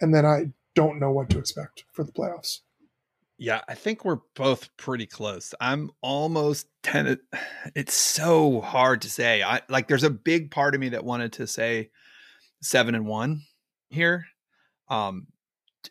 and 0.00 0.14
then 0.14 0.24
I 0.24 0.52
don't 0.74 0.98
know 0.98 1.10
what 1.10 1.28
to 1.28 1.38
expect 1.38 1.84
for 1.92 2.04
the 2.04 2.12
playoffs. 2.12 2.60
Yeah, 3.40 3.62
I 3.68 3.74
think 3.74 4.04
we're 4.04 4.20
both 4.36 4.68
pretty 4.76 5.06
close. 5.06 5.54
I'm 5.62 5.90
almost 6.02 6.66
10 6.82 7.18
it's 7.74 7.94
so 7.94 8.60
hard 8.60 9.00
to 9.02 9.10
say. 9.10 9.42
I 9.42 9.62
like 9.70 9.88
there's 9.88 10.04
a 10.04 10.10
big 10.10 10.50
part 10.50 10.74
of 10.74 10.80
me 10.80 10.90
that 10.90 11.04
wanted 11.04 11.32
to 11.34 11.46
say 11.46 11.90
7 12.60 12.94
and 12.94 13.06
1 13.06 13.42
here. 13.88 14.26
Um 14.88 15.26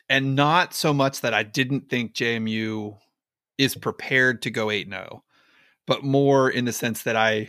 and 0.08 0.36
not 0.36 0.72
so 0.74 0.94
much 0.94 1.22
that 1.22 1.34
I 1.34 1.42
didn't 1.42 1.90
think 1.90 2.14
JMU 2.14 2.96
is 3.58 3.74
prepared 3.74 4.42
to 4.42 4.50
go 4.50 4.70
8 4.70 4.88
0, 4.88 5.24
but 5.88 6.04
more 6.04 6.48
in 6.48 6.64
the 6.66 6.72
sense 6.72 7.02
that 7.02 7.16
I 7.16 7.48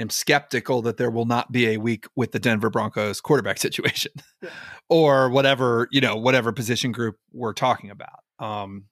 am 0.00 0.10
skeptical 0.10 0.82
that 0.82 0.96
there 0.96 1.12
will 1.12 1.26
not 1.26 1.52
be 1.52 1.68
a 1.68 1.76
week 1.76 2.06
with 2.16 2.32
the 2.32 2.40
Denver 2.40 2.70
Broncos 2.70 3.20
quarterback 3.20 3.58
situation 3.60 4.10
yeah. 4.42 4.50
or 4.88 5.30
whatever, 5.30 5.86
you 5.92 6.00
know, 6.00 6.16
whatever 6.16 6.50
position 6.52 6.90
group 6.90 7.16
we're 7.32 7.52
talking 7.52 7.90
about. 7.90 8.24
Um, 8.40 8.86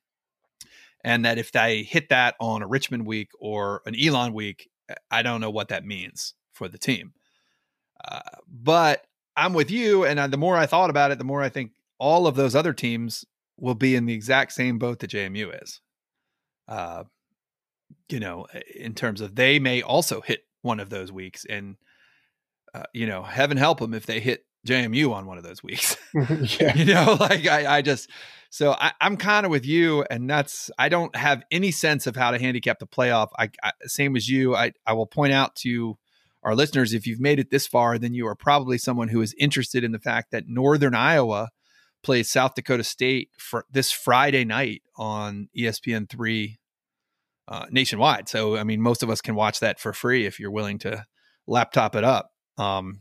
and 1.03 1.25
that 1.25 1.39
if 1.39 1.53
they 1.53 1.83
hit 1.83 2.11
that 2.11 2.35
on 2.41 2.63
a 2.63 2.67
Richmond 2.67 3.07
week 3.07 3.31
or 3.41 3.83
an 3.87 3.95
Elon 3.99 4.35
week, 4.35 4.69
I 5.11 5.23
don't 5.23 5.41
know 5.41 5.51
what 5.51 5.69
that 5.69 5.85
means 5.85 6.35
for 6.53 6.69
the 6.69 6.79
team. 6.79 7.13
Uh, 8.07 8.21
but 8.49 9.05
I'm 9.37 9.55
with 9.55 9.71
you, 9.71 10.05
and 10.05 10.21
I, 10.21 10.27
the 10.27 10.37
more 10.37 10.57
I 10.57 10.67
thought 10.67 10.91
about 10.91 11.11
it, 11.11 11.19
the 11.19 11.25
more 11.25 11.43
I 11.43 11.49
think 11.49 11.73
all 11.99 12.27
of 12.27 12.37
those 12.37 12.55
other 12.55 12.73
teams 12.73 13.25
will 13.57 13.75
be 13.75 13.97
in 13.97 14.07
the 14.07 14.15
exact 14.15 14.53
same 14.53 14.79
boat 14.79 15.01
that 15.01 15.11
JMU 15.11 15.63
is. 15.63 15.81
Uh, 16.67 17.05
you 18.09 18.21
know, 18.21 18.47
in 18.75 18.95
terms 18.95 19.21
of 19.21 19.35
they 19.35 19.59
may 19.59 19.83
also 19.83 20.21
hit 20.21 20.43
one 20.63 20.81
of 20.81 20.91
those 20.91 21.11
weeks, 21.13 21.45
and 21.49 21.77
uh, 22.75 22.85
you 22.93 23.07
know, 23.07 23.23
heaven 23.23 23.57
help 23.57 23.81
them 23.81 23.95
if 23.95 24.07
they 24.07 24.21
hit 24.21 24.45
JMU 24.67 25.13
on 25.13 25.27
one 25.27 25.39
of 25.39 25.45
those 25.45 25.63
weeks. 25.63 25.97
yeah. 26.61 26.75
You 26.75 26.85
know, 26.87 27.17
like 27.19 27.47
I, 27.47 27.79
I 27.79 27.83
just 27.83 28.11
so 28.51 28.73
I, 28.73 28.93
am 29.01 29.17
kind 29.17 29.45
of 29.45 29.51
with 29.51 29.67
you, 29.67 30.05
and 30.11 30.29
that's 30.29 30.71
I 30.79 30.89
don't 30.89 31.15
have 31.15 31.43
any 31.51 31.71
sense 31.71 32.07
of 32.07 32.17
how 32.17 32.31
to 32.31 32.39
handicap 32.39 32.79
the 32.79 32.87
playoff. 32.87 33.29
I, 33.39 33.51
I 33.63 33.73
same 33.83 34.17
as 34.17 34.29
you. 34.29 34.55
I 34.55 34.73
I 34.87 34.95
will 34.95 35.07
point 35.07 35.33
out 35.33 35.55
to 35.57 35.99
our 36.43 36.55
listeners 36.55 36.95
if 36.95 37.07
you've 37.07 37.21
made 37.21 37.39
it 37.39 37.51
this 37.51 37.67
far, 37.67 37.99
then 37.99 38.15
you 38.15 38.27
are 38.27 38.35
probably 38.35 38.79
someone 38.79 39.09
who 39.09 39.21
is 39.21 39.35
interested 39.39 39.85
in 39.85 39.93
the 39.93 39.99
fact 39.99 40.31
that 40.31 40.49
Northern 40.49 40.95
Iowa 40.95 41.51
plays 42.03 42.31
South 42.31 42.55
Dakota 42.55 42.85
State 42.85 43.31
for 43.39 43.67
this 43.71 43.91
Friday 43.91 44.45
night 44.45 44.83
on 44.97 45.49
ESPN 45.57 46.09
three 46.09 46.59
uh, 47.49 47.67
nationwide. 47.71 48.29
So 48.29 48.57
I 48.57 48.65
mean, 48.65 48.81
most 48.81 49.03
of 49.03 49.11
us 49.11 49.21
can 49.21 49.35
watch 49.35 49.61
that 49.61 49.79
for 49.79 49.93
free 49.93 50.27
if 50.27 50.41
you're 50.41 50.51
willing 50.51 50.79
to 50.81 51.05
laptop 51.47 51.97
it 51.97 52.05
up. 52.05 52.31
Um, 52.57 53.01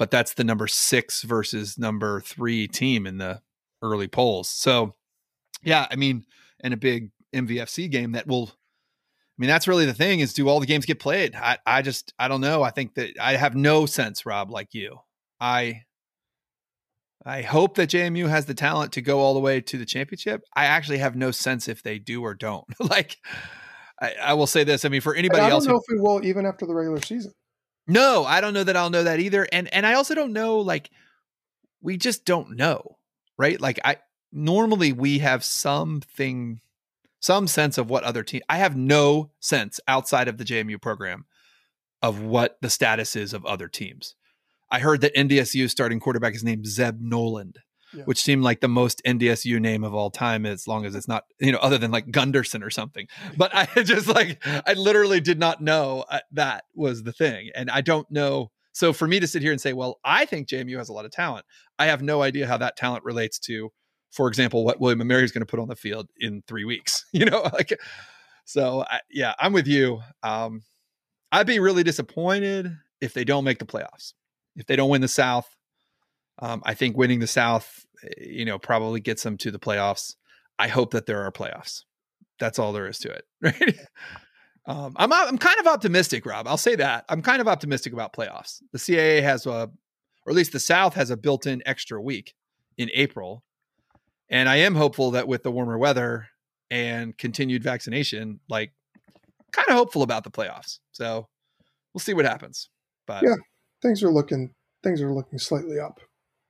but 0.00 0.10
that's 0.10 0.32
the 0.32 0.44
number 0.44 0.66
six 0.66 1.20
versus 1.24 1.78
number 1.78 2.22
three 2.22 2.66
team 2.66 3.06
in 3.06 3.18
the 3.18 3.42
early 3.82 4.08
polls. 4.08 4.48
So, 4.48 4.94
yeah, 5.62 5.86
I 5.90 5.96
mean, 5.96 6.24
and 6.60 6.72
a 6.72 6.78
big 6.78 7.10
MVFC 7.34 7.90
game 7.90 8.12
that 8.12 8.26
will. 8.26 8.50
I 8.50 9.36
mean, 9.36 9.48
that's 9.48 9.68
really 9.68 9.84
the 9.84 9.92
thing 9.92 10.20
is 10.20 10.32
do 10.32 10.48
all 10.48 10.58
the 10.58 10.64
games 10.64 10.86
get 10.86 11.00
played? 11.00 11.34
I, 11.34 11.58
I 11.66 11.82
just, 11.82 12.14
I 12.18 12.28
don't 12.28 12.40
know. 12.40 12.62
I 12.62 12.70
think 12.70 12.94
that 12.94 13.10
I 13.20 13.36
have 13.36 13.54
no 13.54 13.84
sense, 13.84 14.24
Rob, 14.24 14.50
like 14.50 14.72
you. 14.72 15.00
I, 15.38 15.82
I 17.24 17.42
hope 17.42 17.74
that 17.74 17.90
JMU 17.90 18.26
has 18.26 18.46
the 18.46 18.54
talent 18.54 18.92
to 18.92 19.02
go 19.02 19.20
all 19.20 19.34
the 19.34 19.40
way 19.40 19.60
to 19.60 19.76
the 19.76 19.86
championship. 19.86 20.42
I 20.56 20.64
actually 20.64 20.98
have 20.98 21.14
no 21.14 21.30
sense 21.30 21.68
if 21.68 21.82
they 21.82 21.98
do 21.98 22.22
or 22.22 22.34
don't. 22.34 22.64
like, 22.80 23.18
I, 24.00 24.14
I, 24.22 24.34
will 24.34 24.46
say 24.46 24.64
this. 24.64 24.86
I 24.86 24.88
mean, 24.88 25.02
for 25.02 25.14
anybody 25.14 25.42
else, 25.42 25.64
I 25.64 25.68
don't 25.68 25.74
know 25.74 25.82
who, 25.86 25.94
if 25.94 25.98
we 25.98 26.02
will 26.02 26.24
even 26.24 26.46
after 26.46 26.64
the 26.64 26.74
regular 26.74 27.02
season. 27.02 27.32
No, 27.90 28.24
I 28.24 28.40
don't 28.40 28.54
know 28.54 28.64
that 28.64 28.76
I'll 28.76 28.90
know 28.90 29.04
that 29.04 29.20
either. 29.20 29.46
And 29.52 29.72
and 29.74 29.86
I 29.86 29.94
also 29.94 30.14
don't 30.14 30.32
know. 30.32 30.58
Like, 30.58 30.90
we 31.82 31.96
just 31.96 32.24
don't 32.24 32.56
know 32.56 32.96
right? 33.40 33.58
Like 33.58 33.80
I 33.82 33.96
normally 34.30 34.92
we 34.92 35.20
have 35.20 35.42
something 35.42 36.60
some 37.20 37.46
sense 37.46 37.78
of 37.78 37.88
what 37.88 38.04
other 38.04 38.22
team 38.22 38.42
I 38.50 38.58
have 38.58 38.76
no 38.76 39.30
sense 39.40 39.80
outside 39.88 40.28
of 40.28 40.36
the 40.36 40.44
JMU 40.44 40.80
program 40.80 41.24
of 42.02 42.20
what 42.20 42.58
the 42.60 42.68
status 42.68 43.16
is 43.16 43.32
of 43.32 43.46
other 43.46 43.66
teams. 43.66 44.14
I 44.70 44.80
heard 44.80 45.00
that 45.00 45.16
NDSU 45.16 45.70
starting 45.70 46.00
quarterback 46.00 46.34
is 46.34 46.44
named 46.44 46.66
Zeb 46.66 47.00
Noland, 47.00 47.60
which 48.04 48.22
seemed 48.22 48.42
like 48.42 48.60
the 48.60 48.68
most 48.68 49.02
NDSU 49.06 49.60
name 49.60 49.84
of 49.84 49.94
all 49.94 50.10
time, 50.10 50.46
as 50.46 50.66
long 50.66 50.84
as 50.84 50.94
it's 50.94 51.08
not, 51.08 51.24
you 51.40 51.52
know, 51.52 51.58
other 51.58 51.78
than 51.78 51.90
like 51.90 52.10
Gunderson 52.10 52.62
or 52.62 52.70
something. 52.70 53.06
But 53.36 53.54
I 53.54 53.66
just 53.82 54.08
like, 54.08 54.44
I 54.46 54.74
literally 54.74 55.20
did 55.20 55.38
not 55.38 55.60
know 55.60 56.04
uh, 56.08 56.20
that 56.32 56.64
was 56.74 57.02
the 57.02 57.12
thing. 57.12 57.50
And 57.54 57.70
I 57.70 57.80
don't 57.80 58.10
know 58.10 58.50
so 58.72 58.92
for 58.92 59.06
me 59.06 59.20
to 59.20 59.26
sit 59.26 59.42
here 59.42 59.52
and 59.52 59.60
say, 59.60 59.72
well, 59.72 59.98
I 60.04 60.24
think 60.24 60.48
JMU 60.48 60.78
has 60.78 60.88
a 60.88 60.92
lot 60.92 61.04
of 61.04 61.10
talent, 61.10 61.44
I 61.78 61.86
have 61.86 62.02
no 62.02 62.22
idea 62.22 62.46
how 62.46 62.56
that 62.58 62.76
talent 62.76 63.04
relates 63.04 63.38
to, 63.40 63.70
for 64.10 64.28
example, 64.28 64.64
what 64.64 64.80
William 64.80 65.00
and 65.00 65.08
Mary 65.08 65.24
is 65.24 65.32
going 65.32 65.42
to 65.42 65.46
put 65.46 65.60
on 65.60 65.68
the 65.68 65.76
field 65.76 66.08
in 66.18 66.42
three 66.46 66.64
weeks. 66.64 67.04
You 67.12 67.24
know, 67.26 67.42
like 67.52 67.78
so. 68.44 68.84
I, 68.88 69.00
yeah, 69.10 69.34
I'm 69.38 69.52
with 69.52 69.66
you. 69.66 70.00
Um, 70.22 70.62
I'd 71.32 71.46
be 71.46 71.58
really 71.58 71.82
disappointed 71.82 72.74
if 73.00 73.12
they 73.12 73.24
don't 73.24 73.44
make 73.44 73.58
the 73.58 73.66
playoffs. 73.66 74.14
If 74.56 74.66
they 74.66 74.76
don't 74.76 74.88
win 74.88 75.00
the 75.00 75.08
South, 75.08 75.54
um, 76.40 76.62
I 76.64 76.74
think 76.74 76.96
winning 76.96 77.20
the 77.20 77.26
South, 77.26 77.84
you 78.18 78.44
know, 78.44 78.58
probably 78.58 79.00
gets 79.00 79.22
them 79.22 79.36
to 79.38 79.50
the 79.50 79.58
playoffs. 79.58 80.16
I 80.58 80.68
hope 80.68 80.92
that 80.92 81.06
there 81.06 81.22
are 81.22 81.32
playoffs. 81.32 81.84
That's 82.38 82.58
all 82.58 82.72
there 82.72 82.88
is 82.88 82.98
to 83.00 83.10
it, 83.10 83.24
right? 83.42 83.78
Um, 84.66 84.94
I'm 84.96 85.12
I'm 85.12 85.38
kind 85.38 85.58
of 85.58 85.66
optimistic, 85.66 86.26
Rob. 86.26 86.46
I'll 86.46 86.56
say 86.56 86.76
that 86.76 87.04
I'm 87.08 87.22
kind 87.22 87.40
of 87.40 87.48
optimistic 87.48 87.92
about 87.92 88.12
playoffs. 88.12 88.62
The 88.72 88.78
CAA 88.78 89.22
has 89.22 89.46
a, 89.46 89.70
or 90.26 90.30
at 90.30 90.34
least 90.34 90.52
the 90.52 90.60
South 90.60 90.94
has 90.94 91.10
a 91.10 91.16
built-in 91.16 91.62
extra 91.66 92.00
week 92.00 92.34
in 92.78 92.90
April, 92.94 93.42
and 94.28 94.48
I 94.48 94.56
am 94.56 94.74
hopeful 94.74 95.12
that 95.12 95.28
with 95.28 95.42
the 95.42 95.50
warmer 95.50 95.78
weather 95.78 96.28
and 96.70 97.16
continued 97.18 97.64
vaccination, 97.64 98.38
like, 98.48 98.72
kind 99.50 99.68
of 99.68 99.74
hopeful 99.74 100.02
about 100.02 100.24
the 100.24 100.30
playoffs. 100.30 100.78
So 100.92 101.28
we'll 101.92 102.00
see 102.00 102.14
what 102.14 102.24
happens. 102.24 102.68
But 103.06 103.24
yeah, 103.24 103.36
things 103.82 104.02
are 104.02 104.10
looking 104.10 104.54
things 104.82 105.02
are 105.02 105.12
looking 105.12 105.38
slightly 105.38 105.78
up. 105.78 106.00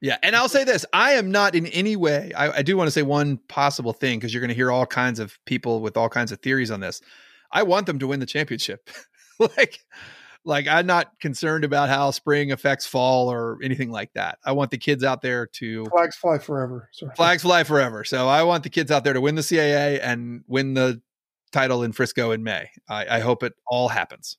Yeah, 0.01 0.17
and 0.23 0.35
I'll 0.35 0.49
say 0.49 0.65
this: 0.65 0.87
I 0.93 1.13
am 1.13 1.31
not 1.31 1.55
in 1.55 1.67
any 1.67 1.95
way. 1.97 2.33
I, 2.35 2.59
I 2.59 2.63
do 2.63 2.77
want 2.77 2.89
to 2.89 2.93
say 2.93 3.03
one 3.03 3.37
possible 3.49 3.93
thing 3.93 4.19
because 4.19 4.33
you're 4.33 4.41
going 4.41 4.49
to 4.49 4.55
hear 4.55 4.71
all 4.71 4.87
kinds 4.87 5.19
of 5.19 5.39
people 5.45 5.81
with 5.81 5.97
all 5.97 6.09
kinds 6.09 6.33
of 6.33 6.41
theories 6.41 6.71
on 6.71 6.81
this. 6.81 7.03
I 7.53 7.65
want 7.65 7.87
them 7.87 7.99
to 7.99 8.07
win 8.07 8.21
the 8.21 8.27
championship. 8.27 8.89
like, 9.39 9.81
like 10.45 10.67
I'm 10.69 10.87
not 10.87 11.19
concerned 11.21 11.65
about 11.65 11.91
how 11.91 12.13
spring 12.13 12.51
affects 12.51 12.87
fall 12.87 13.31
or 13.31 13.59
anything 13.63 13.91
like 13.91 14.13
that. 14.15 14.39
I 14.45 14.53
want 14.53 14.71
the 14.71 14.79
kids 14.79 15.05
out 15.05 15.21
there 15.21 15.47
to 15.55 15.85
flags 15.87 16.17
fly 16.17 16.39
forever. 16.39 16.89
Sorry. 16.93 17.15
Flags 17.15 17.43
fly 17.43 17.65
forever. 17.65 18.05
So 18.05 18.27
I 18.27 18.43
want 18.45 18.63
the 18.63 18.71
kids 18.71 18.91
out 18.91 19.05
there 19.05 19.13
to 19.13 19.21
win 19.21 19.35
the 19.35 19.43
CAA 19.43 20.01
and 20.03 20.45
win 20.47 20.75
the 20.75 21.03
title 21.53 21.83
in 21.83 21.93
Frisco 21.93 22.31
in 22.31 22.43
May. 22.43 22.71
I, 22.89 23.17
I 23.17 23.21
hope 23.21 23.43
it 23.43 23.53
all 23.67 23.89
happens. 23.89 24.39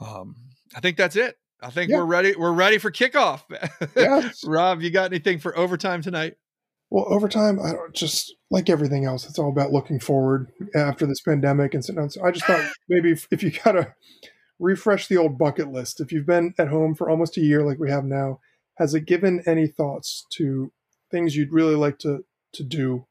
Um, 0.00 0.36
I 0.74 0.80
think 0.80 0.96
that's 0.98 1.16
it. 1.16 1.36
I 1.60 1.70
think 1.70 1.90
yeah. 1.90 1.98
we're 1.98 2.04
ready. 2.04 2.34
We're 2.36 2.52
ready 2.52 2.78
for 2.78 2.90
kickoff. 2.90 3.42
Yeah. 3.96 4.30
Rob, 4.44 4.82
you 4.82 4.90
got 4.90 5.12
anything 5.12 5.38
for 5.38 5.56
overtime 5.56 6.02
tonight? 6.02 6.36
Well, 6.90 7.06
overtime, 7.08 7.58
I 7.60 7.72
don't 7.72 7.94
just 7.94 8.34
like 8.50 8.68
everything 8.68 9.04
else. 9.04 9.28
It's 9.28 9.38
all 9.38 9.48
about 9.48 9.72
looking 9.72 9.98
forward 9.98 10.52
after 10.74 11.06
this 11.06 11.20
pandemic 11.20 11.74
and 11.74 11.84
so 11.84 11.94
I 12.22 12.30
just 12.30 12.46
thought 12.46 12.70
maybe 12.88 13.10
if, 13.10 13.26
if 13.30 13.42
you 13.42 13.50
gotta 13.50 13.94
refresh 14.58 15.08
the 15.08 15.16
old 15.16 15.38
bucket 15.38 15.68
list, 15.68 16.00
if 16.00 16.12
you've 16.12 16.26
been 16.26 16.54
at 16.58 16.68
home 16.68 16.94
for 16.94 17.10
almost 17.10 17.36
a 17.36 17.40
year 17.40 17.64
like 17.64 17.78
we 17.78 17.90
have 17.90 18.04
now, 18.04 18.40
has 18.76 18.94
it 18.94 19.06
given 19.06 19.42
any 19.46 19.66
thoughts 19.66 20.26
to 20.34 20.72
things 21.10 21.36
you'd 21.36 21.52
really 21.52 21.74
like 21.74 21.98
to 22.00 22.24
to 22.52 22.62
do 22.62 23.06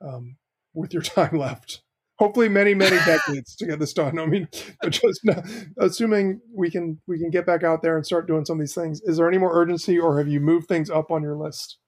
um, 0.00 0.36
with 0.74 0.92
your 0.92 1.02
time 1.02 1.38
left? 1.38 1.82
Hopefully 2.20 2.50
many 2.50 2.74
many 2.74 2.96
decades 2.98 3.56
to 3.56 3.66
get 3.66 3.80
this 3.80 3.92
done. 3.94 4.18
I 4.18 4.26
mean 4.26 4.46
just 4.90 5.20
assuming 5.78 6.40
we 6.54 6.70
can 6.70 7.00
we 7.08 7.18
can 7.18 7.30
get 7.30 7.46
back 7.46 7.64
out 7.64 7.82
there 7.82 7.96
and 7.96 8.06
start 8.06 8.28
doing 8.28 8.44
some 8.44 8.58
of 8.58 8.60
these 8.60 8.74
things 8.74 9.00
is 9.04 9.16
there 9.16 9.26
any 9.26 9.38
more 9.38 9.58
urgency 9.58 9.98
or 9.98 10.18
have 10.18 10.28
you 10.28 10.38
moved 10.38 10.68
things 10.68 10.90
up 10.90 11.10
on 11.10 11.22
your 11.22 11.36
list 11.36 11.78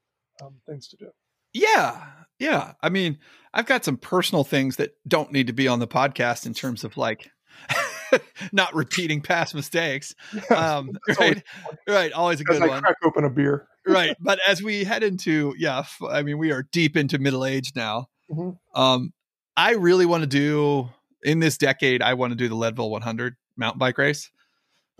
um, 0.43 0.55
things 0.67 0.89
to 0.89 0.97
do? 0.97 1.11
Yeah 1.53 2.05
yeah. 2.39 2.73
I 2.83 2.89
mean 2.89 3.19
i've 3.55 3.67
got 3.67 3.85
some 3.85 3.99
personal 3.99 4.43
things 4.43 4.77
that 4.77 4.97
don't 5.07 5.31
need 5.31 5.47
to 5.47 5.53
be 5.53 5.69
on 5.69 5.79
the 5.79 5.87
podcast 5.87 6.47
in 6.47 6.55
terms 6.55 6.83
of 6.83 6.97
like 6.97 7.31
not 8.53 8.75
repeating 8.75 9.21
past 9.21 9.55
mistakes. 9.55 10.15
Yeah, 10.51 10.77
um, 10.77 10.91
right 11.09 11.19
always, 11.21 11.43
right 11.87 12.13
always 12.13 12.41
a 12.41 12.45
good 12.45 12.63
I 12.63 12.67
one. 12.67 12.83
crack 12.83 12.97
open 13.05 13.25
a 13.25 13.31
beer. 13.31 13.69
Right 13.87 14.17
but 14.19 14.39
as 14.49 14.63
we 14.63 14.85
head 14.85 15.03
into 15.03 15.55
yeah 15.59 15.85
i 16.09 16.23
mean 16.23 16.39
we 16.39 16.53
are 16.53 16.65
deep 16.73 16.97
into 16.97 17.19
middle 17.19 17.45
age 17.45 17.73
now. 17.77 18.07
Mm-hmm. 18.31 18.81
um 18.81 19.13
I 19.57 19.73
really 19.73 20.07
want 20.07 20.23
to 20.23 20.27
do 20.27 20.89
in 21.23 21.39
this 21.39 21.57
decade. 21.57 22.03
I 22.03 22.15
want 22.15 22.33
to 22.33 22.37
do 22.37 22.49
the 22.49 22.55
Leadville 22.55 22.91
100 22.91 23.37
mountain 23.57 23.79
bike 23.79 23.99
race. 23.99 24.31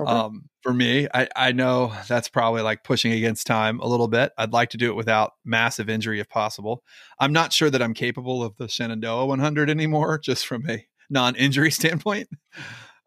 Okay. 0.01 0.11
Um, 0.11 0.49
for 0.63 0.73
me, 0.73 1.09
I, 1.13 1.29
I 1.37 1.53
know 1.53 1.93
that's 2.09 2.29
probably 2.29 2.63
like 2.63 2.85
pushing 2.85 3.13
against 3.13 3.47
time 3.47 3.81
a 3.81 3.87
little 3.87 4.09
bit. 4.09 4.33
I'd 4.39 4.53
like 4.53 4.71
to 4.71 4.77
do 4.77 4.91
it 4.91 4.97
without 4.97 5.33
massive 5.45 5.89
injury 5.89 6.21
if 6.21 6.29
possible. 6.29 6.83
I'm 7.19 7.33
not 7.33 7.53
sure 7.53 7.71
that 7.71 7.83
I'm 7.83 7.95
capable 7.95 8.43
of 8.43 8.57
the 8.57 8.69
Shenandoah 8.69 9.27
100 9.27 9.71
anymore, 9.71 10.19
just 10.19 10.47
from 10.47 10.69
a 10.69 10.85
non-injury 11.11 11.71
standpoint. 11.73 12.29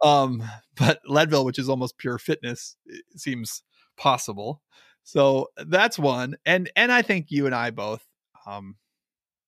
Um, 0.02 0.43
but 0.76 1.00
Leadville, 1.08 1.46
which 1.46 1.60
is 1.60 1.70
almost 1.70 1.98
pure 1.98 2.18
fitness, 2.18 2.76
seems 3.16 3.64
possible. 3.98 4.62
So 5.04 5.48
that's 5.58 5.98
one. 5.98 6.36
And 6.46 6.70
and 6.76 6.91
I 6.91 7.02
think 7.02 7.28
you 7.30 7.46
and 7.46 7.56
I 7.56 7.72
both, 7.72 8.04
um, 8.46 8.76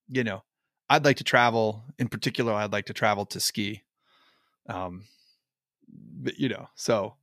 you 0.07 0.23
know, 0.23 0.43
I'd 0.89 1.05
like 1.05 1.17
to 1.17 1.23
travel. 1.23 1.83
In 1.99 2.07
particular, 2.07 2.53
I'd 2.53 2.71
like 2.71 2.85
to 2.85 2.93
travel 2.93 3.25
to 3.27 3.39
ski. 3.39 3.83
Um, 4.69 5.03
but, 5.87 6.39
you 6.39 6.49
know, 6.49 6.67
so 6.75 7.15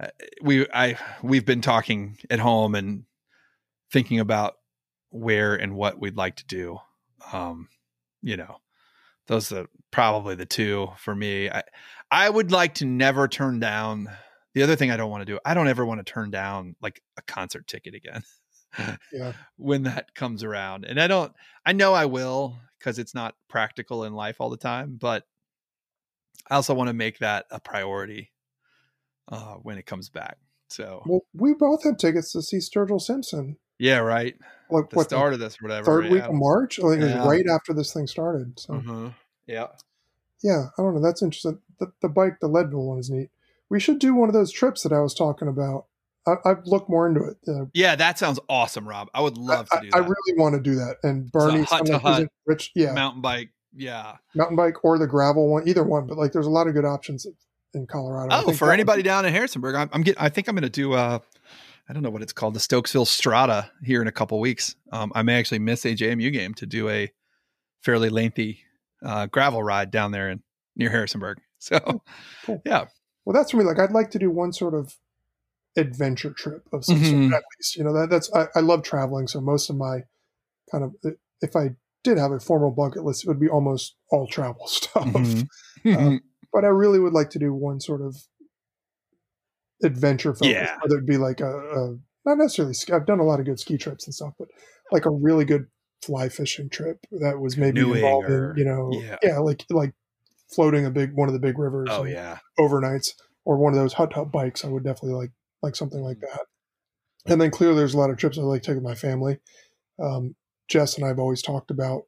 uh, 0.00 0.08
we 0.42 0.66
I 0.72 0.98
we've 1.22 1.44
been 1.44 1.60
talking 1.60 2.18
at 2.30 2.38
home 2.38 2.74
and 2.74 3.04
thinking 3.92 4.20
about 4.20 4.54
where 5.10 5.54
and 5.54 5.74
what 5.74 6.00
we'd 6.00 6.16
like 6.16 6.36
to 6.36 6.46
do. 6.46 6.78
Um, 7.32 7.68
you 8.22 8.36
know, 8.36 8.56
those 9.26 9.52
are 9.52 9.66
probably 9.90 10.34
the 10.34 10.46
two 10.46 10.88
for 10.98 11.14
me. 11.14 11.50
I 11.50 11.62
I 12.10 12.30
would 12.30 12.50
like 12.52 12.74
to 12.76 12.86
never 12.86 13.28
turn 13.28 13.60
down. 13.60 14.08
The 14.54 14.62
other 14.62 14.76
thing 14.76 14.90
I 14.90 14.96
don't 14.96 15.10
want 15.10 15.20
to 15.20 15.32
do, 15.32 15.38
I 15.44 15.54
don't 15.54 15.68
ever 15.68 15.84
want 15.84 16.04
to 16.04 16.12
turn 16.12 16.30
down 16.30 16.74
like 16.80 17.00
a 17.16 17.22
concert 17.22 17.66
ticket 17.66 17.94
again. 17.94 18.22
yeah. 19.12 19.32
when 19.56 19.84
that 19.84 20.14
comes 20.14 20.44
around. 20.44 20.84
And 20.84 21.00
I 21.00 21.06
don't 21.06 21.32
I 21.64 21.72
know 21.72 21.94
I 21.94 22.06
will 22.06 22.58
because 22.78 22.98
it's 22.98 23.14
not 23.14 23.34
practical 23.48 24.04
in 24.04 24.14
life 24.14 24.36
all 24.40 24.50
the 24.50 24.56
time, 24.56 24.96
but 25.00 25.24
I 26.48 26.56
also 26.56 26.74
want 26.74 26.88
to 26.88 26.94
make 26.94 27.18
that 27.18 27.46
a 27.50 27.60
priority 27.60 28.32
uh, 29.28 29.54
when 29.54 29.78
it 29.78 29.86
comes 29.86 30.08
back. 30.08 30.38
So 30.68 31.02
well, 31.06 31.20
we 31.34 31.54
both 31.54 31.84
had 31.84 31.98
tickets 31.98 32.32
to 32.32 32.42
see 32.42 32.58
Sturgill 32.58 33.00
Simpson. 33.00 33.56
Yeah, 33.78 33.98
right. 33.98 34.36
Like 34.70 34.90
the 34.90 34.96
what 34.96 35.08
start 35.08 35.32
of 35.32 35.40
this, 35.40 35.60
whatever. 35.60 35.84
Third 35.84 36.04
yeah. 36.06 36.10
week 36.10 36.22
of 36.22 36.34
March. 36.34 36.76
Think 36.76 37.00
yeah. 37.00 37.06
it 37.06 37.18
was 37.18 37.26
right 37.26 37.46
after 37.46 37.72
this 37.72 37.92
thing 37.92 38.06
started. 38.06 38.58
So 38.58 38.74
mm-hmm. 38.74 39.08
yeah, 39.46 39.68
yeah. 40.42 40.66
I 40.78 40.82
don't 40.82 40.94
know. 40.94 41.02
That's 41.02 41.22
interesting. 41.22 41.58
The, 41.78 41.92
the 42.02 42.08
bike, 42.08 42.40
the 42.40 42.46
Leadville 42.46 42.86
one 42.86 42.98
is 42.98 43.10
neat. 43.10 43.30
We 43.68 43.80
should 43.80 43.98
do 43.98 44.14
one 44.14 44.28
of 44.28 44.34
those 44.34 44.52
trips 44.52 44.82
that 44.82 44.92
I 44.92 45.00
was 45.00 45.14
talking 45.14 45.48
about 45.48 45.86
I, 46.26 46.36
have 46.44 46.62
looked 46.66 46.88
more 46.88 47.08
into 47.08 47.24
it. 47.24 47.36
Uh, 47.48 47.66
yeah, 47.72 47.96
that 47.96 48.18
sounds 48.18 48.38
awesome, 48.48 48.86
Rob. 48.86 49.08
I 49.14 49.20
would 49.20 49.38
love 49.38 49.68
to 49.70 49.80
do 49.80 49.90
that. 49.90 49.96
I, 49.96 50.00
I 50.00 50.02
really 50.02 50.38
want 50.38 50.54
to 50.54 50.60
do 50.60 50.74
that. 50.76 50.96
And 51.02 51.30
Bernie, 51.32 51.62
hut 51.62 51.86
to 51.86 51.98
hut, 51.98 52.28
rich, 52.46 52.70
yeah, 52.74 52.92
mountain 52.92 53.22
bike, 53.22 53.50
yeah, 53.74 54.16
mountain 54.34 54.56
bike 54.56 54.84
or 54.84 54.98
the 54.98 55.06
gravel 55.06 55.50
one, 55.50 55.66
either 55.66 55.82
one. 55.82 56.06
But 56.06 56.18
like, 56.18 56.32
there's 56.32 56.46
a 56.46 56.50
lot 56.50 56.66
of 56.66 56.74
good 56.74 56.84
options 56.84 57.26
in 57.74 57.86
Colorado. 57.86 58.28
Oh, 58.30 58.52
for 58.52 58.72
anybody 58.72 59.02
down 59.02 59.24
in 59.24 59.32
Harrisonburg, 59.32 59.74
I'm, 59.74 59.90
I'm 59.92 60.02
getting. 60.02 60.22
I 60.22 60.28
think 60.28 60.48
I'm 60.48 60.54
going 60.54 60.62
to 60.62 60.68
do. 60.68 60.92
Uh, 60.92 61.20
I 61.88 61.92
don't 61.92 62.04
know 62.04 62.10
what 62.10 62.22
it's 62.22 62.32
called, 62.32 62.54
the 62.54 62.60
Stokesville 62.60 63.06
Strata 63.06 63.68
here 63.82 64.00
in 64.00 64.06
a 64.06 64.12
couple 64.12 64.38
weeks. 64.38 64.76
Um, 64.92 65.10
I 65.12 65.22
may 65.22 65.38
actually 65.40 65.58
miss 65.58 65.84
a 65.84 65.96
JMU 65.96 66.32
game 66.32 66.54
to 66.54 66.66
do 66.66 66.88
a 66.88 67.10
fairly 67.82 68.10
lengthy 68.10 68.60
uh, 69.04 69.26
gravel 69.26 69.60
ride 69.60 69.90
down 69.90 70.12
there 70.12 70.30
in 70.30 70.42
near 70.76 70.90
Harrisonburg. 70.90 71.38
So, 71.62 71.78
cool. 72.46 72.62
yeah. 72.64 72.86
Well, 73.26 73.34
that's 73.34 73.50
for 73.50 73.58
me. 73.58 73.64
Like, 73.64 73.78
I'd 73.78 73.90
like 73.90 74.12
to 74.12 74.18
do 74.18 74.30
one 74.30 74.50
sort 74.50 74.72
of 74.72 74.96
adventure 75.80 76.30
trip 76.30 76.68
of 76.72 76.84
some 76.84 76.96
mm-hmm. 76.96 77.30
sort. 77.30 77.34
At 77.34 77.42
least, 77.58 77.76
you 77.76 77.84
know 77.84 77.92
that 77.94 78.10
that's 78.10 78.32
I, 78.34 78.46
I, 78.54 78.60
love 78.60 78.82
traveling. 78.82 79.26
So 79.26 79.40
most 79.40 79.70
of 79.70 79.76
my 79.76 80.00
kind 80.70 80.84
of 80.84 80.94
if 81.40 81.56
I 81.56 81.70
did 82.04 82.18
have 82.18 82.32
a 82.32 82.40
formal 82.40 82.70
bucket 82.70 83.04
list, 83.04 83.24
it 83.24 83.28
would 83.28 83.40
be 83.40 83.48
almost 83.48 83.96
all 84.10 84.26
travel 84.26 84.66
stuff. 84.66 85.04
Mm-hmm. 85.04 85.94
Uh, 85.94 86.18
but 86.52 86.64
I 86.64 86.68
really 86.68 86.98
would 86.98 87.12
like 87.12 87.30
to 87.30 87.38
do 87.38 87.54
one 87.54 87.80
sort 87.80 88.02
of 88.02 88.16
adventure 89.82 90.34
film. 90.34 90.50
Yeah, 90.50 90.76
whether 90.82 90.98
it 90.98 91.06
be 91.06 91.16
like 91.16 91.40
a, 91.40 91.50
a 91.50 91.96
not 92.24 92.38
necessarily. 92.38 92.74
Ski, 92.74 92.92
I've 92.92 93.06
done 93.06 93.20
a 93.20 93.24
lot 93.24 93.40
of 93.40 93.46
good 93.46 93.58
ski 93.58 93.78
trips 93.78 94.06
and 94.06 94.14
stuff, 94.14 94.34
but 94.38 94.48
like 94.92 95.06
a 95.06 95.10
really 95.10 95.44
good 95.44 95.66
fly 96.02 96.28
fishing 96.28 96.68
trip 96.68 96.98
that 97.20 97.38
was 97.38 97.56
maybe 97.56 97.80
Canoeing 97.80 97.96
involving, 97.96 98.30
or, 98.30 98.54
you 98.56 98.64
know, 98.64 98.90
yeah. 98.92 99.16
yeah, 99.22 99.38
like 99.38 99.64
like 99.70 99.94
floating 100.54 100.84
a 100.84 100.90
big 100.90 101.12
one 101.14 101.28
of 101.28 101.32
the 101.32 101.40
big 101.40 101.58
rivers. 101.58 101.88
Oh 101.90 102.04
yeah, 102.04 102.38
overnights 102.58 103.14
or 103.44 103.56
one 103.56 103.72
of 103.72 103.78
those 103.78 103.94
hot 103.94 104.12
tub 104.12 104.30
bikes. 104.30 104.64
I 104.64 104.68
would 104.68 104.84
definitely 104.84 105.14
like 105.14 105.32
like 105.62 105.76
something 105.76 106.02
like 106.02 106.20
that. 106.20 106.46
And 107.26 107.40
then 107.40 107.50
clearly, 107.50 107.76
there's 107.76 107.94
a 107.94 107.98
lot 107.98 108.10
of 108.10 108.16
trips 108.16 108.38
I 108.38 108.42
like 108.42 108.62
taking 108.62 108.82
with 108.82 108.90
my 108.90 108.94
family. 108.94 109.38
Um, 110.02 110.34
Jess 110.68 110.96
and 110.96 111.04
I 111.04 111.08
have 111.08 111.18
always 111.18 111.42
talked 111.42 111.70
about 111.70 112.04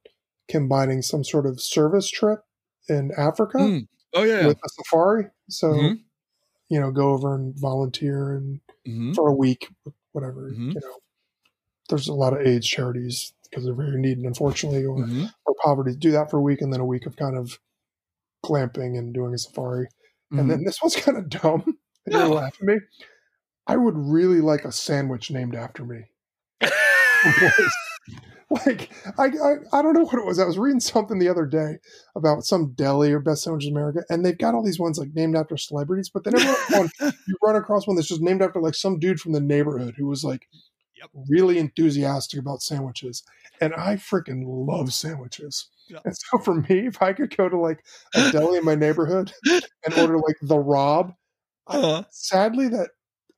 combining 0.49 1.03
some 1.03 1.25
sort 1.25 1.47
of 1.47 1.61
service 1.61 2.11
trip 2.11 2.41
in 2.89 3.11
Africa. 3.17 3.59
Mm. 3.59 3.89
Oh 4.15 4.25
yeah, 4.25 4.47
with 4.47 4.59
a 4.59 4.69
safari. 4.69 5.27
So 5.49 5.69
mm-hmm. 5.69 5.95
you 6.69 6.81
know, 6.81 6.91
go 6.91 7.11
over 7.11 7.35
and 7.35 7.59
volunteer 7.59 8.37
and 8.37 8.61
mm-hmm. 8.87 9.13
for 9.13 9.29
a 9.29 9.35
week, 9.35 9.69
whatever. 10.13 10.51
Mm-hmm. 10.51 10.71
You 10.71 10.81
know, 10.81 10.99
there's 11.89 12.09
a 12.09 12.15
lot 12.15 12.33
of 12.33 12.47
AIDS 12.47 12.67
charities 12.67 13.33
because 13.45 13.65
they're 13.65 13.75
very 13.75 14.01
needy, 14.01 14.25
unfortunately, 14.25 14.85
or 14.85 14.99
mm-hmm. 14.99 15.27
or 15.47 15.55
poverty. 15.63 15.95
Do 15.97 16.11
that 16.13 16.31
for 16.31 16.39
a 16.39 16.43
week 16.43 16.61
and 16.61 16.73
then 16.73 16.81
a 16.81 16.87
week 16.87 17.07
of 17.07 17.17
kind 17.17 17.37
of 17.37 17.59
glamping 18.45 18.99
and 18.99 19.15
doing 19.15 19.35
a 19.35 19.39
safari. 19.39 19.89
And 20.31 20.51
then 20.51 20.59
mm-hmm. 20.59 20.65
this 20.65 20.81
one's 20.83 20.97
kind 20.97 21.19
of 21.19 21.29
dumb. 21.43 21.79
You're 22.07 22.27
laughing 22.29 22.69
at 22.69 22.75
me. 22.75 22.81
I 23.67 23.77
would 23.77 23.97
really 23.97 24.41
like 24.41 24.65
a 24.65 24.73
sandwich 24.73 25.31
named 25.31 25.55
after 25.55 25.85
me. 25.85 26.05
like 28.67 28.91
I, 29.19 29.25
I, 29.25 29.55
I 29.73 29.83
don't 29.83 29.95
know 29.95 30.05
what 30.05 30.19
it 30.19 30.27
was. 30.27 30.39
I 30.39 30.45
was 30.45 30.59
reading 30.59 30.81
something 30.81 31.19
the 31.19 31.29
other 31.29 31.47
day 31.47 31.79
about 32.15 32.45
some 32.45 32.73
deli 32.75 33.13
or 33.13 33.21
best 33.21 33.43
sandwiches 33.45 33.69
in 33.69 33.77
America, 33.77 34.05
and 34.11 34.25
they've 34.25 34.37
got 34.37 34.55
all 34.55 34.65
these 34.65 34.79
ones 34.79 34.99
like 34.99 35.15
named 35.15 35.37
after 35.37 35.57
celebrities, 35.57 36.11
but 36.13 36.25
then 36.25 36.35
one 36.71 36.91
you 37.01 37.37
run 37.43 37.57
across 37.57 37.87
one 37.87 37.97
that's 37.97 38.09
just 38.09 38.21
named 38.21 38.43
after 38.43 38.61
like 38.61 38.75
some 38.75 38.99
dude 38.99 39.21
from 39.21 39.33
the 39.33 39.41
neighborhood 39.41 39.95
who 39.97 40.07
was 40.07 40.25
like 40.25 40.49
yep. 40.97 41.09
really 41.29 41.59
enthusiastic 41.59 42.41
about 42.41 42.63
sandwiches. 42.63 43.23
And 43.61 43.75
I 43.75 43.97
freaking 43.97 44.43
love 44.45 44.93
sandwiches. 44.93 45.69
Yep. 45.89 46.03
And 46.05 46.17
so 46.17 46.39
for 46.39 46.55
me, 46.55 46.87
if 46.87 47.01
I 47.01 47.13
could 47.13 47.35
go 47.37 47.49
to 47.49 47.59
like 47.59 47.85
a 48.15 48.33
deli 48.33 48.59
in 48.59 48.65
my 48.65 48.75
neighborhood 48.75 49.33
and 49.47 49.95
order 49.97 50.19
like 50.19 50.37
the 50.43 50.59
Rob, 50.59 51.13
uh-huh. 51.69 52.03
Sadly 52.11 52.69
that 52.69 52.91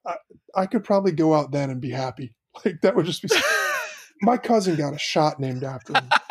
I, 0.07 0.17
I, 0.55 0.67
could 0.67 0.85
probably 0.85 1.13
go 1.13 1.35
out 1.35 1.51
then 1.51 1.71
and 1.71 1.81
be 1.81 1.91
happy. 1.91 2.35
Like 2.65 2.83
that 2.83 2.95
would 2.95 3.05
just 3.05 3.21
be. 3.21 3.29
my 4.23 4.37
cousin 4.37 4.77
got 4.77 4.95
a 4.95 4.99
shot 4.99 5.41
named 5.41 5.65
after 5.65 5.93
him 5.95 6.09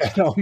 at, 0.00 0.18
um, 0.18 0.34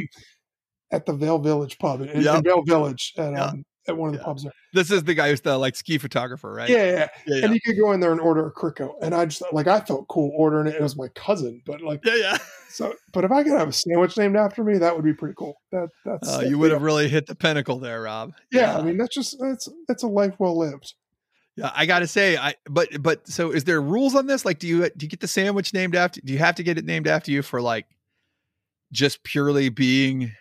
at 0.93 1.07
the 1.07 1.13
Vail 1.13 1.39
Village 1.39 1.79
pub 1.79 2.01
in, 2.01 2.23
yep. 2.23 2.39
in 2.39 2.43
Vail 2.43 2.63
Village, 2.63 3.13
and 3.17 3.37
yep. 3.37 3.49
um, 3.49 3.65
at 3.89 3.97
one 3.97 4.09
of 4.11 4.15
the 4.15 4.21
Yeah. 4.21 4.25
pubs 4.25 4.43
there. 4.43 4.53
This 4.73 4.91
is 4.91 5.05
the 5.05 5.15
guy 5.15 5.31
who's 5.31 5.41
the 5.41 5.57
like 5.59 5.75
ski 5.75 5.99
photographer, 5.99 6.53
right? 6.53 6.69
Yeah, 6.69 6.85
yeah, 6.85 6.93
yeah. 6.93 7.09
yeah, 7.27 7.45
And 7.45 7.55
you 7.55 7.61
could 7.65 7.77
go 7.79 7.93
in 7.93 8.01
there 8.01 8.13
and 8.13 8.21
order 8.21 8.47
a 8.47 8.51
crico, 8.51 8.97
and 9.03 9.15
I 9.15 9.25
just 9.27 9.43
like 9.53 9.67
I 9.67 9.81
felt 9.81 10.07
cool 10.09 10.33
ordering 10.37 10.67
it. 10.67 10.75
It 10.75 10.83
was 10.83 10.97
my 10.97 11.09
cousin, 11.15 11.63
but 11.67 11.81
like 11.81 12.01
yeah. 12.05 12.17
yeah. 12.17 12.39
so. 12.69 12.95
But 13.13 13.25
if 13.25 13.33
I 13.33 13.43
could 13.43 13.53
have 13.53 13.69
a 13.69 13.73
sandwich 13.73 14.17
named 14.17 14.37
after 14.37 14.63
me, 14.63 14.79
that 14.79 14.95
would 14.95 15.05
be 15.05 15.15
pretty 15.15 15.35
cool. 15.37 15.55
That 15.73 15.89
that's 16.05 16.29
Uh, 16.29 16.41
you 16.41 16.59
would 16.59 16.71
have 16.71 16.83
really 16.83 17.09
hit 17.09 17.27
the 17.27 17.35
pinnacle 17.35 17.79
there, 17.79 18.03
Rob. 18.03 18.33
Yeah, 18.53 18.77
I 18.77 18.83
mean 18.83 18.97
that's 18.97 19.15
just 19.15 19.37
that's 19.41 19.69
that's 19.89 20.03
a 20.03 20.09
life 20.09 20.35
well 20.39 20.59
lived. 20.59 20.95
Yeah, 21.61 21.71
I 21.75 21.87
gotta 21.87 22.07
say, 22.07 22.37
I 22.37 22.55
but 22.69 23.03
but 23.03 23.29
so 23.29 23.51
is 23.51 23.65
there 23.65 23.81
rules 23.81 24.15
on 24.15 24.27
this? 24.27 24.45
Like, 24.45 24.59
do 24.59 24.67
you 24.67 24.89
do 24.97 25.05
you 25.07 25.09
get 25.09 25.21
the 25.21 25.29
sandwich 25.29 25.73
named 25.75 25.95
after? 25.95 26.21
Do 26.21 26.33
you 26.33 26.39
have 26.39 26.55
to 26.57 26.63
get 26.63 26.79
it 26.79 26.85
named 26.85 27.07
after 27.07 27.31
you 27.31 27.43
for 27.43 27.61
like 27.61 27.87
just 28.93 29.23
purely 29.23 29.69
being 29.69 30.33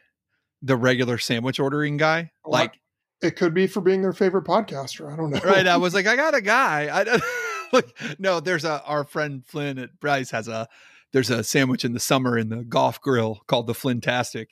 the 0.61 0.75
regular 0.75 1.17
sandwich 1.17 1.59
ordering 1.59 1.97
guy? 1.97 2.31
Well, 2.43 2.53
Like, 2.61 2.79
It 3.21 3.35
could 3.35 3.53
be 3.53 3.67
for 3.67 3.81
being 3.81 4.01
their 4.01 4.13
favorite 4.13 4.45
podcaster. 4.45 5.11
I 5.11 5.15
don't 5.15 5.29
know. 5.31 5.39
right? 5.43 5.67
I 5.67 5.77
was 5.77 5.93
like, 5.93 6.07
I 6.07 6.15
got 6.15 6.35
a 6.35 6.41
guy. 6.41 6.89
I 6.95 7.03
don't 7.03 7.23
like. 7.73 7.97
No, 8.19 8.39
there's 8.39 8.65
a 8.65 8.81
our 8.83 9.03
friend 9.03 9.45
Flynn 9.45 9.77
at 9.77 9.99
Bryce 9.99 10.31
has 10.31 10.47
a 10.47 10.67
there's 11.11 11.29
a 11.29 11.43
sandwich 11.43 11.83
in 11.85 11.93
the 11.93 11.99
summer 11.99 12.37
in 12.37 12.49
the 12.49 12.63
golf 12.63 13.01
grill 13.01 13.41
called 13.47 13.67
the 13.67 13.73
Flintastic. 13.73 14.47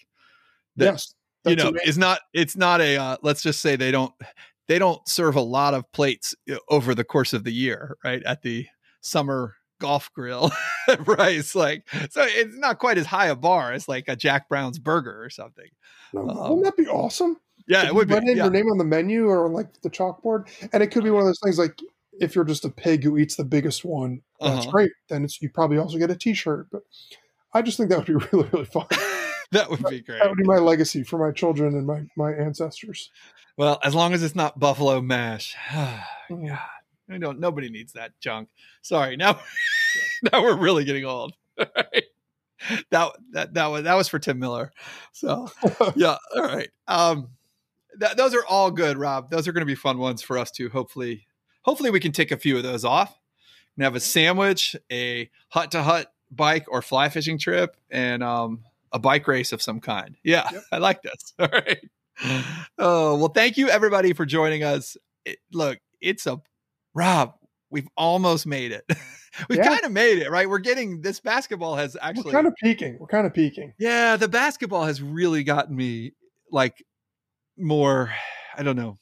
that- 0.76 0.86
yes, 0.86 1.14
you 1.46 1.56
know 1.56 1.70
amazing. 1.70 1.88
it's 1.88 1.98
not 1.98 2.20
it's 2.34 2.58
not 2.58 2.82
a 2.82 2.98
uh, 2.98 3.18
let's 3.22 3.42
just 3.42 3.62
say 3.62 3.76
they 3.78 3.92
don't 3.92 4.14
they 4.68 4.80
don't 4.80 5.08
serve 5.08 5.36
a 5.36 5.42
lot 5.42 5.74
of 5.74 5.90
plates 5.92 6.36
uh, 6.52 6.56
over 6.70 6.94
the 6.96 7.04
course 7.04 7.34
of 7.34 7.44
the 7.44 7.52
year 7.54 7.98
right 8.04 8.24
at 8.24 8.42
the 8.42 8.66
summer 9.02 9.56
golf 9.80 10.12
grill 10.14 10.52
right 11.06 11.44
like 11.56 11.88
so 12.10 12.24
it's 12.26 12.58
not 12.58 12.80
quite 12.80 12.98
as 12.98 13.06
high 13.06 13.28
a 13.28 13.36
bar 13.36 13.72
as 13.74 13.88
like 13.88 14.06
a 14.08 14.16
jack 14.16 14.50
brown's 14.50 14.80
burger 14.80 15.24
or 15.24 15.30
something 15.30 15.70
No, 16.14 16.22
um, 16.30 16.38
Wouldn't 16.38 16.64
that 16.66 16.78
be 16.78 16.88
awesome? 16.90 17.38
yeah 17.68 17.84
If 17.84 17.90
it 17.90 17.96
would 17.96 18.08
be 18.08 18.16
in 18.16 18.26
yeah. 18.28 18.34
your 18.34 18.50
name 18.50 18.68
on 18.72 18.78
the 18.80 18.84
menu 18.86 19.28
or 19.28 19.46
on 19.46 19.54
like 19.54 19.82
the 19.82 19.90
chalkboard, 19.90 20.48
and 20.74 20.82
it 20.82 20.88
could 20.88 21.04
be 21.04 21.12
one 21.12 21.22
of 21.22 21.28
those 21.28 21.40
things 21.44 21.60
like 21.60 21.78
if 22.20 22.34
you're 22.34 22.44
just 22.46 22.66
a 22.66 22.70
pig 22.70 23.04
who 23.04 23.18
eats 23.20 23.36
the 23.36 23.44
biggest 23.46 23.86
one, 23.86 24.22
that's 24.40 24.62
Uh-huh. 24.66 24.72
great. 24.72 24.92
Then 25.10 25.28
you 25.40 25.50
probably 25.52 25.78
also 25.78 26.00
get 26.00 26.10
a 26.10 26.16
T-shirt. 26.16 26.68
But 26.72 26.82
I 27.54 27.62
just 27.62 27.78
think 27.78 27.90
that 27.92 27.98
would 28.00 28.08
be 28.08 28.16
really 28.34 28.50
really 28.52 28.66
fun. 28.66 28.88
that 29.52 29.70
would 29.70 29.84
be 29.90 30.02
great. 30.02 30.20
That 30.20 30.30
would 30.30 30.38
be 30.38 30.44
my 30.44 30.58
legacy 30.58 31.04
for 31.04 31.18
my 31.18 31.32
children 31.32 31.76
and 31.76 31.86
my 31.88 32.04
my 32.16 32.34
ancestors. 32.34 33.10
well 33.58 33.80
as 33.84 33.96
long 33.96 34.14
as 34.14 34.24
it's 34.24 34.36
not 34.36 34.60
buffalo 34.60 35.02
mash. 35.02 35.56
Mm. 36.30 36.50
God, 36.50 36.60
I 37.10 37.18
don't 37.20 37.40
nobody 37.40 37.70
needs 37.70 37.94
that 37.94 38.12
junk. 38.20 38.50
Sorry 38.82 39.16
now 39.16 39.40
now 40.32 40.42
we're 40.42 40.58
really 40.58 40.84
getting 40.84 41.06
old. 41.06 41.34
Right. 41.58 42.04
that 42.90 43.12
that 43.32 43.54
that 43.54 43.68
was 43.68 43.84
that 43.84 43.94
was 43.94 44.08
for 44.10 44.20
tim 44.20 44.40
miller. 44.40 44.74
So 45.14 45.50
yeah 45.96 46.18
all 46.36 46.42
right. 46.44 46.70
Um 46.88 47.30
th- 48.00 48.16
those 48.18 48.34
are 48.36 48.46
all 48.46 48.72
good 48.72 48.98
rob. 48.98 49.30
Those 49.32 49.48
are 49.48 49.54
going 49.54 49.62
to 49.62 49.66
be 49.66 49.76
fun 49.76 50.00
ones 50.00 50.22
for 50.22 50.38
us 50.38 50.52
to 50.52 50.68
hopefully 50.70 51.26
hopefully 51.62 51.92
we 51.92 52.00
can 52.02 52.12
take 52.12 52.32
a 52.32 52.38
few 52.38 52.58
of 52.58 52.64
those 52.64 52.84
off. 52.84 53.18
And 53.78 53.84
have 53.86 53.96
a 53.96 54.00
sandwich 54.02 54.76
a 54.92 55.30
hut 55.50 55.72
to 55.72 55.84
hut 55.84 56.12
bike 56.32 56.66
or 56.68 56.82
fly 56.82 57.08
fishing 57.10 57.38
trip 57.40 57.78
and 57.90 58.22
um 58.24 58.64
a 58.92 59.00
bike 59.00 59.28
race 59.28 59.52
of 59.52 59.62
some 59.62 59.80
kind 59.80 60.16
yeah 60.24 60.48
Yep. 60.52 60.64
i 60.72 60.78
like 60.78 61.02
this 61.02 61.34
all 61.40 61.48
right 61.52 61.80
oh 62.78 63.16
well 63.18 63.30
thank 63.30 63.58
you 63.58 63.70
everybody 63.70 64.14
for 64.14 64.26
joining 64.26 64.64
us 64.64 64.98
it, 65.26 65.38
look 65.52 65.80
it's 66.02 66.26
a 66.28 66.40
rob 66.94 67.34
we've 67.70 67.88
almost 67.98 68.46
made 68.48 68.72
it 68.72 68.84
we've 69.50 69.58
Yeah. 69.60 69.68
kind 69.68 69.84
of 69.84 69.92
made 69.92 70.20
it 70.20 70.30
right 70.32 70.50
we're 70.50 70.60
getting 70.60 71.02
this 71.02 71.20
basketball 71.20 71.76
has 71.76 71.96
We're 71.96 72.08
actually 72.10 72.32
kind 72.32 72.48
of 72.48 72.54
peaking. 72.62 72.98
We're 73.00 73.08
kind 73.08 73.28
of 73.28 73.34
peaking. 73.34 73.74
yeah, 73.78 74.16
the 74.18 74.28
basketball 74.28 74.86
has 74.86 75.02
really 75.02 75.44
gotten 75.44 75.76
me 75.76 76.14
like 76.52 76.84
more, 77.58 78.12
I 78.56 78.64
don't 78.64 78.76
know, 78.78 78.98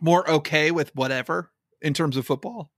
more 0.00 0.28
okay 0.30 0.70
with 0.70 0.94
whatever 0.94 1.50
in 1.82 1.92
terms 1.94 2.16
of 2.16 2.24
football. 2.26 2.70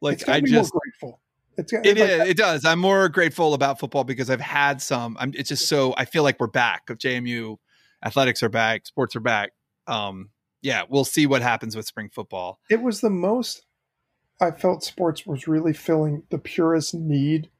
Like 0.00 0.28
I 0.28 0.40
just 0.40 0.72
more 0.74 0.80
grateful. 0.84 1.20
It's 1.56 1.70
got- 1.72 1.86
it 1.86 1.98
like, 1.98 2.08
is, 2.10 2.28
it 2.30 2.36
does. 2.36 2.64
I'm 2.64 2.78
more 2.80 3.08
grateful 3.08 3.54
about 3.54 3.78
football 3.78 4.04
because 4.04 4.30
I've 4.30 4.40
had 4.40 4.82
some. 4.82 5.16
I'm 5.20 5.32
it's 5.34 5.48
just 5.48 5.68
so 5.68 5.94
I 5.96 6.04
feel 6.04 6.22
like 6.22 6.40
we're 6.40 6.46
back. 6.48 6.90
Of 6.90 6.98
JMU 6.98 7.56
athletics 8.04 8.42
are 8.42 8.48
back, 8.48 8.86
sports 8.86 9.14
are 9.16 9.20
back. 9.20 9.52
Um 9.86 10.30
yeah, 10.62 10.82
we'll 10.88 11.04
see 11.04 11.26
what 11.26 11.42
happens 11.42 11.76
with 11.76 11.86
spring 11.86 12.08
football. 12.12 12.58
it 12.70 12.80
was 12.82 13.00
the 13.00 13.10
most 13.10 13.64
I 14.40 14.50
felt 14.50 14.82
sports 14.82 15.26
was 15.26 15.46
really 15.46 15.72
filling 15.72 16.22
the 16.30 16.38
purest 16.38 16.94
need 16.94 17.50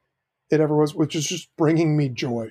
it 0.50 0.60
ever 0.60 0.76
was, 0.76 0.94
which 0.94 1.14
is 1.14 1.26
just 1.26 1.48
bringing 1.56 1.96
me 1.96 2.08
joy. 2.08 2.50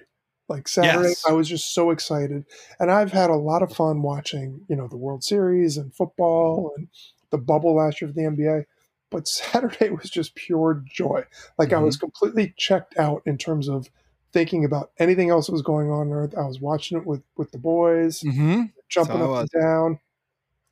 Like 0.49 0.67
Saturday, 0.67 1.09
Yes. 1.09 1.23
I 1.27 1.31
was 1.33 1.47
just 1.47 1.73
so 1.73 1.89
excited, 1.91 2.43
and 2.79 2.91
I've 2.91 3.11
had 3.13 3.29
a 3.29 3.35
lot 3.35 3.63
of 3.63 3.71
fun 3.73 4.01
watching, 4.01 4.61
you 4.69 4.75
know, 4.75 4.87
the 4.87 4.97
World 4.97 5.23
Series 5.23 5.77
and 5.77 5.93
football 5.95 6.73
and 6.77 6.87
the 7.31 7.37
bubble 7.37 7.75
last 7.75 8.01
year 8.01 8.09
for 8.09 8.13
the 8.13 8.21
NBA. 8.27 8.65
But 9.13 9.27
Saturday 9.27 9.89
was 10.01 10.09
just 10.09 10.35
pure 10.35 10.83
joy. 10.85 11.23
Like 11.57 11.71
I 11.71 11.75
Mm-hmm. 11.77 11.85
was 11.85 11.97
completely 11.97 12.53
checked 12.57 12.97
out 12.97 13.21
in 13.25 13.37
terms 13.37 13.69
of 13.69 13.89
thinking 14.33 14.65
about 14.65 14.91
anything 14.99 15.29
else 15.29 15.45
that 15.45 15.53
was 15.53 15.61
going 15.61 15.89
on 15.91 16.07
on 16.07 16.11
Earth. 16.13 16.33
I 16.37 16.45
was 16.45 16.59
watching 16.59 16.97
it 16.97 17.05
with 17.05 17.21
with 17.37 17.51
the 17.51 17.57
boys, 17.59 18.19
Mm-hmm. 18.21 18.63
jumping 18.89 19.17
So 19.17 19.33
up 19.33 19.39
and 19.41 19.61
down. 19.61 19.99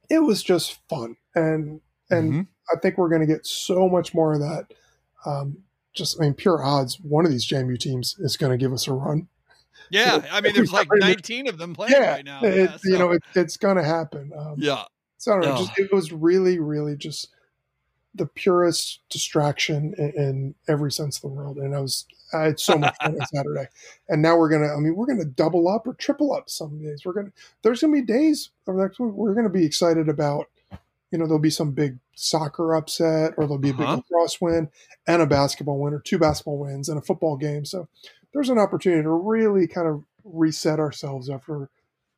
It 0.10 0.20
was 0.20 0.44
just 0.44 0.80
fun, 0.90 1.16
and 1.36 1.80
and 2.10 2.34
Mhm. 2.34 2.48
I 2.74 2.80
think 2.80 2.98
we're 2.98 3.10
going 3.10 3.22
to 3.22 3.28
get 3.28 3.46
so 3.46 3.88
much 3.88 4.14
more 4.14 4.34
of 4.34 4.40
that. 4.40 4.74
Um, 5.26 5.64
just, 5.94 6.18
I 6.20 6.24
mean, 6.24 6.34
pure 6.34 6.64
odds. 6.64 7.00
One 7.02 7.26
of 7.26 7.32
these 7.32 7.46
JMU 7.46 7.78
teams 7.78 8.16
is 8.20 8.38
going 8.38 8.52
to 8.52 8.58
give 8.58 8.72
us 8.74 8.88
a 8.88 8.94
run. 8.94 9.28
yeah, 9.90 10.26
I 10.32 10.42
mean 10.42 10.54
there's 10.56 10.72
like 10.74 10.88
19 10.94 11.48
of 11.48 11.58
them 11.58 11.74
playing 11.74 11.94
yeah, 11.94 12.12
right 12.14 12.26
now. 12.26 12.40
it, 12.44 12.56
yeah, 12.56 12.78
you 12.86 12.98
know, 12.98 13.12
it, 13.12 13.22
it's 13.36 13.58
going 13.58 13.78
to 13.78 13.84
happen. 13.84 14.32
Um, 14.38 14.56
yeah. 14.58 14.84
So 15.18 15.32
I 15.32 15.36
don't 15.36 15.44
know. 15.46 15.54
Oh. 15.56 15.58
Just 15.60 15.78
it 15.78 15.94
was 15.94 16.12
really, 16.12 16.60
really 16.60 16.96
just 16.96 17.30
the 18.16 18.26
purest 18.26 19.00
distraction 19.10 19.94
in, 19.98 20.10
in 20.18 20.56
every 20.68 20.92
sense 20.92 21.18
of 21.18 21.22
the 21.22 21.28
world, 21.30 21.58
and 21.58 21.74
I 21.76 21.80
was 21.80 22.06
I 22.34 22.44
had 22.44 22.60
so 22.60 22.78
much 22.78 22.96
fun 23.02 23.16
on 23.20 23.26
Saturday. 23.34 23.68
And 24.10 24.22
now 24.22 24.38
we're 24.38 24.50
gonna. 24.50 24.74
I 24.74 24.78
mean, 24.78 24.96
we're 24.96 25.06
gonna 25.06 25.26
double 25.26 25.68
up 25.68 25.88
or 25.88 25.94
triple 25.94 26.34
up 26.34 26.50
some 26.50 26.82
days. 26.82 27.04
We're 27.06 27.14
gonna. 27.14 27.32
There's 27.62 27.82
gonna 27.82 27.94
be 27.94 28.02
days 28.02 28.50
of 28.68 28.76
next 28.76 29.00
week 29.00 29.14
we're 29.14 29.34
gonna 29.34 29.50
be 29.50 29.66
excited 29.66 30.10
about. 30.10 30.48
You 31.12 31.18
know, 31.20 31.26
there'll 31.26 31.40
be 31.40 31.50
some 31.50 31.72
big 31.72 31.98
soccer 32.16 32.74
upset, 32.74 33.34
or 33.38 33.46
there'll 33.46 33.58
be 33.58 33.72
a 33.72 33.74
big 33.74 33.82
Uh-huh. 33.88 33.98
lacrosse 33.98 34.40
win, 34.40 34.70
and 35.08 35.22
a 35.22 35.26
basketball 35.26 35.80
win, 35.80 35.94
or 35.94 36.00
two 36.00 36.18
basketball 36.18 36.58
wins, 36.60 36.88
and 36.90 36.98
a 36.98 37.02
football 37.02 37.36
game. 37.38 37.66
So 37.66 37.88
there's 38.34 38.50
an 38.50 38.58
opportunity 38.58 39.04
to 39.04 39.10
really 39.10 39.68
kind 39.68 39.88
of 39.88 40.04
reset 40.24 40.80
ourselves 40.80 41.30
after 41.30 41.70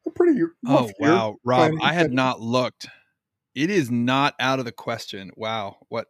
a 0.06 0.10
pretty 0.12 0.40
Oh 0.68 0.92
wow, 1.00 1.38
Rob! 1.44 1.72
I 1.82 1.94
had 1.94 2.12
not 2.12 2.40
looked. 2.40 2.88
It 3.56 3.70
is 3.70 3.92
not 3.92 4.36
out 4.40 4.60
of 4.60 4.66
the 4.66 4.72
question. 4.72 5.32
Wow, 5.36 5.78
what? 5.90 6.08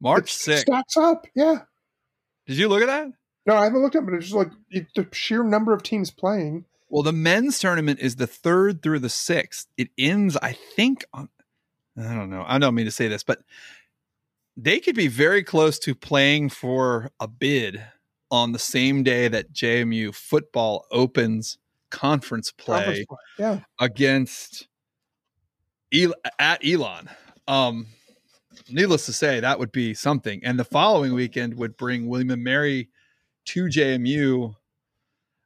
March 0.00 0.30
It 0.30 0.34
sixth. 0.34 0.66
stacks 0.66 0.96
up. 0.96 1.26
Yeah. 1.34 1.60
Did 2.46 2.58
you 2.58 2.68
look 2.68 2.82
at 2.82 2.86
that? 2.86 3.08
No, 3.46 3.54
I 3.56 3.64
haven't 3.64 3.82
looked 3.82 3.96
at 3.96 4.02
it, 4.02 4.06
but 4.06 4.14
it's 4.14 4.26
just 4.26 4.36
like 4.36 4.50
it, 4.70 4.86
the 4.94 5.06
sheer 5.12 5.42
number 5.42 5.72
of 5.72 5.82
teams 5.82 6.10
playing. 6.10 6.64
Well, 6.88 7.02
the 7.02 7.12
men's 7.12 7.58
tournament 7.58 8.00
is 8.00 8.16
the 8.16 8.26
third 8.26 8.82
through 8.82 9.00
the 9.00 9.08
sixth. 9.08 9.66
It 9.76 9.88
ends, 9.98 10.36
I 10.42 10.52
think, 10.52 11.04
on. 11.12 11.28
I 11.98 12.14
don't 12.14 12.28
know. 12.30 12.44
I 12.46 12.58
don't 12.58 12.74
mean 12.74 12.84
to 12.84 12.90
say 12.90 13.08
this, 13.08 13.22
but 13.24 13.40
they 14.56 14.80
could 14.80 14.94
be 14.96 15.08
very 15.08 15.42
close 15.42 15.78
to 15.80 15.94
playing 15.94 16.50
for 16.50 17.10
a 17.18 17.26
bid 17.26 17.82
on 18.30 18.52
the 18.52 18.58
same 18.58 19.02
day 19.02 19.28
that 19.28 19.52
JMU 19.52 20.14
football 20.14 20.86
opens 20.90 21.58
conference 21.90 22.50
play. 22.52 22.76
conference 22.84 23.06
play. 23.06 23.18
Yeah. 23.38 23.60
against 23.80 24.68
El- 25.92 26.14
at 26.38 26.64
Elon. 26.64 27.08
Um, 27.48 27.86
needless 28.68 29.06
to 29.06 29.12
say, 29.12 29.40
that 29.40 29.58
would 29.58 29.72
be 29.72 29.94
something. 29.94 30.44
And 30.44 30.58
the 30.58 30.64
following 30.64 31.14
weekend 31.14 31.54
would 31.54 31.76
bring 31.76 32.08
William 32.08 32.30
and 32.30 32.44
Mary 32.44 32.88
to 33.46 33.64
JMU. 33.64 34.54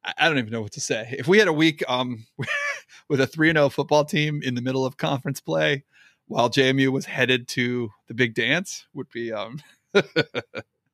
I, 0.05 0.13
I 0.19 0.29
don't 0.29 0.39
even 0.39 0.51
know 0.51 0.63
what 0.63 0.73
to 0.73 0.81
say. 0.81 1.15
If 1.19 1.29
we 1.29 1.39
had 1.39 1.49
a 1.49 1.53
week 1.53 1.83
um, 1.89 2.27
with 3.09 3.21
a 3.21 3.27
3 3.27 3.53
0 3.53 3.69
football 3.69 4.05
team 4.05 4.41
in 4.43 4.55
the 4.55 4.63
middle 4.63 4.87
of 4.87 4.97
conference 4.97 5.41
play 5.41 5.85
while 6.27 6.49
JMU 6.49 6.89
was 6.91 7.07
headed 7.07 7.49
to 7.49 7.91
the 8.07 8.15
big 8.15 8.35
dance, 8.35 8.87
would 8.95 9.11
be. 9.11 9.33
Um, 9.33 9.61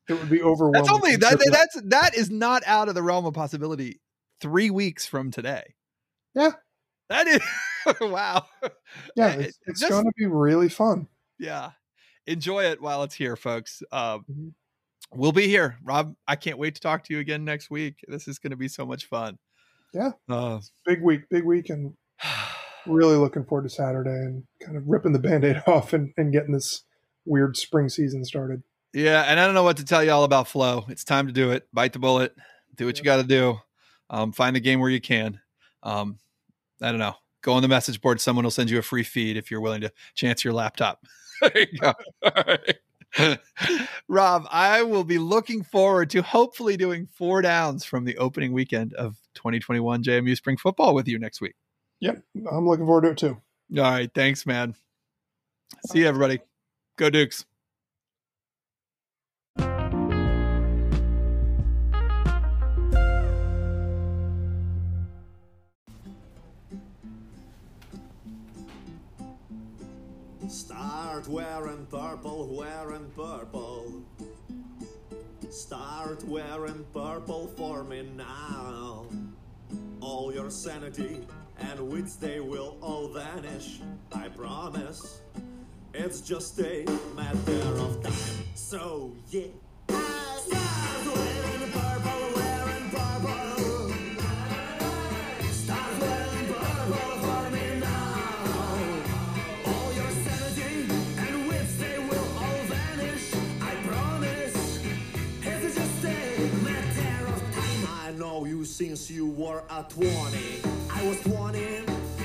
It 0.08 0.14
would 0.14 0.30
be 0.30 0.42
overwhelming. 0.42 0.82
that's 0.84 0.88
only 0.88 1.16
that, 1.16 1.40
that's 1.50 1.80
that 1.86 2.16
is 2.16 2.30
not 2.30 2.62
out 2.64 2.88
of 2.88 2.94
the 2.94 3.02
realm 3.02 3.26
of 3.26 3.34
possibility. 3.34 4.00
Three 4.40 4.70
weeks 4.70 5.06
from 5.06 5.30
today. 5.30 5.74
Yeah. 6.34 6.52
That 7.08 7.26
is 7.28 7.40
wow. 8.00 8.46
yeah, 9.14 9.28
it's, 9.34 9.58
it's 9.66 9.80
this- 9.80 9.90
going 9.90 10.04
to 10.04 10.12
be 10.16 10.26
really 10.26 10.68
fun. 10.68 11.08
yeah. 11.38 11.70
Enjoy 12.28 12.64
it 12.64 12.82
while 12.82 13.04
it's 13.04 13.14
here 13.14 13.36
folks. 13.36 13.84
Um, 13.92 14.24
Mhm. 14.28 14.52
we'll 15.14 15.30
be 15.30 15.46
here. 15.46 15.76
Rob 15.84 16.16
i 16.26 16.34
can't 16.34 16.58
wait 16.58 16.74
to 16.74 16.80
talk 16.80 17.04
to 17.04 17.14
you 17.14 17.20
again 17.20 17.44
next 17.44 17.70
week. 17.70 18.04
This 18.08 18.26
is 18.26 18.40
going 18.40 18.50
to 18.50 18.56
be 18.56 18.66
so 18.66 18.84
much 18.84 19.04
fun. 19.06 19.38
Yeah. 19.94 20.10
uh, 20.28 20.58
Big 20.84 21.00
week, 21.02 21.28
big 21.30 21.44
week, 21.44 21.70
and 21.70 21.94
really 22.86 23.14
looking 23.16 23.44
forward 23.44 23.62
to 23.62 23.68
Saturday 23.74 24.10
and 24.10 24.42
kind 24.60 24.76
of 24.76 24.82
ripping 24.88 25.12
the 25.12 25.18
band 25.20 25.44
aid 25.44 25.62
off 25.68 25.92
and, 25.92 26.12
and 26.16 26.32
getting 26.32 26.52
this 26.52 26.82
weird 27.24 27.56
spring 27.56 27.88
season 27.88 28.24
started. 28.24 28.62
yeah 28.94 29.22
and 29.22 29.40
i 29.40 29.44
don't 29.44 29.54
know 29.54 29.64
what 29.64 29.76
to 29.76 29.84
tell 29.84 30.02
you 30.04 30.10
all 30.12 30.22
about 30.22 30.46
Flo 30.46 30.84
it's 30.88 31.02
time 31.04 31.26
to 31.28 31.32
do 31.32 31.50
it. 31.52 31.66
Bite 31.72 31.92
the 31.92 31.98
bullet. 31.98 32.34
Do 32.76 32.86
what 32.86 32.98
you 32.98 33.04
got 33.04 33.16
to 33.16 33.24
do. 33.24 33.58
Um, 34.10 34.32
find 34.32 34.54
the 34.56 34.60
game 34.60 34.80
where 34.80 34.90
you 34.90 35.00
can. 35.00 35.40
Um, 35.82 36.18
i 36.82 36.90
don't 36.90 36.98
know 36.98 37.14
go 37.46 37.52
on 37.52 37.62
the 37.62 37.68
message 37.68 38.02
board. 38.02 38.20
Someone 38.20 38.44
will 38.44 38.50
send 38.50 38.68
you 38.68 38.78
a 38.78 38.82
free 38.82 39.04
feed 39.04 39.36
if 39.36 39.50
you're 39.50 39.60
willing 39.60 39.80
to 39.80 39.92
chance 40.14 40.44
your 40.44 40.52
laptop. 40.52 41.06
there 41.40 41.66
you 41.72 41.78
go. 41.78 41.94
All 42.22 42.32
right. 42.46 43.38
Rob, 44.08 44.46
I 44.50 44.82
will 44.82 45.04
be 45.04 45.16
looking 45.16 45.62
forward 45.62 46.10
to 46.10 46.22
hopefully 46.22 46.76
doing 46.76 47.08
four 47.14 47.40
downs 47.40 47.84
from 47.84 48.04
the 48.04 48.18
opening 48.18 48.52
weekend 48.52 48.92
of 48.94 49.16
2021 49.34 50.02
JMU 50.02 50.36
Spring 50.36 50.56
Football 50.58 50.94
with 50.94 51.08
you 51.08 51.18
next 51.18 51.40
week. 51.40 51.54
Yep, 52.00 52.22
I'm 52.50 52.68
looking 52.68 52.84
forward 52.84 53.02
to 53.02 53.10
it 53.10 53.18
too. 53.18 53.40
All 53.78 53.90
right, 53.90 54.10
thanks, 54.14 54.44
man. 54.44 54.74
See 55.86 56.00
you, 56.00 56.08
everybody. 56.08 56.40
Go 56.96 57.08
Dukes. 57.08 57.46
Purple. 73.16 74.02
Start 75.48 76.22
wearing 76.24 76.84
purple 76.92 77.46
for 77.56 77.82
me 77.82 78.02
now. 78.14 79.06
All 80.02 80.34
your 80.34 80.50
sanity 80.50 81.26
and 81.58 81.80
wits, 81.88 82.16
they 82.16 82.40
will 82.40 82.76
all 82.82 83.08
vanish. 83.08 83.80
I 84.12 84.28
promise. 84.28 85.22
It's 85.94 86.20
just 86.20 86.60
a 86.60 86.84
matter 87.14 87.78
of 87.78 88.02
time. 88.02 88.12
So, 88.54 89.12
yeah. 89.30 89.46
Start 89.88 91.16
wearing 91.16 91.72
purple, 91.72 92.25
you 108.56 108.64
since 108.64 109.10
you 109.10 109.26
were 109.26 109.62
a 109.68 109.82
20. 109.82 110.06
I 110.90 111.06
was 111.06 111.20
20 111.22 112.15